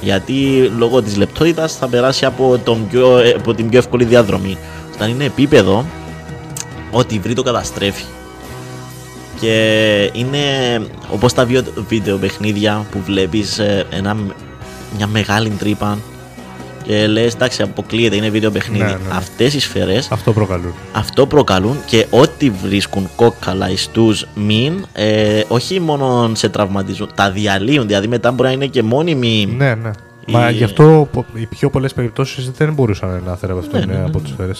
γιατί 0.00 0.70
λόγω 0.76 1.02
της 1.02 1.16
λεπτότητας 1.16 1.76
θα 1.76 1.88
περάσει 1.88 2.24
από, 2.24 2.58
τον 2.64 2.88
πιο, 2.88 3.18
ε, 3.18 3.34
από 3.38 3.54
την 3.54 3.68
πιο 3.68 3.78
εύκολη 3.78 4.04
διαδρομή 4.04 4.58
όταν 5.00 5.12
είναι 5.12 5.24
επίπεδο 5.24 5.84
ό,τι 6.90 7.18
βρει 7.18 7.34
το 7.34 7.42
καταστρέφει 7.42 8.04
και 9.40 10.10
είναι 10.12 10.38
όπως 11.12 11.32
τα 11.32 11.46
βιο- 11.46 11.72
βίντεο 11.88 12.16
παιχνίδια 12.16 12.86
που 12.90 12.98
βλέπεις 13.04 13.58
ε, 13.58 13.86
ένα, 13.90 14.16
μια 14.96 15.06
μεγάλη 15.06 15.48
τρύπα 15.50 15.98
και 16.82 17.06
λες 17.06 17.34
εντάξει 17.34 17.62
αποκλείεται 17.62 18.16
είναι 18.16 18.28
βίντεο 18.30 18.50
παιχνίδι 18.50 18.82
Ναι, 18.84 18.90
ναι, 18.90 18.92
ναι. 18.92 19.14
αυτές 19.16 19.54
οι 19.54 19.60
σφαίρες 19.60 20.10
Αυτό 20.10 20.32
προκαλούν. 20.32 20.74
αυτό 20.92 21.26
προκαλούν 21.26 21.76
και 21.86 22.06
ό,τι 22.10 22.50
βρίσκουν 22.50 23.08
κόκκαλα 23.16 23.70
ιστούς 23.70 24.26
μην 24.34 24.84
ε, 24.92 25.42
όχι 25.48 25.80
μόνο 25.80 26.30
σε 26.34 26.48
τραυματίζουν 26.48 27.10
τα 27.14 27.30
διαλύουν 27.30 27.86
δηλαδή 27.86 28.08
μετά 28.08 28.30
μπορεί 28.32 28.48
να 28.48 28.54
είναι 28.54 28.66
και 28.66 28.82
μόνιμη 28.82 29.54
Ναι, 29.56 29.74
ναι. 29.74 29.90
Μα 30.26 30.50
Η- 30.50 30.54
γι' 30.54 30.64
αυτό 30.64 31.08
πο- 31.12 31.24
οι 31.34 31.46
πιο 31.46 31.70
πολλές 31.70 31.92
περιπτώσεις 31.94 32.50
δεν 32.50 32.72
μπορούσαν 32.72 33.22
να 33.26 33.36
θεραπευτούν 33.36 33.78
Ναι, 33.78 33.84
ναι, 33.86 33.92
ναι, 33.92 34.04
από 34.04 34.18
ναι. 34.18 34.24
τις 34.24 34.32
σφαίρε. 34.32 34.52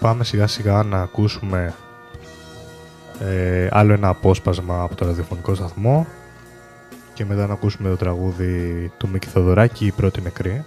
Πάμε 0.00 0.24
σιγά 0.24 0.46
σιγά 0.46 0.82
να 0.82 1.00
ακούσουμε 1.00 1.74
ε, 3.20 3.68
άλλο 3.70 3.92
ένα 3.92 4.08
απόσπασμα 4.08 4.82
από 4.82 4.94
το 4.94 5.06
ραδιοφωνικό 5.06 5.54
σταθμό 5.54 6.06
και 7.14 7.24
μετά 7.24 7.46
να 7.46 7.52
ακούσουμε 7.52 7.88
το 7.88 7.96
τραγούδι 7.96 8.92
του 8.98 9.08
Μίκη 9.08 9.28
Θοδωράκη, 9.28 9.86
η 9.86 9.92
πρώτη 9.92 10.20
νεκρή 10.20 10.64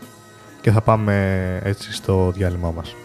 και 0.62 0.72
θα 0.72 0.82
πάμε 0.82 1.16
έτσι 1.64 1.94
στο 1.94 2.32
διάλειμμα 2.36 2.72
μας. 2.76 2.96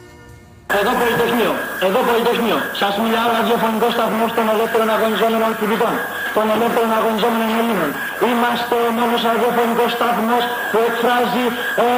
Εδώ 0.81 0.93
Πολυτεχνείο, 1.01 1.53
εδώ 1.87 1.99
Πολυτεχνείο. 2.09 2.59
Σας 2.83 2.95
μιλάω 3.03 3.29
ραδιοφωνικό 3.39 3.89
σταθμό 3.97 4.25
των 4.37 4.45
ελεύθερων 4.55 4.89
αγωνιζόμενων 4.97 5.51
φοιτητών, 5.59 5.95
των 6.39 6.47
ελεύθερων 6.57 6.91
αγωνιζόμενων 6.99 7.51
Ελλήνων. 7.61 7.91
Είμαστε 8.31 8.75
ο 8.87 8.89
μόνος 8.99 9.21
ραδιοφωνικός 9.29 9.91
σταθμός 9.97 10.45
που 10.71 10.79
εκφράζει 10.89 11.45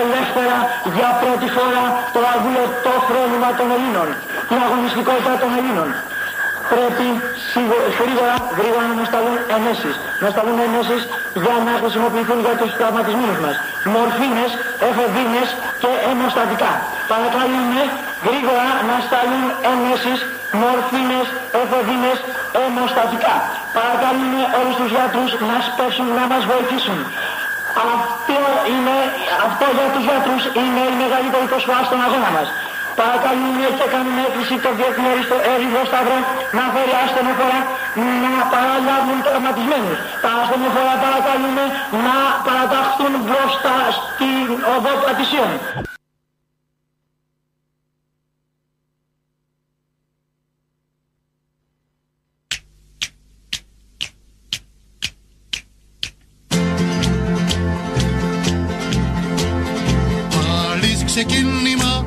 ελεύθερα 0.03 0.59
για 0.97 1.09
πρώτη 1.23 1.49
φορά 1.57 1.85
το 2.15 2.21
αγουλωτό 2.35 2.95
φρόνημα 3.09 3.51
των 3.59 3.67
Ελλήνων, 3.77 4.09
την 4.49 4.59
αγωνιστικότητα 4.67 5.33
των 5.43 5.51
Ελλήνων. 5.59 5.89
Πρέπει 6.73 7.07
σίγου- 7.51 7.87
γρήγορα, 8.01 8.35
γρήγορα 8.59 8.87
να 8.99 9.05
σταλούν 9.11 9.37
ενέσεις. 9.57 9.95
Να 10.23 10.29
σταλούν 10.35 10.59
ενέσεις 10.69 11.03
για 11.45 11.55
να 11.67 11.73
χρησιμοποιηθούν 11.81 12.39
για 12.47 12.55
τους 12.61 12.71
τραυματισμούς 12.79 13.37
μας. 13.45 13.57
Μορφίνες, 13.97 14.51
εφεδίνες 14.91 15.49
και 15.83 15.91
αιμοστατικά. 16.09 16.73
Παρακαλούμε 17.13 17.81
γρήγορα 18.27 18.69
να 18.89 18.97
σταλούν 19.07 19.47
ενέσεις, 19.73 20.19
μορφίνες, 20.63 21.27
εφεδίνες, 21.63 22.19
αιμοστατικά. 22.63 23.35
Παρακαλούμε 23.79 24.41
όλους 24.59 24.75
τους 24.81 24.91
γιατρούς 24.97 25.31
να 25.51 25.57
σπεύσουν 25.69 26.09
να 26.19 26.25
μας 26.33 26.43
βοηθήσουν. 26.53 26.99
Αυτό, 27.93 28.39
είναι, 28.73 28.97
αυτό 29.49 29.67
για 29.77 29.87
τους 29.95 30.05
γιατρούς 30.09 30.43
είναι 30.61 30.83
η 30.93 30.95
μεγαλύτερη 31.03 31.47
προσφορά 31.53 31.81
στον 31.89 32.01
αγώνα 32.07 32.31
μας. 32.37 32.49
Παρακαλούμε 32.99 33.67
και 33.79 33.87
κάνουμε 33.95 34.21
έκκληση 34.27 34.57
το 34.65 34.71
Διεθνή 34.79 35.11
Ερυθρό 35.53 35.83
Σταυρό 35.91 36.19
να 36.57 36.65
φέρει 36.73 36.95
ασθενοφόρα 37.05 37.61
να 38.25 38.33
παραλάβουν 38.53 39.19
τραυματισμένους. 39.27 39.99
Τα 40.25 40.31
ασθενοφόρα 40.41 40.95
παρακαλούμε 41.05 41.65
να 42.07 42.17
παραταχθούν 42.47 43.13
μπροστά 43.27 43.77
στην 43.99 44.47
οδό 44.75 44.93
Πατησίων. 45.07 45.53
Πάλι 60.35 61.05
ξεκίνημα 61.05 62.05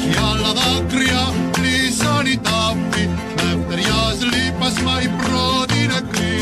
όχι 0.00 0.18
άλλα 0.18 0.52
δάκρυα 0.52 1.34
κλείσαν 1.50 2.26
οι 2.26 2.36
τάφοι 2.46 3.08
Δευτεριάς 3.36 4.18
λύπας 4.32 4.80
μα 4.84 5.00
η 5.00 5.10
πρώτη 5.22 5.78
νεκρή. 5.92 6.38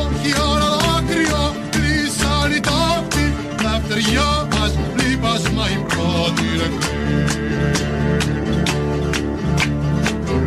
Όχι 0.00 0.30
άλλα 0.50 0.70
δάκρυα 0.82 1.42
κλείσαν 1.74 2.50
οι 2.56 2.60
τάφοι 2.60 3.26
Δευτεριάς 3.62 4.72
λύπας 4.98 5.42
μα 5.54 5.64
η 5.76 5.78
πρώτη 5.92 6.46
νεκρή. 6.60 7.00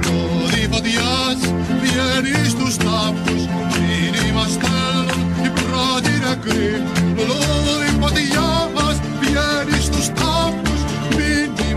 Λόδι 0.05 0.67
φωτιάς 0.71 1.39
βγαίνει 1.81 2.49
στους 2.49 2.77
τάφους 2.77 3.43
Μήνυμα 3.79 4.45
στέλνουν 4.55 5.27
οι 5.43 5.49
πρώτοι 5.59 6.13
νεκροί 6.25 6.83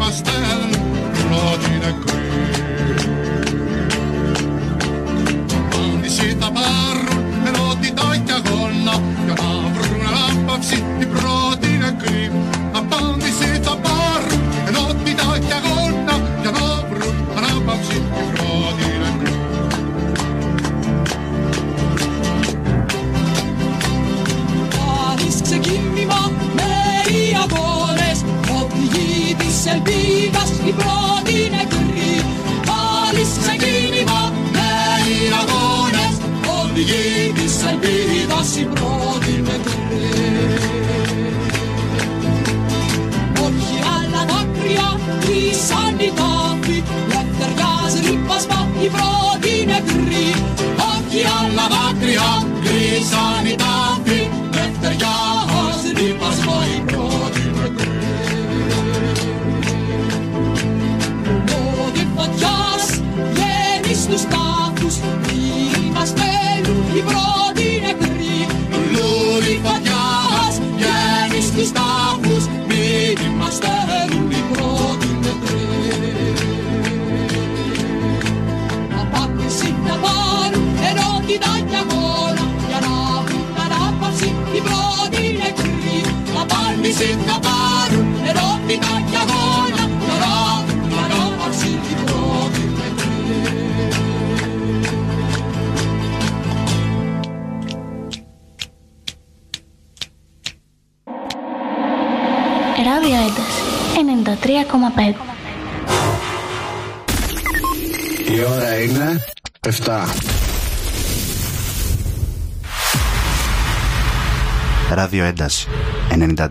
Μήνυμα 0.08 0.30
στέλνουν 0.30 0.72
οι 0.72 1.22
πρώτοι 1.28 1.70
νεκροί 1.84 2.28
Απάντηση 5.58 6.36
θα 6.40 6.50
πάρουν 6.52 7.46
ενότητα 7.46 8.16
και 8.24 8.32
αγώνα 8.32 9.02
Για 9.24 9.34
να 9.40 9.68
βρουν 9.74 10.02
ανάπαυση 10.08 10.84
οι 10.97 10.97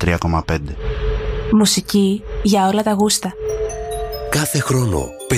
93,5. 0.06 0.58
Μουσική 1.52 2.24
για 2.44 2.68
όλα 2.68 2.84
τα 2.84 2.92
γούστα. 2.92 3.34
Κάθε 4.30 4.60
χρόνο 4.60 5.08
500 5.30 5.36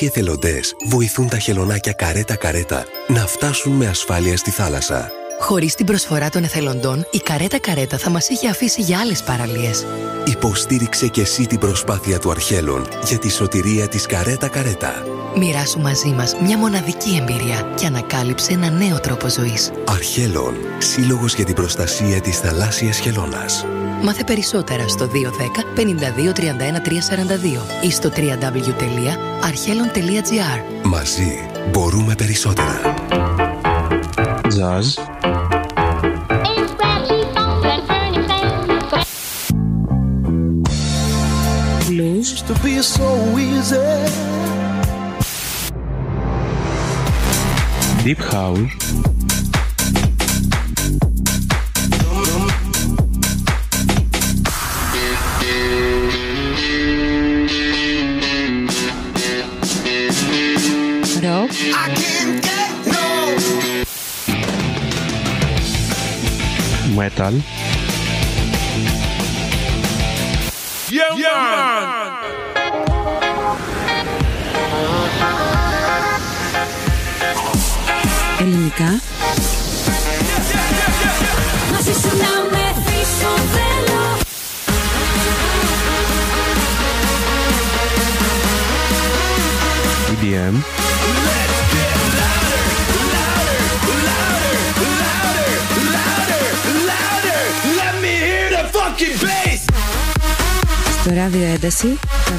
εθελοντές 0.00 0.74
βοηθούν 0.88 1.28
τα 1.28 1.38
χελωνάκια 1.38 1.92
καρέτα 1.92 2.36
καρέτα 2.36 2.84
να 3.08 3.26
φτάσουν 3.26 3.72
με 3.72 3.86
ασφάλεια 3.86 4.36
στη 4.36 4.50
θάλασσα. 4.50 5.10
Χωρίς 5.40 5.74
την 5.74 5.86
προσφορά 5.86 6.28
των 6.28 6.44
εθελοντών, 6.44 7.06
η 7.10 7.18
καρέτα 7.18 7.58
καρέτα 7.58 7.98
θα 7.98 8.10
μας 8.10 8.28
είχε 8.28 8.48
αφήσει 8.48 8.82
για 8.82 8.98
άλλες 8.98 9.22
παραλίες. 9.22 9.86
Υποστήριξε 10.26 11.08
και 11.08 11.20
εσύ 11.20 11.46
την 11.46 11.58
προσπάθεια 11.58 12.18
του 12.18 12.30
Αρχέλων 12.30 12.88
για 13.04 13.18
τη 13.18 13.30
σωτηρία 13.30 13.88
της 13.88 14.06
καρέτα 14.06 14.48
καρέτα. 14.48 15.17
Μοιράσου 15.36 15.80
μαζί 15.80 16.08
μας 16.08 16.34
μια 16.42 16.58
μοναδική 16.58 17.16
εμπειρία 17.20 17.72
και 17.74 17.86
ανακάλυψε 17.86 18.52
ένα 18.52 18.70
νέο 18.70 19.00
τρόπο 19.00 19.28
ζωής. 19.28 19.70
Αρχέλων, 19.88 20.54
σύλλογος 20.78 21.34
για 21.34 21.44
την 21.44 21.54
προστασία 21.54 22.20
της 22.20 22.38
θαλάσσιας 22.38 22.98
χελώνας. 22.98 23.64
Μάθε 24.02 24.24
περισσότερα 24.24 24.88
στο 24.88 25.06
210 25.06 25.64
52 25.74 26.32
31 26.32 26.80
342 26.80 27.66
ή 27.82 27.90
στο 27.90 28.10
www.archelon.gr 28.16 30.62
Μαζί 30.82 31.38
μπορούμε 31.70 32.14
περισσότερα. 32.14 32.80
Jazz. 34.58 34.86
Blues. 41.88 42.28
to 42.48 42.54
be 42.64 42.74
so 42.82 43.08
easy. 43.38 44.27
Deep 48.08 48.16
House. 48.20 49.17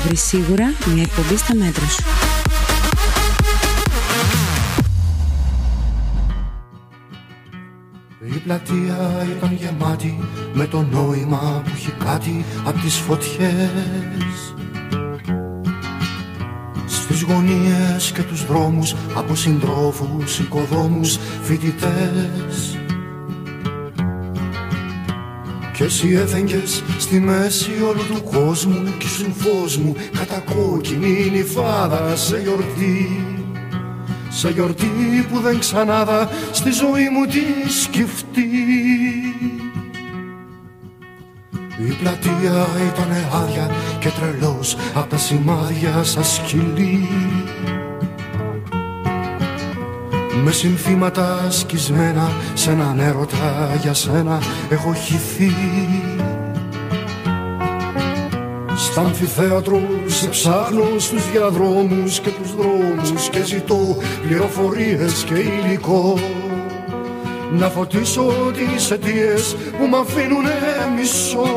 Ένταση 0.09 0.37
θα 0.37 0.39
βρει 0.39 0.43
σίγουρα 0.43 0.73
μια 0.93 1.03
εκπομπή 1.03 1.37
στα 1.37 1.55
μέτρα 1.55 1.85
σου. 1.87 2.03
Η 8.35 8.39
πλατεία 8.43 9.27
ήταν 9.37 9.53
γεμάτη 9.53 10.19
με 10.53 10.65
το 10.65 10.81
νόημα 10.91 11.61
που 11.63 11.71
έχει 11.75 11.91
κάτι 11.91 12.45
απ' 12.65 12.81
τις 12.81 12.95
φωτιές 12.95 14.53
Στις 16.87 17.21
γωνίες 17.21 18.11
και 18.11 18.23
τους 18.23 18.45
δρόμους 18.45 18.95
από 19.15 19.35
συντρόφους, 19.35 20.39
οικοδόμους, 20.39 21.17
φοιτητές 21.41 22.78
Κι 25.79 25.85
εσύ 25.85 26.09
έφεγγες 26.21 26.83
στη 26.97 27.19
μέση 27.19 27.71
όλου 27.89 28.01
του 28.13 28.23
κόσμου 28.23 28.93
κι 28.97 29.05
ήσουν 29.05 29.33
φως 29.33 29.77
μου 29.77 29.95
κατακόκκινη 30.17 31.29
νυφάδα 31.31 32.15
σε 32.15 32.41
γιορτή. 32.41 33.25
Σε 34.29 34.49
γιορτή 34.49 35.27
που 35.31 35.39
δεν 35.39 35.59
ξανάδα 35.59 36.29
στη 36.51 36.71
ζωή 36.71 37.09
μου 37.09 37.25
τη 37.25 37.71
σκεφτεί 37.81 38.49
Η 41.87 41.91
πλατεία 42.01 42.67
ήταν 42.93 43.41
άδεια 43.41 43.71
και 43.99 44.09
τρελός 44.09 44.77
απ' 44.93 45.09
τα 45.09 45.17
σημάδια 45.17 46.03
σαν 46.03 46.23
σκυλί 46.23 47.07
Με 50.43 50.51
συνθήματα 50.51 51.51
σκισμένα 51.51 52.31
σε 52.53 52.71
έναν 52.71 52.99
έρωτα 52.99 53.77
για 53.81 53.93
σένα 53.93 54.41
έχω 54.69 54.93
χυθεί. 54.93 55.53
Στα 58.75 59.01
αμφιθέατρο 59.01 59.81
σε 60.05 60.27
ψάχνω 60.27 60.83
στους 60.97 61.31
διαδρόμους 61.31 62.19
και 62.19 62.29
τους 62.29 62.55
δρόμους 62.55 63.29
και 63.29 63.43
ζητώ 63.43 63.97
πληροφορίες 64.27 65.23
και 65.23 65.33
υλικό. 65.33 66.19
Να 67.51 67.69
φωτίσω 67.69 68.33
τις 68.53 68.91
αιτίες 68.91 69.55
που 69.77 69.85
μ' 69.85 69.95
αφήνουνε 69.95 70.57
μισό 70.95 71.47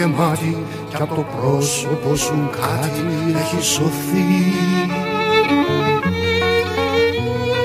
γεμάτη 0.00 0.56
και 0.88 0.96
από 1.00 1.14
το 1.14 1.24
πρόσωπο 1.36 2.16
σου 2.16 2.50
κάτι 2.50 3.04
έχει 3.38 3.62
σωθεί. 3.64 4.52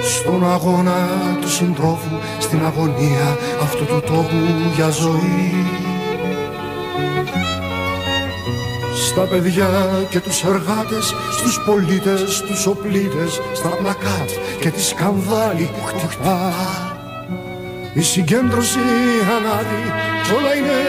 Στον 0.04 0.52
αγώνα 0.52 1.08
του 1.42 1.50
συντρόφου, 1.50 2.18
στην 2.40 2.66
αγωνία 2.66 3.38
αυτού 3.62 3.86
του 3.86 4.02
τόπου 4.06 4.42
για 4.76 4.90
ζωή. 4.90 5.66
Στα 9.08 9.22
παιδιά 9.22 9.70
και 10.10 10.20
τους 10.20 10.44
εργάτες, 10.44 11.14
στους 11.32 11.60
πολίτες, 11.66 12.42
τους 12.48 12.66
οπλίτες, 12.66 13.42
στα 13.54 13.70
πλακάτ 13.70 14.30
και 14.60 14.70
τη 14.70 14.82
σκανδάλη 14.82 15.70
που 15.74 15.86
χτυπά. 15.86 16.54
Η 17.94 18.02
συγκέντρωση 18.02 18.80
ανάδει 19.38 20.05
κι 20.26 20.34
όλα 20.34 20.56
είναι 20.56 20.86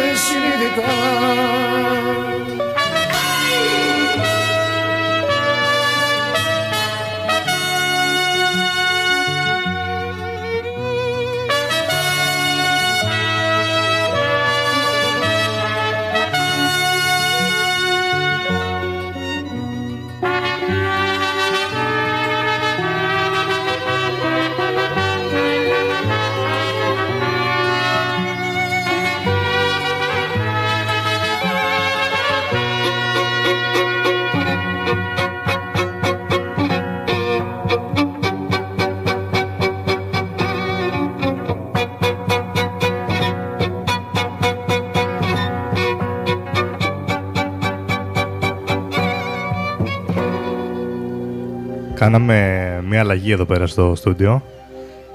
Κάναμε 52.07 52.83
μια 52.89 53.01
αλλαγή 53.01 53.33
εδώ 53.33 53.45
πέρα 53.45 53.67
στο 53.67 53.95
στούντιο. 53.95 54.43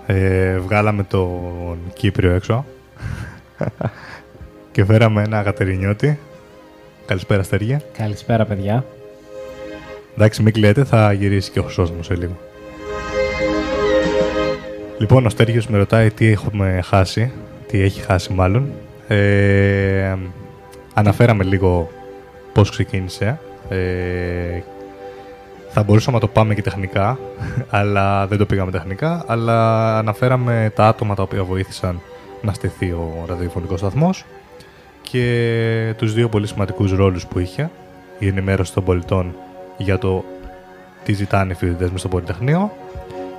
Ε, 0.05 0.57
βγάλαμε 0.57 1.03
τον 1.03 1.77
Κύπριο 1.93 2.31
έξω. 2.31 2.65
Και 4.71 4.85
φέραμε 4.85 5.21
ένα 5.21 5.43
Κατερινιώτη. 5.43 6.19
Καλησπέρα, 7.05 7.43
Στέργια. 7.43 7.81
Καλησπέρα, 7.97 8.45
παιδιά. 8.45 8.85
Εντάξει, 10.15 10.43
μην 10.43 10.53
κλαίτε, 10.53 10.83
θα 10.83 11.13
γυρίσει 11.13 11.51
και 11.51 11.59
ο 11.59 11.63
Χρυσός 11.63 11.91
μου 11.91 12.03
σε 12.03 12.15
λίγο. 12.15 12.37
Λοιπόν, 14.97 15.25
ο 15.25 15.29
Στέργιος 15.29 15.67
με 15.67 15.77
ρωτάει 15.77 16.11
τι 16.11 16.27
έχουμε 16.27 16.81
χάσει, 16.83 17.31
τι 17.67 17.81
έχει 17.81 18.01
χάσει 18.01 18.33
μάλλον. 18.33 18.71
Ε, 19.07 20.15
αναφέραμε 20.93 21.43
λίγο 21.43 21.89
πώς 22.53 22.69
ξεκίνησε. 22.69 23.39
Ε, 23.69 24.61
θα 25.73 25.83
μπορούσαμε 25.83 26.17
να 26.17 26.21
το 26.21 26.27
πάμε 26.27 26.53
και 26.53 26.61
τεχνικά, 26.61 27.19
αλλά 27.69 28.27
δεν 28.27 28.37
το 28.37 28.45
πήγαμε 28.45 28.71
τεχνικά, 28.71 29.23
αλλά 29.27 29.97
αναφέραμε 29.97 30.71
τα 30.75 30.87
άτομα 30.87 31.15
τα 31.15 31.23
οποία 31.23 31.43
βοήθησαν 31.43 32.01
να 32.41 32.53
στηθεί 32.53 32.91
ο 32.91 33.25
ραδιοφωνικός 33.27 33.79
σταθμός 33.79 34.25
και 35.01 35.93
τους 35.97 36.13
δύο 36.13 36.29
πολύ 36.29 36.47
σημαντικούς 36.47 36.91
ρόλους 36.91 37.25
που 37.25 37.39
είχε, 37.39 37.69
η 38.19 38.27
ενημέρωση 38.27 38.73
των 38.73 38.83
πολιτών 38.83 39.35
για 39.77 39.97
το 39.97 40.23
τι 41.03 41.13
ζητάνε 41.13 41.51
οι 41.51 41.55
φοιτητές 41.55 41.91
μες 41.91 41.99
στο 41.99 42.09
Πολυτεχνείο 42.09 42.71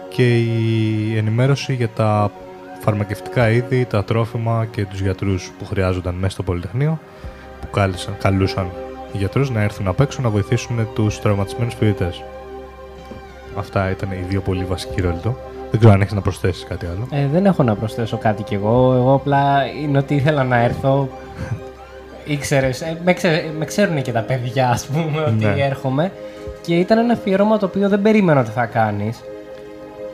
και 0.09 0.39
η 0.39 1.17
ενημέρωση 1.17 1.75
για 1.75 1.89
τα 1.89 2.31
φαρμακευτικά 2.81 3.51
είδη, 3.51 3.85
τα 3.85 4.05
τρόφιμα 4.05 4.67
και 4.71 4.85
τους 4.85 5.01
γιατρούς 5.01 5.53
που 5.59 5.65
χρειάζονταν 5.65 6.15
μέσα 6.15 6.33
στο 6.33 6.43
Πολυτεχνείο 6.43 7.01
που 7.61 7.71
κάλεσαν, 7.71 8.17
καλούσαν 8.19 8.71
οι 9.13 9.19
γιατρούς 9.19 9.51
να 9.51 9.61
έρθουν 9.63 9.87
απ' 9.87 10.01
έξω 10.01 10.23
να 10.23 10.29
βοηθήσουν 10.29 10.89
τους 10.95 11.21
τραυματισμένους 11.21 11.75
φοιτητές. 11.75 12.23
Αυτά 13.59 13.91
ήταν 13.91 14.11
οι 14.11 14.25
δύο 14.29 14.41
πολύ 14.41 14.65
βασικοί 14.65 15.01
ρόλοι 15.01 15.19
του. 15.23 15.37
Δεν 15.71 15.81
ξέρω 15.81 15.95
αν 15.95 16.01
έχεις 16.01 16.13
να 16.13 16.21
προσθέσεις 16.21 16.65
κάτι 16.69 16.87
άλλο. 16.87 17.07
Ε, 17.23 17.27
δεν 17.33 17.47
έχω 17.47 17.63
να 17.63 17.75
προσθέσω 17.75 18.17
κάτι 18.17 18.43
κι 18.43 18.55
εγώ. 18.55 18.93
Εγώ 18.95 19.15
απλά 19.15 19.67
είναι 19.83 19.99
ότι 19.99 20.15
ήθελα 20.15 20.45
να 20.45 20.57
έρθω. 20.63 21.09
Ήξερες, 22.25 22.81
ε, 22.81 22.99
με, 23.05 23.13
ξε, 23.13 23.51
με 23.59 23.65
ξέρουν 23.65 24.03
και 24.03 24.13
τα 24.13 24.21
παιδιά, 24.21 24.69
ας 24.69 24.87
πούμε, 24.87 25.21
ότι 25.21 25.45
Ναι. 25.45 25.55
έρχομαι. 25.59 26.13
Και 26.61 26.75
ήταν 26.75 26.99
ένα 26.99 27.13
αφιέρωμα 27.13 27.59
το 27.59 27.67
οποίο 27.67 27.89
δεν 27.89 28.03
περίμενα 28.03 28.41
ότι 28.41 28.51
θα 28.51 28.67
κάνεις. 28.67 29.21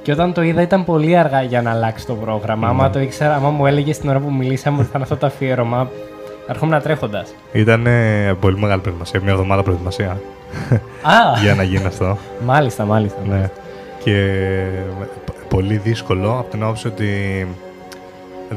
Και 0.02 0.12
όταν 0.12 0.32
το 0.32 0.42
είδα 0.42 0.62
ήταν 0.62 0.84
πολύ 0.84 1.16
αργά 1.16 1.42
για 1.42 1.62
να 1.62 1.70
αλλάξει 1.70 2.06
το 2.06 2.14
πρόγραμμα. 2.14 2.66
Ναι. 2.66 2.72
Άμα 2.72 2.90
το 2.90 3.00
ήξερα, 3.00 3.34
άμα 3.34 3.50
μου 3.50 3.66
έλεγες 3.66 3.98
την 3.98 4.08
ώρα 4.08 4.18
που 4.18 4.32
μιλήσαμε 4.32 4.76
ότι 4.78 4.86
θα 4.86 4.92
είναι 4.94 5.02
αυτό 5.02 5.16
το 5.16 5.26
αφιέρωμα, 5.26 5.90
ερχόμουν 6.48 6.82
τρέχοντας. 6.82 7.34
Ήταν 7.52 7.86
ε, 7.86 8.34
πολύ 8.40 8.58
μεγάλη 8.58 8.80
προετοιμασία, 8.80 9.20
μια 9.20 9.32
εβδομάδα 9.32 9.62
προετοιμασία. 9.62 10.20
Α! 11.02 11.38
για 11.42 11.54
να 11.54 11.62
γίνει 11.62 11.84
αυτό. 11.84 12.18
Μάλιστα, 12.44 12.84
μάλιστα. 12.84 13.18
Ναι. 13.28 13.50
Και 14.04 14.16
ε, 15.00 15.06
πολύ 15.48 15.76
δύσκολο 15.76 16.38
από 16.38 16.50
την 16.50 16.62
άποψη 16.62 16.86
ότι 16.86 17.46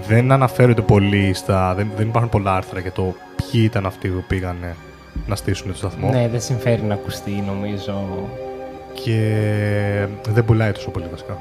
δεν 0.08 0.32
αναφέρονται 0.32 0.82
πολύ 0.82 1.34
στα. 1.34 1.74
Δεν, 1.74 1.92
δεν 1.98 2.08
υπάρχουν 2.08 2.30
πολλά 2.30 2.56
άρθρα 2.56 2.80
για 2.80 2.92
το 2.92 3.16
ποιοι 3.36 3.62
ήταν 3.64 3.86
αυτοί 3.86 4.08
που 4.08 4.24
πήγαν 4.28 4.58
να 5.28 5.36
στήσουν 5.36 5.68
το 5.72 5.78
σταθμό. 5.78 6.10
Ναι, 6.10 6.28
δεν 6.32 6.42
συμφέρει 6.42 6.82
να 6.82 6.94
ακουστεί, 6.94 7.44
νομίζω. 7.48 8.08
Και 8.94 10.08
δεν 10.30 10.46
πουλάει 10.46 10.72
τόσο 10.72 10.90
πολύ 10.90 11.06
βασικά. 11.12 11.38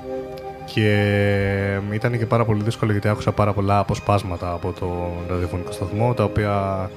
Και 0.75 1.79
ήταν 1.93 2.19
και 2.19 2.27
πάρα 2.27 2.45
πολύ 2.45 2.63
δύσκολο 2.63 2.93
γιατί 2.93 3.09
άκουσα 3.09 3.33
πάρα 3.33 3.53
πολλά 3.53 3.79
αποσπάσματα 3.79 4.53
από 4.53 4.73
το 4.81 4.87
ραδιοφωνικό 5.29 5.73
σταθμό 5.73 6.15
τα 6.15 6.25
οποία 6.25 6.91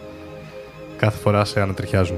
κάθε 0.97 1.17
φορά 1.17 1.45
σε 1.45 1.61
ανατριχιάζουν. 1.61 2.17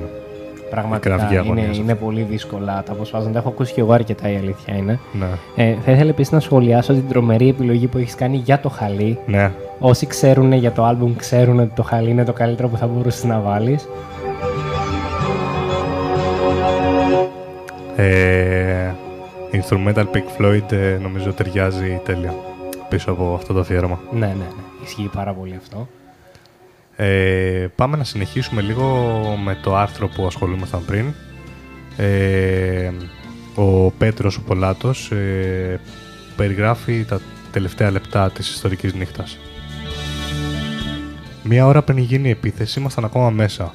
Πραγματικά 0.69 1.15
Η 1.15 1.17
κραυγή 1.17 1.33
είναι, 1.33 1.43
αγωνίας. 1.43 1.77
είναι 1.77 1.95
πολύ 1.95 2.21
δύσκολα 2.21 2.83
τα 2.85 2.91
αποσπάσματα. 2.91 3.39
Έχω 3.39 3.49
ακούσει 3.49 3.73
και 3.73 3.81
εγώ 3.81 3.93
αρκετά 3.93 4.31
η 4.31 4.35
αλήθεια 4.35 4.75
είναι. 4.75 4.99
Ναι. 5.13 5.63
Ε, 5.63 5.75
θα 5.85 5.91
ήθελα 5.91 6.09
επίσης 6.09 6.31
να 6.31 6.39
σχολιάσω 6.39 6.93
την 6.93 7.07
τρομερή 7.07 7.49
επιλογή 7.49 7.87
που 7.87 7.97
έχεις 7.97 8.15
κάνει 8.15 8.37
για 8.37 8.59
το 8.59 8.69
χαλί. 8.69 9.19
Ναι. 9.25 9.51
Όσοι 9.79 10.05
ξέρουν 10.07 10.51
για 10.53 10.71
το 10.71 10.83
άλμπουμ 10.83 11.15
ξέρουν 11.15 11.59
ότι 11.59 11.71
το 11.75 11.83
χαλί 11.83 12.09
είναι 12.09 12.23
το 12.23 12.33
καλύτερο 12.33 12.67
που 12.67 12.77
θα 12.77 12.87
μπορούσες 12.87 13.23
να 13.23 13.39
βάλεις. 13.39 13.87
Ε, 17.95 18.64
instrumental 19.61 20.05
Pink 20.13 20.37
Floyd 20.37 20.71
ε, 20.71 20.97
νομίζω 21.01 21.33
ταιριάζει 21.33 22.01
τέλεια 22.05 22.33
πίσω 22.89 23.11
από 23.11 23.33
αυτό 23.33 23.53
το 23.53 23.59
αφιέρωμα. 23.59 23.99
Ναι, 24.11 24.19
ναι, 24.19 24.33
ναι. 24.33 24.45
Ισχύει 24.83 25.09
πάρα 25.13 25.33
πολύ 25.33 25.55
αυτό. 25.57 25.87
Ε, 26.95 27.67
πάμε 27.75 27.97
να 27.97 28.03
συνεχίσουμε 28.03 28.61
λίγο 28.61 28.85
με 29.43 29.57
το 29.63 29.75
άρθρο 29.75 30.07
που 30.07 30.25
ασχολούμασταν 30.25 30.85
πριν. 30.85 31.13
Ε, 31.97 32.91
ο 33.55 33.91
Πέτρος 33.91 34.37
ο 34.37 34.41
Πολάτος 34.41 35.11
ε, 35.11 35.79
περιγράφει 36.35 37.03
τα 37.03 37.19
τελευταία 37.51 37.91
λεπτά 37.91 38.31
της 38.31 38.49
ιστορικής 38.49 38.93
νύχτας. 38.93 39.37
Μία 41.43 41.65
ώρα 41.65 41.81
πριν 41.81 41.97
γίνει 41.97 42.27
η 42.27 42.31
επίθεση 42.31 42.79
ήμασταν 42.79 43.05
ακόμα 43.05 43.29
μέσα. 43.29 43.73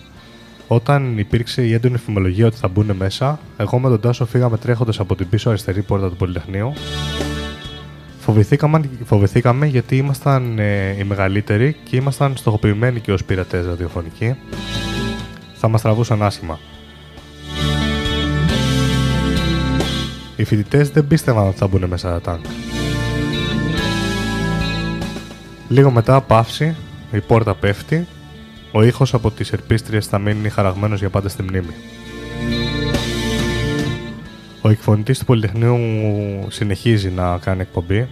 Όταν 0.73 1.19
υπήρξε 1.19 1.63
η 1.63 1.73
έντονη 1.73 1.97
φημολογία 1.99 2.47
ότι 2.47 2.57
θα 2.57 2.69
μπουν 2.69 2.97
μέσα, 2.97 3.39
εγώ 3.57 3.79
με 3.79 3.89
τον 3.89 4.01
Τάσο 4.01 4.27
φύγαμε 4.27 4.57
τρέχοντας 4.57 5.01
από 5.01 5.15
την 5.15 5.29
πίσω 5.29 5.49
αριστερή 5.49 5.83
πόρτα 5.83 6.09
του 6.09 6.17
Πολυτεχνείου 6.17 6.73
Φοβηθήκαμε, 8.19 8.91
φοβηθήκαμε 9.05 9.67
γιατί 9.67 9.97
ήμασταν 9.97 10.59
ε, 10.59 10.97
οι 10.99 11.05
μεγαλύτεροι 11.05 11.77
και 11.85 11.97
ήμασταν 11.97 12.37
στοχοποιημένοι 12.37 13.01
και 13.01 13.13
ως 13.13 13.25
πειρατές 13.25 13.67
ραδιοφωνικοί. 13.67 14.37
Θα 15.55 15.69
μας 15.69 15.83
τραβούσαν 15.83 16.23
άσχημα. 16.23 16.59
Οι 20.37 20.45
φοιτητές 20.45 20.91
δεν 20.91 21.07
πίστευαν 21.07 21.47
ότι 21.47 21.57
θα 21.57 21.67
μπουν 21.67 21.85
μέσα 21.85 22.11
τα 22.11 22.21
τάγκ. 22.21 22.41
Λίγο 25.69 25.91
μετά 25.91 26.21
παύση, 26.21 26.77
η 27.13 27.21
πόρτα 27.21 27.55
πέφτει, 27.55 28.07
ο 28.73 28.83
ήχος 28.83 29.15
από 29.15 29.31
τις 29.31 29.53
ερπίστριες 29.53 30.07
θα 30.07 30.19
μείνει 30.19 30.49
χαραγμένος 30.49 30.99
για 30.99 31.11
πάντα 31.11 31.29
στη 31.29 31.43
μνήμη. 31.43 31.75
Ο 34.63 34.69
εκφωνητής 34.69 35.19
του 35.19 35.25
Πολυτεχνείου 35.25 35.79
συνεχίζει 36.49 37.11
να 37.11 37.39
κάνει 37.39 37.61
εκπομπή 37.61 38.09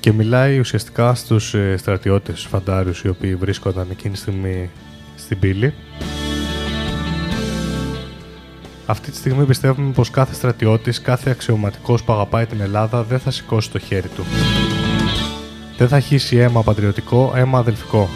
και 0.00 0.12
μιλάει 0.12 0.58
ουσιαστικά 0.58 1.14
στους 1.14 1.54
ε, 1.54 1.76
στρατιώτες 1.76 2.46
φαντάριους 2.50 3.02
οι 3.02 3.08
οποίοι 3.08 3.34
βρίσκονταν 3.34 3.86
εκείνη 3.90 4.14
τη 4.14 4.20
στιγμή 4.20 4.70
στην 5.16 5.38
πύλη. 5.38 5.74
Αυτή 8.86 9.10
τη 9.10 9.16
στιγμή 9.16 9.44
πιστεύουμε 9.44 9.92
πως 9.92 10.10
κάθε 10.10 10.34
στρατιώτης, 10.34 11.00
κάθε 11.00 11.30
αξιωματικός 11.30 12.02
που 12.02 12.12
αγαπάει 12.12 12.46
την 12.46 12.60
Ελλάδα 12.60 13.02
δεν 13.02 13.18
θα 13.18 13.30
σηκώσει 13.30 13.70
το 13.70 13.78
χέρι 13.78 14.08
του. 14.08 14.24
Δεν 15.78 15.88
θα 15.88 16.00
χύσει 16.00 16.36
αίμα 16.36 16.62
πατριωτικό, 16.62 17.32
αίμα 17.34 17.58
αδελφικό. 17.58 18.08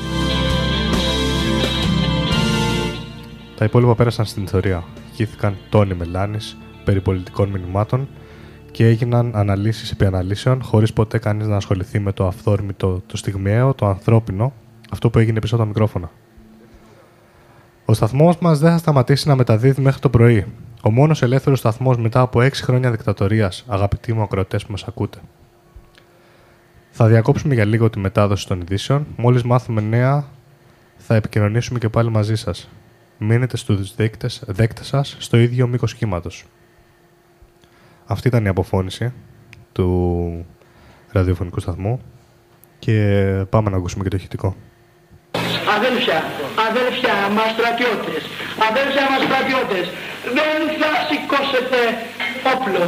Τα 3.56 3.64
υπόλοιπα 3.64 3.94
πέρασαν 3.94 4.24
στην 4.24 4.44
ιστορία. 4.44 4.84
Χύθηκαν 5.14 5.56
τόνοι 5.68 5.94
μελάνης 5.94 6.56
περί 6.84 7.00
πολιτικών 7.00 7.48
μηνυμάτων 7.48 8.08
και 8.70 8.86
έγιναν 8.86 9.32
αναλύσεις 9.34 9.90
επί 9.90 10.04
αναλύσεων 10.04 10.62
χωρίς 10.62 10.92
ποτέ 10.92 11.18
κανείς 11.18 11.46
να 11.46 11.56
ασχοληθεί 11.56 11.98
με 11.98 12.12
το 12.12 12.26
αυθόρμητο, 12.26 13.02
το 13.06 13.16
στιγμιαίο, 13.16 13.74
το 13.74 13.86
ανθρώπινο, 13.86 14.52
αυτό 14.90 15.10
που 15.10 15.18
έγινε 15.18 15.40
πίσω 15.40 15.54
από 15.54 15.62
τα 15.62 15.68
μικρόφωνα. 15.68 16.10
Ο 17.84 17.94
σταθμός 17.94 18.38
μας 18.38 18.58
δεν 18.58 18.70
θα 18.70 18.78
σταματήσει 18.78 19.28
να 19.28 19.36
μεταδίδει 19.36 19.82
μέχρι 19.82 20.00
το 20.00 20.08
πρωί. 20.10 20.46
Ο 20.82 20.90
μόνος 20.90 21.22
ελεύθερος 21.22 21.58
σταθμός 21.58 21.96
μετά 21.96 22.20
από 22.20 22.40
6 22.40 22.62
χρόνια 22.62 22.90
δικτατορίας, 22.90 23.64
αγαπητοί 23.66 24.12
μου 24.12 24.22
ακροατές 24.22 24.64
που 24.64 24.70
μας 24.70 24.84
ακούτε. 24.84 25.18
Θα 26.94 27.06
διακόψουμε 27.06 27.54
για 27.54 27.64
λίγο 27.64 27.90
τη 27.90 27.98
μετάδοση 27.98 28.46
των 28.46 28.60
ειδήσεων. 28.60 29.06
Μόλις 29.16 29.42
μάθουμε 29.42 29.80
νέα, 29.80 30.24
θα 30.96 31.14
επικοινωνήσουμε 31.14 31.78
και 31.78 31.88
πάλι 31.88 32.10
μαζί 32.10 32.34
σας. 32.34 32.68
Μείνετε 33.18 33.56
στους 33.56 33.94
δέκτες 34.46 34.86
σας 34.86 35.16
στο 35.18 35.36
ίδιο 35.36 35.66
μήκος 35.66 35.94
κύματος. 35.94 36.44
Αυτή 38.06 38.28
ήταν 38.28 38.44
η 38.44 38.48
αποφώνηση 38.48 39.12
του 39.72 40.46
ραδιοφωνικού 41.12 41.60
σταθμού 41.60 42.00
και 42.78 42.96
πάμε 43.48 43.70
να 43.70 43.76
ακούσουμε 43.76 44.02
και 44.02 44.10
το 44.10 44.16
ηχητικό. 44.16 44.56
Αδέλφια, 45.76 46.24
αδέλφια 46.68 47.14
μας 47.36 47.50
στρατιώτες, 47.56 48.22
αδέλφια 48.70 49.04
μας 49.10 49.22
στρατιώτες, 49.28 49.84
δεν 50.36 50.58
θα 50.80 50.90
σηκώσετε 51.08 51.78
όπλο, 52.54 52.82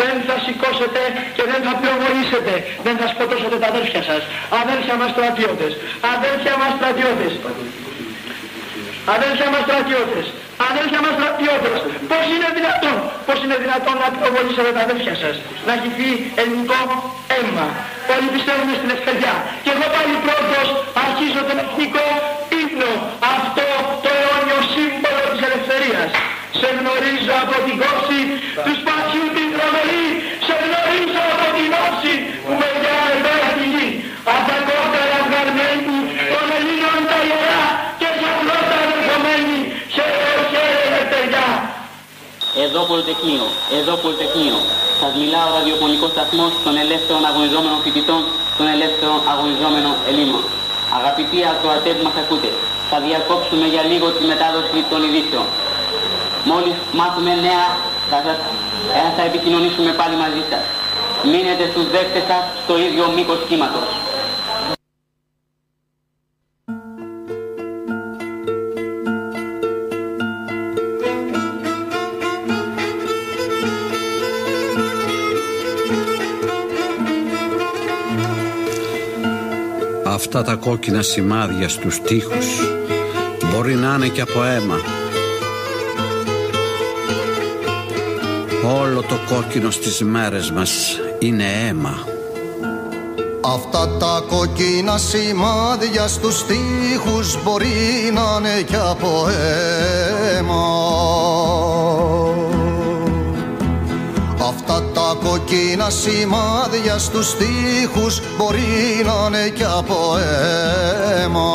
δεν 0.00 0.14
θα 0.26 0.36
σηκώσετε 0.44 1.02
και 1.36 1.44
δεν 1.50 1.60
θα 1.66 1.72
πυροβολήσετε, 1.78 2.52
δεν 2.86 2.94
θα 3.00 3.06
σκοτώσετε 3.12 3.56
τα 3.62 3.68
αδέλφια 3.72 4.02
σας. 4.08 4.22
Αδέλφια 4.62 4.94
μας 5.00 5.10
στρατιώτες, 5.14 5.72
αδέλφια 6.14 6.54
μας 6.60 6.70
στρατιώτες, 6.78 7.32
αδέλφια 9.14 9.48
μας 9.52 9.62
στρατιώτες, 9.66 10.24
αδέλφια 10.68 11.00
μας 11.04 11.14
στρατιώτες, 11.18 11.78
πώς 12.10 12.24
είναι 12.34 12.48
δυνατόν, 12.58 12.96
πώς 13.26 13.38
είναι 13.44 13.56
δυνατόν 13.64 13.96
να 14.02 14.08
πυροβολήσετε 14.14 14.70
τα 14.76 14.82
αδέλφια 14.86 15.14
σας, 15.22 15.34
να 15.68 15.74
χυθεί 15.80 16.10
ελληνικό 16.40 16.80
αίμα. 17.34 17.68
Όλοι 18.14 18.28
πιστεύουμε 18.34 18.74
στην 18.80 18.90
ευκαιριά. 18.96 19.34
Και 19.64 19.70
εγώ 19.74 19.86
πάλι 19.94 20.14
πρώτος 20.26 20.66
αρχίζω 21.04 21.40
τον 21.48 21.56
εθνικό 21.64 22.06
ύμνο, 22.62 22.92
αυτό 23.36 23.66
το 24.02 24.10
αιώνιο 24.18 24.60
σύμβολο 24.74 25.24
της 25.32 25.40
ελευθερίας. 25.48 26.10
Σε 26.58 26.68
γνωρίζω 26.78 27.34
από 27.42 27.56
την 27.66 27.76
κόψη 27.82 28.20
τους 28.64 28.76
σπασίου 28.82 29.28
την 29.36 29.48
τρομερή. 29.54 30.06
Σε 30.46 30.54
γνωρίζω 30.64 31.22
από 31.34 31.46
την 31.56 31.70
όψη 31.84 32.14
που 32.44 32.52
με 32.60 32.68
γυάλε 32.80 33.16
πέρα 33.24 33.50
τη 33.58 33.66
γη. 33.74 33.88
Απ' 34.32 34.44
τα 34.48 34.56
κόκκαλα 34.68 35.20
των 36.32 36.46
Ελλήνων 36.58 36.98
τα 37.10 37.18
ιερά 37.28 37.64
και 38.00 38.08
για 38.20 38.32
πρώτα 38.46 38.78
δεχομένη. 38.90 39.58
σε 39.94 40.04
χαίρε, 40.50 41.00
παιδιά. 41.12 41.48
Εδώ 42.64 42.80
Πολυτεχνείο, 42.90 43.46
εδώ 43.78 43.94
Πολυτεχνείο. 44.02 44.58
Σας 45.00 45.12
μιλάω 45.20 45.48
ο 45.50 45.54
ραδιοφωνικό 45.58 46.06
σταθμό 46.14 46.46
των 46.64 46.74
ελεύθερων 46.84 47.22
αγωνιζόμενων 47.30 47.78
φοιτητών, 47.84 48.22
των 48.58 48.66
ελεύθερων 48.74 49.18
αγωνιζόμενων 49.32 49.94
Ελλήνων. 50.08 50.42
Αγαπητοί 50.98 51.38
ακροατές 51.52 51.94
που 51.96 52.04
μας 52.08 52.16
ακούτε, 52.22 52.50
θα 52.90 52.98
διακόψουμε 53.06 53.66
για 53.74 53.82
λίγο 53.90 54.06
τη 54.16 54.22
μετάδοση 54.30 54.78
των 54.90 55.00
ειδήσεων. 55.06 55.46
Μόλις 56.44 56.74
μάθουμε 56.92 57.34
νέα, 57.34 57.66
θα, 58.10 58.22
σας, 58.24 58.36
ε, 58.98 59.16
θα 59.16 59.22
επικοινωνήσουμε 59.22 59.92
πάλι 59.92 60.16
μαζί 60.16 60.42
σας. 60.50 60.64
Μείνετε 61.24 61.64
στους 61.70 61.90
δέκτες 61.90 62.22
σας 62.28 62.44
στο 62.64 62.78
ίδιο 62.78 63.04
μήκος 63.16 63.38
κύματος. 63.48 63.88
Αυτά 80.04 80.42
τα 80.42 80.54
κόκκινα 80.54 81.02
σημάδια 81.02 81.68
στους 81.68 82.00
τοίχους 82.00 82.46
μπορεί 83.40 83.74
να 83.74 83.94
είναι 83.94 84.08
και 84.08 84.20
από 84.20 84.44
αίμα. 84.44 84.99
Όλο 88.64 89.02
το 89.02 89.18
κόκκινο 89.28 89.70
στις 89.70 90.00
μέρες 90.00 90.50
μας 90.50 90.70
είναι 91.18 91.44
αίμα. 91.44 91.94
Αυτά 93.40 93.88
τα 93.88 94.22
κόκκινα 94.28 94.98
σημάδια 94.98 96.08
στους 96.08 96.44
τοίχους 96.44 97.42
μπορεί 97.42 98.12
να 98.14 98.36
είναι 98.38 98.62
κι 98.62 98.76
από 98.76 99.28
αίμα 99.28 100.64
Αυτά 104.48 104.82
τα 104.94 105.16
κόκκινα 105.22 105.90
σημάδια 105.90 106.98
στους 106.98 107.36
τοίχους 107.36 108.20
μπορεί 108.36 109.02
να 109.04 109.26
είναι 109.26 109.48
κι 109.48 109.64
από 109.64 110.16
αίμα 110.16 111.50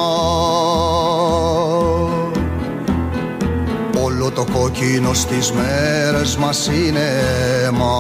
Όλο 4.76 4.84
το 4.84 4.88
κόκκινο 4.88 5.14
στις 5.14 5.52
μέρες 5.52 6.36
μας 6.38 6.68
είναι 6.68 7.24
αίμα 7.64 7.96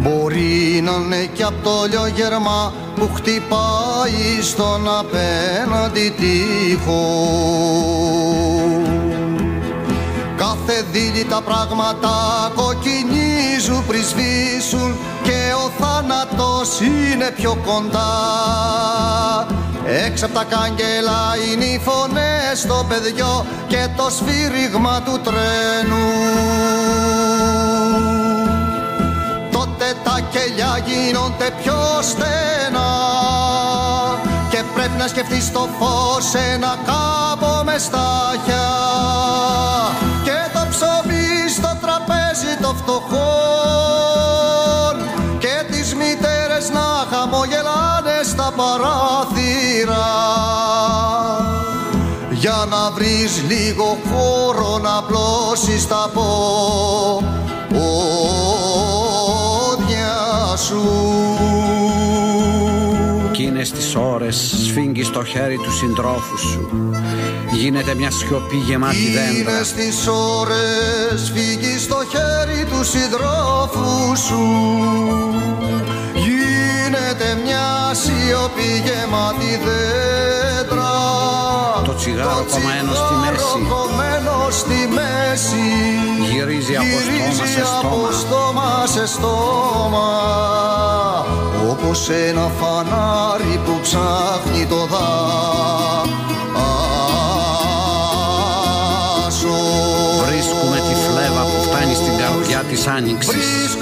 Μπορεί 0.00 0.80
να 0.82 0.92
είναι 0.92 1.30
κι 1.34 1.42
απ' 1.42 1.62
το 1.62 1.70
λιογερμά 1.88 2.72
που 2.94 3.10
χτυπάει 3.14 4.42
στον 4.42 4.88
απέναντι 4.98 6.14
τοίχο. 6.18 7.02
Κάθε 10.36 10.84
δίλη 10.92 11.24
τα 11.24 11.42
πράγματα 11.44 12.10
κοκκινίζουν 12.54 13.86
πριν 13.86 14.02
σβήσουν 14.04 14.96
και 15.22 15.52
ο 15.66 15.70
θάνατος 15.78 16.80
είναι 16.80 17.32
πιο 17.36 17.58
κοντά 17.66 18.10
Έξω 19.86 20.26
απ' 20.26 20.34
τα 20.34 20.44
κάγκελα 20.44 21.36
είναι 21.52 21.64
οι 21.64 21.80
φωνές 21.84 22.58
στο 22.58 22.86
παιδιό 22.88 23.46
και 23.66 23.88
το 23.96 24.10
σφύριγμα 24.10 25.02
του 25.02 25.20
τρένου. 25.20 26.06
Τότε 29.52 29.94
τα 30.04 30.20
κελιά 30.30 30.78
γίνονται 30.86 31.50
πιο 31.62 31.78
στενά 32.00 32.90
και 34.50 34.62
πρέπει 34.74 34.96
να 34.98 35.06
σκεφτείς 35.06 35.52
το 35.52 35.68
φως 35.78 36.34
ένα 36.52 36.78
κάμπο 36.86 37.64
μες 37.64 37.82
στάχια 37.82 38.68
παράθυρα 49.86 50.30
για 52.30 52.66
να 52.70 52.90
βρεις 52.90 53.42
λίγο 53.48 53.98
χώρο 54.10 54.78
να 54.78 55.02
πλώσεις 55.02 55.88
τα 55.88 56.10
πόδια 56.12 56.56
σου. 60.56 60.82
Κι 63.32 63.42
είναι 63.42 63.64
στις 63.64 63.94
ώρες 63.94 64.54
σφίγγεις 64.64 65.10
το 65.10 65.24
χέρι 65.24 65.56
του 65.56 65.72
συντρόφου 65.72 66.38
σου. 66.38 66.68
Γίνεται 67.52 67.94
μια 67.94 68.10
σιωπή 68.10 68.56
γεμάτη 68.56 68.96
δέντρα. 68.96 69.52
Είναι 69.52 69.62
στις 69.64 70.06
ώρες 70.06 71.32
φύγει 71.34 71.78
στο 71.78 71.96
χέρι 72.10 72.64
του 72.64 72.84
συντρόφου 72.84 74.16
σου 74.16 74.82
Γίνεται 76.92 77.38
μια 77.44 77.94
σιωπή 77.94 78.70
γεμάτη 78.84 79.60
δέντρα. 79.64 80.92
Το 81.84 81.94
τσιγάρο 81.94 82.44
κομμένο 82.50 82.92
στη 82.94 83.14
μέση. 83.14 83.66
κομμένο 83.68 84.34
στη 84.50 84.88
μέση. 84.96 85.66
Γυρίζει 86.32 86.76
από 86.76 86.96
στόμα 87.00 87.46
σε 87.46 87.62
από 87.78 88.12
στόμα 88.12 88.12
στόμα 88.12 88.86
σε 88.86 89.06
στόμα. 89.06 90.10
Όπως 91.70 92.08
ένα 92.08 92.50
φανάρι 92.60 93.60
που 93.64 93.78
ψάχνει 93.82 94.66
το 94.66 94.86
δάσος. 94.86 95.12
Βρίσκουμε 100.26 100.76
τη 100.76 100.94
φλέβα 101.04 101.42
που 101.42 101.62
φτάνει 101.62 101.94
στην 101.94 102.16
καρδιά 102.16 102.60
της 102.68 102.86
άνοιξης 102.86 103.76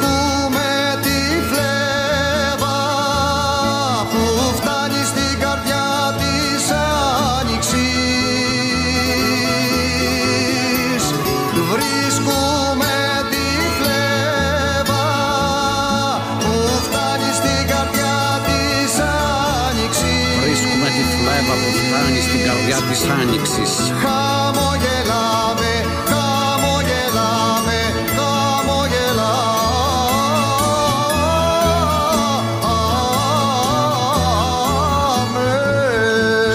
της 22.91 23.09
άνοιξης. 23.21 23.93
Χαμογελάμε, 24.03 25.73
χαμογελάμε, 26.11 27.79
χαμογελάμε. 28.17 29.31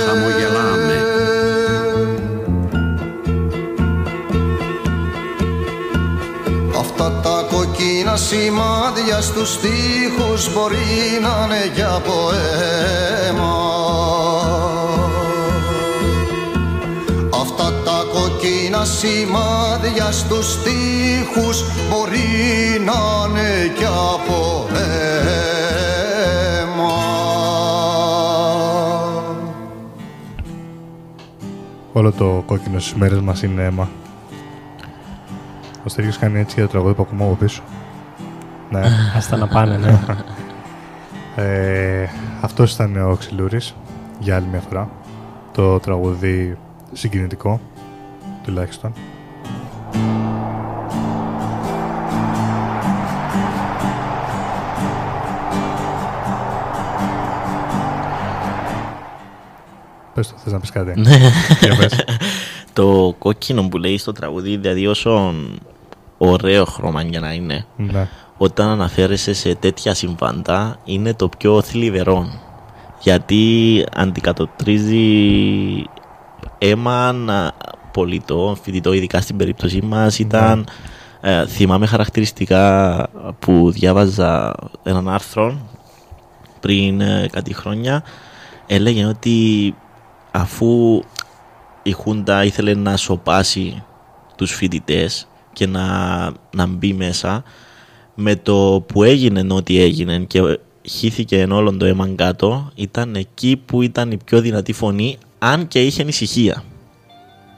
Χαμογελάμε. 0.06 0.99
Αυτά 6.80 7.12
τα 7.24 7.45
κοκκίνα 7.49 8.16
σημάδια 8.16 9.22
στους 9.22 9.60
τοίχους 9.60 10.53
μπορεί 10.53 11.20
να 11.22 11.45
είναι 11.45 11.72
για 11.76 11.91
από 11.94 12.30
σημάδια 18.97 20.11
στους 20.11 20.63
τοίχους 20.63 21.63
μπορεί 21.89 22.80
να 22.85 22.93
είναι 23.30 23.73
κι 23.77 23.85
από 23.85 24.67
αίμα 24.73 24.93
Όλο 31.93 32.11
το 32.11 32.43
κόκκινο 32.45 32.80
στις 32.80 32.93
μέρες 32.93 33.19
μας 33.19 33.43
είναι 33.43 33.63
αίμα. 33.63 33.89
Ο 35.85 35.89
Στέργιος 35.89 36.17
κάνει 36.17 36.39
έτσι 36.39 36.55
για 36.55 36.65
το 36.65 36.72
τραγούδι 36.72 36.93
που 36.93 37.01
ακούμε 37.01 37.23
από 37.23 37.34
πίσω. 37.34 37.61
Ναι. 38.69 38.81
Άστα 39.17 39.38
να 39.38 39.47
πάνε, 39.47 39.77
ναι. 39.77 39.99
ε, 41.43 42.09
αυτός 42.41 42.73
ήταν 42.73 43.09
ο 43.11 43.15
Ξυλούρης 43.15 43.76
για 44.19 44.35
άλλη 44.35 44.45
μια 44.51 44.59
φορά. 44.59 44.89
Το 45.51 45.80
τραγούδι 45.80 46.57
συγκινητικό, 46.91 47.59
τουλάχιστον. 48.45 48.93
Πες 60.13 60.27
το, 60.30 60.35
θες 60.43 60.53
να 60.53 60.59
πεις 60.59 60.69
κάτι; 60.72 60.99
Ναι. 60.99 61.17
Για 61.61 61.76
πες. 61.76 62.05
το 62.73 63.15
κόκκινο 63.19 63.67
που 63.67 63.77
λέει 63.77 63.97
στο 63.97 64.11
τραγούδι, 64.11 64.57
δηλαδή 64.57 64.88
όσο 64.88 65.34
ωραίο 66.17 66.65
χρώμα 66.65 67.01
για 67.01 67.19
να 67.19 67.34
είναι, 67.34 67.65
Ναι. 67.76 68.07
όταν 68.38 68.67
αναφέρεσαι 68.69 69.34
σε 69.34 69.55
τέτοια 69.55 69.93
συμβάντα, 69.93 70.80
είναι 70.84 71.13
το 71.13 71.30
πιο 71.38 71.61
θλιβερό. 71.61 72.27
Γιατί 73.01 73.85
αντικατοπτρίζει 73.95 75.03
αίμα 76.57 77.15
να- 77.95 78.01
πολιτό, 78.01 78.57
φοιτητό, 78.61 78.93
ειδικά 78.93 79.22
στην 79.22 79.38
περίπτωσή 79.38 79.81
μας, 79.81 80.19
ήταν... 80.19 80.67
Ε, 81.22 81.45
θυμάμαι 81.45 81.85
χαρακτηριστικά 81.85 83.07
που 83.39 83.72
διάβαζα 83.72 84.55
έναν 84.84 85.09
άρθρο 85.09 85.57
πριν 86.59 87.01
ε, 87.01 87.27
κάτι 87.31 87.53
χρόνια 87.53 88.03
έλεγε 88.67 89.05
ότι 89.05 89.76
αφού 90.31 91.03
η 91.84 91.91
Χούντα 91.91 92.43
ήθελε 92.43 92.73
να 92.73 92.97
σοπάσει 92.97 93.84
τους 94.35 94.51
φοιτητές 94.51 95.27
και 95.53 95.67
να, 95.67 95.85
να 96.55 96.65
μπει 96.65 96.93
μέσα 96.93 97.43
με 98.15 98.35
το 98.35 98.84
που 98.88 99.03
έγινε 99.03 99.53
ό,τι 99.53 99.81
έγινε 99.81 100.17
και 100.19 100.59
χύθηκε 100.89 101.41
εν 101.41 101.51
όλον 101.51 101.77
το 101.77 101.85
αίμα 101.85 102.09
κάτω 102.15 102.72
ήταν 102.76 103.15
εκεί 103.15 103.61
που 103.65 103.81
ήταν 103.81 104.11
η 104.11 104.17
πιο 104.26 104.41
δυνατή 104.41 104.73
φωνή 104.73 105.17
αν 105.39 105.67
και 105.67 105.85
είχε 105.85 106.01
ανησυχία. 106.01 106.63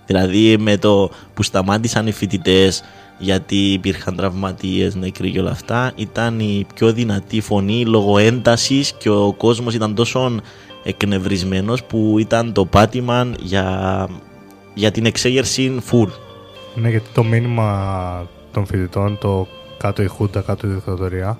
Δηλαδή 0.07 0.57
με 0.57 0.77
το 0.77 1.09
που 1.33 1.43
σταμάτησαν 1.43 2.07
οι 2.07 2.11
φοιτητές 2.11 2.83
γιατί 3.17 3.55
υπήρχαν 3.55 4.15
τραυματίες, 4.15 4.95
νεκροί 4.95 5.31
και 5.31 5.39
όλα 5.39 5.51
αυτά 5.51 5.91
ήταν 5.95 6.39
η 6.39 6.65
πιο 6.75 6.93
δυνατή 6.93 7.41
φωνή 7.41 7.85
λόγω 7.85 8.17
έντασης 8.17 8.93
και 8.97 9.09
ο 9.09 9.33
κόσμος 9.37 9.73
ήταν 9.73 9.95
τόσο 9.95 10.39
εκνευρισμένος 10.83 11.83
που 11.83 12.15
ήταν 12.19 12.53
το 12.53 12.65
πάτημα 12.65 13.31
για, 13.39 14.07
για 14.73 14.91
την 14.91 15.05
εξέγερση 15.05 15.81
full. 15.91 16.09
Ναι, 16.75 16.89
γιατί 16.89 17.07
το 17.13 17.23
μήνυμα 17.23 18.27
των 18.51 18.65
φοιτητών, 18.65 19.17
το 19.17 19.47
κάτω 19.77 20.03
η 20.03 20.07
Χούντα, 20.07 20.41
κάτω 20.41 20.67
η 20.67 20.69
δικτατορία, 20.69 21.39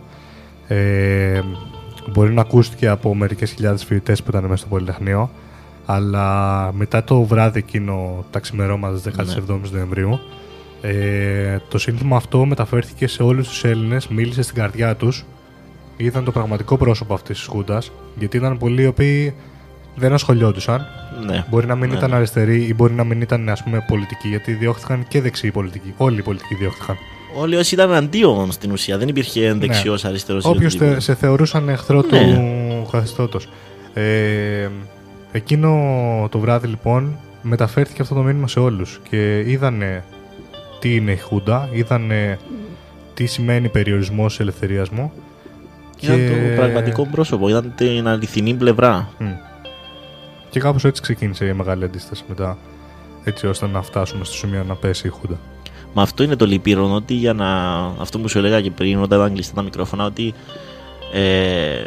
ε, 0.67 1.41
μπορεί 2.11 2.33
να 2.33 2.41
ακούστηκε 2.41 2.87
από 2.87 3.15
μερικές 3.15 3.51
χιλιάδες 3.51 3.83
φοιτητές 3.83 4.23
που 4.23 4.29
ήταν 4.29 4.43
μέσα 4.43 4.55
στο 4.55 4.67
Πολυτεχνείο, 4.67 5.29
αλλά 5.89 6.69
μετά 6.73 7.03
το 7.03 7.21
βράδυ 7.23 7.59
εκείνο, 7.59 8.25
τα 8.31 8.39
ξημερώματα 8.39 8.93
της 8.95 9.03
17 9.03 9.71
Νοεμβρίου, 9.71 10.19
ε, 10.81 11.57
το 11.69 11.77
σύνθημα 11.77 12.15
αυτό 12.15 12.45
μεταφέρθηκε 12.45 13.07
σε 13.07 13.23
όλους 13.23 13.47
τους 13.47 13.63
Έλληνες, 13.63 14.07
μίλησε 14.07 14.41
στην 14.41 14.55
καρδιά 14.55 14.95
τους, 14.95 15.25
είδαν 15.97 16.23
το 16.23 16.31
πραγματικό 16.31 16.77
πρόσωπο 16.77 17.13
αυτής 17.13 17.37
της 17.37 17.47
Χούντας, 17.47 17.91
γιατί 18.17 18.37
ήταν 18.37 18.57
πολλοί 18.57 18.81
οι 18.81 18.85
οποίοι 18.87 19.33
δεν 19.95 20.13
ασχολιόντουσαν. 20.13 20.85
Ναι. 21.25 21.45
Μπορεί 21.49 21.67
να 21.67 21.75
μην 21.75 21.89
Ναι. 21.89 21.95
ήταν 21.97 22.13
αριστεροί 22.13 22.63
ή 22.63 22.73
μπορεί 22.75 22.93
να 22.93 23.03
μην 23.03 23.21
ήταν 23.21 23.49
ας 23.49 23.63
πούμε, 23.63 23.85
πολιτικοί, 23.87 24.27
γιατί 24.27 24.51
διώχθηκαν 24.53 25.05
και 25.07 25.21
δεξιοί 25.21 25.51
πολιτικοί. 25.51 25.93
Όλοι 25.97 26.19
οι 26.19 26.21
πολιτικοί 26.21 26.55
διώχθηκαν. 26.55 26.95
Όλοι 27.37 27.55
όσοι 27.55 27.73
ήταν 27.73 27.93
αντίον 27.93 28.51
στην 28.51 28.71
ουσία, 28.71 28.97
δεν 28.97 29.07
υπήρχε 29.07 29.53
δεξιός, 29.53 30.05
αριστερός 30.05 30.43
ή 30.43 30.47
Όποιος 30.47 30.73
οτιδήποτε. 30.73 31.01
σε 31.01 31.15
θεωρούσαν 31.15 31.69
εχθρό 31.69 32.03
Ναι. 32.09 32.19
του 32.83 32.87
καθεστώτος. 32.91 33.47
Ε, 33.93 34.67
εκείνο 35.37 36.27
το 36.31 36.39
βράδυ 36.39 36.67
λοιπόν 36.67 37.17
μεταφέρθηκε 37.41 38.01
αυτό 38.01 38.15
το 38.15 38.21
μήνυμα 38.21 38.47
σε 38.47 38.59
όλους 38.59 38.99
και 39.09 39.39
είδανε 39.39 40.03
τι 40.79 40.95
είναι 40.95 41.11
η 41.11 41.17
Χούντα, 41.17 41.69
είδανε 41.71 42.39
τι 43.13 43.25
σημαίνει 43.25 43.69
περιορισμός 43.69 44.27
της 44.27 44.39
ελευθερίας 44.39 44.89
μου 44.89 45.11
Ήταν 45.99 46.15
το 46.15 46.55
πραγματικό 46.55 47.05
πρόσωπο, 47.05 47.49
ήταν 47.49 47.73
την 47.75 48.07
αληθινή 48.07 48.53
πλευρά. 48.53 49.09
Μμ. 49.19 49.25
Και 50.49 50.59
κάπως 50.59 50.85
έτσι 50.85 51.01
ξεκίνησε 51.01 51.45
η 51.45 51.53
μεγάλη 51.53 51.83
αντίσταση 51.83 52.23
μετά 52.27 52.57
έτσι 53.23 53.47
ώστε 53.47 53.67
να 53.67 53.81
φτάσουμε 53.81 54.23
στο 54.23 54.35
σημείο 54.35 54.63
να 54.63 54.75
πέσει 54.75 55.07
η 55.07 55.09
Χούντα. 55.09 55.39
Μα 55.93 56.01
αυτό 56.01 56.23
είναι 56.23 56.35
το 56.35 56.45
λυπηρό, 56.45 56.93
ότι 56.93 57.13
για 57.13 57.33
να. 57.33 57.75
Αυτό 57.99 58.19
που 58.19 58.27
σου 58.27 58.37
έλεγα 58.37 58.61
και 58.61 58.71
πριν, 58.71 59.01
όταν 59.01 59.19
ήταν 59.19 59.33
κλειστά 59.33 59.53
τα 59.55 59.61
μικρόφωνα, 59.61 60.05
ότι. 60.05 60.33
Ε, 61.13 61.83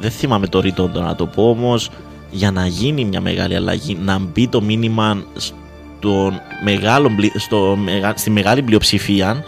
δεν 0.00 0.10
θυμάμαι 0.10 0.46
το 0.46 0.60
ρητό 0.60 0.88
το 0.88 1.00
να 1.00 1.14
το 1.14 1.26
πω, 1.26 1.48
όμως 1.48 1.90
για 2.30 2.50
να 2.50 2.66
γίνει 2.66 3.04
μια 3.04 3.20
μεγάλη 3.20 3.54
αλλαγή, 3.56 3.98
να 4.04 4.18
μπει 4.18 4.48
το 4.48 4.62
μήνυμα 4.62 5.22
στον 5.36 6.40
μεγάλο, 6.64 7.10
πλη- 7.16 7.38
στο, 7.40 7.78
μεγα- 7.82 8.16
στη 8.16 8.30
μεγάλη 8.30 8.62
πλειοψηφία, 8.62 9.44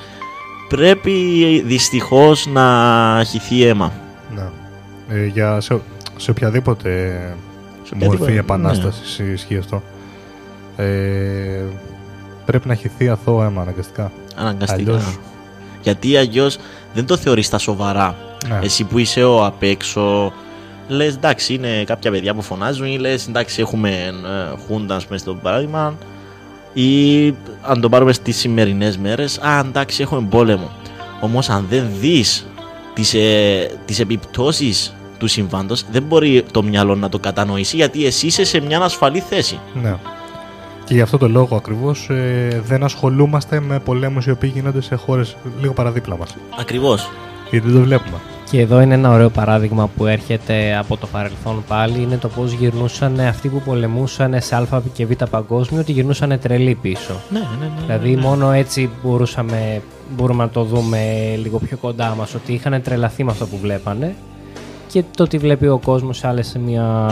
πρέπει 0.68 1.12
δυστυχώς 1.66 2.46
να 2.46 3.22
χυθεί 3.26 3.62
αίμα. 3.64 3.92
Ναι. 4.34 4.48
Ε, 5.08 5.26
για 5.26 5.60
σε, 5.60 5.80
σε 6.16 6.30
οποιαδήποτε 6.30 6.88
οποιαδήποτε, 7.84 8.06
μορφή 8.18 8.32
ναι. 8.32 8.38
επανάστασης 8.38 9.18
ισχύει 9.18 9.56
αυτό. 9.56 9.82
Ε, 10.76 11.62
πρέπει 12.44 12.68
να 12.68 12.74
χυθεί 12.74 13.08
αθώο 13.08 13.42
αίμα 13.42 13.62
αναγκαστικά. 13.62 14.12
Αναγκαστικά. 14.36 14.92
Αλλιώς, 14.92 15.18
Γιατί 15.82 16.16
αλλιώς 16.16 16.58
δεν 16.94 17.06
το 17.06 17.16
θεωρείς 17.16 17.48
τα 17.48 17.58
σοβαρά. 17.58 18.16
Ναι. 18.48 18.58
Εσύ 18.62 18.84
που 18.84 18.98
είσαι 18.98 19.24
ο 19.24 19.44
απ' 19.44 19.62
έξω, 19.62 20.32
λες 20.92 21.14
εντάξει, 21.14 21.54
είναι 21.54 21.84
κάποια 21.84 22.10
παιδιά 22.10 22.34
που 22.34 22.42
φωνάζουν 22.42 22.86
ή 22.86 22.98
λες 22.98 23.26
εντάξει, 23.28 23.60
έχουμε 23.60 23.90
ε, 23.90 24.56
χούντα, 24.66 24.94
ας 24.96 25.06
πούμε, 25.06 25.18
στο 25.18 25.34
παράδειγμα. 25.34 25.94
Ή 26.72 27.26
αν 27.62 27.80
το 27.80 27.88
πάρουμε 27.88 28.12
στις 28.12 28.36
σημερινές 28.36 28.98
μέρες, 28.98 29.38
α 29.38 29.58
εντάξει, 29.58 30.02
έχουμε 30.02 30.26
πόλεμο. 30.30 30.70
Όμως, 31.20 31.48
αν 31.48 31.66
δεν 31.70 31.86
δεις 32.00 32.46
τις 32.94 33.14
ε, 33.14 33.70
τις 33.84 34.00
επιπτώσεις 34.00 34.94
του 35.18 35.26
συμβάντος, 35.26 35.84
δεν 35.90 36.02
μπορεί 36.02 36.44
το 36.50 36.62
μυαλό 36.62 36.94
να 36.94 37.08
το 37.08 37.18
κατανοήσει 37.18 37.76
γιατί 37.76 38.06
εσύ 38.06 38.26
είσαι 38.26 38.44
σε 38.44 38.60
μια 38.60 38.80
ασφαλή 38.80 39.20
θέση. 39.20 39.58
ναι. 39.82 39.96
Και 40.84 40.94
γι' 40.94 41.00
αυτό 41.00 41.18
το 41.18 41.28
λόγο 41.28 41.56
ακριβώς 41.56 42.08
ε, 42.10 42.62
δεν 42.64 42.84
ασχολούμαστε 42.84 43.60
με 43.60 43.78
πολέμους 43.78 44.26
οι 44.26 44.30
οποίοι 44.30 44.50
γίνονται 44.54 44.80
σε 44.80 44.94
χώρες 44.94 45.36
λίγο 45.60 45.72
παραδίπλα 45.72 46.16
μας. 46.16 46.36
Ακριβώς. 46.60 47.10
Γιατί 47.50 47.66
δεν 47.66 47.76
το 47.76 47.82
βλέπουμε. 47.82 48.16
Και 48.52 48.60
εδώ 48.60 48.80
είναι 48.80 48.94
ένα 48.94 49.10
ωραίο 49.10 49.30
παράδειγμα 49.30 49.88
που 49.96 50.06
έρχεται 50.06 50.76
από 50.76 50.96
το 50.96 51.06
παρελθόν 51.06 51.64
πάλι. 51.68 52.02
Είναι 52.02 52.16
το 52.16 52.28
πώς 52.28 52.52
γυρνούσαν 52.52 53.20
αυτοί 53.20 53.48
που 53.48 53.62
πολεμούσαν 53.64 54.40
σε 54.40 54.54
Α 54.54 54.82
και 54.92 55.06
Β 55.06 55.12
παγκόσμιο, 55.30 55.80
ότι 55.80 55.92
γυρνούσαν 55.92 56.38
τρελοί 56.40 56.74
πίσω. 56.74 57.20
Ναι, 57.30 57.38
ναι, 57.38 57.66
ναι. 57.66 57.82
Δηλαδή, 57.86 58.16
μόνο 58.16 58.50
έτσι 58.50 58.90
μπορούσαμε, 59.02 59.82
μπορούμε 60.16 60.44
να 60.44 60.50
το 60.50 60.64
δούμε 60.64 60.98
λίγο 61.42 61.58
πιο 61.58 61.76
κοντά 61.76 62.14
μας, 62.18 62.34
ότι 62.34 62.52
είχαν 62.52 62.82
τρελαθεί 62.82 63.24
με 63.24 63.30
αυτό 63.30 63.46
που 63.46 63.58
βλέπανε 63.58 64.14
και 64.88 65.04
το 65.16 65.26
τι 65.26 65.38
βλέπει 65.38 65.66
ο 65.66 65.78
κόσμος 65.78 66.16
σε 66.16 66.28
άλλες 66.28 66.56
μια. 66.64 67.10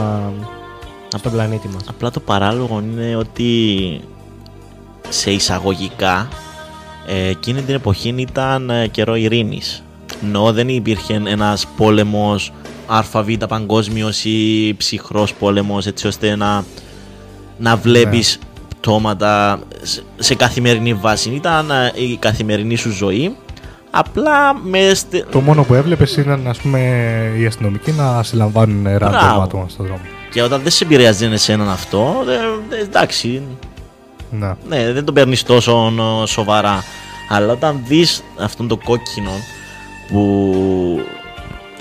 στον 1.17 1.33
πλανήτη 1.33 1.69
μας. 1.69 1.83
Απλά 1.89 2.11
το 2.11 2.21
παράλογο 2.21 2.81
είναι 2.81 3.17
ότι 3.17 4.01
σε 5.09 5.31
εισαγωγικά 5.31 6.29
ε, 7.07 7.29
εκείνη 7.29 7.63
την 7.63 7.75
εποχή 7.75 8.15
ήταν 8.17 8.71
ε, 8.71 8.87
καιρό 8.87 9.15
ειρήνης. 9.15 9.83
Ενώ 10.23 10.53
δεν 10.53 10.69
υπήρχε 10.69 11.21
ένας 11.25 11.67
πόλεμος 11.77 12.53
ΑΒ 12.87 13.31
παγκόσμιος 13.49 14.25
ή 14.25 14.75
ψυχρός 14.77 15.35
πόλεμος 15.35 15.87
έτσι 15.87 16.07
ώστε 16.07 16.37
να, 16.37 16.65
να 17.59 17.77
βλέπεις 17.77 18.39
πτώματα 18.81 19.61
σε, 19.83 20.03
σε 20.19 20.35
καθημερινή 20.35 20.95
βάση. 20.95 21.31
Ήταν 21.31 21.71
ε, 21.71 21.93
η 21.95 22.17
καθημερινή 22.17 22.77
σου 22.77 22.91
ζωή 22.91 23.37
απλά 23.91 24.55
με 24.55 24.95
στε... 24.95 25.25
Το 25.31 25.41
μόνο 25.41 25.63
που 25.63 25.75
έβλεπες 25.75 26.17
ήταν 26.17 26.47
ας 26.47 26.59
πούμε 26.59 26.81
οι 27.39 27.47
αστυνομικοί 27.47 27.93
να 27.93 28.23
συλλαμβάνουν 28.23 28.85
ράντο 28.85 29.09
Μπράβο. 29.19 29.41
άτομα 29.43 29.69
στον 29.69 29.87
δρόμο. 29.87 30.01
Και 30.31 30.43
όταν 30.43 30.61
δεν 30.63 30.73
σε 30.73 30.85
επηρεάζει 30.85 31.27
εσέναν 31.27 31.69
αυτό, 31.71 32.15
ε, 32.71 32.75
ε, 32.77 32.81
εντάξει, 32.83 33.43
Ναι. 34.31 34.55
ναι, 34.69 34.93
δεν 34.93 35.05
το 35.05 35.13
παίρνεις 35.13 35.43
τόσο 35.43 35.93
ε, 36.23 36.27
σοβαρά. 36.27 36.85
Αλλά 37.29 37.53
όταν 37.53 37.81
δεις 37.87 38.23
αυτόν 38.41 38.69
το 38.69 38.77
κόκκινο 38.77 39.31
που 40.11 41.05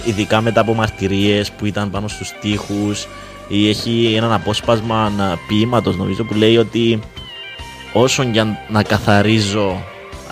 ειδικά 0.06 0.41
μετά 0.41 0.61
από 0.61 0.73
μαρτυρίες 0.73 1.51
που 1.51 1.65
ήταν 1.65 1.89
πάνω 1.89 2.07
στους 2.07 2.34
τοίχους 2.41 3.07
ή 3.47 3.69
έχει 3.69 4.14
έναν 4.18 4.31
απόσπασμα 4.31 5.11
ποίηματος 5.47 5.97
νομίζω 5.97 6.23
που 6.23 6.34
λέει 6.34 6.57
ότι 6.57 6.99
όσον 7.93 8.31
για 8.31 8.65
να 8.69 8.84
καθαρίζω 8.84 9.84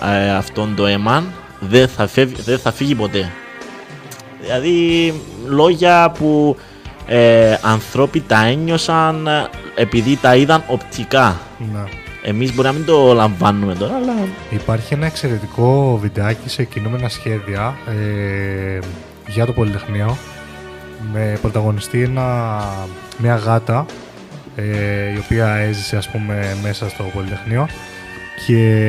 ε, 0.02 0.30
αυτόν 0.30 0.74
το 0.76 0.86
αίμα 0.86 1.24
δεν 1.60 1.88
θα, 1.88 2.06
φεύγει, 2.06 2.42
δεν 2.42 2.58
θα 2.58 2.72
φύγει 2.72 2.94
ποτέ. 2.94 3.32
Δηλαδή 4.40 5.14
λόγια 5.46 6.10
που 6.18 6.56
ε, 7.06 7.58
ανθρώποι 7.62 8.20
τα 8.20 8.44
ένιωσαν 8.44 9.26
ε, 9.26 9.48
επειδή 9.74 10.16
τα 10.16 10.36
είδαν 10.36 10.64
οπτικά. 10.66 11.40
Ναι. 11.72 11.84
Εμείς 12.22 12.54
μπορεί 12.54 12.68
να 12.68 12.74
μην 12.74 12.84
το 12.84 13.12
λαμβάνουμε 13.12 13.74
τώρα, 13.74 13.94
αλλά 13.94 14.14
Υπάρχει 14.50 14.94
ένα 14.94 15.06
εξαιρετικό 15.06 15.98
βιντεάκι 16.02 16.48
σε 16.48 16.64
κινούμενα 16.64 17.08
σχέδια 17.08 17.76
ε, 17.88 18.78
για 19.26 19.46
το 19.46 19.52
Πολυτεχνείο 19.52 20.16
με 21.12 21.38
πρωταγωνιστή 21.40 22.02
ένα, 22.02 22.58
μια 23.18 23.36
γάτα 23.36 23.86
ε, 24.56 25.12
η 25.14 25.18
οποία 25.24 25.54
έζησε 25.54 25.96
ας 25.96 26.08
πούμε 26.08 26.56
μέσα 26.62 26.88
στο 26.88 27.04
Πολυτεχνείο 27.14 27.68
και 28.46 28.84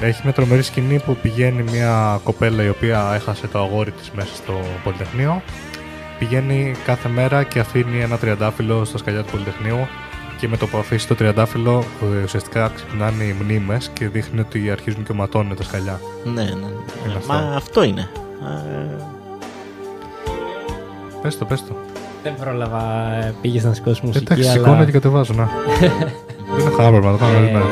έχει 0.00 0.20
μια 0.24 0.32
τρομερή 0.32 0.62
σκηνή 0.62 0.98
που 0.98 1.16
πηγαίνει 1.16 1.62
μια 1.62 2.20
κοπέλα 2.24 2.62
η 2.62 2.68
οποία 2.68 3.12
έχασε 3.14 3.46
το 3.46 3.58
αγόρι 3.58 3.90
της 3.90 4.10
μέσα 4.10 4.34
στο 4.34 4.60
Πολυτεχνείο. 4.84 5.42
Πηγαίνει 6.18 6.74
κάθε 6.84 7.08
μέρα 7.08 7.42
και 7.42 7.58
αφήνει 7.58 8.00
ένα 8.00 8.18
τριαντάφυλλο 8.18 8.84
στα 8.84 8.98
σκαλιά 8.98 9.22
του 9.22 9.30
Πολυτεχνείου 9.30 9.88
και 10.38 10.48
με 10.48 10.56
το 10.56 10.66
που 10.66 10.78
αφήσει 10.78 11.06
το 11.08 11.14
τριαντάφυλλο 11.14 11.84
ε, 12.20 12.22
ουσιαστικά 12.24 12.70
ξυπνάνε 12.74 13.24
οι 13.24 13.36
μνήμες 13.42 13.90
και 13.92 14.08
δείχνει 14.08 14.40
ότι 14.40 14.70
αρχίζουν 14.70 15.04
και 15.04 15.12
ματώνουν 15.12 15.56
τα 15.56 15.62
σκαλιά. 15.62 16.00
ναι, 16.24 16.32
ναι. 16.42 16.48
Είναι 17.06 17.20
Μα 17.26 17.34
αυτό 17.56 17.82
είναι. 17.82 18.08
Ε, 18.42 19.02
Πες 21.22 21.38
το, 21.38 21.44
πες 21.44 21.64
το. 21.64 21.76
Δεν 22.22 22.34
πρόλαβα, 22.40 22.82
πήγες 23.40 23.64
να 23.64 23.72
σηκώσεις 23.74 24.00
μουσική. 24.00 24.24
Εντάξει, 24.30 24.48
αλλά... 24.50 24.58
σηκώνω 24.64 24.84
και 24.84 24.90
κατεβάζω, 24.92 25.32
να. 25.34 25.48
Δεν 25.80 26.60
Είναι 26.66 26.70
χάμπερμα, 26.76 27.10
το 27.12 27.16
κάνω 27.18 27.36
όλη 27.38 27.50
μέρα. 27.52 27.66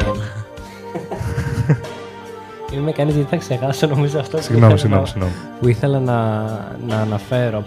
Μην 2.72 2.82
με 2.82 2.92
κάνεις 2.92 3.14
γιατί 3.14 3.30
θα 3.30 3.36
ξεχάσω 3.36 3.86
νομίζω 3.86 4.18
αυτό 4.18 4.36
που 4.36 4.42
Συγγνώμη, 4.42 4.72
ήθελα 4.74 4.78
συγγνώμη, 4.78 5.02
να- 5.02 5.08
συγγνώμη. 5.08 5.32
που 5.60 5.68
ήθελα 5.68 6.00
να, 6.00 6.42
να 6.88 6.96
αναφέρω. 7.00 7.64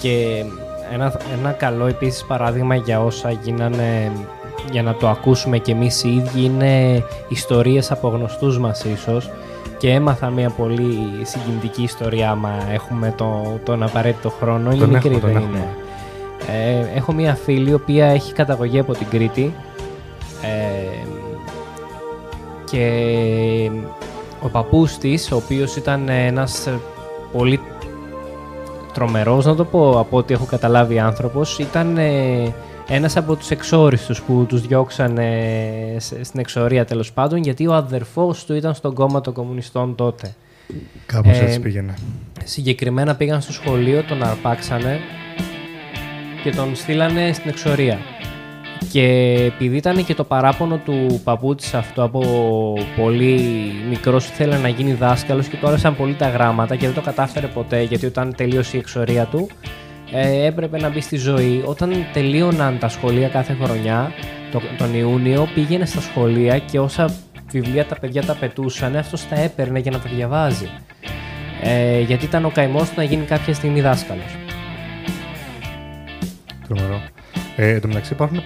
Και 0.00 0.44
ένα, 0.92 1.20
ένα 1.38 1.52
καλό 1.52 1.86
επίσης 1.86 2.24
παράδειγμα 2.24 2.74
για 2.74 3.04
όσα 3.04 3.30
γίνανε 3.30 4.12
για 4.70 4.82
να 4.82 4.94
το 4.94 5.08
ακούσουμε 5.08 5.58
και 5.58 5.72
εμείς 5.72 6.04
οι 6.04 6.14
ίδιοι 6.14 6.44
είναι 6.44 7.02
ιστορίες 7.28 7.90
από 7.90 8.08
γνωστούς 8.08 8.58
μας 8.58 8.84
ίσως 8.84 9.30
και 9.78 9.90
έμαθα 9.90 10.30
μια 10.30 10.50
πολύ 10.50 10.98
συγκινητική 11.22 11.82
ιστορία 11.82 12.30
άμα 12.30 12.50
έχουμε 12.72 13.14
το, 13.16 13.58
τον 13.64 13.82
απαραίτητο 13.82 14.30
χρόνο. 14.30 14.70
Είναι 14.70 14.80
Τον 14.80 14.90
μικρή, 14.90 15.08
έχουμε, 15.14 15.20
τον 15.20 15.32
δεν 15.32 15.42
έχουμε. 15.42 15.58
είναι. 15.58 15.66
Ε, 16.92 16.96
έχω 16.96 17.12
μια 17.12 17.34
φίλη 17.34 17.70
η 17.70 17.74
οποία 17.74 18.06
έχει 18.06 18.32
καταγωγή 18.32 18.78
από 18.78 18.92
την 18.92 19.06
Κρήτη 19.10 19.54
ε, 20.42 21.06
και 22.70 23.70
ο 24.42 24.48
παππούς 24.48 24.98
της, 24.98 25.32
ο 25.32 25.36
οποίος 25.36 25.76
ήταν 25.76 26.08
ένας 26.08 26.66
ε, 26.66 26.78
πολύ 27.32 27.60
τρομερός, 28.90 29.44
να 29.44 29.54
το 29.54 29.64
πω, 29.64 29.98
από 29.98 30.16
ό,τι 30.16 30.34
έχω 30.34 30.44
καταλάβει 30.44 30.98
άνθρωπος, 30.98 31.58
ήταν 31.58 31.96
ε, 31.98 32.52
ένας 32.88 33.16
από 33.16 33.36
τους 33.36 33.50
εξόριστους 33.50 34.22
που 34.22 34.44
τους 34.48 34.60
διώξανε 34.60 35.30
σε- 35.96 36.24
στην 36.24 36.40
εξορία 36.40 36.84
τέλος 36.84 37.12
πάντων, 37.12 37.38
γιατί 37.42 37.66
ο 37.66 37.74
αδερφός 37.74 38.44
του 38.44 38.54
ήταν 38.54 38.74
στον 38.74 38.94
κόμμα 38.94 39.20
των 39.20 39.32
κομμουνιστών 39.32 39.94
τότε. 39.94 40.34
Κάπως 41.06 41.38
Ε, 41.38 41.44
έτσι 41.44 41.60
πήγαινε. 41.60 41.94
Συγκεκριμένα 42.44 43.14
πήγαν 43.14 43.40
στο 43.40 43.52
σχολείο, 43.52 44.02
τον 44.02 44.22
αρπάξανε 44.22 44.98
και 46.42 46.50
τον 46.50 46.76
στείλανε 46.76 47.32
στην 47.32 47.50
εξορία. 47.50 47.98
Και 48.92 49.04
επειδή 49.46 49.76
ήταν 49.76 50.04
και 50.04 50.14
το 50.14 50.24
παράπονο 50.24 50.76
του 50.76 51.20
παππού 51.24 51.54
της 51.54 51.74
αυτό 51.74 52.02
από 52.02 52.22
πολύ 52.96 53.40
μικρός 53.88 54.28
ήθελε 54.28 54.56
να 54.56 54.68
γίνει 54.68 54.92
δάσκαλος 54.92 55.46
και 55.46 55.56
του 55.56 55.66
άρεσαν 55.66 55.96
πολύ 55.96 56.14
τα 56.14 56.28
γράμματα 56.28 56.76
και 56.76 56.86
δεν 56.86 56.94
το 56.94 57.00
κατάφερε 57.00 57.46
ποτέ 57.46 57.82
γιατί 57.82 58.06
όταν 58.06 58.34
τελείωσε 58.36 58.76
η 58.76 58.80
εξορία 58.80 59.24
του 59.24 59.48
ε, 60.12 60.46
έπρεπε 60.46 60.78
να 60.78 60.88
μπει 60.88 61.00
στη 61.00 61.16
ζωή. 61.16 61.62
Όταν 61.64 62.06
τελείωναν 62.12 62.78
τα 62.78 62.88
σχολεία 62.88 63.28
κάθε 63.28 63.56
χρονιά, 63.62 64.12
το, 64.52 64.60
τον 64.78 64.94
Ιούνιο 64.94 65.48
πήγαινε 65.54 65.84
στα 65.86 66.00
σχολεία 66.00 66.58
και 66.58 66.78
όσα 66.78 67.14
βιβλία 67.50 67.84
τα 67.84 67.98
παιδιά 67.98 68.24
τα 68.24 68.34
πετούσαν, 68.34 68.96
αυτός 68.96 69.28
τα 69.28 69.40
έπαιρνε 69.40 69.78
για 69.78 69.90
να 69.90 69.98
τα 69.98 70.10
διαβάζει. 70.14 70.68
Ε, 71.62 72.00
γιατί 72.00 72.24
ήταν 72.24 72.44
ο 72.44 72.50
καημός 72.50 72.88
του 72.88 72.94
να 72.96 73.02
γίνει 73.02 73.24
κάποια 73.24 73.54
στιγμή 73.54 73.80
δάσκαλος. 73.80 74.36
Τρομερό. 76.68 77.00
Ε, 77.56 77.68
εν 77.68 77.80
τω 77.80 77.88
μεταξύ 77.88 78.12
υπάρχουν 78.12 78.42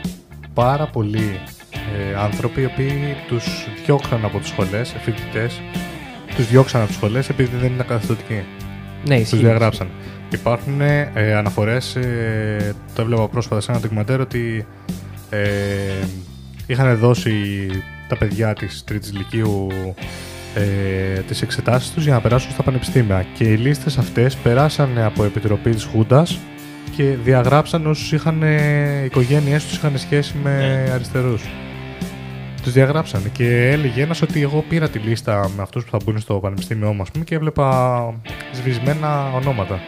πάρα 0.55 0.87
πολλοί 0.87 1.41
ε, 1.73 2.15
άνθρωποι 2.17 2.61
οι 2.61 2.65
οποίοι 2.65 3.17
τους 3.29 3.67
διώξαν 3.85 4.25
από 4.25 4.39
τις 4.39 4.49
σχολές, 4.49 4.95
φοιτητέ, 5.03 5.51
τους 6.37 6.49
διώξαν 6.49 6.79
από 6.81 6.89
τις 6.89 6.97
σχολές 6.97 7.29
επειδή 7.29 7.57
δεν 7.57 7.73
ήταν 7.75 7.87
καθεστωτικοί. 7.87 8.43
Ναι, 9.07 9.15
Τους 9.15 9.25
ισχύει. 9.25 9.37
διαγράψαν. 9.37 9.89
Υπάρχουν 10.33 10.81
ε, 10.81 11.35
αναφορές, 11.37 11.97
ε, 11.97 12.75
το 12.95 13.03
έβλεπα 13.03 13.29
πρόσφατα 13.29 13.61
σε 13.61 13.71
ένα 13.71 13.81
ντοκιμαντέρ 13.81 14.21
ότι 14.21 14.67
ε, 15.31 15.47
είχαν 16.67 16.97
δώσει 16.97 17.69
τα 18.09 18.17
παιδιά 18.17 18.53
της 18.55 18.85
τρίτης 18.85 19.13
λυκείου 19.13 19.67
ε, 20.55 21.21
τις 21.21 21.43
εξετάσεις 21.43 21.91
τους 21.91 22.05
για 22.05 22.13
να 22.13 22.21
περάσουν 22.21 22.51
στα 22.51 22.63
πανεπιστήμια 22.63 23.27
και 23.35 23.45
οι 23.45 23.57
λίστες 23.57 23.99
αυτές 23.99 24.37
περάσανε 24.37 25.05
από 25.05 25.25
επιτροπή 25.25 25.71
της 25.71 25.85
Χούντας 25.85 26.39
και 26.97 27.03
διαγράψαν 27.03 27.87
όσους 27.87 28.13
είχαν 28.13 28.43
ε, 28.43 29.05
οικογένειές 29.05 29.67
τους 29.67 29.77
είχαν 29.77 29.99
σχέση 29.99 30.35
με 30.43 30.51
αριστερούς. 30.93 31.43
Τους 32.63 32.73
διαγράψανε 32.73 33.29
και 33.33 33.71
έλεγε 33.71 34.03
ένας 34.03 34.23
ότι 34.23 34.43
εγώ 34.43 34.65
πήρα 34.69 34.89
τη 34.89 34.99
λίστα 34.99 35.51
με 35.57 35.63
αυτούς 35.63 35.85
που 35.85 35.91
θα 35.91 35.99
μπουν 36.05 36.19
στο 36.19 36.35
πανεπιστήμιό 36.35 36.93
μου 36.93 37.03
ας 37.03 37.11
πούμε, 37.11 37.25
και 37.25 37.35
έβλεπα 37.35 38.15
σβησμένα 38.53 39.33
ονόματα. 39.35 39.81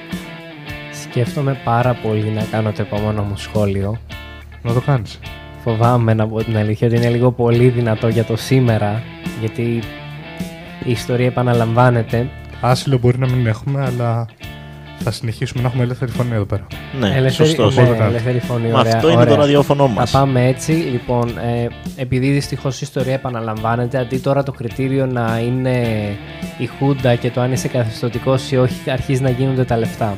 Σκέφτομαι 1.03 1.61
πάρα 1.65 1.95
πολύ 1.95 2.31
να 2.31 2.43
κάνω 2.51 2.73
το 2.73 2.83
επόμενο 2.83 3.23
μου 3.23 3.37
σχόλιο. 3.37 3.99
Να 4.63 4.73
το 4.73 4.81
κάνεις. 4.81 5.19
Φοβάμαι 5.63 6.15
να 6.15 6.29
πω 6.29 6.45
την 6.45 6.57
αλήθεια 6.57 6.87
ότι 6.87 6.97
είναι 6.97 7.09
λίγο 7.09 7.33
πολύ 7.33 7.69
δυνατό 7.69 8.09
για 8.09 8.25
το 8.25 8.37
σήμερα, 8.37 9.03
γιατί 9.41 9.63
η 10.85 10.91
ιστορία 10.91 11.27
επαναλαμβάνεται. 11.27 12.29
Άσυλο 12.61 12.99
μπορεί 12.99 13.19
να 13.19 13.29
μην 13.29 13.47
έχουμε, 13.47 13.85
αλλά 13.85 14.27
θα 14.99 15.11
συνεχίσουμε 15.11 15.63
να 15.63 15.69
έχουμε 15.69 15.83
ελεύθερη 15.83 16.11
φωνή 16.11 16.35
εδώ 16.35 16.45
πέρα. 16.45 16.67
Ναι, 17.01 17.07
ελεύθερη, 17.17 17.49
σωστός. 17.49 17.77
ναι, 17.77 17.83
Οπότε 17.83 17.97
κάντε. 17.97 18.09
ελεύθερη 18.11 18.39
φωνή. 18.41 18.69
Μα 18.69 18.79
ωραία, 18.79 18.93
αυτό 18.95 19.07
είναι 19.11 19.17
το 19.25 19.31
ωραία. 19.31 19.37
ραδιόφωνο 19.37 19.89
μας. 19.89 20.11
Θα 20.11 20.19
πάμε 20.19 20.47
έτσι. 20.47 20.73
Λοιπόν, 20.73 21.29
ε, 21.39 21.67
επειδή 21.97 22.31
δυστυχώς 22.31 22.77
η 22.77 22.81
ιστορία 22.83 23.15
επαναλαμβάνεται, 23.15 23.99
αντί 23.99 24.19
τώρα 24.19 24.43
το 24.43 24.53
κριτήριο 24.53 25.07
να 25.07 25.41
είναι 25.47 25.87
η 26.59 26.67
Χούντα 26.79 27.15
και 27.15 27.31
το 27.31 27.41
αν 27.41 27.53
είσαι 27.53 27.69
καθεστωτικός 27.69 28.51
ή 28.51 28.57
όχι, 28.57 28.91
αρχίζει 28.91 29.23
να 29.23 29.31
γίνονται 29.31 29.65
τα 29.65 29.77
λεφτά. 29.77 30.17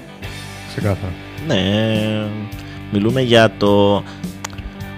Ξεκάθαρα. 0.68 1.12
Ναι, 1.46 1.56
μιλούμε 2.92 3.20
για 3.20 3.50
το. 3.58 4.02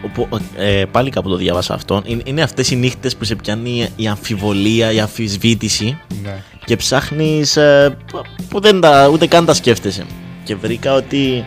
Οπό- 0.04 0.40
ε, 0.56 0.84
πάλι 0.90 1.10
κάπου 1.10 1.28
το 1.28 1.36
διάβασα 1.36 1.74
αυτό. 1.74 2.02
Είναι, 2.04 2.22
είναι 2.24 2.42
αυτές 2.42 2.70
οι 2.70 2.76
νύχτες 2.76 3.16
που 3.16 3.24
σε 3.24 3.34
πιάνει 3.34 3.88
η 3.96 4.06
αμφιβολία, 4.08 4.92
η 4.92 5.00
αμφισβήτηση 5.00 5.98
Ναι. 6.22 6.42
και 6.64 6.76
ψάχνεις 6.76 7.56
ε, 7.56 7.96
που- 8.12 8.20
που 8.48 8.60
δεν 8.60 8.80
τα, 8.80 9.08
ούτε 9.12 9.26
καν 9.26 9.44
τα 9.44 9.54
σκέφτεσαι. 9.54 10.04
Και 10.44 10.54
βρήκα 10.56 10.94
ότι 10.94 11.44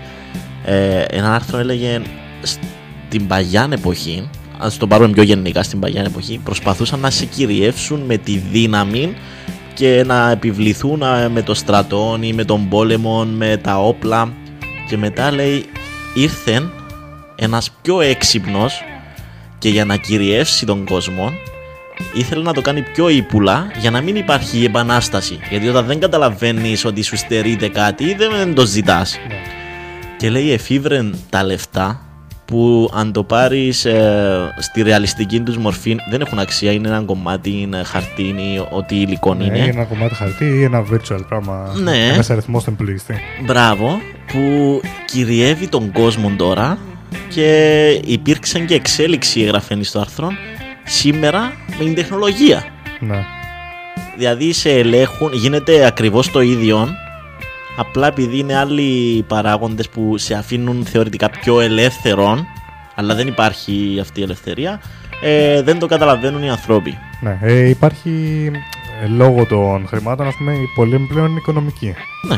ε, 0.66 1.02
ένα 1.02 1.36
άρθρο 1.36 1.58
έλεγε 1.58 2.02
στην 2.42 3.28
παλιά 3.28 3.68
εποχή, 3.72 4.30
ας 4.58 4.78
το 4.78 4.88
πάρουμε 4.88 5.10
πιο 5.10 5.24
γενικά, 5.24 5.64
στην 5.64 5.80
παλιά 5.80 6.02
εποχή 6.04 6.40
προσπαθούσαν 6.44 7.00
να 7.00 7.10
σε 7.10 7.26
κυριεύσουν 7.26 8.00
με 8.00 8.18
τη 8.18 8.38
δύναμη 8.52 9.14
και 9.74 10.04
να 10.06 10.32
επιβληθούν 10.32 11.02
ε, 11.02 11.30
με 11.30 11.42
το 11.42 11.54
στρατό 11.54 12.18
ή 12.22 12.34
με 12.34 12.44
τον 12.46 12.70
πόλεμο, 12.70 13.26
με 13.26 13.58
τα 13.58 13.78
όπλα 13.80 14.34
και 14.90 14.98
μετά 14.98 15.32
λέει 15.32 15.66
ήρθε 16.14 16.70
ένας 17.44 17.72
πιο 17.82 18.02
έξυπνος 18.02 18.84
και 19.58 19.70
για 19.70 19.86
να 19.86 19.96
κυριεύσει 19.96 20.66
τον 20.66 20.86
κόσμο 20.86 21.32
ήθελε 22.14 22.44
να 22.44 22.54
το 22.54 22.62
κάνει 22.62 22.82
πιο 22.82 23.10
ύπουλα 23.10 23.72
για 23.80 23.92
να 23.92 24.02
μην 24.02 24.16
υπάρχει 24.16 24.60
η 24.60 24.64
επανάσταση. 24.64 25.40
Γιατί 25.50 25.68
όταν 25.68 25.86
δεν 25.86 26.00
καταλαβαίνεις 26.00 26.86
ότι 26.86 27.02
σου 27.02 27.18
στερείται 27.18 27.68
κάτι 27.68 28.14
δεν 28.16 28.54
το 28.54 28.66
ζητάς. 28.66 29.20
Και 30.18 30.30
λέει 30.30 30.52
εφήβρεν 30.52 31.16
τα 31.30 31.44
λεφτά 31.44 32.02
που 32.46 32.90
αν 32.94 33.12
το 33.12 33.24
πάρεις 33.24 33.86
ε, 33.86 34.54
στη 34.60 34.82
ρεαλιστική 34.82 35.40
τους 35.40 35.58
μορφή 35.58 35.96
δεν 36.10 36.22
έχουν 36.22 36.40
αξία, 36.40 36.72
είναι 36.72 36.88
ένα 36.88 37.02
κομμάτι 37.02 37.62
είναι 37.62 37.84
χαρτί 37.84 38.24
ή 38.24 38.68
ό,τι 38.70 38.96
υλικό 39.02 39.34
Ναι, 39.34 39.44
είναι. 39.44 39.58
ή 39.58 39.68
ένα 39.68 39.84
κομμάτι 39.84 40.16
χαρτί 40.16 40.46
ή 40.46 40.64
ένα 40.64 40.84
virtual 40.92 41.20
πράγμα. 41.28 41.74
Ναι. 41.84 42.08
Ένας 42.14 42.30
αριθμός 42.30 42.62
στον 42.62 42.74
υπολογιστή. 42.74 43.20
Μπράβο, 43.46 44.00
που 44.32 44.82
κυριεύει 45.06 45.68
τον 45.68 45.92
κόσμο 45.92 46.32
τώρα 46.38 46.78
και 47.30 47.88
υπήρξε 48.06 48.60
και 48.60 48.74
εξέλιξη 48.74 49.42
εγγραφένη 49.42 49.84
στο 49.84 50.00
άρθρο 50.00 50.32
σήμερα 50.84 51.54
με 51.78 51.84
την 51.84 51.96
τεχνολογία. 51.96 52.66
Ναι. 53.00 53.26
Δηλαδή 54.18 54.54
σε 54.54 54.70
ελέγχουν, 54.70 55.34
γίνεται 55.34 55.86
ακριβώς 55.86 56.32
το 56.32 56.42
ίδιο 56.42 56.88
απλά 57.78 58.08
επειδή 58.08 58.38
είναι 58.38 58.58
άλλοι 58.58 59.24
παράγοντες 59.28 59.90
που 59.90 60.18
σε 60.18 60.34
αφήνουν 60.34 60.86
θεωρητικά 60.86 61.30
πιο 61.30 61.60
ελεύθερον 61.60 62.46
αλλά 62.96 63.16
δεν 63.16 63.28
υπάρχει 63.28 63.98
αυτή 64.02 64.20
η 64.20 64.24
ελευθερία 64.24 64.82
ε, 65.26 65.62
δεν 65.62 65.80
το 65.80 65.86
καταλαβαίνουν 65.86 66.44
οι 66.44 66.50
ανθρώποι. 66.50 66.98
Ναι. 67.22 67.38
Ε, 67.42 67.70
υπάρχει 67.70 68.52
ε, 69.04 69.08
λόγω 69.08 69.46
των 69.46 69.88
χρημάτων, 69.88 70.28
ας 70.28 70.36
πούμε, 70.36 70.54
η 70.54 70.66
πολέμη 70.76 71.08
πλέον 71.08 71.30
είναι 71.30 71.40
οικονομική. 71.40 71.94
Ναι. 72.28 72.36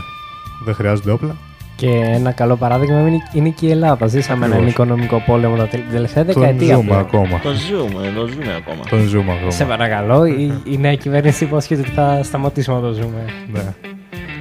Δεν 0.65 0.73
χρειάζονται 0.73 1.11
όπλα. 1.11 1.35
Και 1.75 1.89
ένα 1.89 2.31
καλό 2.31 2.55
παράδειγμα 2.55 2.99
είναι, 2.99 3.23
είναι 3.33 3.49
και 3.49 3.65
η 3.65 3.71
Ελλάδα. 3.71 4.07
Ζήσαμε 4.07 4.45
έναν 4.45 4.51
Ακριβώς. 4.57 4.73
οικονομικό 4.73 5.21
πόλεμο 5.25 5.55
τα 5.55 5.67
τελ- 5.67 5.91
τελευταία 5.91 6.25
Τον 6.25 6.33
δεκαετία. 6.33 6.75
ζούμε 6.75 6.87
πλέον. 6.87 6.99
ακόμα. 6.99 7.39
Το 7.39 7.49
ζούμε, 7.53 8.11
το 8.15 8.27
ζούμε 8.27 8.55
ακόμα. 8.57 8.83
Τον 8.89 9.01
ζούμε 9.07 9.31
ακόμα. 9.33 9.51
Σε 9.51 9.65
παρακαλώ, 9.65 10.25
η, 10.25 10.61
η 10.63 10.77
νέα 10.77 10.95
κυβέρνηση 10.95 11.43
υπόσχεται 11.43 11.81
ότι 11.81 11.89
θα 11.89 12.19
σταματήσουμε 12.23 12.75
να 12.75 12.81
το 12.87 12.93
ζούμε. 12.93 13.25
Ναι. 13.51 13.73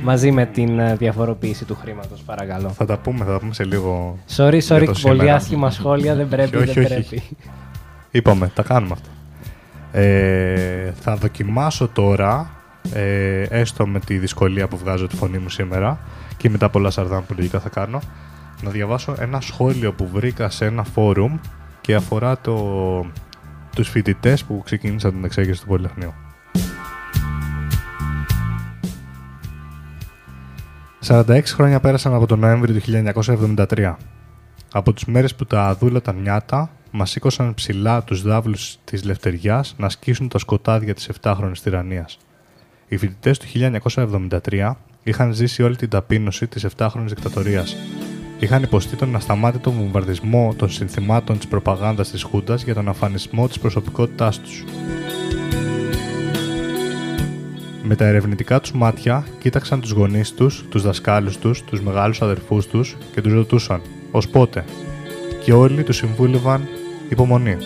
Μαζί 0.03 0.31
με 0.31 0.47
την 0.47 0.79
ε, 0.79 0.95
διαφοροποίηση 0.97 1.65
του 1.65 1.77
χρήματος, 1.83 2.21
παρακαλώ. 2.27 2.69
Θα 2.69 2.85
τα 2.85 2.99
πούμε, 2.99 3.25
θα 3.25 3.33
τα 3.33 3.39
πούμε 3.39 3.55
σε 3.55 3.65
λίγο. 3.65 4.19
Sorry, 4.37 4.59
για 4.59 4.77
sorry, 4.77 4.85
το 4.87 4.93
πολύ 5.03 5.19
σήμερα. 5.19 5.35
άσχημα 5.35 5.71
σχόλια, 5.71 6.15
δεν 6.15 6.29
πρέπει, 6.29 6.57
Όχι, 6.57 6.73
δεν 6.73 6.85
όχι, 6.85 6.93
πρέπει. 6.95 7.15
όχι. 7.17 7.37
Είπαμε, 8.11 8.51
τα 8.55 8.63
κάνουμε 8.63 8.93
αυτά. 8.93 9.09
Ε, 10.01 10.93
θα 11.01 11.17
δοκιμάσω 11.17 11.89
τώρα, 11.89 12.51
ε, 12.93 13.43
έστω 13.43 13.87
με 13.87 14.01
τη 14.01 14.19
δυσκολία 14.19 14.69
που 14.69 14.77
βγάζω 14.77 15.07
τη 15.07 15.17
φωνή 15.17 15.39
μου 15.39 15.49
σήμερα 15.49 15.99
και 16.37 16.51
με 16.51 16.59
τα 16.59 16.69
πολλά 16.69 16.91
σαρδάμ 16.91 17.25
που 17.25 17.35
λογικά 17.37 17.61
θα 17.61 17.69
κάνω, 17.69 18.01
να 18.63 18.71
διαβάσω 18.71 19.15
ένα 19.19 19.41
σχόλιο 19.41 19.93
που 19.93 20.09
βρήκα 20.09 20.51
σε 20.51 20.65
ένα 20.65 20.85
φόρουμ 20.85 21.39
και 21.81 21.95
αφορά 21.95 22.39
το, 22.39 23.07
τους 23.75 23.89
φοιτητές 23.89 24.45
που 24.45 24.63
ξεκίνησαν 24.65 25.11
την 25.11 25.25
εξέγερση 25.25 25.61
του 25.61 25.67
Πολυτεχνείου. 25.67 26.15
46 31.07 31.41
χρόνια 31.45 31.81
πέρασαν 31.81 32.15
από 32.15 32.27
τον 32.27 32.39
Νοέμβριο 32.39 32.81
του 32.81 33.13
1973. 33.67 33.95
Από 34.73 34.93
τις 34.93 35.05
μέρες 35.05 35.35
που 35.35 35.45
τα 35.45 35.75
δούλα 35.75 36.01
τα 36.01 36.13
νιάτα 36.13 36.71
μας 36.91 37.11
σήκωσαν 37.11 37.55
ψηλά 37.55 38.03
τους 38.03 38.23
δάβλους 38.23 38.77
της 38.85 39.05
Λευτεριάς 39.05 39.75
να 39.79 39.89
σκίσουν 39.89 40.29
τα 40.29 40.39
σκοτάδια 40.39 40.95
της 40.95 41.11
7χρονη 41.23 41.59
τυραννίας. 41.63 42.19
Οι 42.89 42.97
φοιτητές 42.97 43.39
του 43.39 43.47
1973 44.53 44.75
είχαν 45.03 45.33
ζήσει 45.33 45.63
όλη 45.63 45.77
την 45.77 45.89
ταπείνωση 45.89 46.47
της 46.47 46.67
7χρονη 46.77 47.07
δικτατορίας. 47.07 47.77
Είχαν 48.39 48.63
υποστεί 48.63 48.97
τον 48.97 49.17
ασταμάτητο 49.17 49.73
βομβαρδισμό 49.73 50.55
των 50.57 50.71
συνθημάτων 50.71 51.37
της 51.37 51.47
προπαγάνδας 51.47 52.11
της 52.11 52.23
Χούντας 52.23 52.63
για 52.63 52.75
τον 52.75 52.89
αφανισμό 52.89 53.49
της 53.49 53.59
προσωπικότητάς 53.59 54.41
τους. 54.41 54.65
Με 57.83 57.97
τα 57.97 58.05
ερευνητικά 58.05 58.61
τους 58.61 58.73
μάτια 58.73 59.27
κοίταξαν 59.39 59.81
τους 59.81 59.91
γονείς 59.91 60.35
τους, 60.35 60.65
τους 60.69 60.83
δασκάλους 60.83 61.39
τους, 61.39 61.65
τους 61.65 61.81
μεγάλους 61.81 62.23
αδερφούς 62.23 62.67
τους 62.67 62.97
και 63.13 63.21
τους 63.21 63.33
ρωτούσαν 63.33 63.81
«Ως 64.11 64.29
πότε» 64.29 64.65
και 65.45 65.53
όλοι 65.53 65.83
τους 65.83 65.97
συμβούλευαν 65.97 66.69
υπομονή. 67.09 67.57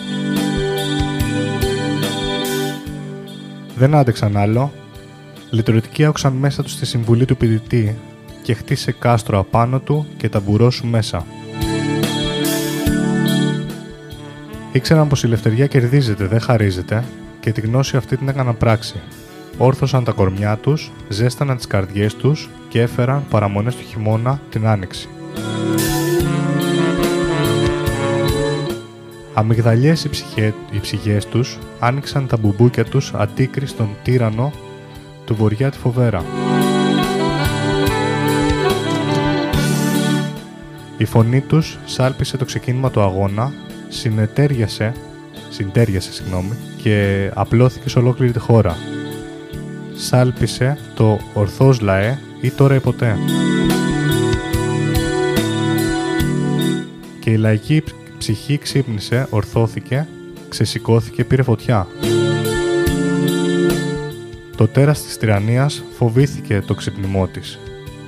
Δεν 3.75 3.95
άντεξαν 3.95 4.37
άλλο. 4.37 4.71
Λειτουργικοί 5.51 6.05
άκουσαν 6.05 6.33
μέσα 6.33 6.63
τους 6.63 6.75
τη 6.75 6.85
συμβουλή 6.85 7.25
του 7.25 7.37
ποιητή 7.37 7.97
και 8.43 8.53
χτίσε 8.53 8.91
κάστρο 8.91 9.39
απάνω 9.39 9.79
του 9.79 10.07
και 10.17 10.29
ταμπουρώσου 10.29 10.87
μέσα. 10.87 11.25
Ήξεραν 14.71 15.07
πως 15.07 15.23
η 15.23 15.25
ελευθερία 15.25 15.67
κερδίζεται, 15.67 16.25
δεν 16.25 16.39
χαρίζεται 16.39 17.03
και 17.39 17.51
τη 17.51 17.61
γνώση 17.61 17.97
αυτή 17.97 18.17
την 18.17 18.27
έκαναν 18.27 18.57
πράξη. 18.57 18.95
Όρθωσαν 19.57 20.03
τα 20.03 20.11
κορμιά 20.11 20.57
τους, 20.57 20.91
ζέσταναν 21.09 21.57
τις 21.57 21.67
καρδιές 21.67 22.15
τους 22.15 22.49
και 22.69 22.81
έφεραν 22.81 23.23
παραμονές 23.29 23.75
του 23.75 23.83
χειμώνα 23.83 24.41
την 24.49 24.67
άνοιξη. 24.67 25.09
Αμυγδαλιές 29.33 30.03
οι, 30.03 30.09
ψυχέ, 30.09 30.53
οι 30.71 30.79
ψυχές 30.79 31.25
τους 31.25 31.57
άνοιξαν 31.79 32.27
τα 32.27 32.37
μπουμπούκια 32.37 32.85
τους 32.85 33.13
αντίκρι 33.13 33.65
στον 33.65 33.89
τύρανο 34.03 34.51
του 35.29 35.35
βοριά 35.35 35.71
τη 35.71 35.77
φοβέρα. 35.77 36.23
Η 40.97 41.05
φωνή 41.05 41.41
τους 41.41 41.77
σάλπισε 41.85 42.37
το 42.37 42.45
ξεκίνημα 42.45 42.91
του 42.91 43.01
αγώνα, 43.01 43.53
συνετέριασε, 43.89 44.93
συντέριασε 45.49 46.13
συγγνώμη, 46.13 46.55
και 46.81 47.29
απλώθηκε 47.33 47.89
σε 47.89 47.99
ολόκληρη 47.99 48.31
τη 48.31 48.39
χώρα. 48.39 48.77
Σάλπισε 49.95 50.77
το 50.95 51.19
ορθός 51.33 51.79
λαέ 51.79 52.17
ή 52.41 52.49
τώρα 52.49 52.75
ή 52.75 52.79
ποτέ. 52.79 53.17
Και 57.19 57.29
η 57.29 57.37
λαϊκή 57.37 57.83
ψυχή 58.17 58.57
ξύπνησε, 58.57 59.27
ορθώθηκε, 59.29 60.07
ξεσηκώθηκε, 60.49 61.23
πήρε 61.23 61.43
φωτιά. 61.43 61.87
Το 64.59 64.67
τέρας 64.67 65.03
της 65.03 65.17
τυραννίας 65.17 65.83
φοβήθηκε 65.97 66.61
το 66.61 66.73
ξυπνημό 66.73 67.27
της. 67.27 67.59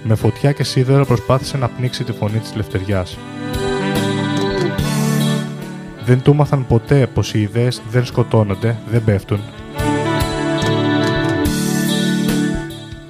Με 0.04 0.16
φωτιά 0.16 0.52
και 0.52 0.64
σίδερο 0.64 1.06
προσπάθησε 1.06 1.58
να 1.58 1.68
πνίξει 1.68 2.04
τη 2.04 2.12
φωνή 2.12 2.38
της 2.40 2.52
ελευθεριάς. 2.52 3.18
Δεν 6.06 6.22
του 6.22 6.36
μάθαν 6.36 6.68
ποτέ 6.68 7.08
πως 7.14 7.34
οι 7.34 7.42
ιδέες 7.42 7.82
δεν 7.90 8.06
σκοτώνονται, 8.06 8.78
δεν 8.92 9.04
πέφτουν. 9.04 9.40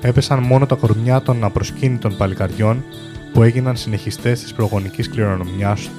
Έπεσαν 0.01 0.39
μόνο 0.39 0.65
τα 0.65 0.75
κορμιά 0.75 1.21
των 1.21 1.43
απροσκύνητων 1.43 2.17
παλικαριών 2.17 2.83
που 3.33 3.43
έγιναν 3.43 3.75
συνεχιστές 3.75 4.41
της 4.41 4.53
προγονικής 4.53 5.09
κληρονομιάς 5.09 5.89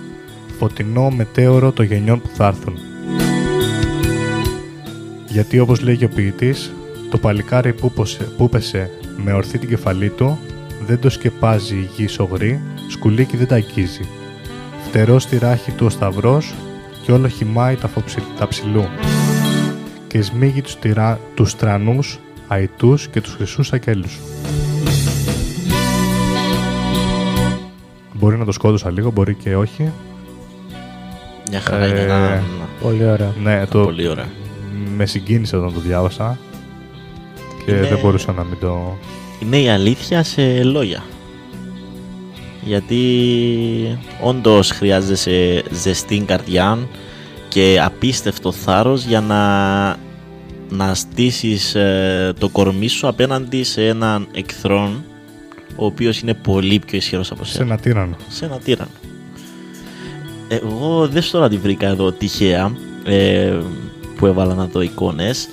φωτεινό 0.59 1.11
μετέωρο 1.11 1.73
των 1.73 1.85
γενιών 1.85 2.21
που 2.21 2.29
θα 2.35 2.47
έρθουν. 2.47 2.79
Γιατί 5.27 5.59
όπως 5.59 5.81
λέγει 5.81 6.05
ο 6.05 6.09
ποιητής, 6.09 6.73
το 7.13 7.19
παλικάρι 7.19 7.73
που, 7.73 7.93
πόσε- 7.93 8.29
που 8.37 8.49
πέσε 8.49 8.91
με 9.17 9.33
ορθή 9.33 9.59
την 9.59 9.69
κεφαλή 9.69 10.09
του, 10.09 10.39
δεν 10.87 10.99
το 11.01 11.11
σκεπάζει 11.11 11.75
η 11.77 11.89
γη 11.97 12.07
σογρή, 12.07 12.61
σκουλίκι 12.89 13.37
δεν 13.37 13.47
τα 13.47 13.55
αγγίζει. 13.55 14.09
Φτερό 14.89 15.19
στη 15.19 15.39
ράχη 15.39 15.71
του 15.71 15.87
ο 15.87 15.91
σταυρός 15.91 16.55
και 17.03 17.13
όλο 17.13 17.29
χυμάει 17.29 17.75
τα, 17.77 17.89
φοψι- 17.89 18.37
τα 18.39 18.49
ψηλού. 18.49 18.85
Και 20.09 20.23
σμίγει 20.23 20.63
τους, 20.63 20.77
τυρά, 20.79 21.21
τους 21.35 21.57
τρανούς, 21.57 22.19
αητούς 22.49 23.09
και 23.09 23.21
τους 23.21 23.35
χρυσούς 23.35 23.73
ακέλους. 23.73 24.19
Μπορεί 28.13 28.37
να 28.39 28.45
το 28.45 28.53
σκότωσα 28.53 28.91
λίγο, 28.91 29.11
μπορεί 29.11 29.35
και 29.35 29.57
όχι. 29.57 29.93
Μια 31.51 31.61
χαρά 31.61 31.87
είναι 31.87 32.01
ένα- 32.01 32.43
Πολύ 32.83 33.05
ωραία. 33.05 33.33
Ναι, 33.43 33.67
το... 33.67 33.81
Πολύ 33.85 34.09
ωραία. 34.09 34.29
Με 34.97 35.07
συγκίνησε 35.07 35.57
όταν 35.57 35.73
το 35.75 35.81
διάβασα 35.81 36.39
και 37.65 37.71
Είναι- 37.73 37.87
δεν 37.89 37.99
μπορούσα 38.03 38.33
να 38.33 38.45
μην 38.45 38.59
το... 38.61 38.97
Είναι 39.43 39.59
η 39.61 39.69
αλήθεια 39.69 40.23
σε 40.23 40.63
λόγια. 40.63 41.03
Γιατί 42.65 43.99
όντως 44.23 44.71
χρειάζεσαι 44.71 45.63
ζεστή 45.71 46.19
καρδιά 46.27 46.79
και 47.49 47.81
απίστευτο 47.85 48.53
θάρρος 48.53 49.05
για 49.05 49.21
να, 49.21 49.41
να 50.77 50.95
στήσεις 50.95 51.75
ε, 51.75 52.33
το 52.39 52.49
κορμί 52.49 52.89
σου 52.89 53.09
απέναντι 53.09 53.63
σε 53.63 53.87
έναν 53.89 54.27
εχθρόν 54.35 55.05
ο 55.77 55.85
οποίος 55.85 56.21
είναι 56.21 56.35
πολύ 56.35 56.79
πιο 56.87 56.99
ισχυρός 56.99 57.31
από 57.31 57.45
Σε 57.45 57.53
σένα. 57.53 57.65
ένα 57.73 57.79
τύρανο. 57.83 58.17
Σε 58.29 58.45
ένα 58.45 58.59
τύρανο. 58.59 58.91
Εγώ 60.49 61.09
δεν 61.09 61.23
στο 61.23 61.39
να 61.41 61.49
τη 61.49 61.57
βρήκα 61.57 61.87
εδώ 61.87 62.13
τυχαία 62.13 62.73
ε, 63.05 63.53
που 64.17 64.27
έβαλα 64.27 64.55
να 64.55 64.67
δω 64.67 64.81
εικόνες. 64.81 65.49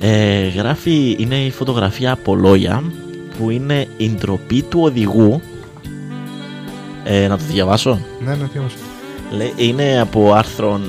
Ε, 0.00 0.48
γράφει, 0.48 1.16
είναι 1.18 1.36
η 1.36 1.50
φωτογραφία 1.50 2.12
από 2.12 2.34
λόγια 2.34 2.82
που 3.38 3.50
είναι 3.50 3.86
η 3.96 4.10
ντροπή 4.10 4.62
του 4.62 4.80
οδηγού. 4.82 5.40
Ε, 7.04 7.28
να 7.28 7.36
το 7.38 7.44
διαβάσω; 7.48 8.00
Ναι, 8.24 8.34
ναι, 8.34 8.48
διάβασα. 8.52 8.76
Λέει, 9.30 9.52
είναι 9.56 10.00
από 10.00 10.32
άρθρο 10.32 10.80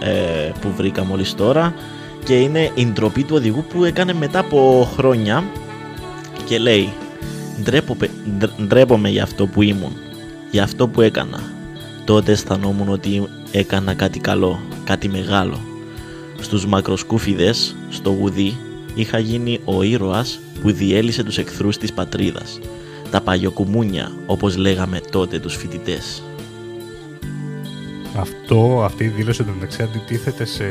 ε, 0.00 0.10
ε, 0.10 0.52
που 0.60 0.72
βρήκα 0.76 1.04
μόλις 1.04 1.34
τώρα 1.34 1.74
και 2.24 2.34
είναι 2.40 2.70
η 2.74 2.86
ντροπή 2.86 3.22
του 3.22 3.34
οδηγού 3.36 3.64
που 3.68 3.84
έκανε 3.84 4.12
μετά 4.14 4.38
από 4.38 4.88
χρόνια 4.96 5.44
και 6.46 6.58
λέει 6.58 6.92
«Ντρέπομαι, 7.62 8.10
ντρ- 8.38 8.62
ντρέπομαι 8.62 9.08
για 9.08 9.22
αυτό 9.22 9.46
που 9.46 9.62
ήμουν, 9.62 9.92
για 10.50 10.62
αυτό 10.62 10.88
που 10.88 11.00
έκανα. 11.00 11.40
Τότε 12.04 12.32
αισθανόμουν 12.32 12.88
ότι 12.88 13.28
έκανα 13.52 13.94
κάτι 13.94 14.18
καλό, 14.18 14.60
κάτι 14.84 15.08
μεγάλο. 15.08 15.60
Στους 16.44 16.66
μακροσκούφιδες, 16.66 17.76
στο 17.90 18.10
γουδί, 18.10 18.56
είχα 18.94 19.18
γίνει 19.18 19.60
ο 19.64 19.82
ήρωας 19.82 20.40
που 20.60 20.72
διέλυσε 20.72 21.22
τους 21.22 21.38
εχθρούς 21.38 21.78
της 21.78 21.92
πατρίδας. 21.92 22.58
Τα 23.10 23.20
παλιοκουμούνια, 23.20 24.12
όπως 24.26 24.56
λέγαμε 24.56 25.00
τότε 25.10 25.38
τους 25.38 25.56
φοιτητές. 25.56 26.22
Αυτό, 28.16 28.82
αυτή 28.84 29.04
η 29.04 29.08
δήλωση 29.08 29.42
του 29.42 29.52
μεταξύ 29.54 29.82
αντιτίθεται 29.82 30.44
σε. 30.44 30.64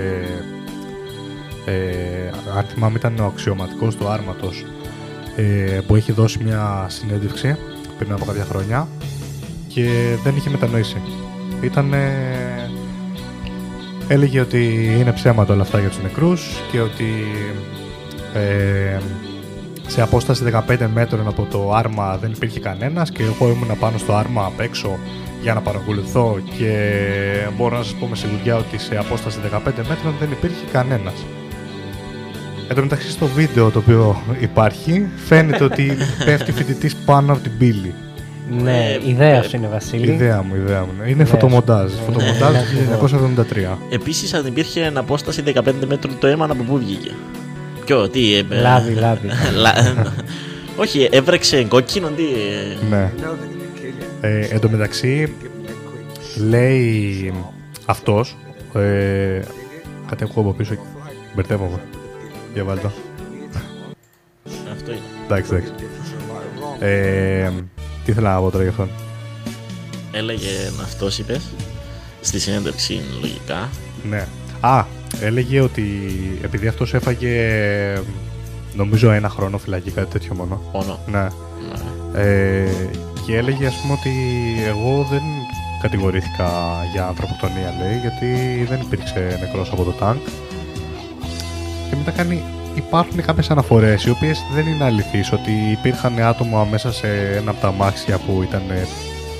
Ε, 1.65 2.29
αν 2.57 2.63
θυμάμαι, 2.63 2.97
ήταν 2.97 3.19
ο 3.19 3.25
αξιωματικός 3.25 3.95
του 3.95 4.07
άρματος 4.07 4.65
ε, 5.35 5.79
που 5.87 5.95
έχει 5.95 6.11
δώσει 6.11 6.43
μια 6.43 6.85
συνέντευξη 6.89 7.57
πριν 7.97 8.11
από 8.11 8.25
κάποια 8.25 8.45
χρόνια 8.45 8.87
και 9.67 10.15
δεν 10.23 10.35
είχε 10.35 10.49
μετανοήσει. 10.49 11.01
Ήταν. 11.61 11.93
Έλεγε 14.07 14.39
ότι 14.39 14.93
είναι 14.99 15.11
ψέματα 15.11 15.53
όλα 15.53 15.61
αυτά 15.61 15.80
για 15.80 15.89
τους 15.89 16.01
νεκρούς 16.01 16.61
και 16.71 16.80
ότι 16.80 17.25
ε, 18.34 18.99
σε 19.88 20.01
απόσταση 20.01 20.43
15 20.67 20.88
μέτρων 20.93 21.27
από 21.27 21.47
το 21.51 21.73
άρμα 21.73 22.17
δεν 22.17 22.31
υπήρχε 22.31 22.59
κανένας 22.59 23.11
και 23.11 23.23
εγώ 23.23 23.49
ήμουν 23.51 23.80
πάνω 23.80 23.97
στο 23.97 24.13
άρμα 24.13 24.45
απ' 24.45 24.59
έξω 24.59 24.99
για 25.41 25.53
να 25.53 25.61
παρακολουθώ 25.61 26.39
και 26.57 26.73
μπορώ 27.57 27.77
να 27.77 27.84
σας 27.84 27.93
πω 27.93 28.07
με 28.07 28.15
σιγουριά 28.15 28.55
ότι 28.55 28.77
σε 28.77 28.97
απόσταση 28.97 29.39
15 29.43 29.59
μέτρων 29.65 30.13
δεν 30.19 30.31
υπήρχε 30.31 30.65
κανένας. 30.71 31.25
Εν 32.67 32.75
τω 32.75 32.81
μεταξύ 32.81 33.09
στο 33.09 33.25
βίντεο 33.25 33.69
το 33.69 33.80
οποίο 33.80 34.21
υπάρχει 34.39 35.07
φαίνεται 35.15 35.63
ότι 35.63 35.97
πέφτει 36.25 36.51
φοιτητής 36.51 36.95
πάνω 36.95 37.34
από 37.34 37.41
την 37.41 37.57
πύλη. 37.57 37.93
Ναι, 38.49 38.97
ιδέα 39.05 39.43
σου 39.43 39.55
είναι 39.55 39.67
Βασίλη. 39.67 40.11
Ιδέα 40.11 40.41
μου, 40.41 40.55
ιδέα 40.55 40.81
μου. 40.81 40.91
ναι. 40.97 41.03
Είναι 41.03 41.11
Ιδέα 41.11 41.25
σου. 41.25 41.31
φωτομοντάζ. 41.31 41.91
Ναι, 41.93 41.99
Φωτομοντάζ 42.05 42.53
ναι, 42.89 42.95
του 42.97 43.43
1973. 43.73 43.77
Επίσης 43.89 44.33
αν 44.33 44.45
υπήρχε 44.45 44.81
εν 44.83 44.97
απόσταση 44.97 45.43
15 45.45 45.61
μέτρων 45.87 46.19
το 46.19 46.27
αίμα 46.27 46.45
από 46.45 46.63
πού 46.63 46.77
βγήκε. 46.77 47.11
Ποιο, 47.85 48.09
τι... 48.09 48.35
ε, 48.35 48.43
Λάδι, 48.61 48.93
λάδι. 48.93 49.27
Λα- 49.55 49.73
Όχι, 50.77 51.07
έβρεξε 51.11 51.63
κόκκινο, 51.63 52.07
τι... 52.07 52.23
ε, 52.23 52.85
Ναι. 52.89 53.11
Ε, 54.21 54.39
εν 54.45 54.59
τω 54.59 54.69
μεταξύ, 54.69 55.33
λέει 56.47 57.33
αυτός, 57.85 58.37
ε, 58.73 59.39
κάτι 60.09 60.23
ακούω 60.23 60.43
από 60.43 60.51
πίσω, 60.53 60.73
μπερδεύομαι. 61.35 61.79
Για 62.53 62.63
βάλτε 62.63 62.81
το. 62.81 62.91
Αυτό 64.71 64.91
είναι. 64.91 64.99
Εντάξει, 65.25 65.53
εντάξει. 65.55 65.71
Ε, 66.79 67.49
τι 68.05 68.11
ήθελα 68.11 68.34
να 68.34 68.39
πω 68.39 68.51
τώρα 68.51 68.63
για 68.63 68.71
αυτόν. 68.71 68.89
Έλεγε 70.11 70.49
αυτός 70.81 71.19
είπες. 71.19 71.41
στη 72.21 72.39
συνέντευξη 72.39 73.01
λογικά. 73.21 73.69
Ναι. 74.09 74.27
Α, 74.59 74.85
έλεγε 75.21 75.61
ότι 75.61 75.84
επειδή 76.43 76.67
αυτός 76.67 76.93
έφαγε 76.93 77.38
νομίζω 78.75 79.11
ένα 79.11 79.30
χρόνο 79.30 79.57
φυλακή, 79.57 79.91
κάτι 79.91 80.11
τέτοιο 80.11 80.34
μόνο. 80.34 80.61
Μόνο. 80.73 80.99
Ναι. 81.07 81.27
Ε, 82.21 82.67
και 83.25 83.38
έλεγε 83.38 83.67
ας 83.67 83.75
πούμε 83.81 83.93
ότι 83.93 84.11
εγώ 84.67 85.07
δεν 85.11 85.21
κατηγορήθηκα 85.81 86.49
για 86.93 87.07
ανθρωποκτονία 87.07 87.73
λέει 87.81 87.99
γιατί 87.99 88.63
δεν 88.69 88.81
υπήρξε 88.81 89.38
νεκρός 89.39 89.71
από 89.71 89.84
το 89.84 89.91
τάγκ 89.91 90.17
και 91.89 91.95
μετά 91.95 92.11
κάνει 92.11 92.43
υπάρχουν 92.75 93.21
κάποιες 93.21 93.49
αναφορές 93.49 94.03
οι 94.03 94.09
οποίες 94.09 94.43
δεν 94.53 94.67
είναι 94.67 94.83
αληθείς 94.83 95.31
ότι 95.31 95.51
υπήρχαν 95.71 96.19
άτομα 96.19 96.67
μέσα 96.71 96.91
σε 96.91 97.07
ένα 97.37 97.51
από 97.51 97.61
τα 97.61 97.67
αμάξια 97.67 98.17
που 98.17 98.43
ήταν 98.43 98.61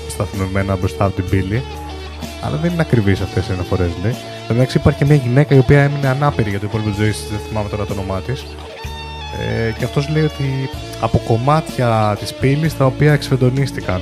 σταθμευμένα 0.08 0.76
μπροστά 0.76 1.04
από 1.04 1.14
την 1.14 1.28
πύλη 1.28 1.62
αλλά 2.44 2.56
δεν 2.56 2.72
είναι 2.72 2.82
ακριβείς 2.82 3.20
αυτές 3.20 3.48
οι 3.48 3.52
αναφορές 3.52 3.90
λέει. 4.02 4.14
Εντάξει 4.50 4.78
υπάρχει 4.78 4.98
και 4.98 5.04
μια 5.04 5.14
γυναίκα 5.14 5.54
η 5.54 5.58
οποία 5.58 5.82
έμεινε 5.82 6.08
ανάπηρη 6.08 6.50
για 6.50 6.58
το 6.58 6.66
υπόλοιπο 6.66 6.88
της 6.88 6.98
ζωής 6.98 7.16
της, 7.16 7.28
δεν 7.28 7.38
θυμάμαι 7.48 7.68
τώρα 7.68 7.84
το 7.84 7.92
όνομά 7.92 8.20
της 8.20 8.46
ε, 9.40 9.70
και 9.78 9.84
αυτός 9.84 10.08
λέει 10.08 10.24
ότι 10.24 10.70
από 11.00 11.18
κομμάτια 11.26 12.16
της 12.18 12.34
πύλης 12.34 12.76
τα 12.76 12.86
οποία 12.86 13.12
εξφεντονίστηκαν. 13.12 14.00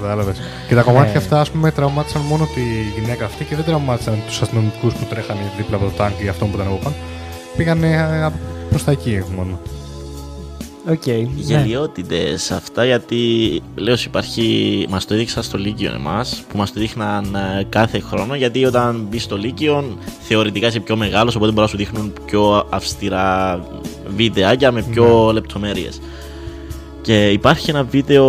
Κατάλαβες. 0.00 0.36
Και 0.68 0.74
τα 0.74 0.82
κομμάτια 0.82 1.12
Ε. 1.12 1.16
αυτά, 1.16 1.40
ας 1.40 1.50
πούμε, 1.50 1.70
τραυμάτισαν 1.70 2.20
μόνο 2.22 2.48
τη 2.54 2.60
γυναίκα 3.00 3.24
αυτή 3.24 3.44
και 3.44 3.54
δεν 3.56 3.64
τραυμάτισαν 3.64 4.18
τους 4.26 4.40
αστυνομικούς 4.42 4.94
που 4.94 5.04
τρέχανε 5.08 5.40
δίπλα 5.56 5.76
από 5.76 5.84
το 5.84 5.90
τανκ 5.96 6.12
ή 6.24 6.28
αυτόν 6.28 6.50
που 6.50 6.56
ήταν 6.56 6.66
από 6.68 6.76
πάνω. 6.82 6.96
Πήγανε 7.56 7.90
ε, 7.92 8.32
προς 8.68 8.84
τα 8.84 8.90
εκεί 8.90 9.22
μόνο. 9.36 9.60
Οκ. 10.90 11.06
ναι. 11.06 11.26
Γελιότητες 11.34 12.50
αυτά 12.50 12.84
γιατί 12.84 13.16
λέω 13.74 13.96
σου 13.96 14.08
υπάρχει, 14.08 14.86
μας 14.90 15.04
το 15.04 15.14
έδειξαν 15.14 15.42
στο 15.42 15.58
Λύκειο 15.58 15.92
εμάς 15.94 16.44
που 16.48 16.56
μας 16.58 16.72
το 16.72 16.80
δείχναν 16.80 17.34
ε, 17.34 17.64
κάθε 17.68 18.00
χρόνο 18.00 18.34
γιατί 18.34 18.64
όταν 18.64 19.06
μπεις 19.10 19.22
στο 19.22 19.36
Λύκειο 19.36 19.98
θεωρητικά 20.20 20.66
είσαι 20.66 20.80
πιο 20.80 20.96
μεγάλος 20.96 21.34
οπότε 21.36 21.50
μπορεί 21.50 21.62
να 21.62 21.66
σου 21.68 21.76
δείχνουν 21.76 22.12
πιο 22.26 22.66
αυστηρά 22.70 23.60
βιντεάκια 24.16 24.72
με 24.72 24.82
πιο 24.82 25.24
Ναι. 25.26 25.32
λεπτομέρειες 25.32 26.00
και 27.02 27.28
υπάρχει 27.30 27.70
ένα 27.70 27.82
βίντεο 27.82 28.24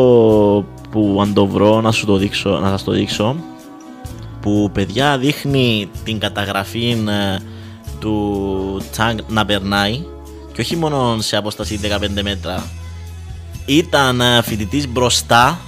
που 0.97 1.17
αν 1.21 1.33
το 1.33 1.45
βρω 1.47 1.81
να, 1.81 1.91
σου 1.91 2.05
το 2.05 2.15
δείξω, 2.17 2.49
να 2.49 2.69
σας 2.69 2.83
το 2.83 2.91
δείξω 2.91 3.35
που 4.41 4.69
παιδιά 4.73 5.17
δείχνει 5.17 5.89
την 6.03 6.19
καταγραφή 6.19 7.03
ε, 7.07 7.37
του 7.99 8.81
Τσάγκ 8.91 9.17
να 9.27 9.45
περνάει 9.45 10.03
και 10.53 10.61
όχι 10.61 10.75
μόνο 10.75 11.17
σε 11.19 11.35
απόσταση 11.35 11.79
15 11.83 12.21
μέτρα. 12.23 12.63
Ήταν 13.65 14.21
φοιτητής 14.43 14.87
μπροστά 14.87 15.59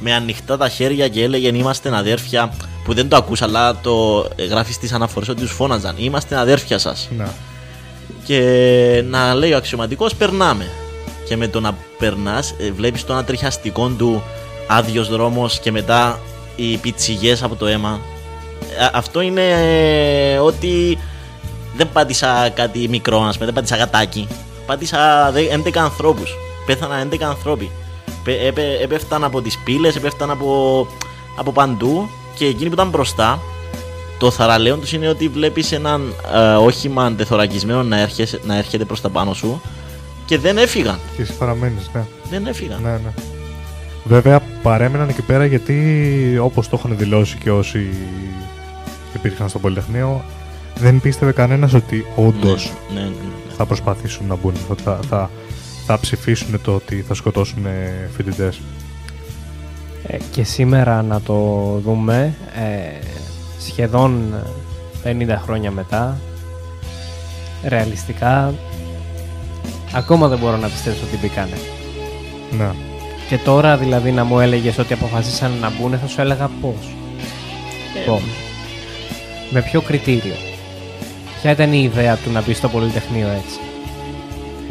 με 0.00 0.14
ανοιχτά 0.14 0.56
τα 0.56 0.68
χέρια 0.68 1.08
και 1.08 1.22
έλεγε 1.22 1.48
είμαστε 1.48 1.96
αδέρφια 1.96 2.52
που 2.84 2.94
δεν 2.94 3.08
το 3.08 3.16
ακούσα 3.16 3.44
αλλά 3.44 3.80
το 3.80 4.26
γράφεις 4.50 4.74
στις 4.74 4.92
αναφορές 4.92 5.28
ότι 5.28 5.40
τους 5.40 5.52
φώναζαν. 5.52 5.94
Είμαστε 5.98 6.36
αδέρφια 6.36 6.78
σας 6.78 7.08
Ναι. 7.16 7.26
και 8.24 9.04
να 9.08 9.34
λέει 9.34 9.52
ο 9.52 9.56
αξιωματικός 9.56 10.14
περνάμε 10.14 10.70
και 11.32 11.38
με 11.38 11.48
το 11.48 11.60
να 11.60 11.76
περνάς 11.98 12.54
ε, 12.58 12.70
βλέπεις 12.72 13.04
το 13.04 13.12
ανατριχιαστικό 13.12 13.88
του 13.88 14.22
άδειος 14.66 15.08
δρόμος 15.08 15.58
και 15.58 15.70
μετά 15.72 16.18
οι 16.56 16.76
πιτσιγές 16.76 17.42
από 17.42 17.54
το 17.56 17.66
αίμα. 17.66 18.00
Ε, 18.78 18.88
αυτό 18.92 19.20
είναι 19.20 19.42
ε, 20.32 20.38
ότι 20.38 20.98
δεν 21.76 21.88
πάτησα 21.92 22.48
κάτι 22.54 22.88
μικρό 22.88 23.22
ας 23.22 23.32
πούμε, 23.34 23.44
δεν 23.44 23.54
πάτησα 23.54 23.76
γατάκι. 23.76 24.28
Πάτησα 24.66 25.30
δε- 25.32 25.46
11 25.64 25.78
ανθρώπους. 25.78 26.34
Πέθαναν 26.66 27.08
11 27.12 27.22
ανθρώποι 27.22 27.70
Πε- 28.24 28.40
έπε- 28.46 28.82
έπεφταν 28.82 29.24
από 29.24 29.40
τις 29.42 29.58
πύλες, 29.64 29.96
έπεφταν 29.96 30.30
από, 30.30 30.86
από 31.38 31.52
παντού 31.52 32.08
και 32.34 32.44
εκείνοι 32.46 32.68
που 32.68 32.74
ήταν 32.74 32.88
μπροστά 32.88 33.38
το 34.18 34.30
θαραλέον 34.30 34.80
τους 34.80 34.92
είναι 34.92 35.08
ότι 35.08 35.28
βλέπεις 35.28 35.72
έναν 35.72 36.14
ε, 36.34 36.38
όχημα 36.54 37.04
αντεθωρακισμένο 37.04 37.82
να, 37.82 37.98
έρχεσαι- 38.00 38.40
να 38.44 38.56
έρχεται 38.56 38.84
προς 38.84 39.00
τα 39.00 39.08
πάνω 39.08 39.34
σου 39.34 39.60
και 40.32 40.38
δεν 40.38 40.58
έφυγαν. 40.58 40.98
Και 41.16 41.22
εσύ 41.22 41.32
παραμένεις, 41.36 41.90
ναι. 41.94 42.04
Δεν 42.30 42.46
έφυγαν. 42.46 42.82
Ναι, 42.82 42.90
ναι. 42.90 43.12
Βέβαια 44.04 44.40
παρέμεναν 44.62 45.08
εκεί 45.08 45.22
πέρα 45.22 45.44
γιατί 45.44 46.38
όπως 46.42 46.68
το 46.68 46.76
είχαν 46.78 46.96
δηλώσει 46.98 47.36
και 47.36 47.50
όσοι 47.50 47.88
υπήρχαν 49.14 49.48
στο 49.48 49.58
Πολυτεχνείο 49.58 50.24
δεν 50.78 51.00
πίστευε 51.00 51.32
κανένας 51.32 51.74
ότι 51.74 52.06
όντως 52.16 52.72
Ναι, 52.94 53.00
ναι, 53.00 53.06
ναι, 53.06 53.14
θα 53.56 53.66
προσπαθήσουν 53.66 54.26
να 54.26 54.34
μπουν, 54.34 54.54
ότι 54.68 54.82
θα, 54.82 55.00
θα, 55.08 55.30
θα 55.86 56.00
ψηφίσουν 56.00 56.60
το 56.62 56.74
ότι 56.74 57.04
θα 57.08 57.14
σκοτώσουν 57.14 57.66
φοιτητές. 58.16 58.60
Ε, 60.06 60.16
και 60.30 60.44
σήμερα 60.44 61.02
να 61.02 61.20
το 61.20 61.34
δούμε, 61.84 62.34
ε, 62.54 63.04
σχεδόν 63.58 64.34
50 65.04 65.36
χρόνια 65.44 65.70
μετά, 65.70 66.18
ρεαλιστικά, 67.64 68.54
ακόμα 69.92 70.28
δεν 70.28 70.38
μπορώ 70.38 70.56
να 70.56 70.68
πιστέψω 70.68 71.00
ότι 71.06 71.16
μπήκανε. 71.16 71.56
Ναι. 72.50 72.70
Και 73.28 73.38
τώρα 73.38 73.76
δηλαδή 73.76 74.12
να 74.12 74.24
μου 74.24 74.40
έλεγες 74.40 74.78
ότι 74.78 74.92
αποφασίσαν 74.92 75.52
να 75.60 75.70
μπουν, 75.70 75.98
θα 75.98 76.06
σου 76.06 76.20
έλεγα 76.20 76.50
πώς. 76.60 76.94
Ε, 77.96 78.00
Πώς. 78.06 78.22
Με 79.50 79.62
ποιο 79.62 79.80
κριτήριο. 79.80 80.34
Ποια 81.40 81.50
ήταν 81.50 81.72
η 81.72 81.82
ιδέα 81.92 82.16
του 82.16 82.30
να 82.30 82.42
μπει 82.42 82.54
στο 82.54 82.68
Πολυτεχνείο 82.68 83.28
έτσι. 83.28 83.58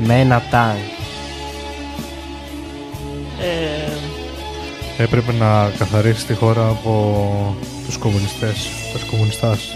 Με 0.06 0.19
ένα 0.19 0.43
τάγκ. 0.52 0.77
Ε, 3.39 5.03
Έπρεπε 5.03 5.31
να 5.31 5.72
καθαρίσει 5.77 6.26
τη 6.26 6.34
χώρα 6.34 6.68
από 6.68 7.56
τους 7.85 7.98
κομμουνιστές, 7.98 8.69
τους 8.93 9.03
κομμουνιστάς. 9.03 9.76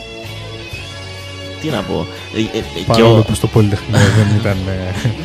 Τι 1.66 1.72
να 1.76 1.82
πω. 1.82 2.08
Ε, 2.36 2.40
ε, 2.40 2.58
ε, 2.58 2.62
και 2.80 2.82
Παρόλο 2.88 3.18
ο- 3.18 3.22
που 3.22 3.34
στο 3.34 3.48
Πολυτεχνείο 3.48 4.00
δεν 4.18 4.28
ήταν 4.40 4.58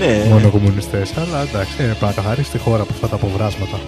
ε, 0.00 0.06
Ναι. 0.06 0.24
μόνο 0.28 0.48
κομμουνιστές, 0.50 1.10
αλλά 1.16 1.42
εντάξει, 1.42 1.72
έπρεπε 1.78 2.04
να 2.06 2.12
καθαρίσει 2.12 2.50
τη 2.50 2.58
χώρα 2.58 2.82
από 2.82 2.92
αυτά 2.92 3.08
τα 3.08 3.14
αποβράσματα. 3.14 3.80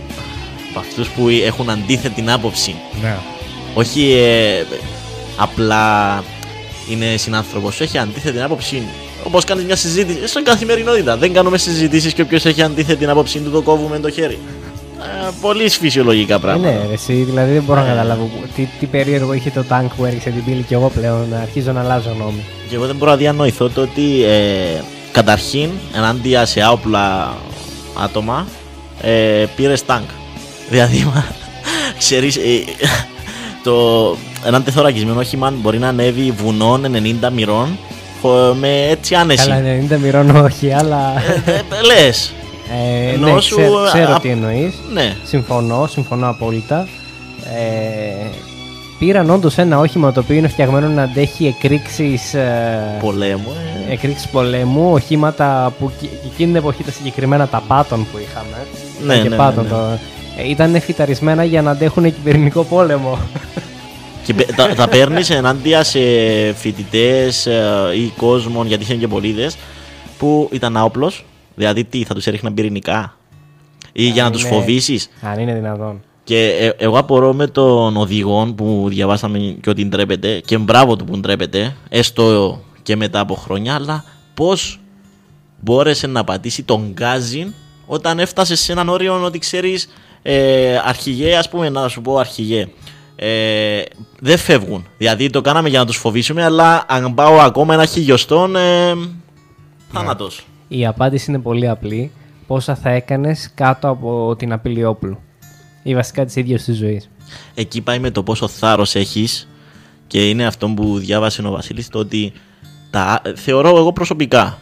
από 0.70 0.78
αυτούς 0.78 1.08
που 1.08 1.28
έχουν 1.28 1.70
αντίθετη 1.70 2.24
άποψη. 2.28 2.74
Ναι. 3.02 3.16
Όχι 3.74 4.12
ε, 4.12 4.64
απλά 5.36 5.84
είναι 6.90 7.16
συνάνθρωπος, 7.16 7.80
έχει 7.80 7.98
αντίθετη 7.98 8.40
άποψη. 8.40 8.82
Όπως 9.24 9.44
κάνεις 9.44 9.64
μια 9.64 9.76
συζήτηση 9.76 10.26
στην 10.26 10.44
καθημερινότητα. 10.44 11.16
Δεν 11.16 11.32
κάνουμε 11.32 11.58
συζητήσεις 11.58 12.12
και 12.12 12.22
όποιος 12.22 12.44
έχει 12.44 12.62
αντίθετη 12.62 13.06
άποψη 13.06 13.38
του 13.38 13.50
το 13.50 13.62
κόβουμε 13.62 13.98
το 13.98 14.10
χέρι. 14.10 14.38
Ε, 15.32 15.38
πολύ 15.40 15.68
φυσιολογικά 15.68 16.34
Ε, 16.34 16.38
πράγματα. 16.38 16.70
ναι, 16.70 16.86
ρε, 16.88 16.92
εσύ, 16.92 17.12
δηλαδή 17.12 17.52
δεν 17.52 17.62
μπορώ 17.62 17.80
να 17.80 17.86
Ε. 17.86 17.88
καταλάβω 17.90 18.22
που- 18.24 18.46
τι, 18.56 18.68
τι 18.80 18.86
περίεργο 18.86 19.32
είχε 19.32 19.50
το 19.50 19.64
τάγκ 19.64 19.86
που 19.96 20.04
έριξε 20.04 20.30
την 20.30 20.44
πύλη 20.44 20.62
και 20.62 20.74
εγώ 20.74 20.88
πλέον 20.94 21.26
να 21.30 21.38
αρχίζω 21.38 21.72
να 21.72 21.80
αλλάζω 21.80 22.10
γνώμη. 22.18 22.44
Και 22.68 22.74
εγώ 22.74 22.86
δεν 22.86 22.96
μπορώ 22.96 23.10
να 23.10 23.16
διανοηθώ 23.16 23.68
το 23.68 23.80
ότι 23.80 24.24
ε, 24.24 24.80
καταρχήν 25.12 25.68
ενάντια 25.96 26.44
σε 26.46 26.60
άοπλα 26.62 27.34
άτομα 28.04 28.46
ε, 29.02 29.44
πήρες 29.56 29.84
τάγκ. 29.86 30.02
Δηλαδή, 30.70 31.10
μα, 31.14 31.24
ξέρεις, 31.98 32.36
ε, 32.36 32.40
το, 33.64 33.72
έναν 34.46 34.64
τεθωρακισμένο 34.64 35.18
όχημα 35.20 35.50
μπορεί 35.60 35.78
να 35.78 35.88
ανέβει 35.88 36.30
βουνών 36.30 36.84
90 37.22 37.30
μοιρών 37.32 37.78
χω- 38.22 38.54
με 38.60 38.86
έτσι 38.90 39.14
άνεση. 39.14 39.48
Καλά, 39.48 39.62
90 39.90 39.96
μοιρών 39.98 40.30
όχι, 40.36 40.72
αλλά. 40.72 41.12
Λες. 41.86 42.32
Ε, 42.70 43.12
Ενώ 43.14 43.34
ναι, 43.34 43.40
σου, 43.40 43.56
ξέρω, 43.56 43.84
ξέρω 43.92 44.12
α, 44.14 44.20
τι 44.20 44.28
εννοείς. 44.28 44.74
ναι. 44.92 45.16
Συμφωνώ, 45.24 45.86
συμφωνώ 45.86 46.28
απόλυτα. 46.28 46.88
Ε, 47.44 48.26
πήραν 48.98 49.30
όντως 49.30 49.58
ένα 49.58 49.78
όχημα 49.78 50.12
το 50.12 50.20
οποίο 50.20 50.36
είναι 50.36 50.48
φτιαγμένο 50.48 50.88
να 50.88 51.02
αντέχει 51.02 51.46
εκρήξεις. 51.46 52.34
Πολέμου. 53.00 53.52
ε. 53.88 53.92
Εκρήξεις 53.92 54.28
πολέμου, 54.28 54.92
οχήματα 54.92 55.72
που 55.78 55.90
κι- 56.00 56.08
εκείνη 56.24 56.48
την 56.48 56.56
εποχή 56.56 56.82
τα 56.84 56.90
συγκεκριμένα 56.90 57.46
τα 57.48 57.62
πάτων 57.66 58.06
που 58.12 58.18
είχαμε. 58.18 58.66
Ναι, 59.06 59.14
και 59.16 59.22
ναι, 59.22 59.28
ναι, 59.28 59.36
πάτων 59.36 59.64
ναι. 59.64 59.70
το- 59.70 59.98
ε, 60.38 60.48
ήταν 60.48 60.80
φυταρισμένα 60.80 61.44
για 61.44 61.62
να 61.62 61.70
αντέχουν 61.70 62.04
κυβερνητικό 62.14 62.62
πόλεμο. 62.64 63.18
Και 64.24 64.34
πε- 64.34 64.54
τα, 64.54 64.68
τα 64.68 64.88
παίρνεις 64.88 65.30
ενάντια 65.30 65.82
σε 65.84 65.98
φοιτητές 66.56 67.46
ή 67.96 68.12
κόσμο, 68.16 68.64
γιατί 68.64 68.82
είχαν 68.84 68.98
και 68.98 69.08
πολίτε, 69.08 69.50
που 70.18 70.48
ήταν 70.52 70.76
άοπλος. 70.76 71.24
Δηλαδή, 71.54 71.84
τι, 71.84 72.04
θα 72.04 72.14
τους 72.14 72.26
έριχναν 72.26 72.54
πυρηνικά; 72.54 73.16
Ή 73.92 74.04
για 74.04 74.20
να 74.22 74.26
Αν 74.26 74.32
τους 74.32 74.42
είναι- 74.42 74.50
φοβήσεις; 74.52 75.08
Αν 75.20 75.38
είναι 75.38 75.54
δυνατόν. 75.54 76.02
Και 76.24 76.46
ε, 76.60 76.84
εγώ 76.84 76.98
απορώ 76.98 77.32
με 77.32 77.46
τον 77.46 77.96
οδηγό 77.96 78.52
που 78.56 78.84
διαβάσαμε 78.88 79.38
και 79.60 79.70
ότι 79.70 79.86
ντρέπεται, 79.86 80.40
και 80.44 80.58
μπράβο 80.58 80.96
του 80.96 81.04
που 81.04 81.18
ντρέπεται, 81.18 81.76
έστω 81.88 82.60
και 82.82 82.96
μετά 82.96 83.20
από 83.20 83.34
χρόνια, 83.34 83.74
αλλά 83.74 84.04
πώς 84.34 84.80
μπόρεσε 85.60 86.06
να 86.06 86.24
πατήσει 86.24 86.62
τον 86.62 86.90
γκάζι 86.92 87.54
όταν 87.86 88.18
έφτασε 88.18 88.56
σε 88.56 88.72
έναν 88.72 88.88
όριο 88.88 89.22
ότι 89.24 89.38
ξέρεις, 89.38 89.88
ε, 90.22 90.76
αρχηγέ, 90.84 91.36
ας 91.36 91.48
πούμε, 91.48 91.68
να 91.68 91.88
σου 91.88 92.00
πω 92.00 92.16
αρχηγέ. 92.18 92.68
Ε, 93.16 93.82
δεν 94.20 94.38
φεύγουν. 94.38 94.86
Δηλαδή 94.98 95.30
το 95.30 95.40
κάναμε 95.40 95.68
για 95.68 95.78
να 95.78 95.86
τους 95.86 95.96
φοβήσουμε, 95.96 96.44
αλλά 96.44 96.84
αν 96.88 97.14
πάω 97.14 97.38
ακόμα 97.38 97.74
ένα 97.74 97.84
χιλιοστόν, 97.86 98.56
ε, 98.56 98.94
θάνατος. 99.92 100.46
Η 100.74 100.86
απάντηση 100.86 101.30
είναι 101.30 101.40
πολύ 101.40 101.68
απλή. 101.68 102.10
Πόσα 102.46 102.74
θα 102.74 102.90
έκανες 102.90 103.50
κάτω 103.54 103.88
από 103.88 104.36
την 104.38 104.52
απειλή 104.52 104.84
όπλου. 104.84 105.18
Ή 105.82 105.94
βασικά 105.94 106.24
τη 106.24 106.40
ίδια 106.40 106.58
της 106.58 106.76
ζωής; 106.76 107.10
εκεί 107.54 107.80
πάει 107.80 107.98
με 107.98 108.10
το 108.10 108.22
πόσο 108.22 108.48
θάρρος 108.48 108.94
έχεις 108.94 109.48
και 110.06 110.28
είναι 110.28 110.46
αυτό 110.46 110.68
που 110.68 110.98
διάβασε 110.98 111.46
ο 111.46 111.50
Βασίλης 111.50 111.88
το 111.88 111.98
ότι 111.98 112.32
τα, 112.90 113.22
θεωρώ 113.34 113.68
εγώ 113.68 113.92
προσωπικά 113.92 114.58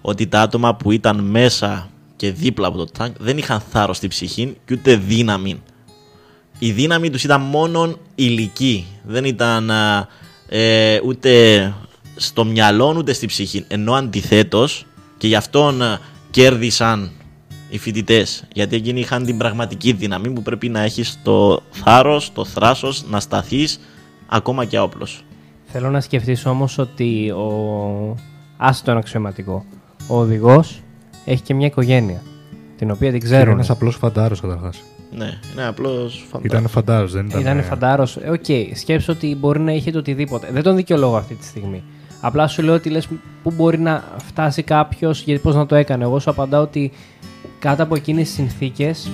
ότι 0.00 0.26
τα 0.26 0.40
άτομα 0.40 0.74
που 0.74 0.90
ήταν 0.90 1.20
μέσα 1.20 1.90
και 2.16 2.32
δίπλα 2.32 2.66
από 2.66 2.78
το 2.78 2.86
τάγκ 2.86 3.12
δεν 3.18 3.38
είχαν 3.38 3.60
θάρρος 3.60 3.96
στη 3.96 4.08
ψυχή 4.08 4.56
και 4.64 4.74
ούτε 4.74 4.96
δύναμη. 4.96 5.62
Η 6.58 6.70
δύναμη 6.72 7.10
τους 7.10 7.24
ήταν 7.24 7.40
μόνο 7.40 7.96
ηλική. 8.14 8.86
Δεν 9.02 9.24
ήταν 9.24 9.70
α, 9.70 10.08
ε, 10.48 11.00
ούτε 11.04 11.74
στο 12.16 12.44
μυαλό 12.44 12.94
ούτε 12.96 13.12
στη 13.12 13.26
ψυχή. 13.26 13.64
Ενώ 13.68 13.94
αντιθέτως 13.94 14.86
και 15.22 15.28
γι' 15.28 15.34
αυτόν 15.34 15.82
α, 15.82 15.98
κέρδισαν 16.30 17.10
οι 17.70 17.78
φοιτητές. 17.78 18.44
Γιατί 18.52 18.76
εκείνοι 18.76 19.00
είχαν 19.00 19.24
την 19.24 19.38
πραγματική 19.38 19.92
δύναμη 19.92 20.30
που 20.30 20.42
πρέπει 20.42 20.68
να 20.68 20.80
έχεις 20.80 21.18
το 21.22 21.62
θάρρος, 21.70 22.32
το 22.32 22.44
θράσος, 22.44 23.04
να 23.10 23.20
σταθείς 23.20 23.80
ακόμα 24.26 24.64
και 24.64 24.78
όπλος. 24.78 25.24
Θέλω 25.64 25.90
να 25.90 26.00
σκεφτείς 26.00 26.46
όμως 26.46 26.78
ότι 26.78 27.30
ο... 27.30 28.16
Άσε 28.56 28.84
τον 28.84 28.96
αξιωματικό. 28.96 29.64
Ο 30.08 30.18
οδηγός 30.18 30.82
έχει 31.24 31.42
και 31.42 31.54
μια 31.54 31.66
οικογένεια, 31.66 32.22
την 32.78 32.90
οποία 32.90 33.10
την 33.10 33.20
Και 33.20 33.24
ξέρουν. 33.24 33.52
ένας 33.52 33.70
απλός 33.70 33.96
φαντάρος 33.96 34.40
καταρχάς. 34.40 34.82
Ναι, 35.16 35.38
είναι 35.52 35.66
απλός 35.66 36.24
Ήταν 36.42 36.68
φαντάρος, 36.68 37.12
δεν 37.12 37.26
ήταν... 37.26 37.40
Ήταν 37.40 37.62
φαντάρος. 37.62 38.16
Ε, 38.16 38.30
Οκ, 38.30 38.44
σκέψου 38.74 39.12
ότι 39.16 39.36
μπορεί 39.36 39.60
να 39.60 39.72
είχε 39.72 39.90
το 39.90 39.98
οτιδήποτε. 39.98 40.48
Δεν 40.52 40.62
τον 40.62 40.76
δικαιολογώ 40.76 41.16
αυτή 41.16 41.34
τη 41.34 41.44
στιγμή. 41.44 41.82
Απλά 42.24 42.46
σου 42.46 42.62
λέω 42.62 42.74
ότι 42.74 42.90
λες 42.90 43.08
πού 43.42 43.52
μπορεί 43.56 43.78
να 43.78 44.04
φτάσει 44.26 44.62
κάποιος, 44.62 45.22
γιατί 45.22 45.40
πώς 45.40 45.54
να 45.54 45.66
το 45.66 45.74
έκανε. 45.74 46.04
Εγώ 46.04 46.18
σου 46.18 46.30
απαντάω 46.30 46.62
ότι 46.62 46.92
κάτω 47.58 47.82
από 47.82 47.94
εκείνες 47.94 48.26
τις 48.26 48.34
συνθήκες, 48.34 49.10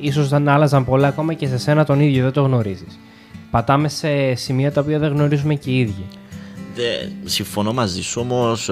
ίσως 0.00 0.28
δεν 0.28 0.48
άλλαζαν 0.48 0.84
πολλά 0.84 1.08
ακόμα 1.08 1.34
και 1.34 1.46
σε 1.46 1.58
σένα 1.58 1.84
τον 1.84 2.00
ίδιο 2.00 2.22
δεν 2.22 2.32
το 2.32 2.42
γνωρίζεις. 2.42 2.98
Πατάμε 3.50 3.88
σε 3.88 4.34
σημεία 4.34 4.72
τα 4.72 4.80
οποία 4.80 4.98
δεν 4.98 5.12
γνωρίζουμε 5.12 5.54
και 5.54 5.70
οι 5.70 5.78
ίδιοι. 5.78 6.04
Δε, 6.74 6.82
συμφωνώ 7.24 7.72
μαζί 7.72 8.02
σου 8.02 8.20
όμως, 8.20 8.70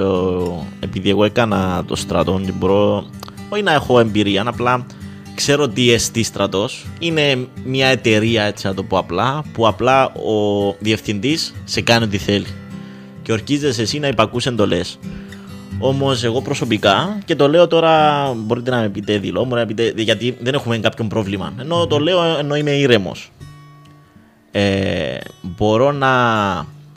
επειδή 0.81 1.11
εγώ 1.11 1.25
έκανα 1.25 1.85
το 1.87 1.97
στρατό, 1.97 2.41
δεν 2.45 2.55
μπορώ. 2.59 3.07
Όχι 3.49 3.63
να 3.63 3.73
έχω 3.73 3.99
εμπειρία, 3.99 4.45
απλά 4.47 4.87
ξέρω 5.35 5.69
τι 5.69 5.93
εστί 5.93 6.23
στρατός. 6.23 6.87
Είναι 6.99 7.47
μια 7.65 7.87
εταιρεία, 7.87 8.43
έτσι 8.43 8.67
να 8.67 8.75
το 8.75 8.83
πω 8.83 8.99
απλά, 8.99 9.45
που 9.53 9.67
απλά 9.67 10.05
ο 10.05 10.75
διευθυντής 10.79 11.55
σε 11.65 11.81
κάνει 11.81 12.05
ό,τι 12.05 12.19
θέλει. 12.19 12.47
Και 13.27 13.33
ορκίζεσαι 13.33 13.83
εσύ 13.83 13.99
να 13.99 14.09
υπακούς 14.09 14.47
εντολές. 14.47 14.99
Όμως, 15.79 16.25
εγώ 16.25 16.43
προσωπικά, 16.43 17.19
και 17.25 17.37
το 17.37 17.49
λέω 17.49 17.67
τώρα, 17.67 18.33
μπορείτε 18.37 18.71
να 18.71 18.81
με 18.81 18.89
πείτε 18.89 19.19
δηλώ, 19.19 19.45
μπορείτε 19.45 19.61
να 19.61 19.67
πείτε, 19.67 20.03
γιατί 20.03 20.37
δεν 20.41 20.55
έχουμε 20.55 20.79
κάποιον 20.79 21.09
πρόβλημα. 21.09 21.53
Ενώ 21.61 21.87
το 21.87 21.99
λέω 21.99 22.39
ενώ 22.39 22.57
είμαι 22.57 22.71
ήρεμος. 22.71 23.31
Ε, 24.51 25.17
μπορώ 25.41 25.93
να 25.93 26.11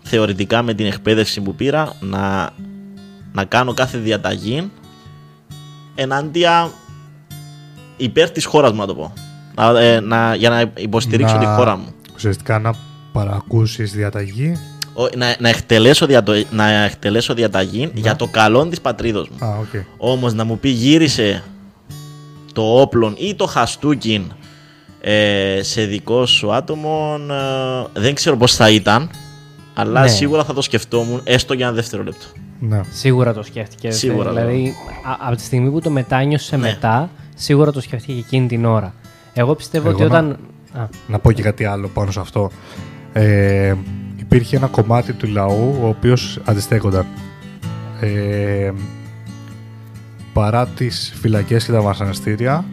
θεωρητικά 0.04 0.62
με 0.62 0.74
την 0.74 0.86
εκπαίδευση 0.86 1.42
που 1.42 1.56
πήρα 1.56 1.94
να, 2.00 2.50
να 3.34 3.46
κάνω 3.46 3.74
κάθε 3.74 3.98
διαταγή 3.98 4.72
ενάντια 5.96 6.72
υπέρ 7.98 8.32
της 8.32 8.46
χώρας 8.46 8.72
μου 8.72 8.78
να 8.78 8.86
το 8.86 8.96
πω 8.96 9.14
να, 9.56 9.80
ε, 9.80 10.00
να, 10.00 10.36
για 10.36 10.50
να 10.50 10.72
υποστηρίξω 10.78 11.34
Να- 11.34 11.40
τη 11.40 11.46
χώρα 11.46 11.76
μου 11.78 11.94
Ουσιαστικά 12.16 12.60
να 12.60 12.74
παρακούσεις 13.12 13.92
διαταγή. 13.92 14.58
Ο- 15.00 15.10
να, 15.18 15.36
να, 15.40 15.50
εκτελέσω 15.50 16.06
διατο, 16.06 16.34
να 16.52 16.70
εκτελέσω 16.84 17.34
διαταγή 17.34 17.92
για 17.94 18.16
το 18.16 18.28
καλό 18.28 18.66
της 18.68 18.82
πατρίδος 18.82 19.30
μου 19.30 19.46
Α, 19.46 19.58
οκ. 19.58 19.84
όμως 19.98 20.34
να 20.34 20.44
μου 20.44 20.60
πει 20.60 20.70
γύρισε 20.70 21.44
το 22.54 22.62
όπλο 22.82 23.14
ή 23.18 23.36
το 23.36 23.46
χαστούκι 23.46 24.24
ε, 25.02 25.60
σε 25.62 25.84
δικό 25.86 26.26
σου 26.26 26.54
άτομο 26.54 27.18
ε, 27.96 28.00
δεν 28.00 28.14
ξέρω 28.14 28.38
πώς 28.38 28.56
θα 28.56 28.70
ήταν 28.70 29.10
αλλά 29.74 30.02
Ναι. 30.02 30.08
σίγουρα 30.08 30.44
θα 30.44 30.54
το 30.54 30.62
σκεφτόμουν 30.62 31.22
έστω 31.24 31.54
για 31.54 31.66
ένα 31.66 31.76
δευτερόλεπτο. 31.76 32.26
Ναι. 32.60 32.82
Σίγουρα 32.92 33.34
το 33.34 33.44
σκέφτηκες. 33.44 33.98
Σίγουρα, 33.98 34.30
Δηλαδή, 34.30 34.74
α- 35.04 35.28
από 35.28 35.36
τη 35.36 35.42
στιγμή 35.42 35.70
που 35.72 35.82
το 35.82 35.90
μετάνιωσε 35.90 36.56
Ναι. 36.58 36.68
μετά, 36.68 37.10
σίγουρα 37.36 37.72
το 37.72 37.82
σκέφτηκε 37.82 38.14
και 38.14 38.20
εκείνη 38.20 38.48
την 38.48 38.66
ώρα. 38.66 38.94
Εγώ 39.34 39.56
πιστεύω 39.56 39.90
Εγώ 39.90 39.98
ότι 39.98 40.12
να- 40.12 40.18
όταν. 40.20 40.38
Α, 40.74 40.88
Να 41.08 41.20
πω 41.20 41.32
και 41.32 41.42
κάτι 41.42 41.66
άλλο 41.66 41.88
πάνω 41.88 42.12
σε 42.12 42.20
αυτό. 42.20 42.52
Ε, 43.14 43.74
υπήρχε 44.30 44.56
ένα 44.56 44.68
κομμάτι 44.68 45.14
του 45.14 45.28
λαού 45.28 45.78
ο 45.82 45.88
οποίος 45.88 46.40
αντιστέκονταν. 46.46 47.06
Ε, 48.00 48.72
παρά 50.34 50.68
τις 50.68 51.14
φυλακές 51.22 51.66
και 51.66 51.72
τα 51.72 51.82
βασανιστήρια, 51.82 52.66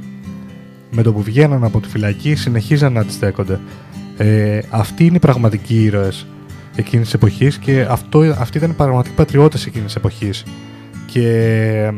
με 0.90 1.02
το 1.02 1.12
που 1.12 1.22
βγαίναν 1.22 1.64
από 1.64 1.80
τη 1.80 1.88
φυλακή 1.88 2.34
συνεχίζαν 2.34 2.92
να 2.92 3.00
αντιστέκονται. 3.00 3.60
Ε, 4.16 4.60
αυτοί 4.70 5.04
είναι 5.04 5.16
οι 5.16 5.18
πραγματικοί 5.18 5.84
ήρωες 5.84 6.26
εκείνης 6.76 7.04
της 7.04 7.14
εποχής 7.14 7.58
και 7.58 7.86
αυτό, 7.90 8.18
αυτοί 8.18 8.58
ήταν 8.58 8.70
οι 8.70 8.74
πραγματικοί 8.74 9.14
πατριώτες 9.14 9.66
εκείνης 9.66 9.86
της 9.86 9.96
εποχής. 9.96 10.44
Και 11.06 11.92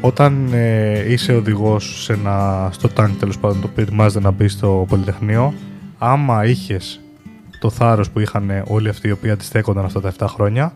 όταν 0.00 0.48
ε, 0.52 1.12
είσαι 1.12 1.32
οδηγός 1.32 2.02
σε 2.04 2.12
ένα, 2.12 2.68
στο 2.72 2.88
τάγκ 2.88 3.10
τέλος 3.18 3.38
πάντων 3.38 3.60
το 3.60 3.68
οποίο 3.70 3.82
ετοιμάζεται 3.82 4.24
να 4.24 4.30
μπεις 4.30 4.52
στο 4.52 4.84
Πολυτεχνείο 4.88 5.54
άμα 5.98 6.44
είχες 6.44 7.00
το 7.58 7.70
θάρρος 7.70 8.10
που 8.10 8.20
είχαν 8.20 8.64
όλοι 8.66 8.88
αυτοί 8.88 9.08
οι 9.08 9.10
οποίοι 9.10 9.30
αντιστέκονταν 9.30 9.84
αυτά 9.84 10.00
τα 10.00 10.12
7 10.18 10.26
χρόνια 10.28 10.74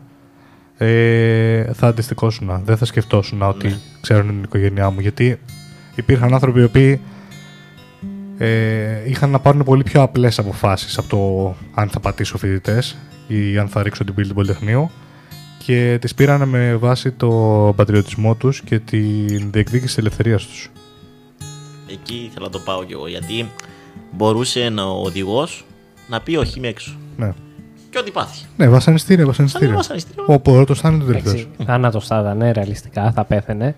ε, 0.77 1.73
θα 1.73 1.87
αντιστεκόσουν. 1.87 2.61
Δεν 2.65 2.77
θα 2.77 2.85
σκεφτόσουν 2.85 3.41
ότι 3.41 3.79
ξέρουν 4.01 4.27
την 4.27 4.43
οικογένειά 4.43 4.89
μου 4.89 4.99
γιατί 4.99 5.39
υπήρχαν 5.95 6.33
άνθρωποι 6.33 6.59
οι 6.59 6.63
οποίοι 6.63 7.01
ε, 8.37 9.09
είχαν 9.09 9.29
να 9.29 9.39
πάρουν 9.39 9.63
πολύ 9.63 9.83
πιο 9.83 10.01
απλές 10.01 10.39
αποφάσεις 10.39 10.97
από 10.97 11.07
το 11.07 11.55
αν 11.73 11.89
θα 11.89 11.99
πατήσω 11.99 12.37
φοιτητές 12.37 12.97
ή 13.27 13.57
αν 13.57 13.67
θα 13.67 13.83
ρίξω 13.83 14.03
την 14.03 14.13
πύλη 14.13 14.27
του 14.27 14.33
Πολυτεχνείου 14.33 14.91
και 15.65 15.97
τις 16.01 16.15
πήραν 16.15 16.49
με 16.49 16.75
βάση 16.75 17.11
το 17.11 17.29
πατριωτισμό 17.75 18.35
τους 18.35 18.61
και 18.61 18.79
την 18.79 19.51
διεκδίκηση 19.51 19.85
της 19.85 19.97
ελευθερίας 19.97 20.45
τους. 20.45 20.71
Εκεί 21.91 22.15
ήθελα 22.29 22.45
να 22.45 22.51
το 22.51 22.59
πάω 22.59 22.83
κι 22.83 22.93
εγώ 22.93 23.07
γιατί 23.07 23.49
μπορούσε 24.11 24.73
ο 24.77 25.03
οδηγός 25.03 25.65
να 26.11 26.21
πει 26.21 26.35
όχι 26.35 26.57
είμαι 26.57 26.67
έξω. 26.67 26.91
Ναι. 27.17 27.31
Και 27.89 27.97
ό,τι 27.97 28.11
πάθει. 28.11 28.45
Ναι, 28.57 28.67
βασανιστήρια, 28.67 29.25
βασανιστήρια. 29.25 29.75
βασανιστήρια. 29.75 30.23
Ο 30.27 30.39
πρώτος 30.39 30.79
θα 30.79 30.89
είναι 30.89 30.97
το 30.99 31.05
τελευταίος. 31.05 31.33
εντάξει, 31.41 31.63
θάνατος 31.65 32.07
θα 32.07 32.19
ήταν, 32.19 32.37
ναι, 32.37 32.51
ρεαλιστικά, 32.51 33.11
θα 33.11 33.23
πέθαινε. 33.23 33.75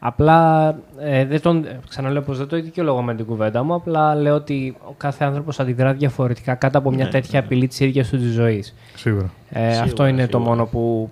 Απλά 0.00 0.68
ε, 1.00 1.24
δεν 1.24 1.40
τον, 1.40 1.66
ξαναλέω 1.88 2.22
πως 2.22 2.38
δεν 2.38 2.46
το 2.46 2.56
δικαιολογώ 2.60 3.02
με 3.02 3.14
την 3.14 3.24
κουβέντα 3.24 3.62
μου. 3.62 3.74
Απλά 3.74 4.14
λέω 4.14 4.34
ότι 4.34 4.76
ο 4.88 4.92
κάθε 4.96 5.24
άνθρωπος 5.24 5.60
αντιδρά 5.60 5.92
διαφορετικά 5.92 6.54
κάτω 6.54 6.78
από 6.78 6.90
μια 6.90 7.04
Ναι, 7.04 7.10
τέτοια 7.10 7.40
απειλή 7.40 7.66
της 7.66 7.80
ίδιας 7.80 8.08
του 8.08 8.18
της 8.18 8.32
ζωής. 8.32 8.74
Σίγουρα. 8.96 9.30
Ε, 9.50 9.60
Σίγουρα, 9.60 9.82
αυτό 9.82 10.06
είναι 10.06 10.26
το 10.26 10.36
σίγουρα. 10.38 10.50
μόνο 10.50 10.66
που. 10.66 11.10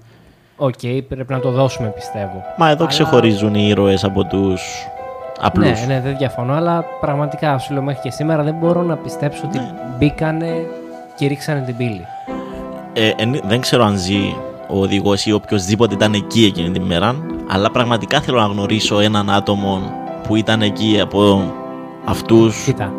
Οκ, 0.56 0.78
πρέπει 1.08 1.32
να 1.32 1.40
το 1.40 1.50
δώσουμε 1.50 1.88
πιστεύω. 1.88 2.44
Μα 2.58 2.66
εδώ 2.68 2.76
Αλλά- 2.78 2.86
ξεχωρίζουν 2.86 3.54
οι 3.54 3.66
ήρωες 3.68 4.04
από 4.04 4.24
τους 4.24 4.62
απλούς. 5.40 5.66
Ναι, 5.80 5.94
ναι, 5.94 6.00
δεν 6.00 6.16
διαφωνώ, 6.16 6.52
αλλά 6.54 6.84
πραγματικά 7.00 7.58
σου 7.58 7.72
λέω 7.72 7.82
μέχρι 7.82 8.00
και 8.02 8.10
σήμερα 8.10 8.42
δεν 8.42 8.54
μπορώ 8.54 8.82
να 8.82 8.96
πιστέψω 8.96 9.42
ότι 9.44 9.58
Ναι. 9.58 9.72
μπήκανε 9.98 10.66
και 11.16 11.26
ρίξανε 11.26 11.60
την 11.60 11.76
πύλη. 11.76 12.06
Ε, 12.92 13.10
εν- 13.16 13.40
δεν 13.44 13.60
ξέρω 13.60 13.84
αν 13.84 13.96
ζει 13.96 14.34
ο 14.68 14.80
οδηγός 14.80 15.26
ή 15.26 15.32
οποιοδήποτε 15.32 15.94
ήταν 15.94 16.12
εκεί 16.12 16.44
εκείνη 16.44 16.70
τη 16.70 16.80
μέρα, 16.80 17.14
αλλά 17.48 17.70
πραγματικά 17.70 18.20
θέλω 18.20 18.40
να 18.40 18.46
γνωρίσω 18.46 19.00
έναν 19.00 19.30
άτομο 19.30 19.80
που 20.26 20.36
ήταν 20.36 20.62
εκεί 20.62 20.98
από 21.02 21.42
αυτούς. 22.04 22.62
Κοίτα, 22.64 22.92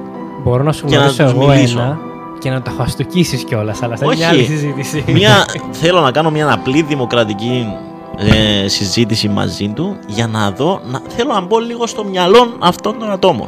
μπορώ 0.43 0.63
να 0.63 0.71
σου 0.71 0.85
Και 0.85 0.95
να 0.95 1.01
γνωρίσω 1.01 1.23
τους 1.23 1.31
εγώ 1.33 1.47
μιλήσω. 1.47 1.79
ένα 1.79 1.97
και 2.39 2.49
να 2.49 2.61
το 2.61 2.71
χαστοκίσει 2.77 3.43
κιόλας, 3.43 3.83
αλλά 3.83 3.93
αυτό 3.93 4.05
είναι 4.05 4.15
μια 4.15 4.27
άλλη 4.29 4.43
συζήτηση. 4.43 5.03
Μια, 5.07 5.45
θέλω 5.81 5.99
να 6.01 6.11
κάνω 6.11 6.31
μια 6.31 6.53
απλή 6.53 6.81
δημοκρατική 6.81 7.67
ε, 8.17 8.67
συζήτηση 8.67 9.27
μαζί 9.29 9.67
του 9.67 9.97
για 10.07 10.27
να 10.27 10.51
δω, 10.51 10.81
να, 10.91 11.01
θέλω 11.07 11.33
να 11.33 11.41
μπω 11.41 11.59
λίγο 11.59 11.87
στο 11.87 12.03
μυαλό 12.03 12.55
αυτών 12.59 12.99
των 12.99 13.11
ατόμων. 13.11 13.47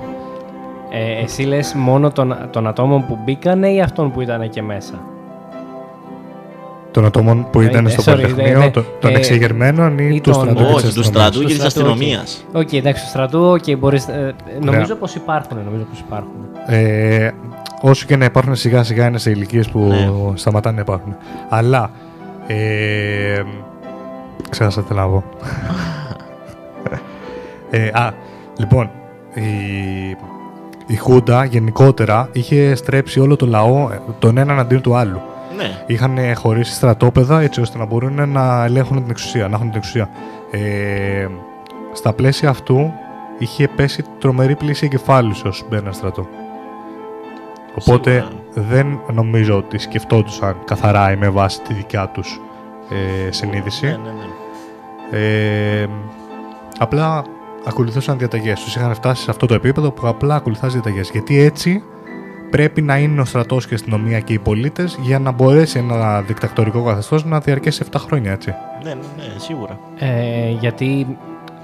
Ε, 0.92 1.24
εσύ 1.24 1.42
λες 1.44 1.74
μόνο 1.76 2.12
των, 2.12 2.36
των 2.52 2.68
ατόμων 2.68 3.06
που 3.08 3.18
μπήκανε 3.26 3.70
ή 3.72 3.82
αυτών 3.82 4.12
που 4.12 4.22
ήταν 4.22 4.50
και 4.50 4.62
μέσα; 4.62 4.94
Των 6.92 7.06
ατόμων 7.06 7.48
που 7.52 7.60
Ε, 7.62 7.66
ήταν 7.66 7.86
ε, 7.86 7.90
στο 7.90 8.02
sorry, 8.02 8.16
Πολυτεχνείο, 8.16 8.58
ναι, 8.60 8.66
ναι. 8.66 8.72
των, 8.72 8.86
των 9.00 9.12
Ε, 9.12 9.16
εξεγερμένων 9.16 9.98
ή, 9.98 10.10
ή 10.14 10.22
του 10.22 10.32
των- 10.32 10.42
στρατού 10.42 10.56
και 10.64 10.74
Όχι, 10.74 10.86
της 10.86 10.94
του 10.94 11.00
αστυνομίας. 11.02 11.24
στρατού 11.30 11.40
και 11.40 11.46
της 11.46 11.56
στρατού, 11.56 11.80
οκ. 11.80 11.92
αστυνομίας. 11.92 12.46
Οκ, 12.54 12.74
εντάξει, 12.74 13.02
στο 13.02 13.10
στρατού, 13.10 13.40
οκ, 13.46 13.78
μπορείς, 13.78 14.08
ε, 14.08 14.36
ε, 14.56 14.66
νομίζω 14.66 14.94
Ναι. 14.94 15.00
πως 15.00 15.16
υπάρχουν, 15.16 15.58
νομίζω 15.66 15.84
πως 15.90 16.00
υπάρχουν. 16.00 16.32
Ε, 16.66 17.32
όσο 17.82 18.06
και 18.06 18.16
να 18.16 18.26
υπάρχουν 18.26 18.56
σιγά 18.56 18.84
σιγά 18.84 19.08
είναι 19.08 19.18
σε 19.18 19.30
ηλικίες 19.30 19.70
που 19.70 19.80
Ναι. 19.80 20.10
σταματάνε 20.34 20.76
να 20.76 20.82
υπάρχουν. 20.82 21.16
Αλλά. 21.50 21.92
Ε, 22.48 23.42
ξέχασα 24.50 24.82
τι 24.82 24.88
θέλω 24.88 25.00
να 25.00 25.08
πω. 25.08 25.24
ε, 27.78 27.88
α, 27.88 28.14
λοιπόν, 28.58 28.90
η, 29.34 29.50
η 30.88 30.96
Χούντα 30.96 31.44
γενικότερα 31.46 32.30
είχε 32.32 32.76
στρέψει 32.76 33.20
όλο 33.20 33.36
το 33.36 33.46
λαό 33.46 33.90
ε, 33.92 34.02
τον 34.20 34.38
έναν 34.38 34.60
εναντίον 34.60 34.82
του 34.82 34.96
άλλου. 34.96 35.22
Ναι. 35.58 35.84
Είχαν 35.86 36.18
χωρίσει 36.36 36.74
στρατόπεδα 36.74 37.42
έτσι 37.42 37.62
ώστε 37.62 37.78
να 37.78 37.86
μπορούν 37.86 38.30
να 38.30 38.64
ελέγχουν 38.64 39.02
την 39.02 39.10
εξουσία, 39.10 39.48
να 39.48 39.56
έχουν 39.56 39.68
την 39.68 39.78
εξουσία. 39.78 40.10
Ε, 40.52 41.28
στα 41.94 42.14
πλαίσια 42.14 42.50
αυτού 42.50 42.92
είχε 43.38 43.68
πέσει 43.68 44.04
τρομερή 44.20 44.56
πλήση 44.56 44.86
εγκεφάλους 44.86 45.44
όσοι 45.44 45.64
μπαίναν 45.70 45.94
στρατό. 45.94 46.28
Οπότε 47.76 48.28
δεν 48.54 49.00
νομίζω 49.14 49.58
ότι 49.58 49.78
σκεφτόντουσαν 49.78 50.56
καθαρά 50.66 51.12
ή 51.12 51.16
με 51.16 51.30
βάση 51.30 51.62
τη 51.62 51.74
δικιά 51.74 52.08
τους 52.08 52.42
ε, 52.90 53.32
συνείδηση. 53.32 53.86
Ναι, 53.86 53.92
ναι, 53.92 53.98
ναι. 53.98 55.18
Ε, 55.82 55.88
απλά 56.80 57.24
ακολουθούσαν 57.68 58.18
διαταγές. 58.18 58.64
Τους 58.64 58.76
είχαν 58.76 58.94
φτάσει 58.94 59.24
σε 59.24 59.32
αυτό 59.32 59.46
το 59.46 59.54
επίπεδο 59.54 59.92
που 59.92 60.08
απλά 60.08 60.36
ακολουθάς 60.36 60.74
διαταγές. 60.74 61.10
Γιατί 61.10 61.40
έτσι 61.42 61.84
πρέπει 62.50 62.82
να 62.82 62.98
είναι 62.98 63.22
ο 63.22 63.26
στρατός 63.26 63.66
και 63.68 63.74
η 63.74 63.76
αστυνομία 63.76 64.20
και 64.20 64.34
οι 64.34 64.40
πολίτες 64.40 64.98
για 65.02 65.20
να 65.20 65.32
μπορέσει 65.32 65.80
ένα 65.80 66.22
δικτακτορικό 66.22 66.84
καθεστώς 66.84 67.26
να 67.26 67.40
διαρκέσει 67.40 67.84
7 67.92 67.96
χρόνια, 68.00 68.32
έτσι. 68.32 68.54
Ναι, 68.84 68.90
ναι, 68.90 69.00
ναι, 69.18 69.24
σίγουρα. 69.40 69.80
Ε, 69.98 70.50
γιατί 70.60 71.18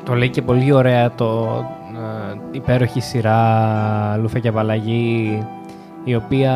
το 0.04 0.14
λέει 0.14 0.30
και 0.30 0.42
πολύ 0.42 0.72
ωραία 0.72 1.12
το 1.12 1.48
ε, 2.32 2.36
υπέροχη 2.52 3.00
σειρά 3.02 4.18
Λούφα 4.22 4.40
και 4.40 4.48
Απαλλαγή 4.48 5.44
η 6.04 6.16
οποία 6.16 6.54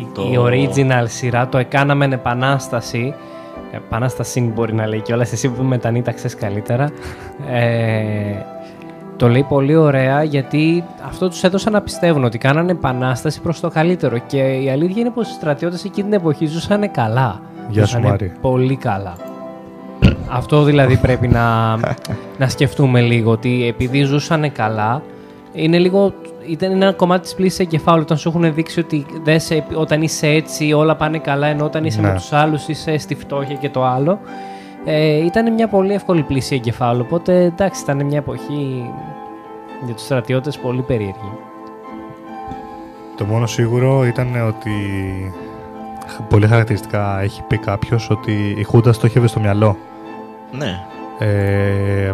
η- 0.00 0.06
Το- 0.14 0.22
η 0.22 0.36
original 0.38 1.04
σειρά 1.06 1.48
το 1.48 1.58
έκαναμε 1.58 2.04
επανάσταση 2.04 3.14
επανάσταση 3.76 4.40
μπορεί 4.54 4.74
να 4.74 4.86
λέει 4.86 5.00
κιόλας. 5.00 5.32
Εσύ 5.32 5.48
που 5.48 5.62
μετανύταξες 5.62 6.34
καλύτερα. 6.34 6.90
Ε, 7.50 8.34
το 9.16 9.28
λέει 9.28 9.46
πολύ 9.48 9.76
ωραία 9.76 10.22
γιατί 10.22 10.84
αυτό 11.06 11.28
τους 11.28 11.42
έδωσαν 11.42 11.72
να 11.72 11.80
πιστεύουν 11.82 12.24
ότι 12.24 12.38
κάνανε 12.38 12.70
επανάσταση 12.72 13.40
προς 13.40 13.60
το 13.60 13.68
καλύτερο. 13.68 14.18
Και 14.26 14.38
η 14.38 14.70
αλήθεια 14.70 15.00
είναι 15.00 15.10
πως 15.10 15.28
οι 15.28 15.32
στρατιώτες 15.32 15.84
εκείνη 15.84 16.08
την 16.08 16.18
εποχή 16.18 16.46
ζούσαν 16.46 16.90
καλά. 16.90 17.40
Γεια 17.68 17.80
σου, 17.80 17.86
Ζούσανε 17.86 18.08
Μάρη. 18.08 18.32
πολύ 18.40 18.76
καλά. 18.76 19.14
Αυτό 20.28 20.62
δηλαδή 20.62 20.96
πρέπει 20.96 21.28
να, 21.28 21.76
να 22.38 22.48
σκεφτούμε 22.48 23.00
λίγο 23.00 23.30
ότι 23.30 23.66
επειδή 23.66 24.02
ζούσαν 24.02 24.52
καλά 24.52 25.02
είναι 25.56 25.78
λίγο 25.78 26.12
ήταν 26.48 26.70
ένα 26.70 26.92
κομμάτι 26.92 27.22
της 27.22 27.34
πλήσης 27.34 27.58
εγκεφάλου 27.58 28.00
όταν 28.02 28.16
σου 28.16 28.28
έχουν 28.28 28.54
δείξει 28.54 28.80
ότι 28.80 29.06
δεν 29.22 29.40
σε, 29.40 29.64
όταν 29.74 30.02
είσαι 30.02 30.26
έτσι 30.26 30.72
όλα 30.72 30.96
πάνε 30.96 31.18
καλά 31.18 31.46
ενώ 31.46 31.64
όταν 31.64 31.84
είσαι 31.84 32.00
Ναι. 32.00 32.08
με 32.08 32.14
τους 32.14 32.32
άλλους 32.32 32.68
είσαι 32.68 32.98
στη 32.98 33.14
φτώχεια 33.14 33.54
και 33.54 33.68
το 33.68 33.84
άλλο 33.84 34.18
ε, 34.84 35.24
ήταν 35.24 35.52
μια 35.52 35.68
πολύ 35.68 35.92
εύκολη 35.92 36.22
πλήση 36.22 36.54
εγκεφάλου 36.54 37.02
οπότε 37.06 37.42
εντάξει 37.44 37.82
ήταν 37.82 38.04
μια 38.06 38.18
εποχή 38.18 38.90
για 39.84 39.94
τους 39.94 40.04
στρατιώτες 40.04 40.58
πολύ 40.58 40.82
περίεργη 40.82 41.32
Το 43.16 43.24
μόνο 43.24 43.46
σίγουρο 43.46 44.06
ήταν 44.06 44.46
ότι 44.48 44.70
πολύ 46.28 46.46
χαρακτηριστικά 46.46 47.20
έχει 47.22 47.42
πει 47.42 47.58
κάποιος 47.58 48.10
ότι 48.10 48.54
η 48.58 48.62
Χούντα 48.62 48.92
στόχευε 48.92 49.26
στο 49.26 49.40
μυαλό. 49.40 49.76
Ναι. 50.52 50.80
Ε, 51.18 52.12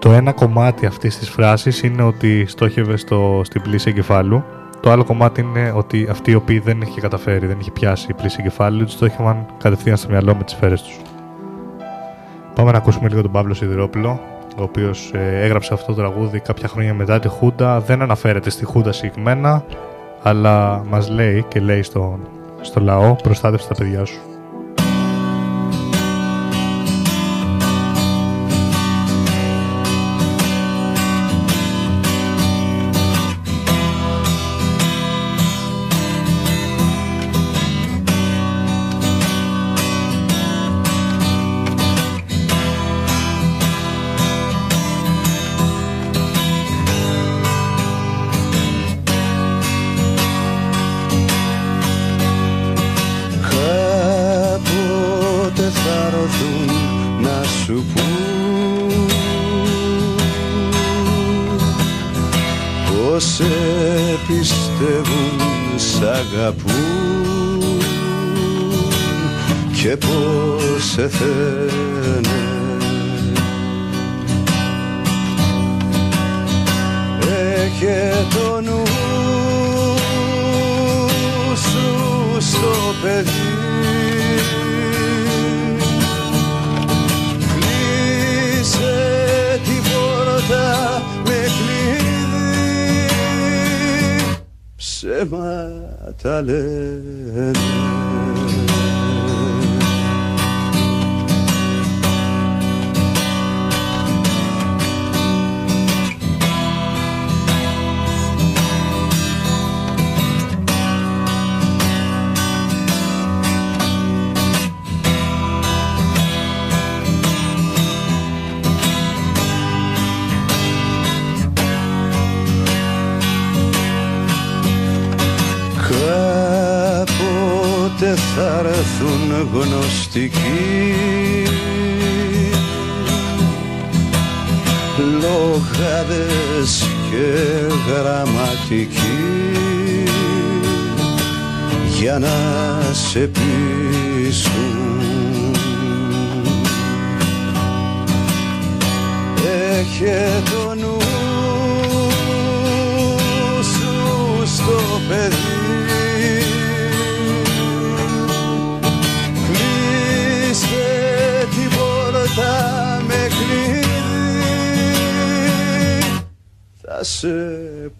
το 0.00 0.12
ένα 0.12 0.32
κομμάτι 0.32 0.86
αυτής 0.86 1.18
της 1.18 1.30
φράσης 1.30 1.82
είναι 1.82 2.02
ότι 2.02 2.46
στόχευε 2.46 2.96
στο, 2.96 3.40
στην 3.44 3.62
πλήση 3.62 3.88
εγκεφάλου. 3.88 4.44
Το 4.80 4.90
άλλο 4.90 5.04
κομμάτι 5.04 5.40
είναι 5.40 5.72
ότι 5.76 6.06
αυτοί 6.10 6.30
οι 6.30 6.34
οποίοι 6.34 6.58
δεν 6.58 6.80
είχε 6.80 7.00
καταφέρει, 7.00 7.46
δεν 7.46 7.56
είχε 7.60 7.70
πιάσει 7.70 8.06
η 8.10 8.14
πλήση 8.14 8.36
εγκεφάλου, 8.40 8.84
τους 8.84 8.92
στόχευαν 8.92 9.46
κατευθείαν 9.58 9.96
στο 9.96 10.08
μυαλό 10.08 10.34
με 10.34 10.42
τις 10.42 10.54
σφαίρες 10.54 10.82
τους. 10.82 11.00
Πάμε 12.54 12.70
να 12.70 12.78
ακούσουμε 12.78 13.08
λίγο 13.08 13.22
τον 13.22 13.30
Παύλο 13.30 13.54
Σιδηρόπουλο, 13.54 14.20
ο 14.58 14.62
οποίος 14.62 15.10
ε, 15.14 15.40
έγραψε 15.42 15.74
αυτό 15.74 15.94
το 15.94 16.00
τραγούδι 16.00 16.40
κάποια 16.40 16.68
χρόνια 16.68 16.94
μετά 16.94 17.18
τη 17.18 17.28
Χούντα. 17.28 17.80
Δεν 17.80 18.02
αναφέρεται 18.02 18.50
στη 18.50 18.64
Χούντα 18.64 18.92
συγκεκριμένα, 18.92 19.64
αλλά 20.22 20.84
μας 20.88 21.10
λέει 21.10 21.44
και 21.48 21.60
λέει 21.60 21.82
στον, 21.82 22.28
στο 22.60 22.80
λαό 22.80 23.14
προστάτευσε 23.14 23.68
τα 23.68 23.74
παιδιά 23.74 24.04
σου. 24.04 24.29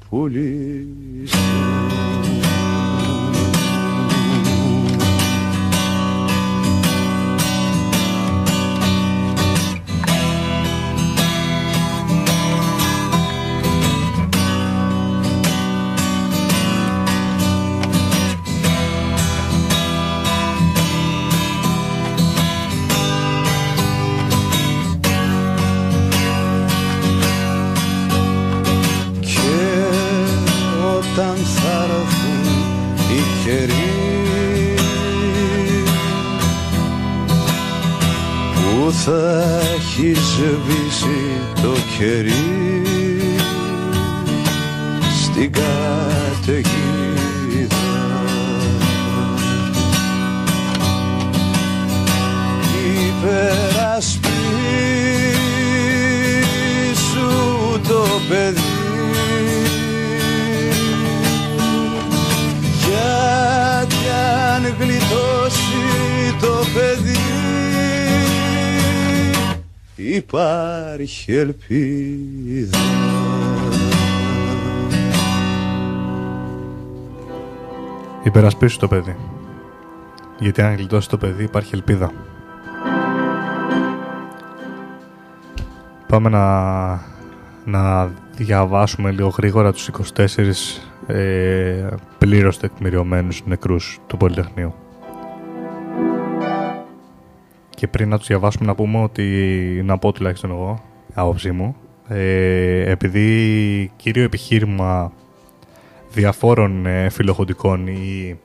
polícia. 0.09 1.36
Υπάρχει 71.31 71.36
ελπίδα 71.36 72.78
Υπερασπίσου 78.24 78.78
το 78.78 78.89
παιδί. 78.89 79.16
Γιατί 80.39 80.62
αν 80.62 80.74
γλιτώσει 80.74 81.09
το 81.09 81.16
παιδί 81.16 81.43
υπάρχει 81.43 81.74
ελπίδα. 81.74 82.12
Πάμε 86.07 86.28
να, 86.28 86.90
να 87.65 88.07
διαβάσουμε 88.36 89.11
λίγο 89.11 89.28
γρήγορα 89.28 89.73
τους 89.73 89.90
24 90.16 90.27
ε, 91.07 91.89
πλήρως 92.19 92.59
τεκμηριωμένους 92.59 93.43
νεκρούς 93.47 94.01
του 94.07 94.16
Πολυτεχνείου. 94.16 94.74
Και 97.70 97.89
πριν 97.89 98.09
να 98.09 98.19
τους 98.19 98.27
διαβάσουμε 98.27 98.66
να 98.66 98.74
πούμε 98.74 99.02
ότι, 99.02 99.82
να 99.85 99.98
πω 99.98 100.12
τουλάχιστον 100.12 100.51
εγώ, 100.51 100.89
άποψή 101.14 101.50
μου, 101.50 101.76
ε, 102.08 102.90
επειδή 102.90 103.92
κύριο 103.96 104.22
επιχείρημα 104.22 105.12
διαφόρων 106.12 106.86
ε, 106.86 107.08
φιλοχοντικών 107.08 107.86
ή 107.86 108.38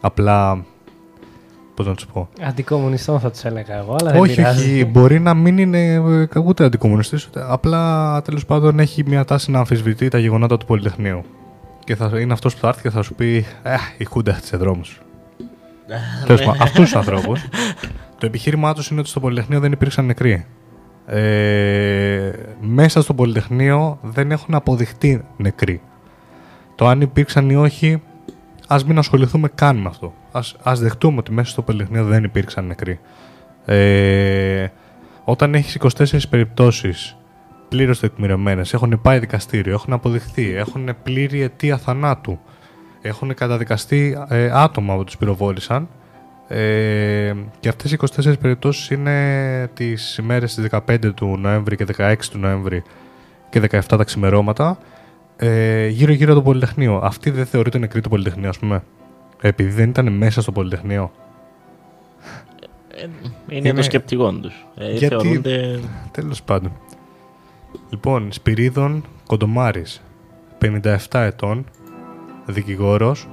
απλά, 0.00 0.64
πώς 1.74 1.86
να 1.86 1.94
τους 1.94 2.06
πω, 2.06 2.28
Αντικομουνιστών 2.42 3.20
θα 3.20 3.30
τους 3.30 3.44
έλεγα 3.44 3.74
εγώ, 3.78 3.96
αλλά 4.00 4.10
δεν 4.10 4.20
όχι, 4.20 4.34
πειράζει. 4.34 4.72
όχι, 4.72 4.84
μπορεί 4.84 5.20
να 5.20 5.34
μην 5.34 5.58
είναι 5.58 5.92
ε, 5.92 6.28
ούτε 6.44 6.64
αντικομουνιστής, 6.64 7.26
ούτε, 7.26 7.44
απλά 7.48 8.22
τέλος 8.22 8.46
πάντων 8.46 8.78
έχει 8.78 9.04
μια 9.06 9.24
τάση 9.24 9.50
να 9.50 9.58
αμφισβητεί 9.58 10.08
τα 10.08 10.18
γεγονότα 10.18 10.56
του 10.56 10.66
Πολυτεχνείου. 10.66 11.22
Και 11.84 11.96
θα, 11.96 12.10
είναι 12.20 12.32
αυτός 12.32 12.54
που 12.54 12.60
θα 12.60 12.68
έρθει 12.68 12.82
και 12.82 12.90
θα 12.90 13.02
σου 13.02 13.14
πει 13.14 13.46
«Ε, 13.62 13.74
η 13.98 14.04
Χούντα 14.04 14.30
έχτισε 14.30 14.56
δρόμους». 14.56 15.00
Τέλος 16.26 16.42
πάντων, 16.42 16.62
αυτούς 16.62 16.84
τους 16.84 16.94
ανθρώπους. 16.94 17.40
Το 18.18 18.26
επιχείρημά 18.26 18.74
τους 18.74 18.88
είναι 18.88 19.00
ότι 19.00 19.08
στο 19.08 19.20
Πολυτεχνείο 19.20 19.60
δεν 19.60 19.72
υπήρξαν 19.72 20.04
νεκροί. 20.04 20.46
Ε, 21.06 22.30
μέσα 22.60 23.02
στο 23.02 23.14
Πολυτεχνείο 23.14 23.98
δεν 24.02 24.30
έχουν 24.30 24.54
αποδειχτεί 24.54 25.24
νεκροί. 25.36 25.80
Το 26.74 26.86
αν 26.86 27.00
υπήρξαν 27.00 27.50
ή 27.50 27.56
όχι, 27.56 28.02
ας 28.68 28.84
μην 28.84 28.98
ασχοληθούμε 28.98 29.48
καν 29.54 29.76
με 29.76 29.88
αυτό. 29.88 30.14
Ας, 30.32 30.56
ας 30.62 30.80
δεχτούμε 30.80 31.18
ότι 31.18 31.32
μέσα 31.32 31.50
στο 31.50 31.62
Πολυτεχνείο 31.62 32.04
δεν 32.04 32.24
υπήρξαν 32.24 32.66
νεκροί. 32.66 33.00
Ε, 33.64 34.66
όταν 35.24 35.54
έχεις 35.54 35.74
24 35.74 36.28
περιπτώσεις 36.30 37.16
πλήρως 37.68 38.00
τεκμηριωμένες, 38.00 38.74
έχουν 38.74 39.00
πάει 39.02 39.18
δικαστήριο, 39.18 39.72
έχουν 39.72 39.92
αποδειχθεί, 39.92 40.54
έχουν 40.54 40.96
πλήρη 41.02 41.42
αιτία 41.42 41.76
θανάτου, 41.78 42.38
έχουν 43.02 43.34
καταδικαστεί 43.34 44.18
ε, 44.28 44.50
άτομα 44.52 44.96
που 44.96 45.04
τους 45.04 45.16
πυροβόλησαν 45.16 45.88
ε, 46.48 47.34
και 47.60 47.68
αυτές 47.68 47.92
οι 47.92 47.96
24 48.00 48.38
περιπτώσεις 48.40 48.90
είναι 48.90 49.70
τις 49.74 50.16
ημέρες 50.16 50.54
της 50.54 50.66
15 50.70 51.14
του 51.14 51.36
Νοέμβρη 51.36 51.76
και 51.76 51.86
16 51.96 52.14
του 52.30 52.38
Νοέμβρη 52.38 52.82
και 53.50 53.60
17 53.70 53.80
τα 53.88 54.04
ξημερώματα 54.04 54.78
ε, 55.36 55.86
γύρω-γύρω 55.86 56.32
από 56.32 56.40
το 56.40 56.46
Πολυτεχνείο. 56.46 57.00
Αυτή 57.02 57.30
δεν 57.30 57.46
θεωρείται 57.46 57.78
νεκρή 57.78 58.00
το 58.00 58.08
Πολυτεχνείο, 58.08 58.48
ας 58.48 58.58
πούμε. 58.58 58.82
Επειδή 59.40 59.70
δεν 59.70 59.88
ήταν 59.88 60.12
μέσα 60.12 60.42
στο 60.42 60.52
Πολυτεχνείο. 60.52 61.12
Είναι, 63.48 63.72
το 63.72 63.82
σκεπτικό 63.82 64.32
τους. 64.32 64.66
Ε, 64.76 64.96
θεωρούνται... 64.96 65.80
Τέλος 66.10 66.42
πάντων. 66.42 66.72
Λοιπόν, 67.90 68.32
Σπυρίδων 68.32 69.04
Κοντομάρης, 69.26 70.02
57 70.60 70.96
ετών, 71.10 71.64
δικηγόρος. 72.46 73.28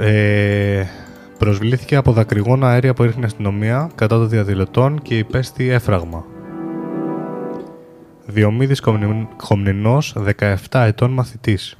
Ε, 0.00 0.84
προσβλήθηκε 1.38 1.96
από 1.96 2.12
δακρυγόνα 2.12 2.68
αέρια 2.68 2.94
που 2.94 3.04
ήρθε 3.04 3.20
η 3.20 3.24
αστυνομία 3.24 3.90
κατά 3.94 4.18
των 4.18 4.28
διαδηλωτών 4.28 5.02
και 5.02 5.18
υπέστη 5.18 5.68
έφραγμα. 5.68 6.24
Διομήδης 8.26 8.80
Χομνη- 8.80 9.28
Χομνηνός, 9.40 10.14
17 10.16 10.84
ετών 10.84 11.10
μαθητής. 11.10 11.78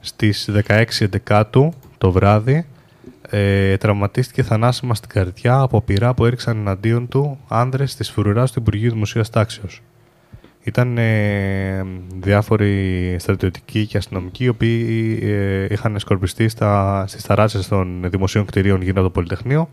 Στις 0.00 0.48
16 0.50 1.04
Εντεκάτου 1.04 1.72
το 1.98 2.12
βράδυ 2.12 2.66
ε, 3.30 3.76
τραυματίστηκε 3.76 4.42
θανάσιμα 4.42 4.94
στην 4.94 5.08
καρδιά 5.08 5.58
από 5.58 5.80
πυρά 5.80 6.14
που 6.14 6.24
έριξαν 6.26 6.56
εναντίον 6.56 7.08
του 7.08 7.38
άνδρες 7.48 7.94
της 7.94 8.10
φρουράς 8.10 8.52
του 8.52 8.58
Υπουργείου 8.60 8.90
Δημοσίας 8.90 9.30
Τάξεως. 9.30 9.82
Ήταν 10.66 10.98
ε, 10.98 11.84
διάφοροι 12.20 13.16
στρατιωτικοί 13.18 13.86
και 13.86 13.96
αστυνομικοί 13.96 14.44
οι 14.44 14.48
οποίοι 14.48 15.18
ε, 15.22 15.66
είχαν 15.70 15.98
σκορπιστεί 15.98 16.48
στα, 16.48 17.04
στις 17.06 17.22
ταράτσες 17.22 17.68
των 17.68 18.04
δημοσίων 18.10 18.44
κτηρίων 18.44 18.82
γύρω 18.82 18.94
από 18.94 19.02
το 19.02 19.10
Πολυτεχνείο 19.10 19.68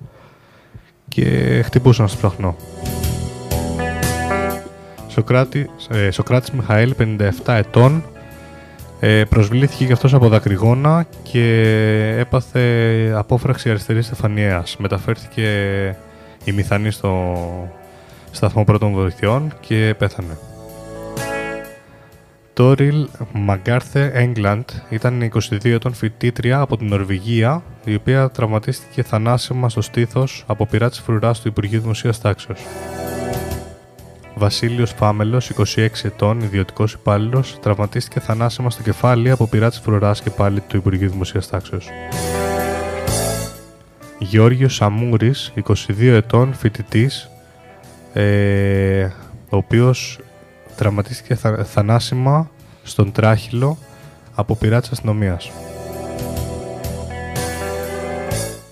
και 1.08 1.62
χτυπούσαν 1.66 2.08
στο 2.08 2.18
σπλαχνό. 2.18 2.56
Σοκράτη, 5.08 5.70
ε, 5.90 6.12
Σοκράτης 6.12 6.52
Μιχαήλ, 6.52 6.96
57 6.98 7.54
ετών, 7.54 8.04
ε, 9.00 9.24
προσβλήθηκε 9.24 9.86
και 9.86 9.94
αυτός 9.94 10.14
από 10.14 10.28
δακρυγόνα 10.28 11.06
και 11.24 12.16
έπαθε 12.20 13.14
απόφραξη 13.16 13.70
αριστερής 13.70 14.06
στεφανιαίας. 14.06 14.78
Μεταφέρθηκε 14.78 15.48
η 16.44 16.52
μηθανή 16.52 16.92
στο 16.92 17.36
σταθμό 18.32 18.64
πρώτων 18.64 18.92
βοηθειών 18.94 19.54
και 19.60 19.96
πέθανε. 19.98 20.38
Τόριλ 22.54 23.08
Μαγκάρθε 23.34 24.12
Έγκλαντ 24.14 24.70
ήταν 24.90 25.32
22 25.34 25.66
ετών 25.66 25.94
φοιτήτρια 25.94 26.60
από 26.60 26.78
την 26.78 26.88
Νορβηγία, 26.88 27.64
η 27.84 27.96
οποία 27.96 28.30
τραυματίστηκε 28.30 29.04
θανάσιμα 29.04 29.70
στο 29.70 29.82
στήθος 29.82 30.44
από 30.48 30.66
πειρά 30.66 30.90
της 30.90 31.00
φρουράς 31.00 31.42
του 31.42 31.48
Υπουργείου 31.48 31.80
Δημοσίας 31.80 32.22
Τάξεως. 32.22 32.60
Βασίλειος 34.36 34.92
Φάμελος, 34.92 35.50
26 35.50 35.88
ετών, 36.04 36.42
ιδιωτικός 36.42 36.94
υπάλληλος, 36.94 37.60
τραυματίστηκε 37.62 38.20
θανάσιμα 38.20 38.70
στο 38.70 38.82
κεφάλι 38.82 39.32
από 39.32 39.48
πειρά 39.48 39.70
της 39.70 39.80
φρουράς 39.80 40.22
και 40.22 40.30
πάλι 40.30 40.62
του 40.62 40.78
Υπουργείου 40.78 41.10
Δημοσίας 41.10 41.48
Τάξεως. 41.48 41.90
Γιώργος 44.20 44.76
Σαμούρης, 44.76 45.52
22 45.56 46.16
ετών, 46.16 46.54
φοιτητής, 46.54 47.30
ε, 48.14 49.04
ο 49.50 49.58
οποίος 49.58 50.20
τραυματίστηκε 50.76 51.36
θα, 51.36 51.64
θανάσιμα 51.64 52.50
στον 52.84 53.12
τράχυλο 53.12 53.78
από 54.36 54.56
πειρά 54.56 54.82
της 54.82 54.92
αστυνομίας. 54.92 55.52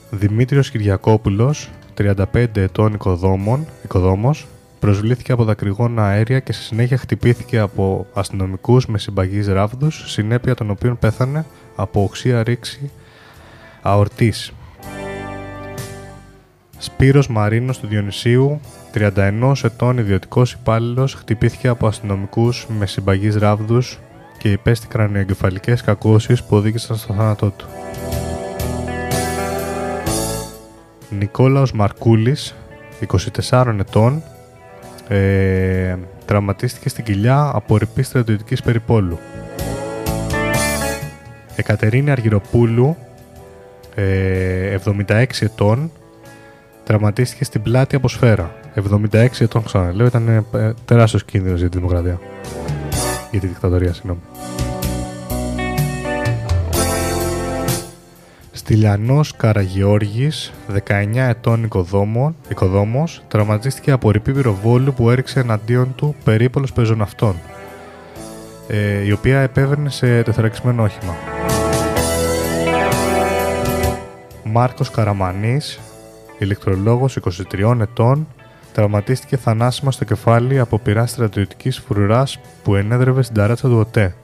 Δημήτριος 0.10 0.72
Κυριακόπουλος, 0.72 1.70
35 1.98 2.58
ετών 2.62 2.94
οικοδόμων, 2.94 3.66
οικοδόμος, 3.84 4.48
προσβλήθηκε 4.80 5.32
από 5.32 5.44
δακρυγόνα 5.44 6.06
αέρια 6.06 6.40
και 6.40 6.54
στη 6.54 6.64
συνέχεια 6.64 6.98
χτυπήθηκε 6.98 7.60
από 7.60 8.06
αστυνομικούς 8.14 8.86
με 8.86 8.98
συμπαγείς 8.98 9.48
ράβδους, 9.48 10.04
συνέπεια 10.12 10.56
των 10.56 10.70
οποίων 10.70 10.98
πέθανε 11.00 11.46
από 11.76 12.04
οξία 12.04 12.44
ρήξη 12.44 12.92
αορτής. 13.82 14.52
Σπύρος 16.78 17.28
Μαρίνος 17.28 17.80
του 17.80 17.88
Διονυσίου, 17.88 18.60
31 18.94 19.54
ετών 19.64 19.98
ιδιωτικός 19.98 20.52
υπάλληλος, 20.52 21.14
χτυπήθηκε 21.14 21.68
από 21.68 21.88
αστυνομικούς 21.88 22.68
με 22.70 22.86
συμπαγείς 22.86 23.36
ράβδους 23.36 24.00
και 24.38 24.52
υπέστη 24.52 24.88
κρανιογκεφαλικές 24.88 25.82
κακώσεις 25.82 26.44
που 26.44 26.56
οδήγησαν 26.56 26.96
στο 26.96 27.14
θάνατό 27.14 27.50
του. 27.50 27.66
Νικόλαος 31.10 31.72
Μαρκούλης, 31.72 32.56
24 33.00 33.80
ετών, 33.80 34.24
ε, 35.08 35.98
τραυματίστηκε 36.26 36.90
στην 36.90 37.04
κοιλιά 37.04 37.52
από 37.54 37.78
ρηπή 37.78 38.04
στρατιωτικής 38.04 38.62
περιπόλου. 38.62 39.20
Εκατερίνη 41.56 42.12
Αργυροπούλου, 42.12 42.98
ε, 43.96 44.74
76 44.74 45.46
ετών, 45.46 45.92
τραυματίστηκε 46.84 47.44
στην 47.44 47.62
πλάτη 47.62 47.96
από 47.96 48.08
σφαίρα. 48.08 48.61
76 48.76 49.28
ετών 49.40 49.64
ξαναλέω, 49.64 50.06
ήταν 50.06 50.28
ε, 50.28 50.74
τεράστιος 50.86 51.24
κίνδυνος 51.26 51.60
για 51.60 51.70
τη 51.70 51.78
δημοκρατία. 51.78 52.20
Για 53.32 53.40
τη 53.40 53.48
δικτατορία, 53.48 53.94
συγγνώμη. 53.94 54.20
Στυλιανός 58.52 59.36
Καραγιώργης, 59.36 60.52
19 60.88 61.28
ετών 61.30 61.64
οικοδόμων, 61.64 62.36
οικοδόμος, 62.48 63.24
τραυματίστηκε 63.28 63.92
από 63.92 64.12
ρηπή 64.12 64.32
πυροβόλου 64.32 64.94
που 64.94 65.10
έριξε 65.10 65.40
εναντίον 65.40 65.96
του 65.96 66.16
περίπολος 66.24 66.74
πεζοναυτών, 66.74 67.36
ε, 68.68 69.06
η 69.06 69.12
οποία 69.12 69.40
επέβαινε 69.40 69.90
σε 69.90 70.24
τεθωρακισμένο 70.24 70.84
όχημα. 70.84 71.16
Μάρκος 74.44 74.92
Καραμανής, 74.92 75.80
ηλεκτρολόγος 76.38 77.16
23 77.16 77.82
ετών, 77.82 78.28
τραυματίστηκε 78.74 79.38
θανάσιμα 79.38 79.92
στο 79.92 80.06
κεφάλι 80.06 80.60
από 80.60 80.80
πειρά 80.80 81.06
στρατιωτικής 81.06 81.78
φρουράς 81.80 82.40
που 82.64 82.76
ενέδρευε 82.76 83.22
στην 83.22 83.36
ταράτσα 83.36 83.68
του 83.68 83.78
ΟΤΕ. 83.78 84.16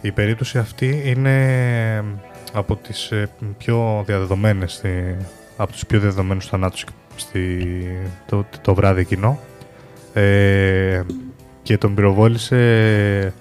Η 0.00 0.12
περίπτωση 0.12 0.58
αυτή 0.58 1.02
είναι 1.04 2.04
από 2.52 2.76
τις 2.76 3.10
ε, 3.10 3.28
πιο 3.58 4.02
διαδεδομένες 4.06 4.72
στη- 4.72 5.16
από 5.56 5.72
τους 5.72 5.86
πιο 5.86 6.00
δεδομένους 6.00 6.46
θανάτους 6.46 6.84
στη, 7.16 7.66
το, 8.26 8.44
το 8.60 8.74
βράδυ 8.74 9.00
εκείνο 9.00 9.38
ε, 10.12 11.02
και 11.62 11.78
τον 11.78 11.94
πυροβόλησε 11.94 13.32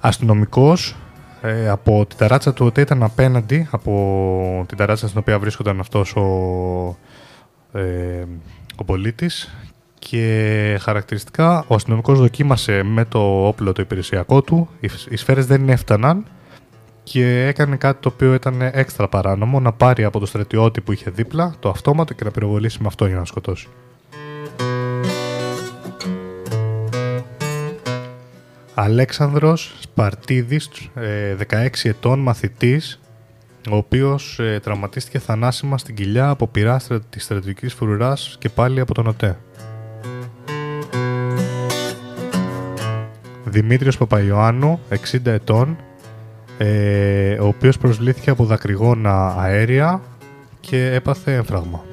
αστυνομικός 0.00 0.96
ε, 1.42 1.68
από 1.68 2.06
την 2.08 2.18
ταράτσα 2.18 2.52
του 2.52 2.66
ΟΤΕ 2.66 2.80
ήταν 2.80 3.02
απέναντι 3.02 3.68
από 3.70 4.64
την 4.68 4.76
ταράτσα 4.76 5.06
στην 5.08 5.18
οποία 5.20 5.38
βρίσκονταν 5.38 5.80
αυτός 5.80 6.16
ο, 6.16 6.22
ε, 7.72 8.24
ο 8.76 8.84
πολίτης 8.84 9.54
και 9.98 10.78
χαρακτηριστικά 10.80 11.64
ο 11.66 11.74
αστυνομικός 11.74 12.18
δοκίμασε 12.18 12.82
με 12.82 13.04
το 13.04 13.46
όπλο 13.46 13.72
το 13.72 13.82
υπηρεσιακό 13.82 14.42
του, 14.42 14.68
οι, 14.80 14.88
οι 15.08 15.16
σφαίρες 15.16 15.46
δεν 15.46 15.68
έφταναν 15.68 16.24
και 17.02 17.46
έκανε 17.46 17.76
κάτι 17.76 18.00
το 18.00 18.10
οποίο 18.14 18.34
ήταν 18.34 18.60
έξτρα 18.60 19.08
παράνομο, 19.08 19.60
να 19.60 19.72
πάρει 19.72 20.04
από 20.04 20.18
το 20.18 20.26
στρατιώτη 20.26 20.80
που 20.80 20.92
είχε 20.92 21.10
δίπλα 21.10 21.54
το 21.58 21.68
αυτόματο 21.68 22.14
και 22.14 22.24
να 22.24 22.30
πυροβολήσει 22.30 22.78
με 22.80 22.86
αυτό 22.86 23.06
για 23.06 23.16
να 23.16 23.24
σκοτώσει. 23.24 23.68
Αλέξανδρος 28.74 29.74
Σπαρτίδης, 29.80 30.70
ε, 30.94 31.34
16 31.34 31.88
ετών 31.88 32.18
μαθητής, 32.18 33.00
ο 33.70 33.76
οποίος 33.76 34.38
ε, 34.38 34.60
τραυματίστηκε 34.62 35.18
θανάσιμα 35.18 35.78
στην 35.78 35.94
κοιλιά 35.94 36.28
από 36.28 36.46
πειρά 36.46 36.78
στρα- 36.78 37.00
της 37.00 37.24
στρατιωτικής 37.24 37.74
φρουράς 37.74 38.36
και 38.38 38.48
πάλι 38.48 38.80
από 38.80 38.94
τον 38.94 39.06
ΟΤΕ. 39.06 39.36
Δημήτριος 43.44 43.96
Παπαϊωάννου, 43.98 44.80
60 44.88 45.30
ετών, 45.30 45.76
ε, 46.58 47.32
ο 47.40 47.46
οποίος 47.46 47.78
προσβλήθηκε 47.78 48.30
από 48.30 48.44
δακρυγόνα 48.44 49.34
αέρια 49.38 50.00
και 50.60 50.92
έπαθε 50.92 51.34
έμφραγμα. 51.34 51.84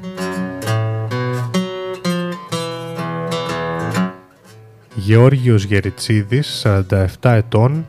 Γεώργιος 4.95 5.63
Γεριτσίδης, 5.63 6.47
47 6.63 7.33
ετών, 7.33 7.85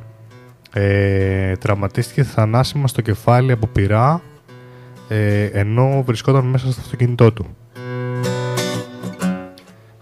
ε, 0.78 1.56
τραυματίστηκε 1.56 2.22
θανάσιμα 2.22 2.88
στο 2.88 3.00
κεφάλι 3.00 3.52
από 3.52 3.66
πυρά 3.66 4.22
ε, 5.08 5.44
ενώ 5.44 6.02
βρισκόταν 6.06 6.44
μέσα 6.44 6.72
στο 6.72 6.80
αυτοκίνητό 6.80 7.32
του. 7.32 7.56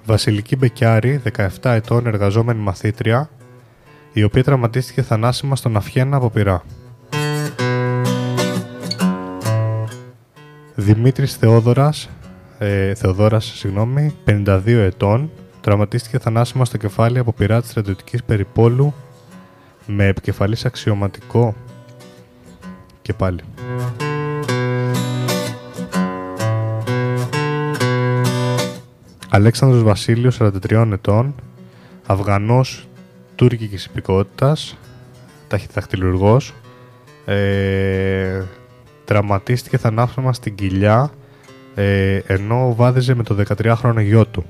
Βασιλική 0.05 0.57
Μπεκιάρη, 0.57 1.23
17 1.37 1.47
ετών, 1.63 2.07
εργαζόμενη 2.07 2.61
μαθήτρια, 2.61 3.31
η 4.13 4.23
οποία 4.23 4.45
τραυματίστηκε 4.45 5.03
θανάσιμα 5.03 5.57
στον 5.57 5.77
Αφιένα 5.77 6.17
από 6.17 6.31
πυρά. 6.31 6.63
Δημήτρης 10.75 11.35
Θεόδωρας, 11.35 12.11
ε, 12.59 12.95
Θεοδόρας, 12.95 13.45
συγγνώμη, 13.45 14.15
52 14.25 14.81
ετών, 14.81 15.31
τραυματίστηκε 15.61 16.19
θανάσιμα 16.19 16.65
στο 16.65 16.77
κεφάλι 16.77 17.19
από 17.19 17.33
πυρά 17.33 17.61
της 17.61 17.71
στρατιωτικής 17.71 18.25
περιπόλου 18.25 18.95
με 19.87 20.07
επικεφαλής 20.07 20.65
αξιωματικό 20.65 21.55
και 23.03 23.13
πάλι. 23.13 23.41
Αλέξανδρος 29.29 29.83
Βασίλειος, 29.83 30.37
43 30.41 30.89
ετών, 30.93 31.35
Αφγανός 32.07 32.89
τουρκικής 33.35 33.85
υπηκότητας, 33.85 34.77
ταχυδακτηλουργός, 35.49 36.55
ε, 37.25 38.43
τραυματίστηκε 39.05 39.77
θανάσιμα 39.77 40.33
στην 40.33 40.55
κοιλιά 40.55 41.13
ε, 41.75 42.21
ενώ 42.27 42.75
βάδιζε 42.77 43.15
με 43.15 43.23
το 43.23 43.37
13χρονο 43.47 44.01
γιο 44.01 44.27
του. 44.27 44.45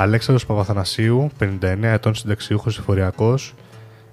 Αλέξανδρος 0.00 0.46
Παπαθανασίου, 0.46 1.30
59 1.38 1.92
ετών 1.92 2.14
συνταξιούχος 2.14 2.78
εφοριακός, 2.78 3.54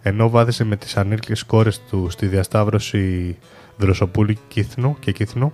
ενώ 0.02 0.30
βάδισε 0.30 0.64
με 0.64 0.76
τις 0.76 0.98
ανήλικες 0.98 1.44
κόρες 1.44 1.82
του 1.90 2.08
στη 2.10 2.26
διασταύρωση 2.26 3.38
Δροσοπούλου 3.78 4.34
Κύθνου 4.48 4.98
και 5.00 5.12
Κύθνου, 5.12 5.54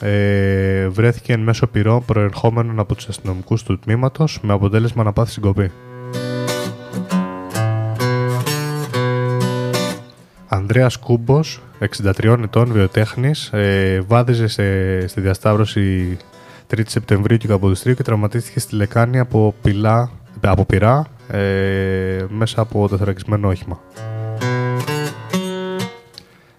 ε, 0.00 0.88
βρέθηκε 0.88 1.32
εν 1.32 1.40
μέσω 1.40 1.66
πυρών 1.66 2.04
προερχόμενων 2.04 2.78
από 2.78 2.94
τους 2.94 3.08
αστυνομικούς 3.08 3.62
του 3.62 3.78
τμήματος 3.78 4.38
με 4.42 4.52
αποτέλεσμα 4.52 5.02
να 5.02 5.12
πάθει 5.12 5.30
συγκοπή. 5.30 5.70
Ανδρέας 10.48 10.96
Κούμπος, 10.96 11.62
63 11.78 12.42
ετών 12.42 12.72
βιοτέχνης, 12.72 13.52
ε, 13.52 14.04
βάδιζε 14.06 14.46
σε, 14.46 15.06
στη 15.08 15.20
διασταύρωση 15.20 16.16
3 16.70 16.80
Σεπτεμβρίου 16.86 17.36
και 17.36 17.48
Καποδιστρίου 17.48 17.94
και 17.94 18.02
τραυματίστηκε 18.02 18.60
στη 18.60 18.74
Λεκάνη 18.74 19.18
από, 19.18 19.54
πυλά, 19.62 20.10
από 20.40 20.64
πυρά 20.64 21.06
ε, 21.28 22.24
μέσα 22.28 22.60
από 22.60 22.88
το 22.88 22.96
θωρακισμένο 22.96 23.48
όχημα. 23.48 23.80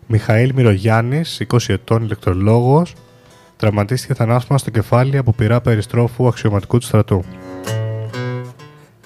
Μιχαήλ 0.08 0.52
Μυρογιάννης, 0.56 1.42
20 1.48 1.58
ετών 1.68 2.04
ηλεκτρολόγος, 2.04 2.94
τραυματίστηκε 3.58 4.14
θανάσιμα 4.14 4.58
στο 4.58 4.70
κεφάλι 4.70 5.18
από 5.18 5.34
πυρά 5.34 5.62
περιστρόφου 5.62 6.28
αξιωματικού 6.28 6.78
του 6.78 6.86
στρατού. 6.86 7.24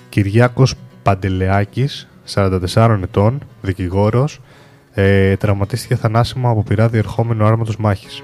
Κυριάκος 0.10 0.76
Παντελεάκης, 1.04 2.08
44 2.34 3.00
ετών, 3.04 3.40
δικηγόρος, 3.62 4.40
ε, 4.94 5.36
τραυματίστηκε 5.36 5.96
θανάσιμα 5.96 6.50
από 6.50 6.64
πυρά 6.64 6.88
διερχόμενου 6.88 7.46
άρματος 7.46 7.78
μάχης. 7.78 8.24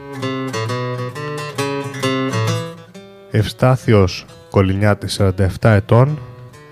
Ευστάθιος 3.37 4.25
Κολυνιάτης, 4.49 5.13
47 5.13 5.73
ετών, 5.73 6.19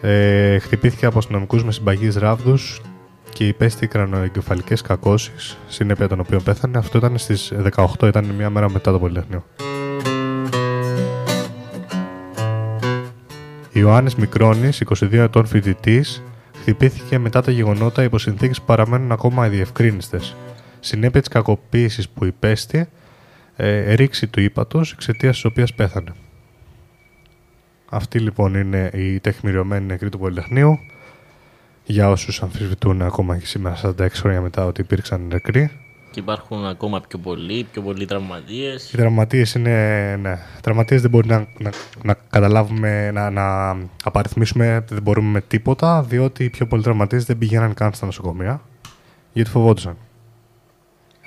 ε, 0.02 0.60
χτυπήθηκε 0.60 1.06
από 1.06 1.18
αστυνομικούς 1.18 1.64
με 1.64 1.72
συμπαγείς 1.72 2.16
ράβδους 2.16 2.82
και 3.34 3.48
υπέστη 3.48 3.88
κρανοεγκεφαλικές 3.88 4.82
κακώσεις, 4.82 5.58
συνέπεια 5.68 6.08
των 6.08 6.20
οποίων 6.20 6.44
πέθανε. 6.44 6.78
Αυτό 6.78 6.98
ήταν 6.98 7.18
στις 7.18 7.54
18, 7.56 8.08
ήταν 8.08 8.26
μια 8.26 8.50
μέρα 8.50 8.70
μετά 8.70 8.92
το 8.92 9.00
Πολυτεχνείο. 9.00 9.46
Ιωάννης 13.72 14.16
Μικρόνης, 14.16 14.82
22 14.82 15.24
ετών 15.24 15.46
φοιτητής, 15.46 16.24
χτυπήθηκε 16.62 17.20
μετά 17.20 17.42
τα 17.42 17.52
γεγονότα 17.52 18.04
υπό 18.04 18.18
συνθήκες 18.18 18.60
που 18.60 18.66
παραμένουν 18.66 19.12
ακόμα 19.12 19.44
αδιευκρίνηστες. 19.44 20.36
Συνέπεια 20.80 21.20
της 21.20 21.30
κακοποίησης 21.30 22.10
που 22.10 22.26
υπέστη, 22.26 22.90
ε, 23.56 23.94
ρήξη 23.94 24.28
του 24.28 24.42
ύπατος, 24.42 24.92
εξαιτίας 24.92 25.34
της 25.34 25.46
οποίας 25.46 25.74
πέθανε. 25.74 26.14
Αυτή 27.94 28.20
λοιπόν 28.20 28.56
είναι 28.56 28.90
η 28.94 29.20
τεχμηριωμένη 29.20 29.86
νεκρή 29.86 30.10
του 30.10 30.20
Πολυτεχνείου. 30.20 30.80
Για 31.86 32.10
όσους 32.10 32.42
αμφισβητούν 32.42 33.02
ακόμα 33.02 33.38
και 33.38 33.46
σήμερα 33.46 33.78
46 33.84 34.08
χρόνια 34.12 34.42
μετά 34.42 34.66
ότι 34.66 34.82
υπήρξαν 34.82 35.22
νεκροί. 35.28 35.72
Και 36.12 36.20
υπάρχουν 36.20 36.66
ακόμα 36.66 37.02
πιο 37.08 37.20
πολλοί, 37.20 37.68
πιο 37.72 37.82
πολλοί 37.82 38.06
τραυματίες. 38.06 38.94
Οι 38.94 38.98
τραυματίες 38.98 39.54
είναι, 39.54 40.16
ναι, 40.22 40.40
τραυματίες 40.62 41.02
δεν 41.02 41.10
μπορεί 41.10 41.28
να, 41.28 41.48
να, 41.60 41.72
να 42.04 42.18
καταλάβουμε, 42.30 43.12
να, 43.12 43.30
να 43.30 43.78
απαριθμίσουμε, 44.04 44.86
δεν 44.90 45.02
μπορούμε 45.02 45.30
με 45.30 45.42
τίποτα, 45.42 46.02
διότι 46.04 46.44
οι 46.44 46.50
πιο 46.50 46.68
πολλοί 46.68 46.84
τραυματίες 46.84 47.26
δεν 47.26 47.38
πηγαίναν 47.38 47.74
καν 47.74 47.94
στα 47.94 48.06
νοσοκομεία, 48.06 48.62
γιατί 49.34 49.50
φοβόντουσαν. 49.50 49.98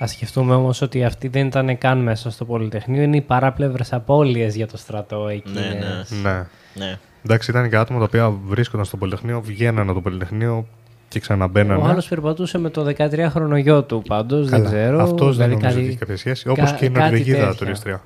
Α 0.03 0.07
σκεφτούμε 0.07 0.55
όμως 0.55 0.81
ότι 0.81 1.03
αυτοί 1.03 1.27
δεν 1.27 1.47
ήταν 1.47 1.77
καν 1.77 1.97
μέσα 1.97 2.31
στο 2.31 2.45
Πολυτεχνείο. 2.45 3.01
Είναι 3.03 3.17
οι 3.17 3.21
παράπλευρες 3.21 3.93
απώλειες 3.93 4.55
για 4.55 4.67
το 4.67 4.77
στρατό 4.77 5.27
εκείνε. 5.27 6.03
Ναι. 6.23 6.47
Ναι. 6.85 6.97
Εντάξει, 7.25 7.51
ήταν 7.51 7.69
και 7.69 7.75
άτομα 7.77 7.99
τα 7.99 8.05
οποία 8.05 8.29
βρίσκονταν 8.45 8.85
στο 8.85 8.97
Πολυτεχνείο, 8.97 9.41
βγαίναν 9.41 9.85
από 9.85 9.93
το 9.93 10.01
Πολυτεχνείο 10.01 10.65
και 11.07 11.19
ξαναμπαίνανε. 11.19 11.81
Ο 11.81 11.85
άλλος 11.85 12.07
περπατούσε 12.07 12.57
με 12.57 12.69
το 12.69 12.85
13χρονο 12.97 13.57
γιο 13.61 13.83
του 13.83 14.01
πάντως. 14.07 14.49
Δεν 14.49 14.59
Καλά. 14.63 14.69
ξέρω. 14.75 15.01
Αυτός 15.01 15.37
δεν 15.37 15.47
δηλαδή 15.47 15.51
νομίζω 15.53 15.67
κάτι- 15.67 15.77
ότι 15.79 15.87
έχει 15.87 15.97
κάποια 15.97 16.17
σχέση, 16.17 16.49
όπως 16.49 16.71
κα- 16.71 16.77
και 16.77 16.85
η 16.85 16.89
κάτι 16.89 16.99
Νορβηγίδα 17.09 17.37
τέτοια. 17.37 17.53
τουρίστρια. 17.55 18.01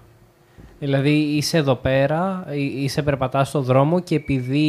Δηλαδή 0.80 1.10
είσαι 1.12 1.58
εδώ 1.58 1.76
πέρα, 1.76 2.46
εί- 2.52 2.84
είσαι 2.84 3.02
περπατάς 3.02 3.48
στο 3.48 3.62
δρόμο 3.62 4.00
και 4.00 4.16
επειδή 4.16 4.60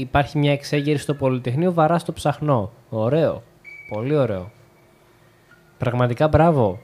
υπάρχει 0.00 0.38
μια 0.38 0.52
εξέγερση 0.52 1.02
στο 1.02 1.14
Πολυτεχνείο 1.14 1.72
βαράς 1.72 2.04
το 2.04 2.12
ψαχνό. 2.12 2.72
Ωραίο. 2.88 3.42
Πολύ 3.94 4.16
ωραίο. 4.16 4.50
Πραγματικά 5.80 6.28
μπράβο. 6.28 6.80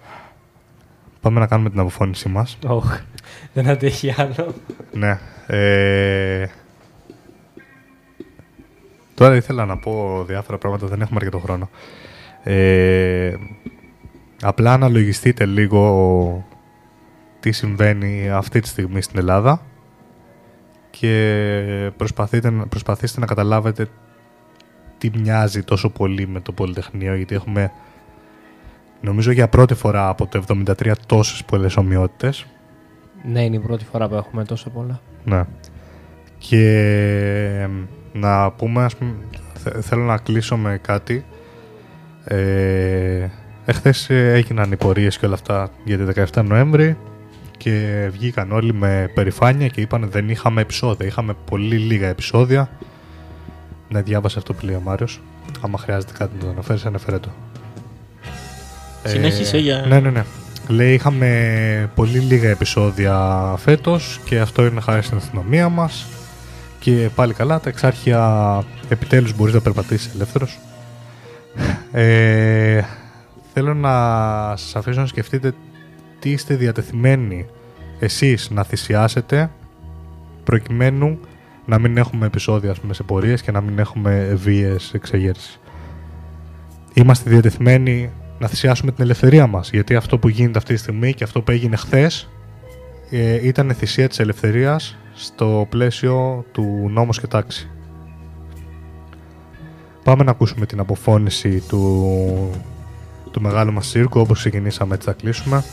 Πάμε 1.20 1.40
να 1.40 1.46
κάνουμε 1.46 1.70
την 1.70 1.78
αποφώνησή 1.78 2.28
μας. 2.28 2.58
Οχ, 2.66 3.00
δεν 3.52 3.68
αντέχει 3.68 4.14
άλλο. 4.16 4.54
Ναι. 4.92 5.18
Ε... 5.46 6.46
Τώρα 9.14 9.34
ήθελα 9.34 9.64
να 9.64 9.78
πω 9.78 10.24
διάφορα 10.26 10.58
πράγματα, 10.58 10.86
δεν 10.86 11.00
έχουμε 11.00 11.18
αρκετό 11.20 11.38
χρόνο. 11.38 11.70
Ε... 12.42 13.34
Απλά 14.42 14.72
αναλογιστείτε 14.72 15.46
λίγο 15.46 16.46
τι 17.40 17.52
συμβαίνει 17.52 18.30
αυτή 18.30 18.60
τη 18.60 18.68
στιγμή 18.68 19.02
στην 19.02 19.18
Ελλάδα 19.18 19.60
και 20.90 21.92
προσπαθείτε, 21.96 22.50
προσπαθήστε 22.68 23.20
να 23.20 23.26
καταλάβετε 23.26 23.88
τι 24.98 25.10
μοιάζει 25.18 25.62
τόσο 25.62 25.90
πολύ 25.90 26.28
με 26.28 26.40
το 26.40 26.52
Πολυτεχνείο 26.52 27.14
γιατί 27.14 27.34
έχουμε 27.34 27.72
νομίζω 29.00 29.30
για 29.30 29.48
πρώτη 29.48 29.74
φορά 29.74 30.08
από 30.08 30.26
το 30.26 30.42
73 30.48 30.92
τόσες 31.06 31.44
πολλές 31.44 31.76
ομοιότητες. 31.76 32.46
Ναι, 33.24 33.42
είναι 33.44 33.56
η 33.56 33.60
πρώτη 33.60 33.84
φορά 33.84 34.08
που 34.08 34.14
έχουμε 34.14 34.44
τόσο 34.44 34.70
πολλά. 34.70 35.00
Ναι. 35.24 35.42
Και 36.38 36.60
ε, 37.62 37.68
να 38.12 38.50
πούμε, 38.50 38.84
ας 38.84 38.96
πούμε, 38.96 39.12
θε- 39.54 39.76
θέλω 39.80 40.02
να 40.02 40.16
κλείσω 40.18 40.56
με 40.56 40.78
κάτι. 40.82 41.24
Ε, 42.24 43.28
εχθές 43.64 44.10
ε, 44.10 44.32
έγιναν 44.32 44.72
οι 44.72 44.76
πορείες 44.76 45.18
και 45.18 45.26
όλα 45.26 45.34
αυτά 45.34 45.70
για 45.84 45.98
τη 45.98 46.20
17 46.34 46.44
Νοέμβρη 46.44 46.96
και 47.56 48.08
βγήκαν 48.12 48.52
όλοι 48.52 48.72
με 48.74 49.10
περηφάνεια 49.14 49.68
και 49.68 49.80
είπαν 49.80 50.08
δεν 50.10 50.28
είχαμε 50.28 50.60
επεισόδια, 50.60 51.06
είχαμε 51.06 51.34
πολύ 51.50 51.76
λίγα 51.76 52.06
επεισόδια. 52.08 52.70
Ναι, 53.88 54.02
διάβασε 54.02 54.38
αυτό 54.38 54.52
που 54.54 54.66
λέει 54.66 54.74
ο 54.74 54.80
Μάριος. 54.80 55.20
Άμα 55.60 55.78
χρειάζεται 55.78 56.12
κάτι 56.18 56.34
να 56.38 56.44
το 56.44 56.48
αναφέρεις, 56.50 56.86
αναφέρε 56.86 57.18
το. 57.18 57.28
Συνέχισε 59.06 59.58
για- 59.58 59.84
Ναι, 59.88 60.00
ναι, 60.00 60.10
ναι. 60.10 60.24
Λέει 60.68 60.94
είχαμε 60.94 61.90
πολύ 61.94 62.18
λίγα 62.18 62.48
επεισόδια 62.48 63.54
φέτος 63.56 64.20
και 64.24 64.38
αυτό 64.40 64.66
είναι 64.66 64.80
χάρη 64.80 65.02
στην 65.02 65.16
αστυνομία 65.16 65.68
μας 65.68 66.06
και 66.78 67.08
πάλι 67.14 67.34
καλά 67.34 67.60
τα 67.60 67.68
εξάρχεια 67.68 68.62
επιτέλους 68.88 69.36
μπορείς 69.36 69.54
να 69.54 69.60
περπατήσεις 69.60 70.14
ελεύθερος. 70.14 70.58
Ε, 71.92 72.80
θέλω 73.52 73.74
να 73.74 73.90
σας 74.56 74.76
αφήσω 74.76 75.00
να 75.00 75.06
σκεφτείτε 75.06 75.52
τι 76.18 76.30
είστε 76.30 76.54
διατεθειμένοι 76.54 77.46
εσείς 77.98 78.50
να 78.50 78.62
θυσιάσετε 78.64 79.50
προκειμένου 80.44 81.18
να 81.66 81.78
μην 81.78 81.96
έχουμε 81.96 82.26
επεισόδια 82.26 82.70
ας 82.70 82.80
πούμε, 82.80 82.94
σε 82.94 83.02
πορείες 83.02 83.42
και 83.42 83.50
να 83.50 83.60
μην 83.60 83.78
έχουμε 83.78 84.32
βίες 84.34 84.90
εξεγέρσεις. 84.94 85.60
Είμαστε 86.94 87.30
διατεθειμένοι 87.30 88.10
να 88.38 88.46
θυσιάσουμε 88.46 88.92
την 88.92 89.04
ελευθερία 89.04 89.46
μας 89.46 89.70
γιατί 89.70 89.94
αυτό 89.94 90.18
που 90.18 90.28
γίνεται 90.28 90.58
αυτή 90.58 90.74
τη 90.74 90.80
στιγμή 90.80 91.14
και 91.14 91.24
αυτό 91.24 91.42
που 91.42 91.50
έγινε 91.50 91.76
χθες 91.76 92.28
ε, 93.10 93.46
ήταν 93.46 93.74
θυσία 93.74 94.08
της 94.08 94.18
ελευθερίας 94.18 94.96
στο 95.14 95.66
πλαίσιο 95.68 96.44
του 96.52 96.88
νόμος 96.92 97.20
και 97.20 97.26
τάξη. 97.26 97.70
Πάμε 100.04 100.24
να 100.24 100.30
ακούσουμε 100.30 100.66
την 100.66 100.80
αποφώνηση 100.80 101.62
του, 101.68 102.50
του 103.30 103.40
μεγάλου 103.40 103.72
μας 103.72 103.86
σύρκου 103.86 104.20
όπως 104.20 104.38
ξεκινήσαμε 104.38 104.94
έτσι 104.94 105.08
θα 105.08 105.14
κλείσουμε. 105.14 105.64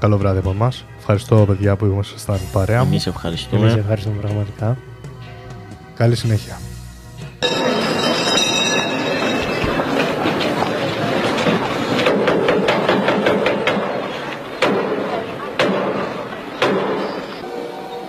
Καλό 0.00 0.18
βράδυ 0.18 0.38
από 0.38 0.50
εμάς. 0.50 0.84
Ευχαριστώ 0.98 1.44
παιδιά 1.46 1.76
που 1.76 1.84
ήμασταν 1.84 2.38
παρέα 2.52 2.82
μου. 2.82 2.88
Εμείς 2.90 3.06
ευχαριστούμε. 3.06 3.62
Εμείς 3.62 3.76
ευχαριστούμε 3.76 4.20
πραγματικά. 4.20 4.78
Καλή 5.94 6.16
συνέχεια. 6.16 6.58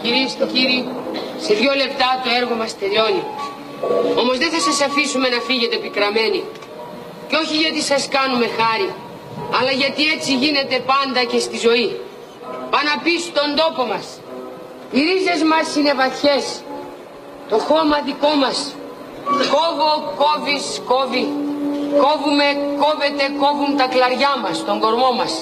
Κυρίες 0.01 0.28
και 0.39 0.45
κύριοι, 0.53 0.79
σε 1.45 1.53
δύο 1.53 1.73
λεπτά 1.81 2.09
το 2.23 2.29
έργο 2.39 2.55
μας 2.61 2.77
τελειώνει. 2.79 3.23
Όμως 4.21 4.37
δεν 4.37 4.49
θα 4.53 4.59
σας 4.59 4.81
αφήσουμε 4.87 5.27
να 5.35 5.39
φύγετε 5.47 5.75
πικραμένοι. 5.83 6.43
Και 7.27 7.35
όχι 7.43 7.55
γιατί 7.63 7.81
σας 7.81 8.07
κάνουμε 8.15 8.47
χάρη, 8.59 8.89
αλλά 9.57 9.71
γιατί 9.81 10.03
έτσι 10.15 10.31
γίνεται 10.43 10.77
πάντα 10.91 11.21
και 11.31 11.39
στη 11.39 11.57
ζωή. 11.67 11.89
Πάνω 12.73 12.87
να 12.93 12.97
πει 13.03 13.13
στον 13.29 13.49
τόπο 13.61 13.83
μας. 13.91 14.05
Οι 14.91 14.99
ρίζες 15.07 15.41
μας 15.51 15.75
είναι 15.75 15.93
βαθιές. 16.01 16.45
Το 17.49 17.57
χώμα 17.67 17.97
δικό 18.09 18.31
μας. 18.43 18.57
Κόβω, 19.53 19.91
κόβεις, 20.21 20.65
κόβει. 20.91 21.25
Κόβουμε, 22.03 22.47
κόβεται, 22.83 23.25
κόβουν 23.41 23.71
τα 23.79 23.85
κλαριά 23.93 24.33
μας, 24.43 24.65
τον 24.65 24.79
κορμό 24.79 25.11
μας. 25.19 25.33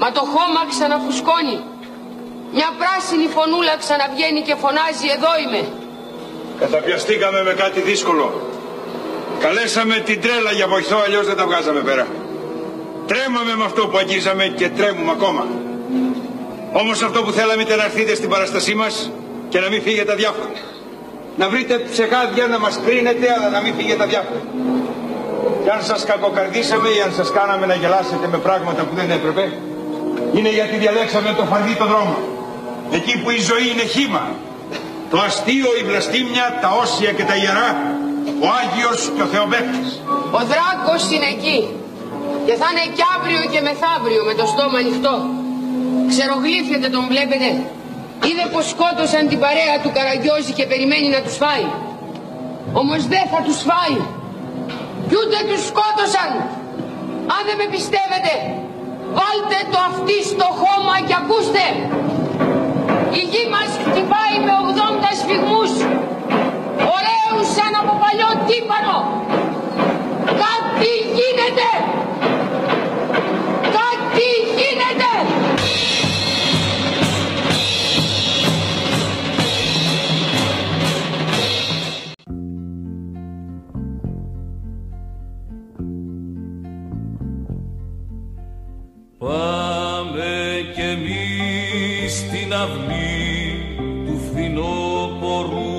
Μα 0.00 0.12
το 0.12 0.20
χώμα 0.32 0.60
ξαναφουσκώνει. 0.72 1.58
Μια 2.56 2.70
πράσινη 2.80 3.26
φωνούλα 3.36 3.74
ξαναβγαίνει 3.82 4.40
και 4.48 4.54
φωνάζει 4.62 5.06
«Εδώ 5.16 5.32
είμαι». 5.42 5.62
Καταπιαστήκαμε 6.62 7.42
με 7.42 7.52
κάτι 7.62 7.80
δύσκολο. 7.80 8.26
Καλέσαμε 9.44 9.96
την 10.08 10.20
τρέλα 10.20 10.52
για 10.52 10.66
βοηθό, 10.68 10.98
αλλιώς 11.06 11.26
δεν 11.26 11.36
τα 11.36 11.44
βγάζαμε 11.46 11.80
πέρα. 11.80 12.06
Τρέμαμε 13.06 13.54
με 13.60 13.64
αυτό 13.64 13.86
που 13.88 13.96
αγγίζαμε 13.98 14.44
και 14.44 14.68
τρέμουμε 14.68 15.10
ακόμα. 15.10 15.46
Όμως 16.72 17.02
αυτό 17.02 17.22
που 17.22 17.32
θέλαμε 17.32 17.62
ήταν 17.62 17.78
να 17.78 17.84
έρθετε 17.84 18.14
στην 18.14 18.28
παραστασή 18.28 18.74
μας 18.74 19.10
και 19.48 19.60
να 19.60 19.68
μην 19.68 19.82
φύγετε 19.82 20.12
αδιάφοροι. 20.12 20.56
Να 21.36 21.48
βρείτε 21.48 21.74
ψεγάδια 21.90 22.46
να 22.46 22.58
μας 22.58 22.80
κρίνετε, 22.84 23.26
αλλά 23.36 23.48
να 23.48 23.60
μην 23.60 23.74
φύγετε 23.74 24.02
αδιάφοροι. 24.02 24.42
Και 25.64 25.70
αν 25.70 25.82
σας 25.82 26.04
κακοκαρδίσαμε 26.04 26.88
ή 26.88 27.00
αν 27.00 27.12
σας 27.12 27.32
κάναμε 27.32 27.66
να 27.66 27.74
γελάσετε 27.74 28.26
με 28.30 28.38
πράγματα 28.38 28.82
που 28.82 28.94
δεν 28.94 29.10
έπρεπε, 29.10 29.52
είναι 30.34 30.50
γιατί 30.50 30.76
διαλέξαμε 30.76 31.34
το 31.38 31.44
φαρδί 31.44 31.74
το 31.74 31.86
δρόμο. 31.86 32.37
Εκεί 32.96 33.14
που 33.20 33.30
η 33.30 33.40
ζωή 33.50 33.66
είναι 33.72 33.86
χήμα. 33.94 34.24
Το 35.10 35.18
αστείο, 35.26 35.70
η 35.80 35.82
βλαστήμια, 35.88 36.46
τα 36.62 36.70
όσια 36.82 37.10
και 37.16 37.24
τα 37.30 37.36
ιερά, 37.42 37.70
ο 38.44 38.46
Άγιος 38.60 39.00
και 39.14 39.22
ο 39.26 39.28
Θεοπέπτης. 39.32 39.88
Ο 40.38 40.40
δράκος 40.52 41.02
είναι 41.14 41.28
εκεί. 41.36 41.58
Και 42.46 42.54
θα 42.60 42.66
είναι 42.70 42.86
και 42.96 43.04
αύριο 43.14 43.42
και 43.52 43.60
μεθαύριο 43.68 44.22
με 44.28 44.34
το 44.40 44.44
στόμα 44.52 44.78
ανοιχτό. 44.82 45.14
Ξερογλύφεται 46.12 46.88
τον 46.94 47.04
βλέπετε. 47.12 47.48
Είδε 48.26 48.44
πως 48.52 48.64
σκότωσαν 48.72 49.22
την 49.30 49.38
παρέα 49.44 49.74
του 49.82 49.90
Καραγκιόζη 49.96 50.52
και 50.58 50.66
περιμένει 50.70 51.08
να 51.16 51.20
τους 51.24 51.36
φάει. 51.42 51.66
Όμως 52.80 53.00
δεν 53.12 53.24
θα 53.32 53.40
τους 53.46 53.58
φάει. 53.68 53.96
Κι 55.08 55.16
ούτε 55.20 55.38
τους 55.48 55.62
σκότωσαν. 55.70 56.30
Αν 57.34 57.42
δεν 57.48 57.56
με 57.60 57.66
πιστεύετε, 57.74 58.32
βάλτε 59.18 59.58
το 59.72 59.78
αυτί 59.90 60.18
στο 60.32 60.48
χώμα 60.60 60.94
και 61.06 61.14
ακούστε. 61.22 61.64
Η 63.12 63.20
γη 63.30 63.48
μας 63.52 63.70
χτυπάει 63.84 64.36
με 64.46 64.52
80 64.68 65.10
σφιγμούς. 65.20 65.72
Ωραίους 66.96 67.46
σαν 67.54 67.72
από 67.80 67.92
παλιό 68.02 68.30
τύπανο. 68.46 68.96
Κάτι 70.42 70.92
γίνεται. 71.16 71.68
Κάτι 73.78 74.28
γίνεται. 74.56 75.10
Πάμε 89.18 89.28
κι 89.28 89.32
εμείς 89.32 89.67
στην 92.08 92.54
αυλή 92.54 93.64
του 94.06 94.20
φθινόπορου 94.24 95.76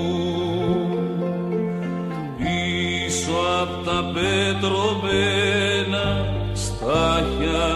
πίσω 2.38 3.36
απ' 3.60 3.84
τα 3.84 3.98
πετρωμένα 4.14 6.04
στάχια 6.52 7.68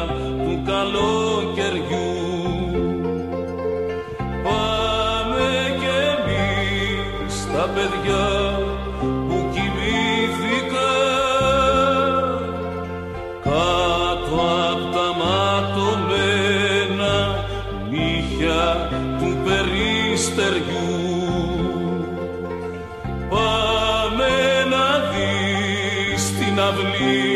του 0.45 0.55
καλοκαιριού 0.67 2.14
περιστεριού 20.45 22.07
Πάμε 23.29 24.65
να 24.71 24.99
δεις 25.11 26.39
την 26.39 26.61
αυλή 26.61 27.34